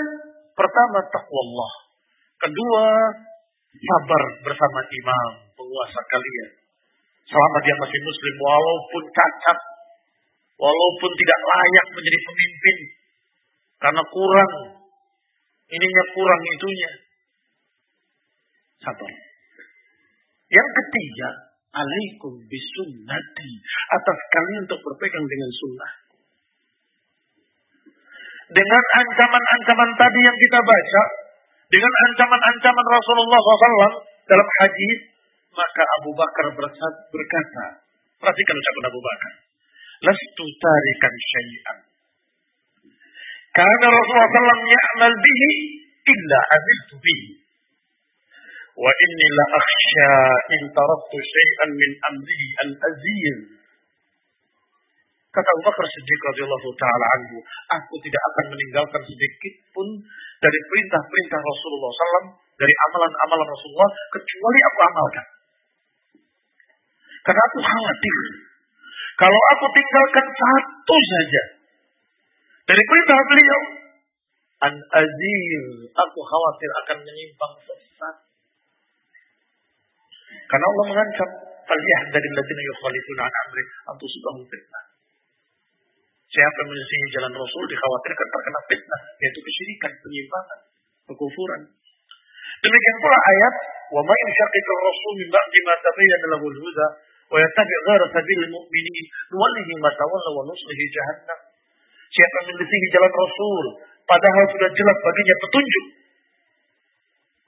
[0.54, 1.74] pertama takwa Allah.
[2.42, 2.86] Kedua
[3.72, 6.50] sabar bersama imam, penguasa kalian.
[7.28, 9.60] Selama dia masih muslim walaupun cacat,
[10.60, 12.78] walaupun tidak layak menjadi pemimpin
[13.82, 14.52] karena kurang
[15.72, 16.92] ininya kurang itunya.
[18.82, 19.14] Sabar.
[20.52, 21.30] Yang ketiga,
[21.72, 23.52] alaikum bisunnati
[23.96, 25.92] atas kalian untuk berpegang dengan sunnah
[28.52, 31.04] dengan ancaman-ancaman tadi yang kita baca,
[31.72, 33.94] dengan ancaman-ancaman Rasulullah SAW
[34.28, 34.98] dalam hadis,
[35.56, 36.46] maka Abu Bakar
[37.08, 37.66] berkata,
[38.20, 39.32] perhatikan ucapan Abu Bakar,
[40.04, 41.78] lastu tarikan syai'an.
[43.56, 45.52] Karena Rasulullah SAW ya'mal bihi
[46.12, 47.30] illa amiltu bihi.
[48.76, 50.12] Wa inni la akhsha
[50.60, 53.62] in taraktu syai'an min amri al-azir
[55.32, 57.40] Kata Abu Bakar Siddiq radhiyallahu taala anhu,
[57.72, 59.88] aku tidak akan meninggalkan sedikit pun
[60.42, 65.26] dari perintah-perintah Rasulullah SAW, dari amalan-amalan Rasulullah, kecuali aku amalkan.
[67.22, 68.18] Karena aku khawatir,
[69.22, 71.44] kalau aku tinggalkan satu saja
[72.66, 73.62] dari perintah beliau,
[74.66, 75.64] an azir,
[75.94, 78.16] aku khawatir akan menyimpang sesat.
[80.50, 81.30] Karena Allah mengancam,
[82.12, 83.64] dari ladina yukhalifuna an amri,
[83.94, 84.91] antu subahum fitnah.
[86.32, 90.60] Siapa yang menyelisihi jalan Rasul dikhawatirkan terkena fitnah, yaitu kesyirikan, penyimpangan,
[91.12, 91.62] kekufuran.
[92.62, 93.56] Demikian pula ayat,
[93.92, 96.88] "Wa ma yushaqiqir rasul min ba'di ma tabayyana lahu al-huda
[97.36, 101.40] wa yattabi' ghayra sabilil mu'minin nuwallihi ma tawalla wa nuslihi jahannam."
[102.16, 103.66] Siapa yang menyelisihi jalan Rasul
[104.08, 105.86] padahal sudah jelas baginya petunjuk,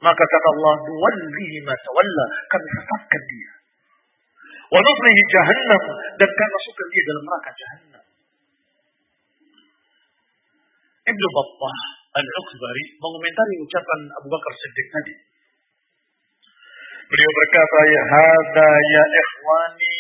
[0.04, 3.52] maka kata Allah, "Nuwallihi ma tawalla," kami sesatkan dia.
[4.74, 5.84] Wa nuslihi jahannam
[6.20, 7.93] dan kami masukkan dia dalam neraka jahannam.
[11.04, 11.78] Ibnu Battah
[12.14, 15.14] Al-Ukhbari mengomentari ucapan Abu Bakar Siddiq tadi.
[17.10, 19.98] Beliau berkata, "Ya hada ya ikhwani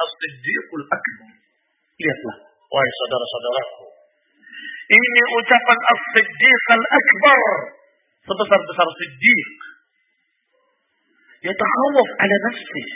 [0.00, 1.30] as-siddiqul akbar."
[2.00, 2.36] Lihatlah,
[2.72, 3.86] wahai saudara-saudaraku.
[4.90, 7.42] Ini ucapan as-siddiq al-akbar.
[8.24, 9.50] Sebesar-besar siddiq.
[11.50, 12.88] Yatahawaf ala nafsih.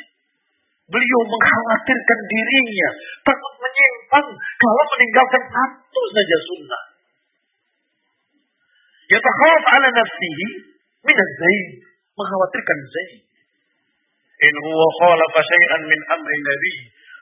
[0.85, 2.91] Beliau mengkhawatirkan dirinya.
[3.25, 6.84] Takut menyimpang kalau meninggalkan satu saja sunnah.
[9.15, 10.47] Yatakhawaf ala nafsihi
[11.07, 11.69] min az-zaid.
[12.19, 13.13] Mengkhawatirkan zaid.
[14.43, 16.75] In huwa khalafa syai'an min amri nabi.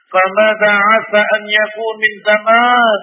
[0.09, 2.99] Famada asa an yakun min zaman.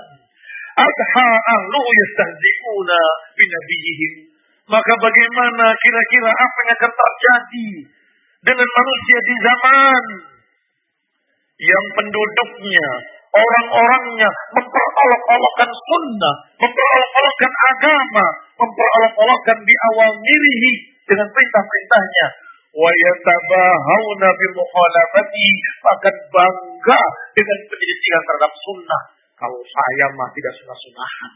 [0.74, 3.00] Adha ahluhu yastahzi'una
[3.38, 4.12] binabiyihim.
[4.70, 7.70] Maka bagaimana kira-kira apa yang akan terjadi
[8.46, 10.02] dengan manusia di zaman
[11.60, 12.88] yang penduduknya
[13.30, 18.26] orang-orangnya memperolok-olokkan sunnah, memperolok-olokkan agama,
[18.58, 20.72] memperolok-olokkan di awal mirihi
[21.06, 22.26] dengan perintah-perintahnya.
[22.70, 27.00] Wa yatabahawna akan bangga
[27.34, 29.02] dengan penyelisihan terhadap sunnah.
[29.34, 31.32] Kalau saya mah tidak sunnah-sunnahan.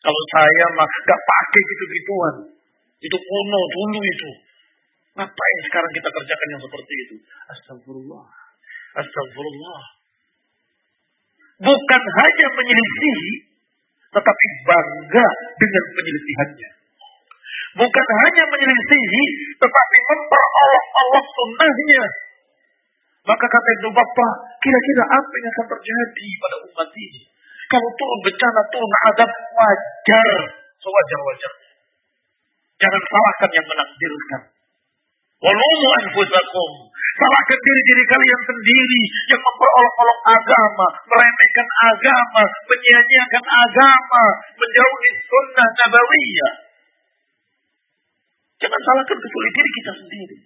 [0.00, 2.34] Kalau saya mah gak pakai gitu-gituan.
[3.04, 4.30] Itu kuno dulu itu.
[5.14, 7.14] Ngapain sekarang kita kerjakan yang seperti itu?
[7.52, 8.24] Astagfirullah.
[8.98, 9.82] Astagfirullah.
[11.62, 13.30] Bukan hanya menyelisihi,
[14.10, 16.70] tetapi bangga dengan penyelisihannya.
[17.74, 19.24] Bukan hanya menyelisihi,
[19.58, 22.04] tetapi memperolok-olok sunnahnya.
[23.24, 27.22] Maka kata Ibnu Bapak, kira-kira apa yang akan terjadi pada umat ini?
[27.72, 30.38] Kalau turun bencana, turun adab, wajar.
[30.76, 31.70] Sewajar-wajarnya.
[32.76, 34.42] Jangan salahkan yang menakdirkan.
[35.40, 36.70] Walumu anfusakum.
[37.14, 44.24] Salahkan diri-diri kalian sendiri yang memperolok-olok agama, meremehkan agama, menyia-nyiakan agama,
[44.58, 46.54] menjauhi sunnah nabawiyah.
[48.58, 50.36] Jangan salahkan kecuali diri kita sendiri.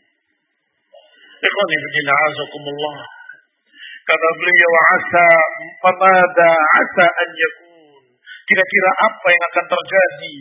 [1.41, 2.97] Ikhwan ibn azakumullah.
[4.05, 5.29] Kata beliau asa
[5.81, 8.03] famada asa an yakun.
[8.45, 10.37] Kira-kira apa yang akan terjadi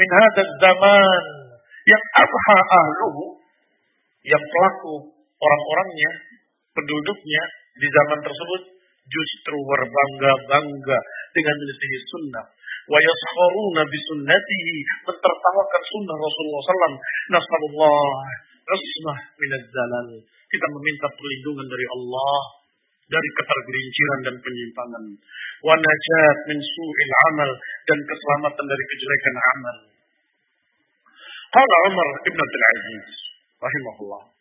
[0.00, 1.22] min hadaz zaman
[1.84, 3.36] yang abha ahluhu
[4.24, 6.10] yang pelaku orang-orangnya,
[6.74, 7.42] penduduknya
[7.78, 8.62] di zaman tersebut
[9.08, 10.98] justru berbangga-bangga
[11.32, 12.44] dengan menyelisihi sunnah.
[12.88, 14.74] Wa yaskharuna bi sunnatihi
[15.08, 16.96] mentertawakan sunnah Rasulullah SAW.
[17.32, 18.08] Nasallallahu
[18.68, 20.08] usmah minaz zalal.
[20.48, 22.40] Kita meminta perlindungan dari Allah
[23.08, 25.04] dari ketergelinciran dan penyimpangan.
[25.64, 27.50] Wa najat min su'il amal
[27.88, 29.76] dan keselamatan dari kejelekan amal.
[31.48, 33.08] Qala Umar ibn Abdul Aziz
[33.56, 34.37] rahimahullah.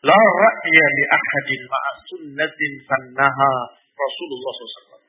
[0.00, 3.50] La ra'ya li ahadin ma'a sunnatin sannaha
[3.92, 5.04] Rasulullah SAW.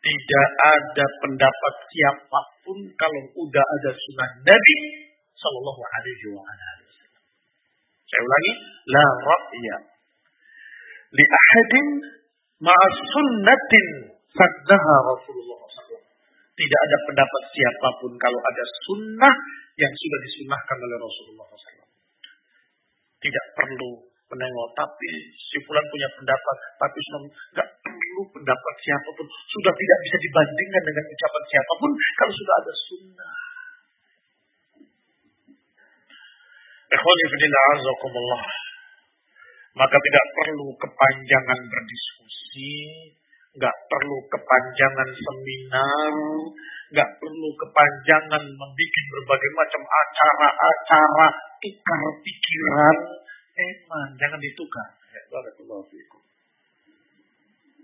[0.00, 4.76] Tidak ada pendapat siapa pun kalau udah ada sunnah Nabi
[5.36, 7.22] Sallallahu Alaihi Wasallam.
[8.08, 8.52] Saya ulangi,
[8.88, 9.76] la ra'ya
[11.12, 11.86] li ahadin
[12.64, 13.86] ma'a sunnatin
[14.32, 16.00] sannaha Rasulullah SAW.
[16.56, 19.34] Tidak ada pendapat siapa pun kalau ada sunnah
[19.76, 21.87] yang sudah disunnahkan oleh Rasulullah SAW.
[23.18, 23.90] Tidak perlu
[24.28, 26.98] menengok, tapi si Fulan punya pendapat, tapi
[27.56, 29.26] nggak perlu pendapat siapa pun.
[29.26, 33.36] Sudah tidak bisa dibandingkan dengan ucapan siapa pun kalau sudah ada sunnah.
[39.78, 42.74] Maka tidak perlu kepanjangan berdiskusi,
[43.58, 46.14] nggak perlu kepanjangan seminar,
[46.94, 51.26] nggak perlu kepanjangan membuat berbagai macam acara-acara
[51.58, 52.96] tukar pikiran.
[53.58, 54.88] Eman, jangan ditukar.
[55.10, 55.22] Ya,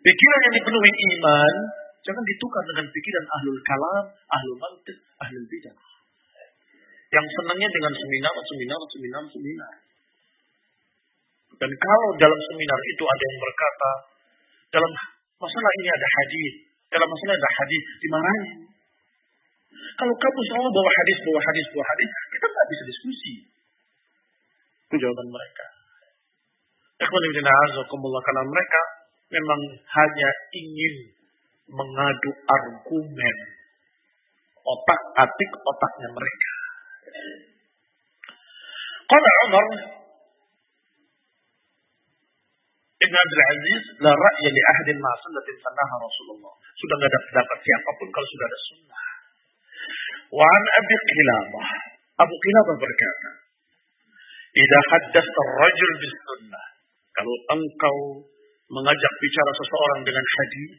[0.04, 1.54] pikiran yang dipenuhi iman,
[2.06, 5.74] jangan ditukar dengan pikiran ahlul kalam, ahlul mantik, ahlul bidah.
[7.10, 9.74] Yang senangnya dengan seminar, seminar, seminar, seminar.
[11.54, 13.90] Dan kalau dalam seminar itu ada yang berkata,
[14.74, 14.92] dalam
[15.44, 16.52] masalah ini ada hadis,
[16.88, 18.44] dalam masalah ada hadis, dimarahin.
[19.94, 23.32] Kalau kamu selalu bawa hadis, bawa hadis, bawa hadis, kita nggak bisa diskusi.
[24.88, 25.66] Itu jawaban mereka.
[28.24, 28.80] karena mereka
[29.28, 30.94] memang hanya ingin
[31.68, 33.36] mengadu argumen
[34.64, 36.52] otak atik otaknya mereka.
[39.04, 39.64] Kalau Umar
[42.94, 46.54] Ibn Abdul Aziz la ra'ya li ahadin ma sunnatin sannaha Rasulullah.
[46.78, 49.02] Sudah tidak ada pendapat siapa pun kalau sudah ada sunnah.
[50.30, 51.68] Wa an Abi Qilabah.
[52.22, 53.30] Abu Qilabah berkata,
[54.54, 56.66] "Idza haddatsa ar-rajul bis sunnah."
[57.14, 57.98] Kalau engkau
[58.70, 60.72] mengajak bicara seseorang dengan hadis,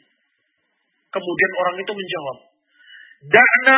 [1.11, 2.37] kemudian orang itu menjawab,
[3.27, 3.77] "Da'na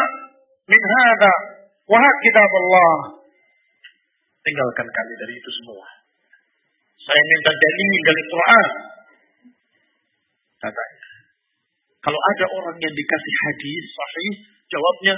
[0.70, 1.34] min hadha
[1.90, 2.98] wa kitab Allah."
[4.46, 6.07] Tinggalkan kami dari itu semua.
[7.08, 8.70] Saya minta dalil dari Quran.
[10.60, 11.08] Katanya.
[12.04, 14.34] Kalau ada orang yang dikasih hadis sahih,
[14.68, 15.16] jawabnya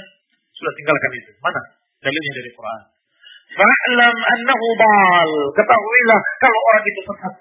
[0.54, 1.30] sudah tinggalkan itu.
[1.42, 1.60] Mana
[1.98, 2.82] dalilnya dari Quran?
[3.50, 5.30] Fa'lam annahu bal.
[5.58, 7.34] Ketahuilah kalau orang itu sesat.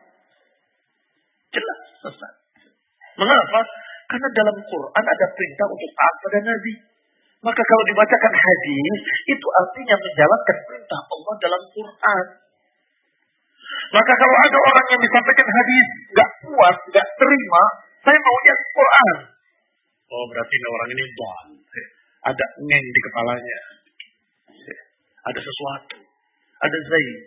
[1.54, 2.34] Jelas sesat.
[3.22, 3.62] Mengapa?
[4.10, 6.74] Karena dalam Quran ada perintah untuk taat pada Nabi.
[7.40, 12.26] Maka kalau dibacakan hadis, itu artinya menjalankan perintah Allah dalam Quran.
[13.90, 17.64] Maka kalau ada orang yang disampaikan hadis nggak puas, nggak terima,
[18.06, 19.18] saya maunya Quran.
[20.10, 21.48] Oh berarti orang ini doan.
[22.20, 23.60] Ada ngeng di kepalanya.
[25.30, 25.98] Ada sesuatu.
[26.60, 27.18] Ada zaid.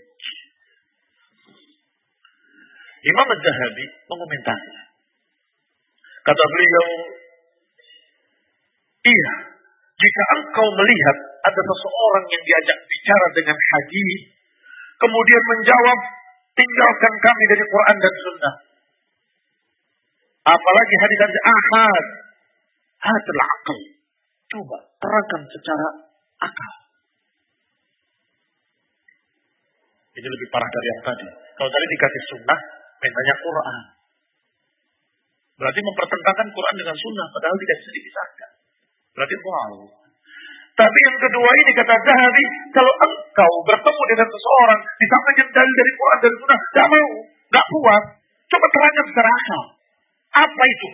[3.03, 4.73] Imam Az-Zahabi mengomentari.
[6.23, 6.87] Kata beliau,
[9.03, 9.31] iya,
[9.99, 14.21] jika engkau melihat ada seseorang yang diajak bicara dengan hadis,
[15.03, 15.99] kemudian menjawab,
[16.57, 18.55] tinggalkan kami dari Quran dan Sunnah.
[20.43, 22.07] Apalagi hadis dari ahad.
[23.03, 23.79] Hadal akal.
[24.51, 25.89] Coba terangkan secara
[26.43, 26.73] akal.
[30.13, 31.27] Ini lebih parah dari yang tadi.
[31.57, 32.61] Kalau tadi dikasih sunnah,
[33.01, 33.83] mintanya Quran.
[35.57, 38.51] Berarti mempertentangkan Quran dengan sunnah, padahal tidak bisa dipisahkan.
[39.17, 40.02] Berarti wow.
[40.73, 46.19] Tapi yang kedua ini kata Zahabi, kalau engkau bertemu dengan seseorang, disampaikan dalil dari Quran
[46.19, 48.05] dan sunnah, tidak mau, tidak puas,
[48.49, 49.63] coba terangkan secara akal.
[50.33, 50.89] Apa itu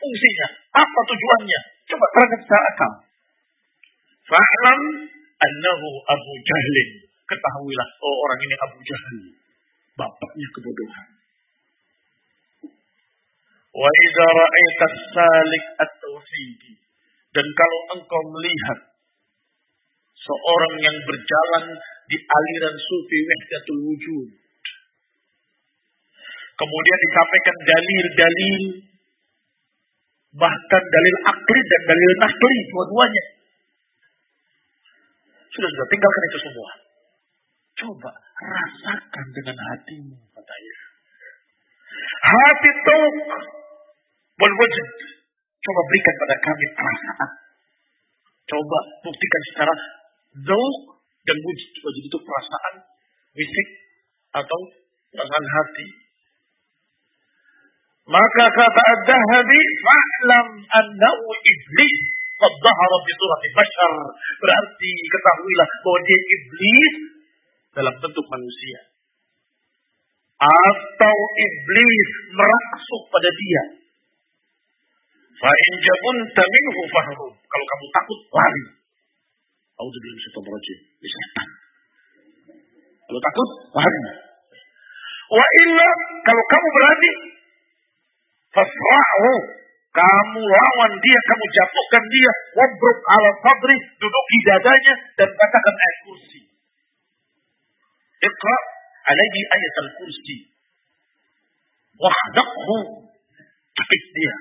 [0.00, 0.48] fungsinya?
[0.80, 1.60] Apa tujuannya?
[1.92, 2.92] Coba terangkan secara akal.
[4.32, 4.80] Fa'lam
[5.44, 6.90] annahu Abu Jahlin.
[7.28, 9.18] Ketahuilah, oh orang ini Abu Jahal.
[10.00, 11.08] Bapaknya kebodohan.
[13.76, 16.72] Wa idza salik at-tauhidi.
[17.36, 18.78] Dan kalau engkau melihat
[20.18, 21.64] seorang yang berjalan
[22.08, 24.28] di aliran sufi wahdatul wujud.
[26.58, 28.62] Kemudian disampaikan dalil-dalil
[30.34, 33.24] bahkan dalil akli dan dalil nakli dua-duanya.
[35.54, 36.70] Sudah sudah tinggalkan itu semua.
[37.78, 38.10] Coba
[38.42, 40.76] rasakan dengan hatimu katanya.
[42.18, 42.70] Hati
[44.38, 44.86] wal wajib.
[45.58, 47.30] Coba berikan pada kami perasaan.
[48.48, 49.74] Coba buktikan secara
[50.46, 50.78] zauk
[51.26, 51.70] dan wujud.
[51.82, 52.74] Wujud itu perasaan
[53.34, 53.68] fisik
[54.34, 54.60] atau
[55.14, 55.88] perasaan hati.
[58.08, 62.00] Maka kata Ad-Dahabi, "Fa'lam annahu iblis
[62.40, 63.94] qad dhahara fi surati bashar."
[64.40, 66.94] Berarti ketahuilah bahwa dia iblis
[67.76, 68.80] dalam bentuk manusia.
[70.40, 73.62] Atau iblis meraksuk pada dia.
[75.38, 77.34] Fa in jabunta minhu fahrub.
[77.36, 78.77] Kalau kamu takut, lari.
[79.78, 80.78] Auzubillahi minasyaitonir rajim.
[80.98, 81.48] Setan.
[83.08, 83.48] Kalau takut,
[83.78, 84.00] lari.
[85.28, 85.88] Wa illa
[86.26, 87.12] kalau kamu berani,
[88.52, 89.34] fasra'hu.
[89.88, 92.32] Kamu lawan dia, kamu jatuhkan dia.
[92.60, 93.30] Wabruk ala
[93.98, 96.40] duduk di dadanya dan katakan ayat kursi.
[98.18, 98.56] Iqra
[99.08, 100.36] alaihi ayat al-kursi.
[101.98, 102.76] Wahdaqhu.
[103.74, 104.34] Cekik dia.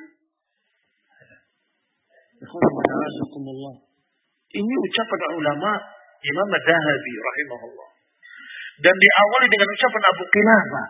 [4.57, 5.71] Ini ucapan ulama
[6.25, 7.89] Imam Zahabi rahimahullah.
[8.81, 10.87] Dan diawali dengan ucapan Abu Qilabah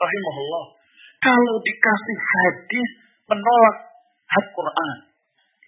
[0.00, 0.64] rahimahullah.
[1.20, 2.90] Kalau dikasih hadis
[3.28, 3.76] menolak
[4.24, 4.96] had Quran.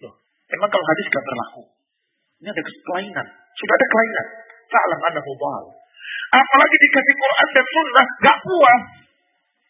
[0.01, 0.13] Loh,
[0.49, 1.63] emang kalau hadis gak berlaku?
[2.41, 3.27] Ini ada kelainan.
[3.53, 4.27] Sudah ada kelainan.
[4.73, 5.65] Fa'lam annahu dhal.
[6.33, 8.81] Apalagi dikasih Quran dan sunnah, gak puas.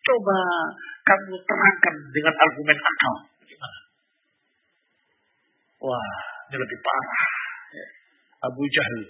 [0.04, 0.40] Coba
[1.04, 3.16] kamu terangkan dengan argumen akal.
[5.84, 6.16] Wah,
[6.48, 7.43] ini lebih parah.
[8.44, 9.04] Abu Jahal.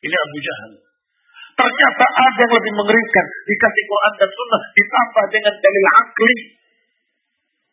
[0.00, 0.72] Ini Abu Jahal.
[1.56, 3.26] Ternyata ada yang lebih mengerikan.
[3.48, 4.62] Dikasih Quran dan Sunnah.
[4.76, 6.36] Ditambah dengan dalil akli.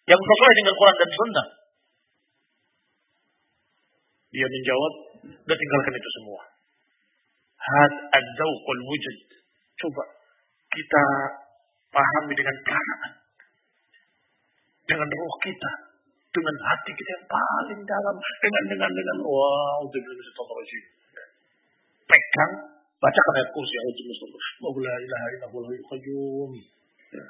[0.08, 1.48] Yang sesuai dengan Quran dan Sunnah.
[4.32, 4.93] Dia menjawab.
[5.24, 6.42] Dan tinggalkan itu semua.
[7.59, 9.17] Had ad-dawqul wujud.
[9.80, 10.03] Coba
[10.72, 11.03] kita
[11.92, 13.11] pahami dengan perasaan.
[14.83, 15.93] Dengan roh kita.
[16.34, 18.16] Dengan hati kita yang paling dalam.
[18.18, 19.18] Dengan, dengan, dengan.
[19.22, 20.32] Wow, bisa
[22.03, 23.95] Pegang Bacakan ayat kursi ayat.
[27.12, 27.26] Ya.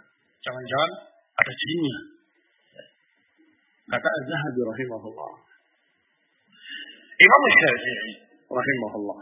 [0.45, 0.91] Jangan-jangan
[1.33, 1.97] ada jinnya.
[2.77, 2.83] Ya.
[3.89, 5.33] Kata Az-Zahabi rahimahullah.
[7.17, 8.11] Imam Syafi'i
[8.53, 9.19] rahimahullah.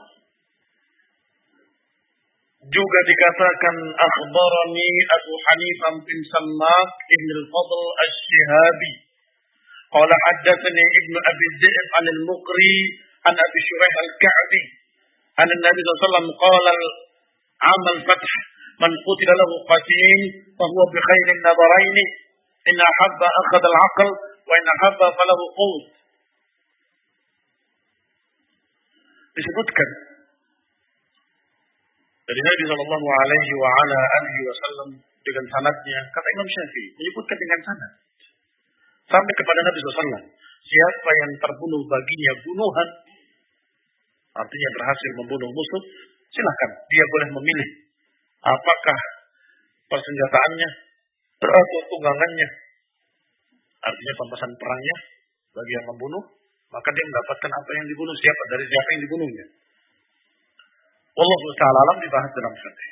[2.67, 8.91] Juga dikatakan akhbarani Abu Hanifah bin Sammak Ibn al-Fadl al-Shihabi.
[9.95, 12.77] قال حدثني ابن أبي الذئب عن المقري
[13.25, 14.63] عن أبي شريح الكعبي
[15.39, 16.65] عن النبي صلى الله عليه وسلم قال
[17.67, 18.31] عام الفتح
[18.83, 20.19] من قتل له قتيل
[20.59, 21.97] فهو بخير النظرين.
[22.69, 24.09] إن أحب أخذ العقل
[24.49, 25.85] وإن أحب فله قوت.
[29.31, 29.89] Disebutkan
[32.27, 34.89] dari Nabi صلى الله عليه وعلى اله وسلم
[35.21, 37.91] dengan sanatnya kata Imam Syafi'i disebutkan dengan sanat
[39.11, 40.23] sampai kepada Nabi SAW
[40.61, 42.89] siapa yang terbunuh baginya bunuhan
[44.31, 45.81] artinya berhasil membunuh musuh,
[46.31, 47.69] silahkan dia boleh memilih
[48.47, 48.99] apakah
[49.91, 50.69] persenjataannya
[51.41, 52.47] atau tunggangannya,
[53.81, 54.97] artinya pampasan perangnya
[55.51, 56.23] bagi yang membunuh,
[56.71, 59.45] maka dia mendapatkan apa yang dibunuh siapa dari siapa yang dibunuhnya.
[61.11, 62.91] Allah taala alam dibahas dalam hadis.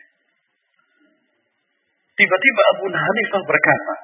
[2.20, 3.96] Tiba-tiba Abu Hanifah berkata,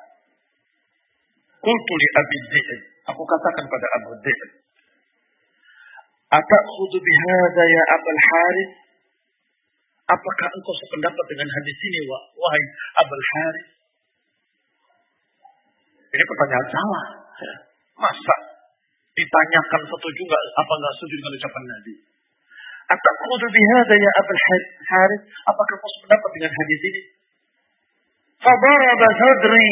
[1.66, 2.70] Qultu li Abi Dhi'b.
[3.10, 4.50] Aku katakan pada Abu Dhi'b.
[6.30, 8.74] Atakhudhu bihada ya Abul Harith?
[10.06, 12.00] Apakah engkau sependapat dengan hadis ini,
[12.38, 12.64] wahai
[13.02, 13.70] Abul Harith?
[16.14, 17.06] Ini pertanyaan salah.
[17.96, 18.36] Masa
[19.16, 21.94] ditanyakan setuju nggak apa nggak setuju dengan ucapan Nabi?
[22.86, 24.42] Atakhudhu bihada ya Abul
[24.86, 25.24] Harith?
[25.50, 27.02] Apakah engkau sependapat dengan hadis ini?
[28.38, 29.70] Fadaraba sadri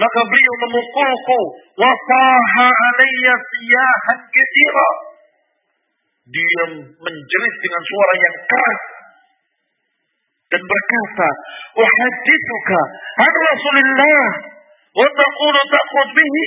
[0.00, 1.40] maka beliau memukulku.
[1.76, 4.90] Wasaha alaiya siyahan ketira.
[6.30, 6.64] Dia
[6.96, 8.80] menjerit dengan suara yang keras.
[10.50, 11.30] Dan berkata,
[11.78, 12.80] Uhadithuka
[13.20, 14.24] an Rasulullah.
[14.96, 15.60] Wa taqulu
[16.16, 16.46] bihi.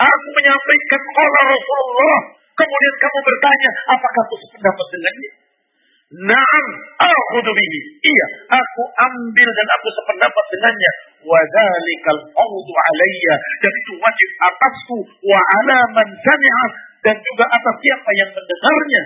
[0.00, 2.18] Aku menyampaikan oleh Rasulullah.
[2.60, 5.39] Kemudian kamu bertanya, apakah aku sependapat dengannya?
[6.10, 6.66] Naam,
[6.98, 7.80] aku bihi.
[8.02, 10.92] Iya, aku ambil dan aku sependapat dengannya.
[11.22, 13.34] Wadzalikal fawdu alayya.
[13.62, 14.98] Dan itu wajib atasku.
[15.22, 16.66] Wa ala man sami'a.
[17.06, 19.02] Dan juga atas siapa yang mendengarnya.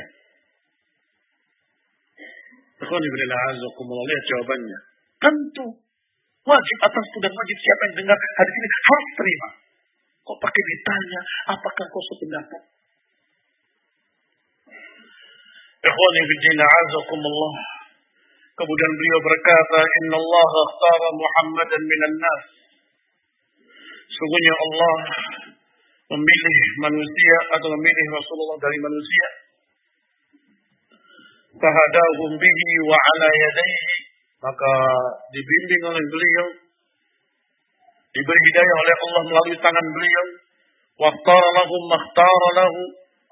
[4.04, 4.78] Lihat jawabannya.
[5.20, 5.66] Tentu.
[6.44, 9.48] Wajib atasku dan wajib siapa yang dengar hadis ini harus terima.
[10.24, 11.20] Kok pakai ditanya,
[11.52, 12.73] apakah kau sependapat?
[15.84, 17.52] Ikhwani fiddin azakumullah.
[18.54, 22.42] Kemudian beliau berkata, Inna Allah akhtara Muhammadan minan nas.
[24.14, 24.94] Sungguhnya Allah
[26.14, 29.28] memilih manusia atau memilih Rasulullah dari manusia.
[31.58, 33.94] Fahadahum bihi wa ala yadaihi.
[34.44, 34.72] Maka
[35.34, 36.46] dibimbing oleh beliau.
[38.14, 40.26] Diberi hidayah oleh Allah melalui tangan beliau.
[40.94, 42.82] Waktara lahum makhtara lahu.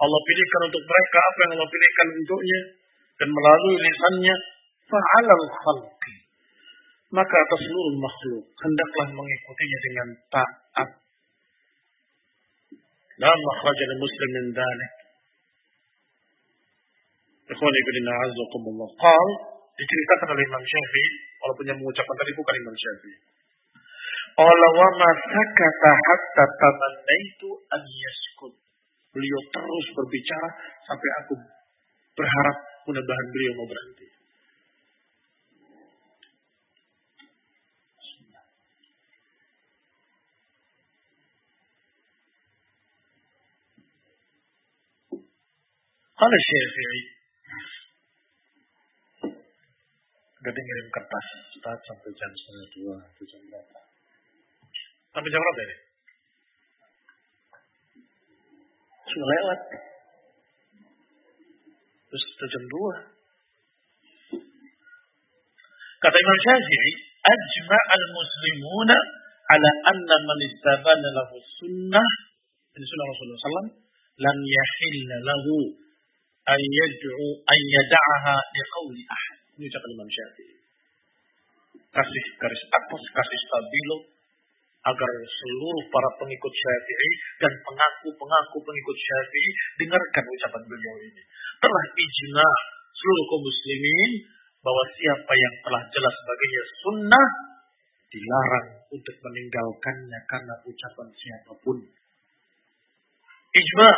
[0.02, 2.60] Allah pilihkan untuk mereka apa yang Allah pilihkan untuknya.
[3.22, 4.34] Dan melalui lisannya
[4.90, 6.14] fa'alal khalqi.
[7.12, 10.88] Maka atas seluruh makhluk hendaklah mengikutinya dengan taat.
[13.20, 14.92] La makhraja muslim min dhalik.
[17.52, 18.88] Ikhwan ibn a'azzakumullah.
[18.96, 19.28] Qal,
[19.76, 21.10] diceritakan oleh Imam Syafi'i,
[21.44, 23.18] walaupun yang mengucapkan tadi bukan Imam Syafi'i.
[24.32, 28.61] Qala wa ma sakata hatta tamannaitu an yaskut.
[29.12, 30.48] Beliau terus berbicara
[30.88, 31.34] sampai aku
[32.16, 32.56] berharap
[32.88, 34.08] mudah-mudahan beliau mau berhenti.
[46.12, 47.02] Kalau Syafi'i
[50.42, 53.78] Gak ngirim kertas Ustaz sampai jam setengah dua atau jam berapa?
[55.14, 55.91] Sampai jam berapa ini?
[59.12, 59.60] Sudah lewat.
[62.08, 62.94] Terus jam dua.
[66.02, 66.90] Kata Imam Syafi'i,
[67.22, 68.96] ajma al-muslimuna
[69.52, 72.08] ala anna man istabana lahu sunnah
[72.72, 73.72] ini sunnah Rasulullah SAW
[74.16, 75.56] lam yahilla lahu
[76.48, 79.38] an yad'u an yad'aha li qawli ahad.
[79.60, 80.56] Ini ucapan Imam Syafi'i.
[81.92, 83.96] Kasih garis atas, kasih stabilo
[84.82, 89.50] agar seluruh para pengikut Syafi'i dan pengaku-pengaku pengikut Syafi'i
[89.82, 91.22] dengarkan ucapan beliau ini.
[91.62, 92.48] Telah ijma
[92.90, 94.10] seluruh kaum muslimin
[94.62, 97.28] bahwa siapa yang telah jelas sebagainya sunnah
[98.12, 101.78] dilarang untuk meninggalkannya karena ucapan siapa pun.
[103.52, 103.90] Ijma,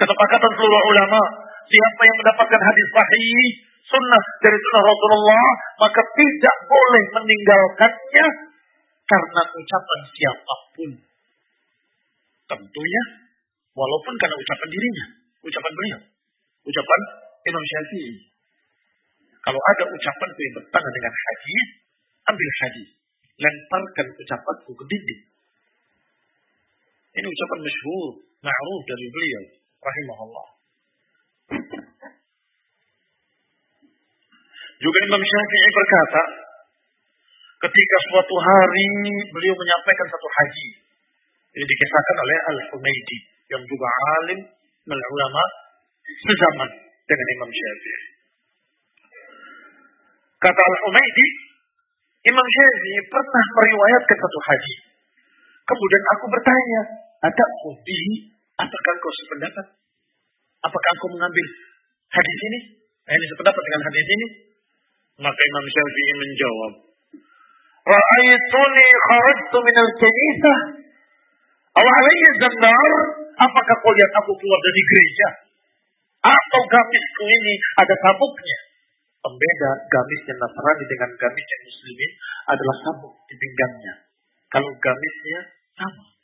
[0.00, 3.46] kesepakatan seluruh ulama Siapa yang mendapatkan hadis sahih,
[3.90, 5.46] sunnah dari sunnah Rasulullah,
[5.82, 8.26] maka tidak boleh meninggalkannya
[9.06, 10.90] karena ucapan siapa pun.
[12.46, 13.02] Tentunya,
[13.74, 15.06] walaupun karena ucapan dirinya,
[15.42, 16.00] ucapan beliau,
[16.66, 17.00] ucapan
[17.46, 18.14] Imam Syafi'i.
[19.46, 21.66] Kalau ada ucapan yang bertentangan dengan hadis,
[22.26, 22.88] ambil hadis,
[23.38, 25.22] lemparkan ucapan ke dinding.
[27.16, 28.10] Ini ucapan masyhur,
[28.42, 29.44] ma'ruf dari beliau,
[29.78, 30.48] rahimahullah.
[34.76, 36.22] Juga Imam Syafi'i berkata,
[37.56, 38.88] ketika suatu hari
[39.32, 40.68] beliau menyampaikan satu haji.
[41.56, 43.18] Ini dikisahkan oleh Al-Humaydi,
[43.48, 43.88] yang juga
[44.20, 44.40] alim,
[44.92, 45.44] ulama,
[46.04, 46.70] sezaman
[47.08, 48.00] dengan Imam Syafi'i.
[50.36, 51.26] Kata Al-Humaydi,
[52.28, 54.74] Imam Syafi'i pernah meriwayatkan satu haji.
[55.64, 56.80] Kemudian aku bertanya,
[57.24, 57.44] ada
[57.82, 58.14] bihi,
[58.60, 59.66] apakah kau sependapat?
[60.60, 61.46] Apakah aku mengambil
[62.12, 62.58] hadis ini?
[63.06, 64.26] Ini sependapat dengan hadis ini?
[65.24, 66.72] Maka Imam Syafi'i menjawab,
[67.86, 70.58] Ra'aytuni kharajtu minal kanisah
[71.76, 72.92] aw alayya zannar
[73.38, 75.28] apakah kau lihat aku keluar dari gereja
[76.26, 78.58] atau gamisku ini ada sabuknya
[79.22, 82.12] pembeda gamisnya Nasrani dengan gamisnya muslimin
[82.50, 83.94] adalah sabuk di pinggangnya
[84.50, 85.40] kalau gamisnya
[85.78, 86.16] sama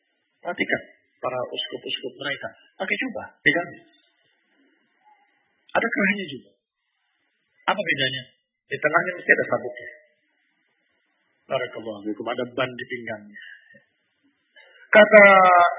[0.43, 0.83] Perhatikan
[1.23, 3.67] para uskup-uskup mereka pakai jubah, ya kan?
[5.79, 6.51] Ada kerahnya juga.
[7.71, 8.23] Apa bedanya?
[8.67, 9.91] Di tengahnya mesti ada sabuknya.
[11.47, 13.43] Barakallahu fikum ada ban di pinggangnya.
[14.93, 15.25] Kata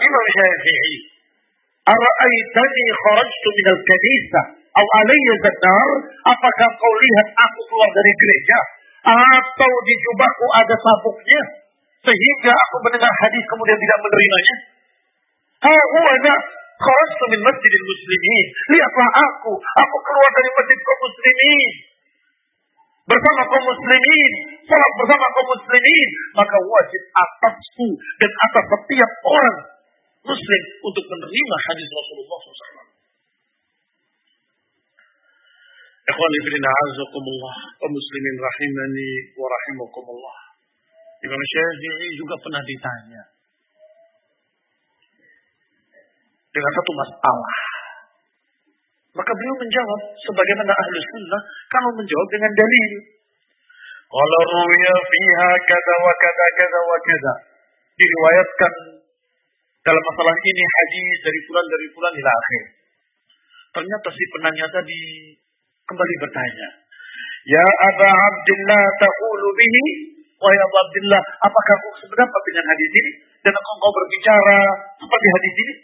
[0.02, 0.96] Imam Syafi'i,
[1.86, 4.42] "Ara'aitani kharajtu min al-kanisa
[4.74, 5.90] aw alayya zadar?"
[6.34, 8.60] Apakah kau lihat aku keluar dari gereja
[9.04, 11.42] atau di jubahku ada sabuknya
[12.04, 14.56] sehingga aku mendengar hadis kemudian tidak menerimanya?
[15.64, 16.14] Ha huwa
[16.84, 18.46] kharajtu min masjidil muslimin.
[18.74, 21.72] Lihatlah aku, aku keluar dari masjid kaum muslimin
[23.04, 24.32] bersama kaum muslimin,
[24.64, 27.88] salat bersama kaum muslimin, maka wajib atasku
[28.20, 29.58] dan atas setiap orang
[30.24, 32.88] muslim untuk menerima hadis Rasulullah SAW.
[36.04, 40.38] Ikhwani fillah azakumullah wa muslimin rahimani wa rahimakumullah.
[41.24, 43.24] Imam Syafi'i juga pernah ditanya
[46.52, 47.58] dengan satu masalah
[49.14, 52.92] maka beliau menjawab sebagaimana ahli sunnah kalau menjawab dengan dalil.
[54.14, 57.34] Kalau ruya fiha kata wa kata kata wa kata.
[57.94, 58.74] Diriwayatkan
[59.82, 62.64] dalam masalah ini hadis dari pulang dari pulang ila akhir.
[63.74, 65.02] Ternyata si penanya tadi
[65.90, 66.70] kembali bertanya.
[67.50, 73.12] Ya Aba Abdullah taqulu bihi Wahai Abu Abdullah, apakah kau sependapat dengan hadis ini?
[73.48, 74.60] Dan engkau berbicara
[75.00, 75.76] seperti hadis ini?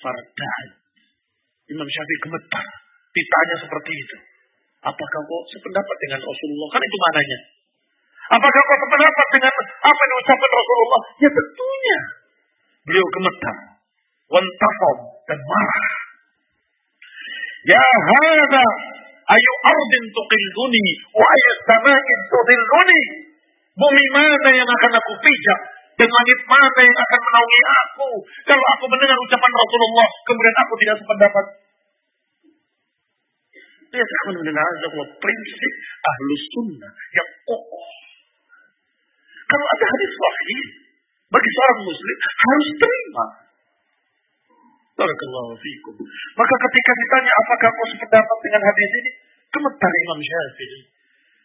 [0.00, 0.66] Fardan.
[1.68, 2.66] Imam Syafi'i gemetar.
[3.12, 4.16] Ditanya seperti itu.
[4.84, 6.68] Apakah kau sependapat dengan Rasulullah?
[6.68, 7.38] Kan itu mananya.
[8.36, 11.00] Apakah kau sependapat dengan apa yang diucapkan Rasulullah?
[11.20, 11.98] Ya tentunya.
[12.84, 13.56] Beliau gemetar.
[14.28, 15.88] Wantafam dan marah.
[17.64, 18.66] Ya hada
[19.24, 23.00] ayu ardin tuqilluni wa ayu samain tudilluni.
[23.74, 25.60] Bumi mana yang akan aku pijak
[25.98, 28.08] dan langit mana yang akan menaungi aku
[28.46, 31.44] kalau aku mendengar ucapan Rasulullah kemudian aku tidak sependapat
[33.94, 34.66] Ya akan mendengar
[35.22, 37.86] prinsip ahlus sunnah yang kokoh.
[39.44, 40.64] Kalau ada hadis sahih
[41.30, 43.26] bagi seorang muslim harus terima.
[44.94, 45.94] Barakallahu fikum.
[46.38, 49.10] Maka ketika ditanya apakah kau sependapat dengan hadis ini,
[49.50, 50.80] gemetar Imam Syafi'i.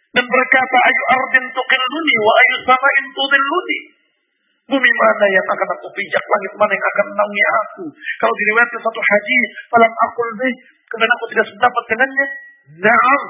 [0.10, 3.80] Dan berkata, ayu ardin tuqilluni wa ayu sama'in tudilluni.
[4.70, 7.86] Bumi mana yang akan aku pijak, langit mana yang akan menaungi aku.
[8.22, 10.54] Kalau diriwayatkan satu haji, falam akul bih,
[10.86, 12.28] kemudian aku tidak sependapat dengannya.
[12.86, 13.22] Naam,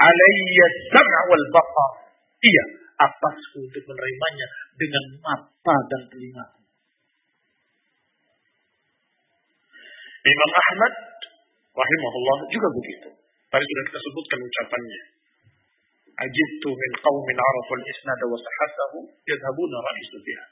[0.00, 1.92] alayya sam'a wal basar.
[2.40, 2.64] Iya,
[2.96, 4.46] atasku untuk menerimanya
[4.80, 6.46] dengan mata dan telinga.
[10.28, 10.92] Imam Ahmad
[11.76, 13.08] rahimahullah juga begitu.
[13.48, 15.17] Tadi sudah kita sebutkan ucapannya.
[16.18, 20.46] Min qawmin araful isnada wa sahasahu yadhabuna ra'isu biha.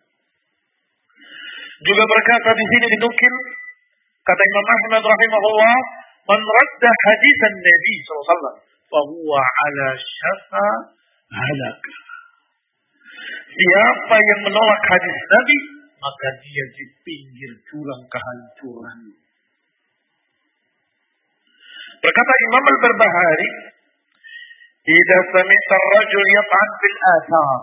[1.83, 3.35] Juga berkata di sini dinukil
[4.23, 5.77] kata Imam Ahmad rahimahullah
[6.31, 8.55] man radda hadisan Nabi SAW
[8.87, 10.67] fahuwa ala syafa
[11.35, 11.95] halaka.
[13.51, 15.57] Siapa yang menolak hadis Nabi
[15.99, 19.01] maka dia di pinggir jurang kehancuran.
[21.99, 23.49] Berkata Imam Al-Barbahari,
[24.87, 27.61] Ida sami'ta rajul yat'an fil athar.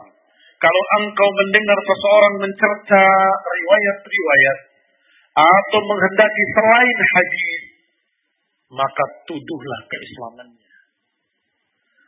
[0.59, 3.03] Kalau engkau mendengar seseorang mencerca
[3.47, 4.59] riwayat-riwayat
[5.35, 7.61] atau menghendaki selain hadis,
[8.71, 10.75] maka tuduhlah keislamannya.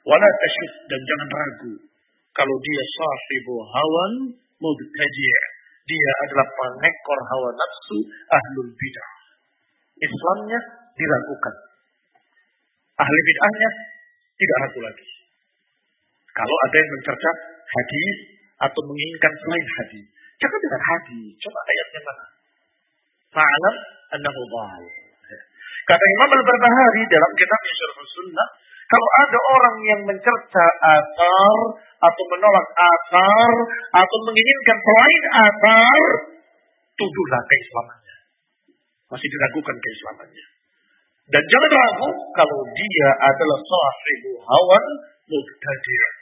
[0.04, 1.74] Wala tasyuk dan jangan ragu
[2.36, 4.14] kalau dia sahibu hawan
[4.60, 5.44] mubtadi'
[5.86, 7.98] dia adalah pengekor hawa nafsu
[8.30, 9.10] ahlul bidah.
[9.96, 10.60] Islamnya
[10.98, 11.56] diragukan.
[13.00, 13.70] Ahli bid'ahnya
[14.36, 15.08] tidak ragu lagi.
[16.36, 17.32] Kalau ada yang mencerca
[17.64, 18.18] hadis
[18.60, 20.06] atau menginginkan selain hadis,
[20.40, 21.32] jangan dengan hadis.
[21.40, 22.26] Coba ayatnya mana?
[23.36, 23.76] Fa'alam
[24.20, 24.84] annahu dhal.
[25.86, 28.48] Kata Imam Al-Barbahari dalam kitab Syarh Sunnah,
[28.86, 31.58] kalau ada orang yang mencerca atar
[32.06, 33.54] atau menolak atar
[33.94, 36.02] atau menginginkan selain atar,
[36.98, 38.18] tuduhlah keislamannya.
[39.14, 40.46] Masih diragukan keislamannya.
[41.26, 44.86] Dan jangan ragu kalau dia adalah sahibu hawan
[45.26, 46.14] mubtadi'.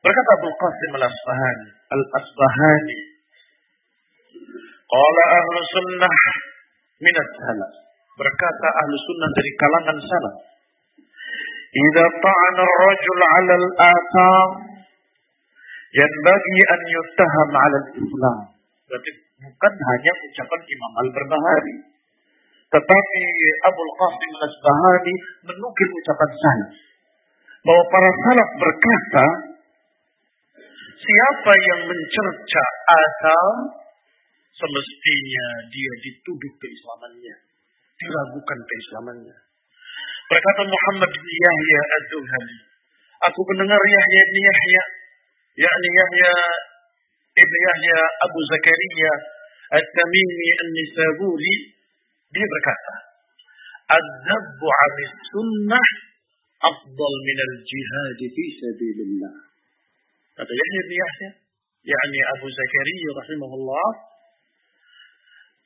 [0.00, 2.98] Berkata Abu Qasim al-Asbahani, al-Asbahani,
[4.90, 6.16] Qala ahlu sunnah
[6.98, 7.72] minat salaf.
[8.18, 10.36] Berkata ahlu sunnah dari kalangan salaf.
[11.70, 14.48] Idza ta'ana ar-rajul 'ala al-athar
[15.94, 18.59] yanbaghi an yuttaham 'ala al-islam.
[18.90, 21.76] Berarti bukan hanya ucapan Imam Al-Barbahari.
[22.74, 23.22] Tetapi
[23.70, 25.14] Abu Qasim Al-Asbahani
[25.46, 26.72] menukil ucapan salaf.
[27.60, 29.26] bahwa para salaf berkata,
[30.96, 33.46] siapa yang mencerca asal
[34.58, 37.36] semestinya dia dituduh keislamannya,
[38.00, 39.36] diragukan keislamannya.
[40.30, 42.58] Berkata Muhammad bin Yahya Az-Zuhali,
[43.28, 44.84] aku mendengar Yahya bin Yahya,
[45.68, 46.34] yakni Yahya
[47.38, 49.12] ibn Yahya Abu Zakaria
[49.70, 51.54] At-Tamimi An-Nisaburi,
[52.30, 52.94] dia berkata,
[53.90, 55.88] Az-zabbu 'ala sunnah
[56.66, 59.34] afdal min al-jihad fi sabilillah.
[60.38, 61.30] Kata Yahya bin Yahya,
[61.86, 63.10] yakni Abu Zakaria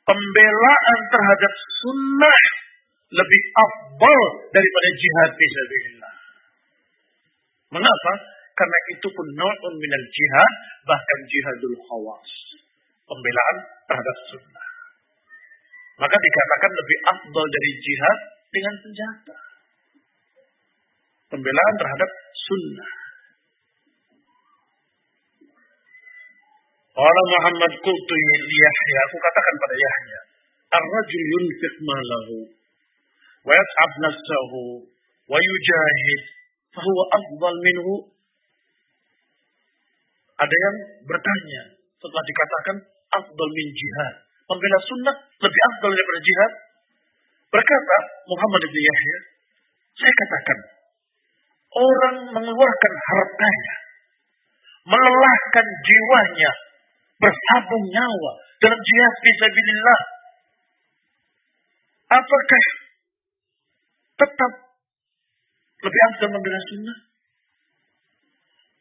[0.04, 2.40] pembelaan terhadap sunnah
[3.14, 4.20] lebih afdal
[4.52, 6.14] daripada jihad fisabilillah.
[7.72, 8.12] Mengapa?
[8.54, 10.52] Karena itu pun nau'un minal jihad,
[10.86, 12.30] bahkan jihadul khawas.
[13.04, 13.56] Pembelaan
[13.90, 14.68] terhadap sunnah.
[15.94, 18.18] Maka dikatakan lebih afdal dari jihad
[18.54, 19.36] dengan senjata.
[21.34, 22.92] Pembelaan terhadap sunnah.
[26.94, 30.20] Qala Muhammad qultu Yahya, aku katakan pada Yahya,
[30.78, 32.36] ar-rajul yunfiq malahu
[33.42, 34.86] wa yat'ab nafsahu
[35.26, 36.20] wa yujahid
[36.70, 38.13] fahuwa afdal minhu.
[40.34, 41.62] Ada yang bertanya
[42.02, 42.76] setelah dikatakan
[43.22, 44.14] afdal min jihad.
[44.44, 46.52] Pembela sunnah lebih afdal daripada jihad.
[47.54, 47.96] Berkata
[48.26, 49.18] Muhammad bin Yahya,
[49.94, 50.58] saya katakan,
[51.70, 53.74] orang mengeluarkan hartanya,
[54.90, 56.52] melelahkan jiwanya,
[57.22, 60.00] bersabung nyawa dalam jihad fisabilillah.
[62.10, 62.64] Apakah
[64.18, 64.52] tetap
[65.78, 66.98] lebih afdal membela sunnah?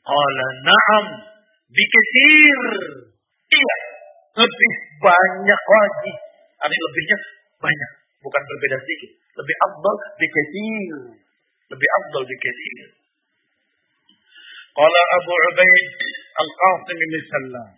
[0.04, 1.33] Qala na'am
[1.74, 2.62] bikathir.
[3.54, 3.76] Iya,
[4.38, 4.72] lebih
[5.02, 6.14] banyak lagi.
[6.64, 7.18] Ada lebihnya
[7.60, 7.92] banyak,
[8.24, 9.12] bukan berbeda sedikit.
[9.42, 10.96] Lebih afdal bikathir.
[11.74, 12.88] Lebih afdal bikathir.
[14.74, 15.90] Qala Abu Ubaid
[16.34, 17.70] Al-Qasim bin Sallam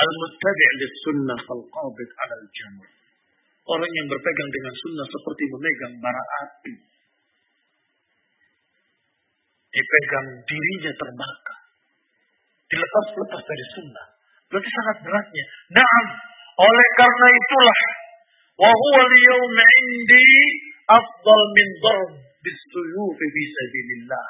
[0.00, 2.88] Al-muttabi' lis-sunnah fal-qabid 'ala al-jamr.
[3.68, 6.74] Orang yang berpegang dengan sunnah seperti memegang bara api.
[9.70, 11.59] Dipegang dirinya terbakar.
[12.70, 14.06] Dilepas-lepas dari sunnah.
[14.46, 15.44] Berarti sangat beratnya.
[15.74, 16.06] Naam.
[16.58, 17.80] Oleh karena itulah.
[18.60, 20.26] Wahuwa liyawm indi
[20.86, 22.10] afdal min darb
[22.42, 24.28] bisuyufi bisabilillah.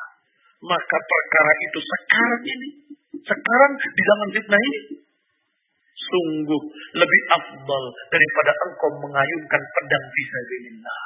[0.61, 2.69] Maka perkara itu sekarang ini.
[3.21, 4.81] Sekarang di zaman fitnah ini
[6.01, 6.63] sungguh
[6.97, 11.03] lebih afdal daripada engkau mengayunkan pedang fisabilillah.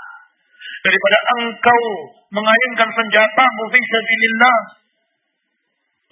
[0.85, 1.83] Daripada engkau
[2.31, 4.59] mengayunkan senjatamu fisabilillah.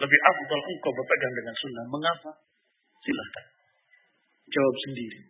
[0.00, 1.84] Lebih afdal engkau berpegang dengan sunnah.
[1.92, 2.30] Mengapa?
[3.02, 3.46] Silahkan.
[4.48, 5.20] Jawab sendiri.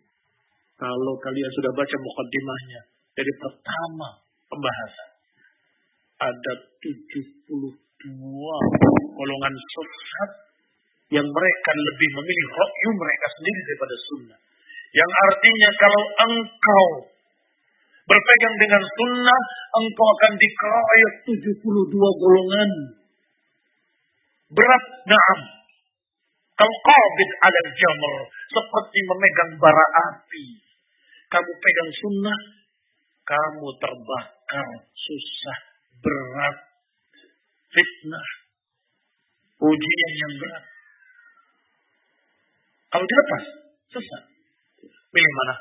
[0.79, 2.81] Kalau kalian sudah baca mukaddimahnya
[3.13, 4.09] dari pertama
[4.49, 5.09] pembahasan.
[6.23, 7.43] Ada 72
[9.13, 10.31] golongan sesat
[11.13, 14.39] yang mereka lebih memilih rokyu mereka sendiri daripada sunnah.
[14.93, 16.85] Yang artinya kalau engkau
[18.05, 19.41] berpegang dengan sunnah,
[19.77, 22.71] engkau akan dikeroyok 72 golongan.
[24.53, 25.39] Berat, naam.
[26.53, 28.15] Kalau qabid ada jamur
[28.53, 30.45] seperti memegang bara api.
[31.33, 32.39] Kamu pegang sunnah,
[33.25, 35.59] kamu terbakar, susah,
[35.97, 36.57] berat,
[37.73, 38.27] fitnah,
[39.57, 40.65] ujian yang berat.
[42.93, 43.43] Kalau dilepas,
[43.89, 44.23] sesat.
[45.09, 45.55] Pilih mana?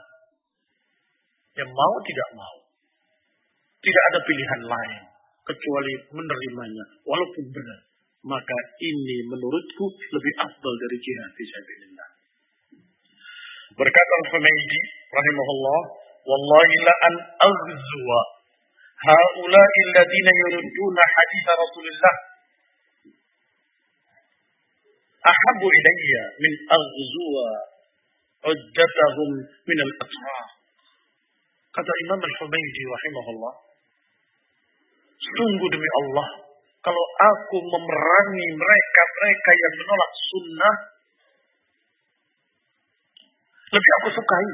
[1.57, 2.57] Yang mau tidak mau.
[3.81, 5.03] Tidak ada pilihan lain
[5.49, 7.92] kecuali menerimanya walaupun benar.
[8.23, 12.09] Maka ini menurutku lebih afdal dari jihad fisabilillah.
[13.75, 15.81] Berkata Al-Humaydi rahimahullah,
[16.23, 17.15] "Wallahi la an
[17.51, 18.21] aghzuwa
[19.03, 22.17] haula'i alladziina yuriduna hadits Rasulullah
[25.23, 27.49] ahabbu ilayya min aghzuwa
[28.43, 30.49] uddatahum min al-atraf.
[31.73, 33.55] Kata Imam Al-Humaydi rahimahullah,
[35.17, 36.29] sungguh demi Allah,
[36.83, 40.77] kalau aku memerangi mereka-mereka yang menolak sunnah,
[43.71, 44.49] lebih aku sukai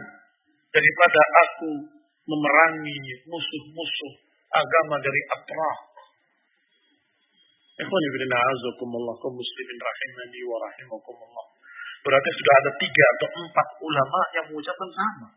[0.68, 1.70] daripada aku
[2.28, 4.12] memerangi musuh-musuh
[4.52, 5.22] agama dari
[9.24, 11.46] kaum muslimin rahimani wa rahimakumullah.
[12.04, 15.28] Berarti sudah ada tiga atau empat ulama yang mengucapkan sama.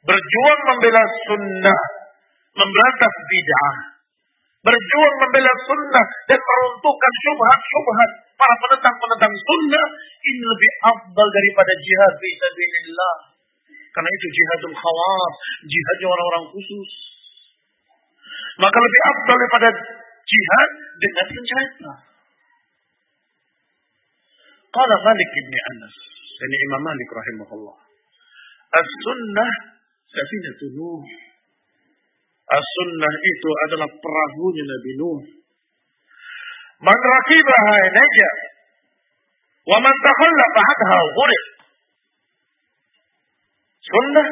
[0.00, 1.82] Berjuang membela sunnah,
[2.56, 3.99] memberantas bid'ah.
[4.60, 9.86] Berjuang membela sunnah dan meruntuhkan syubhat-syubhat para penentang-penentang sunnah
[10.20, 13.16] ini lebih afdal daripada jihad fisabilillah.
[13.90, 16.90] Karena itu jihadul khawas, jihadnya orang-orang khusus.
[18.60, 19.68] Maka lebih afdal daripada
[20.28, 21.92] jihad dengan senjata.
[24.70, 25.94] Qala Malik bin Anas.
[26.40, 27.76] Ini Imam Malik rahimahullah.
[28.76, 29.52] As-sunnah
[30.04, 31.29] safinatun Nuh.
[32.50, 35.22] As-sunnah itu adalah perahunya Nabi Nuh.
[36.82, 38.30] Man rakibaha naja.
[39.70, 41.00] Wa man takhallafa anha.
[43.86, 44.26] Sunnah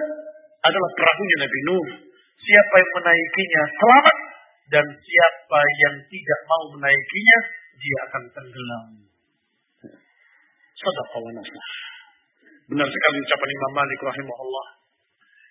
[0.66, 1.86] adalah perahunya Nabi Nuh.
[2.38, 4.16] Siapa yang menaikinya selamat
[4.74, 7.38] dan siapa yang tidak mau menaikinya
[7.78, 8.86] dia akan tenggelam.
[10.78, 11.68] Sadaqallah nasah.
[12.68, 14.66] Benar sekali ucapan Imam Malik rahimahullah.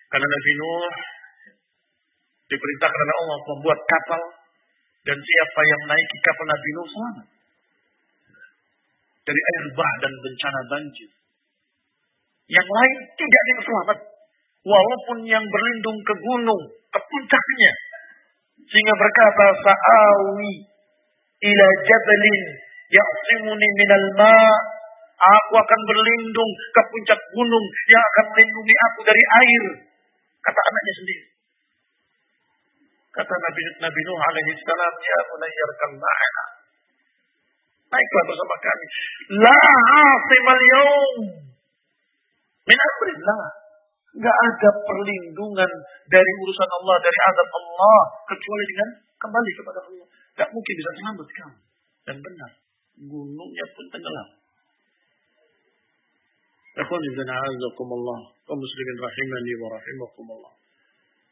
[0.08, 0.92] Karena Nabi Nuh
[2.48, 4.22] diperintahkan oleh Allah membuat kapal
[5.04, 7.26] dan siapa yang menaiki kapal Nabi Nuh selamat
[9.28, 11.10] dari air bah dan bencana banjir.
[12.48, 13.98] Yang lain tidak ada selamat.
[14.64, 17.72] Walaupun yang berlindung ke gunung, ke puncaknya.
[18.68, 20.52] Sehingga berkata, Sa'awi
[21.44, 22.42] ila jabalin
[22.88, 24.56] ya'simuni minal ma'
[25.18, 29.64] Aku akan berlindung ke puncak gunung yang akan melindungi aku dari air.
[30.46, 31.24] Kata anaknya sendiri.
[33.08, 36.44] Kata Nabi, Nabi Nuh alaihi salam, Ya bunayyarkan ma'ana.
[37.88, 38.86] Naiklah bersama kami.
[39.40, 39.60] La
[40.04, 41.16] asimal yaum.
[42.68, 43.42] Min amrillah.
[44.18, 45.70] Gak ada perlindungan
[46.10, 48.00] dari urusan Allah, dari azab Allah.
[48.28, 50.06] Kecuali dengan kembali kepada Allah.
[50.36, 51.58] Gak mungkin bisa selamat kamu.
[52.04, 52.50] Dan benar.
[52.98, 54.28] Gunungnya pun tenggelam.
[56.78, 58.20] Ikhwan ibn a'azakumullah.
[58.44, 60.52] Kaum muslimin rahimani wa rahimakumullah.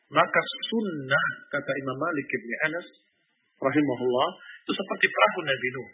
[0.07, 2.86] Maka sunnah, kata Imam Malik ibn Anas,
[3.59, 4.28] rahimahullah,
[4.62, 5.89] itu seperti perahu Nabi Nuh.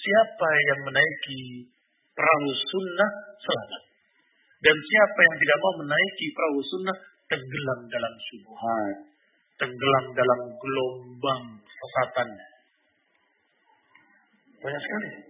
[0.00, 1.68] Siapa yang menaiki
[2.16, 3.82] perahu sunnah, selamat.
[4.60, 6.96] Dan siapa yang tidak mau menaiki perahu sunnah,
[7.28, 8.96] tenggelam dalam subuhan.
[9.60, 12.28] Tenggelam dalam gelombang sesatan.
[14.60, 15.29] Banyak sekali.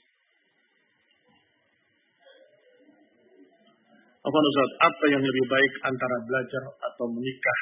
[4.21, 7.61] Apa Ustaz, apa yang lebih baik antara belajar atau menikah?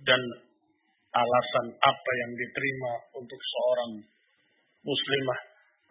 [0.00, 0.20] Dan
[1.12, 3.92] alasan apa yang diterima untuk seorang
[4.88, 5.40] muslimah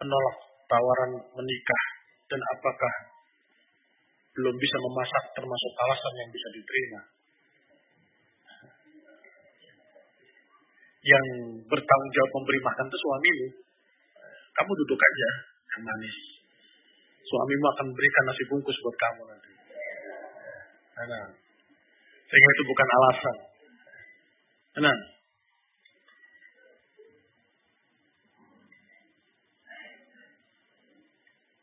[0.02, 0.36] menolak
[0.66, 1.82] tawaran menikah?
[2.26, 2.94] Dan apakah
[4.34, 7.00] belum bisa memasak termasuk alasan yang bisa diterima?
[10.98, 11.26] Yang
[11.70, 13.48] bertanggung jawab memberi makan itu suamimu.
[14.50, 15.30] Kamu duduk aja,
[15.70, 16.37] yang manis
[17.28, 19.50] suamimu akan berikan nasi bungkus buat kamu nanti.
[20.98, 21.28] Nah,
[22.28, 23.36] sehingga itu bukan alasan.
[24.78, 24.96] Nah,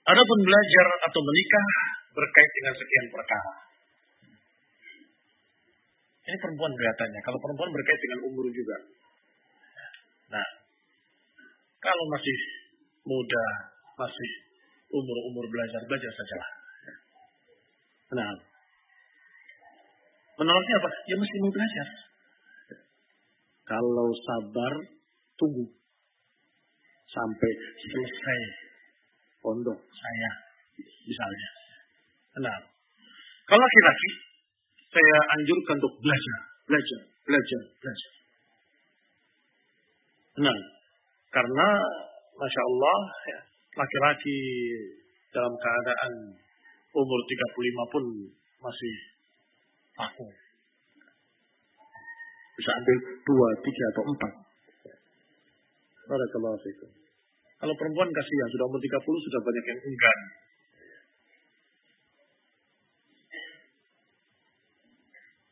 [0.06, 1.66] Adapun belajar atau menikah
[2.14, 3.54] berkait dengan sekian perkara.
[6.30, 7.22] Ini perempuan kelihatannya.
[7.26, 8.78] Kalau perempuan berkait dengan umur juga.
[10.30, 10.48] Nah,
[11.82, 12.38] kalau masih
[13.02, 13.46] muda,
[13.98, 14.30] masih
[14.92, 16.50] umur-umur belajar, belajar sajalah.
[18.16, 18.32] Nah,
[20.38, 20.90] menolaknya apa?
[21.10, 21.88] Ya mesti mau belajar.
[23.66, 24.74] Kalau sabar,
[25.42, 25.66] tunggu.
[27.10, 28.40] Sampai selesai
[29.40, 30.32] pondok saya,
[31.08, 31.50] misalnya.
[32.44, 32.58] Nah,
[33.48, 34.10] kalau laki-laki,
[34.92, 38.12] saya anjurkan untuk belajar, belajar, belajar, belajar.
[40.36, 40.58] Nah,
[41.32, 41.68] karena
[42.36, 43.00] Masya Allah,
[43.32, 43.40] ya,
[43.76, 44.40] laki-laki
[45.36, 46.14] dalam keadaan
[46.96, 48.04] umur 35 pun
[48.64, 48.96] masih
[50.00, 50.28] aku.
[52.56, 52.98] Bisa ambil
[53.28, 54.34] dua, tiga atau empat.
[56.08, 56.92] Barakallahu fikum.
[57.56, 60.20] Kalau perempuan kasihan, sudah umur 30 sudah banyak yang enggan.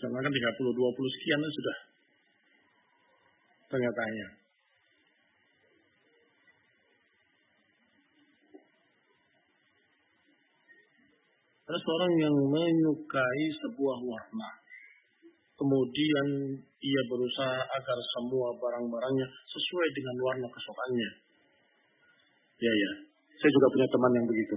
[0.04, 1.78] Jangan kan 30, 20 sekian sudah
[3.72, 4.02] ternyata
[11.74, 14.50] Ada seorang yang menyukai sebuah warna.
[15.58, 21.10] Kemudian ia berusaha agar semua barang-barangnya sesuai dengan warna kesukaannya.
[22.62, 22.92] Ya, ya.
[23.42, 24.56] Saya juga punya teman yang begitu.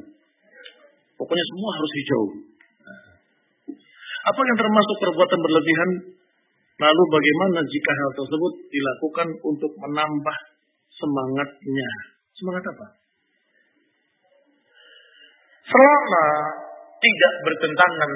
[1.16, 2.24] Pokoknya semua harus hijau.
[4.28, 5.90] Apa yang termasuk perbuatan berlebihan?
[6.84, 10.36] Lalu bagaimana jika hal tersebut dilakukan untuk menambah
[10.92, 11.90] semangatnya.
[12.36, 12.86] Semangat apa?
[15.64, 16.28] Selama
[17.06, 18.10] tidak bertentangan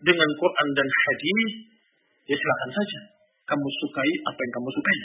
[0.00, 1.50] dengan Quran dan hadis,
[2.24, 3.00] ya silakan saja.
[3.44, 4.98] Kamu sukai apa yang kamu sukai.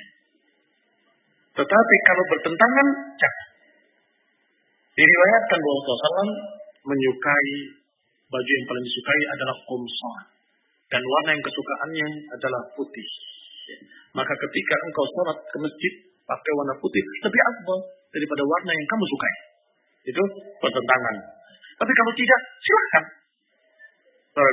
[1.55, 2.87] Tetapi kalau bertentangan,
[3.19, 3.47] jangan.
[4.95, 6.29] Diriwayatkan bahwa Rasulullah
[6.87, 7.51] menyukai
[8.31, 10.19] baju yang paling disukai adalah kumsah.
[10.85, 13.07] Dan warna yang kesukaannya adalah putih.
[14.15, 17.79] Maka ketika engkau sholat ke masjid pakai warna putih, lebih akbar
[18.13, 19.35] daripada warna yang kamu sukai.
[20.13, 20.23] Itu
[20.61, 21.15] pertentangan.
[21.75, 23.24] Tapi kalau tidak, silakan.
[24.35, 24.43] Apa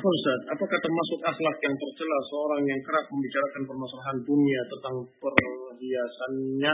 [0.00, 0.40] Ustaz?
[0.48, 6.72] Apakah termasuk akhlak yang tercela seorang yang kerap membicarakan permasalahan dunia tentang perhiasannya,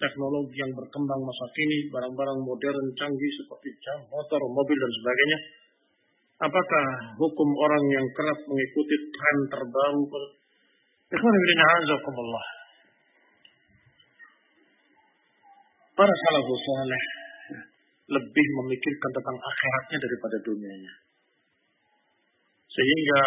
[0.00, 5.67] teknologi yang berkembang masa kini, barang-barang modern canggih seperti jam, motor, mobil dan sebagainya?
[6.38, 6.84] Apakah
[7.18, 10.02] hukum orang yang kerap mengikuti tren terbaru?
[15.98, 17.04] Para salafus saleh
[18.08, 20.94] lebih memikirkan tentang akhiratnya daripada dunianya.
[22.70, 23.22] Sehingga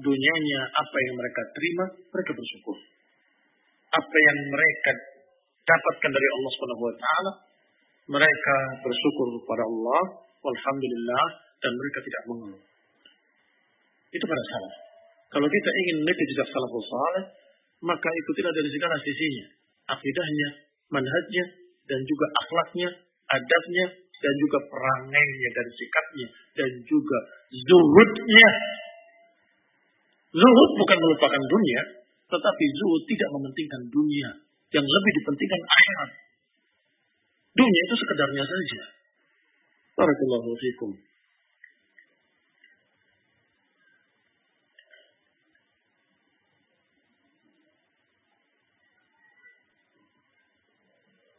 [0.00, 2.76] dunianya apa yang mereka terima, mereka bersyukur.
[3.92, 4.90] Apa yang mereka
[5.60, 7.32] dapatkan dari Allah Subhanahu wa taala,
[8.16, 10.02] mereka bersyukur kepada Allah,
[10.40, 12.62] alhamdulillah dan mereka tidak mengeluh.
[14.12, 14.74] Itu pada salah.
[15.26, 17.24] Kalau kita ingin mengikuti jejak salafus saleh,
[17.84, 19.46] maka ikutilah dari segala sisinya.
[19.92, 20.48] Akidahnya,
[20.90, 21.44] manhajnya,
[21.86, 22.88] dan juga akhlaknya,
[23.30, 23.86] adabnya,
[24.16, 27.18] dan juga perangainya dan sikapnya, dan juga
[27.52, 28.50] zuhudnya.
[30.36, 31.82] Zuhud bukan melupakan dunia,
[32.26, 34.30] tetapi zuhud tidak mementingkan dunia.
[34.74, 36.10] Yang lebih dipentingkan akhirat.
[37.56, 38.82] Dunia itu sekedarnya saja.
[39.96, 40.90] Barakallahu fikum.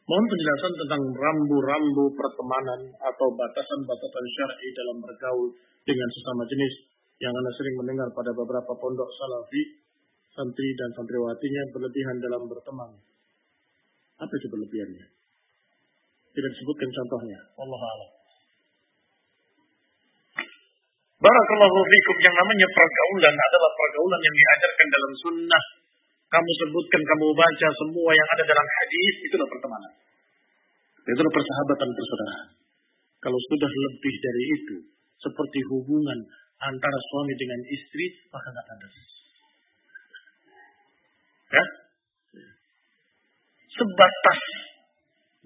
[0.08, 5.52] Mohon penjelasan tentang rambu-rambu pertemanan atau batasan-batasan syar'i dalam bergaul
[5.84, 6.74] dengan sesama jenis
[7.20, 9.84] yang Anda sering mendengar pada beberapa pondok salafi,
[10.32, 12.96] santri dan santriwatinya berlebihan dalam berteman.
[14.16, 15.06] Apa itu berlebihannya?
[16.32, 17.40] Tidak disebutkan contohnya.
[17.60, 18.10] Allah Allah.
[21.20, 25.64] Barakallahu fikum yang namanya pergaulan adalah pergaulan yang diajarkan dalam sunnah
[26.28, 29.94] kamu sebutkan, kamu baca semua yang ada dalam hadis, itulah pertemanan.
[31.08, 32.50] Itulah persahabatan persaudaraan.
[33.24, 34.76] Kalau sudah lebih dari itu,
[35.24, 36.20] seperti hubungan
[36.60, 38.88] antara suami dengan istri, maka nggak ada.
[41.48, 41.66] Ya?
[43.72, 44.42] Sebatas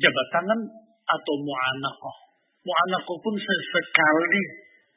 [0.01, 0.59] jabat tangan
[1.05, 2.17] atau mu'anakoh.
[2.65, 4.43] Mu'anakoh pun sesekali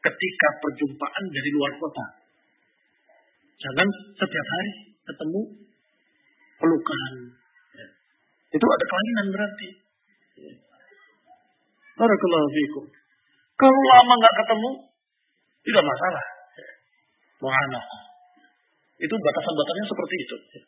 [0.01, 2.07] ketika perjumpaan dari luar kota.
[3.61, 4.71] Jangan setiap hari
[5.05, 5.64] ketemu
[6.59, 7.03] pelukan.
[7.75, 7.87] Ya.
[8.55, 9.69] Itu ada kelainan berarti.
[10.43, 10.53] Ya.
[11.99, 12.85] Barakallahu fikum.
[13.55, 14.71] Kalau lama nggak ketemu,
[15.65, 16.25] tidak masalah.
[16.59, 16.69] Ya.
[17.43, 17.85] Mu'anah.
[18.99, 20.37] Itu batasan-batasannya seperti itu.
[20.59, 20.63] Ya.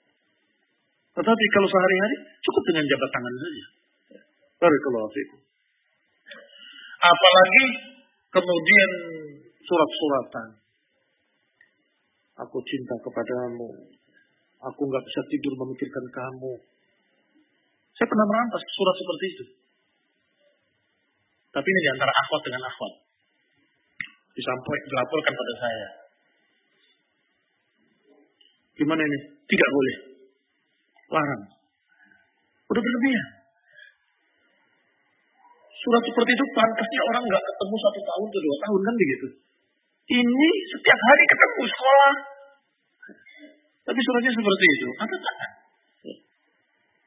[1.16, 3.64] Tetapi kalau sehari-hari cukup dengan jabat tangan saja.
[4.12, 4.20] Ya.
[4.60, 5.40] Barakallahu fikum.
[6.96, 7.64] Apalagi
[8.32, 8.90] kemudian
[9.64, 10.48] surat-suratan.
[12.36, 13.95] Aku cinta kepadamu.
[14.64, 16.54] Aku nggak bisa tidur memikirkan kamu.
[17.96, 19.44] Saya pernah merampas surat seperti itu.
[21.52, 22.92] Tapi ini di antara akhwat dengan akhwat.
[24.36, 25.88] Disampaikan, dilaporkan pada saya.
[28.76, 29.18] Gimana ini?
[29.48, 29.96] Tidak boleh.
[31.08, 31.42] Larang.
[32.68, 33.28] Udah berlebihan.
[35.86, 39.26] Surat seperti itu pantasnya orang nggak ketemu satu tahun atau dua tahun kan begitu.
[40.06, 42.12] Ini setiap hari ketemu sekolah,
[43.86, 44.88] tapi suratnya seperti itu.
[44.98, 45.36] Apa tak?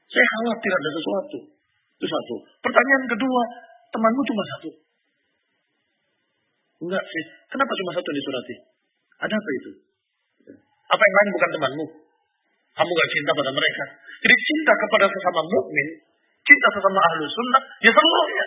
[0.09, 1.37] Saya khawatir ada sesuatu.
[1.99, 2.35] Itu satu.
[2.63, 3.41] Pertanyaan kedua,
[3.91, 4.69] temanmu cuma satu.
[6.87, 7.23] Enggak sih.
[7.51, 8.55] Kenapa cuma satu di surati?
[9.19, 9.71] Ada apa itu?
[10.89, 11.85] Apa yang lain bukan temanmu?
[12.79, 13.83] Kamu gak cinta pada mereka.
[14.23, 15.87] Jadi cinta kepada sesama mukmin,
[16.47, 18.45] cinta sesama ahlu sunnah, ya seluruhnya.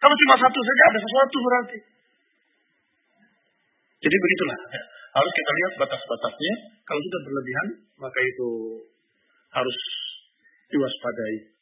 [0.00, 1.78] Kalau cuma satu saja ada sesuatu berarti.
[4.00, 4.58] Jadi begitulah.
[5.14, 6.54] Harus kita lihat batas-batasnya.
[6.82, 7.68] Kalau sudah berlebihan,
[8.02, 8.50] maka itu
[9.54, 9.78] harus
[10.74, 11.54] diwaspadai.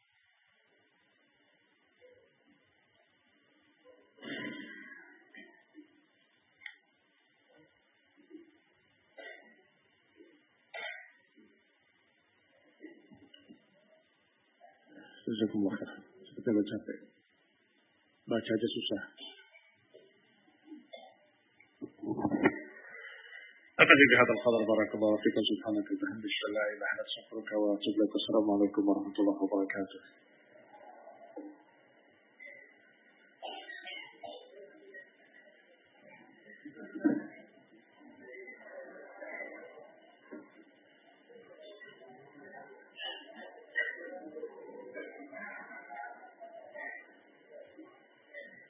[15.28, 15.76] Jazakumullah
[16.40, 16.98] capek.
[18.24, 19.02] Baca aja susah.
[23.80, 28.14] أتجد بهذا الخبر بارك الله فيكم سبحانك وبحمدك لا إله إلا أنت أستغفرك وأتوب إليك
[28.20, 29.98] السلام عليكم ورحمة الله وبركاته.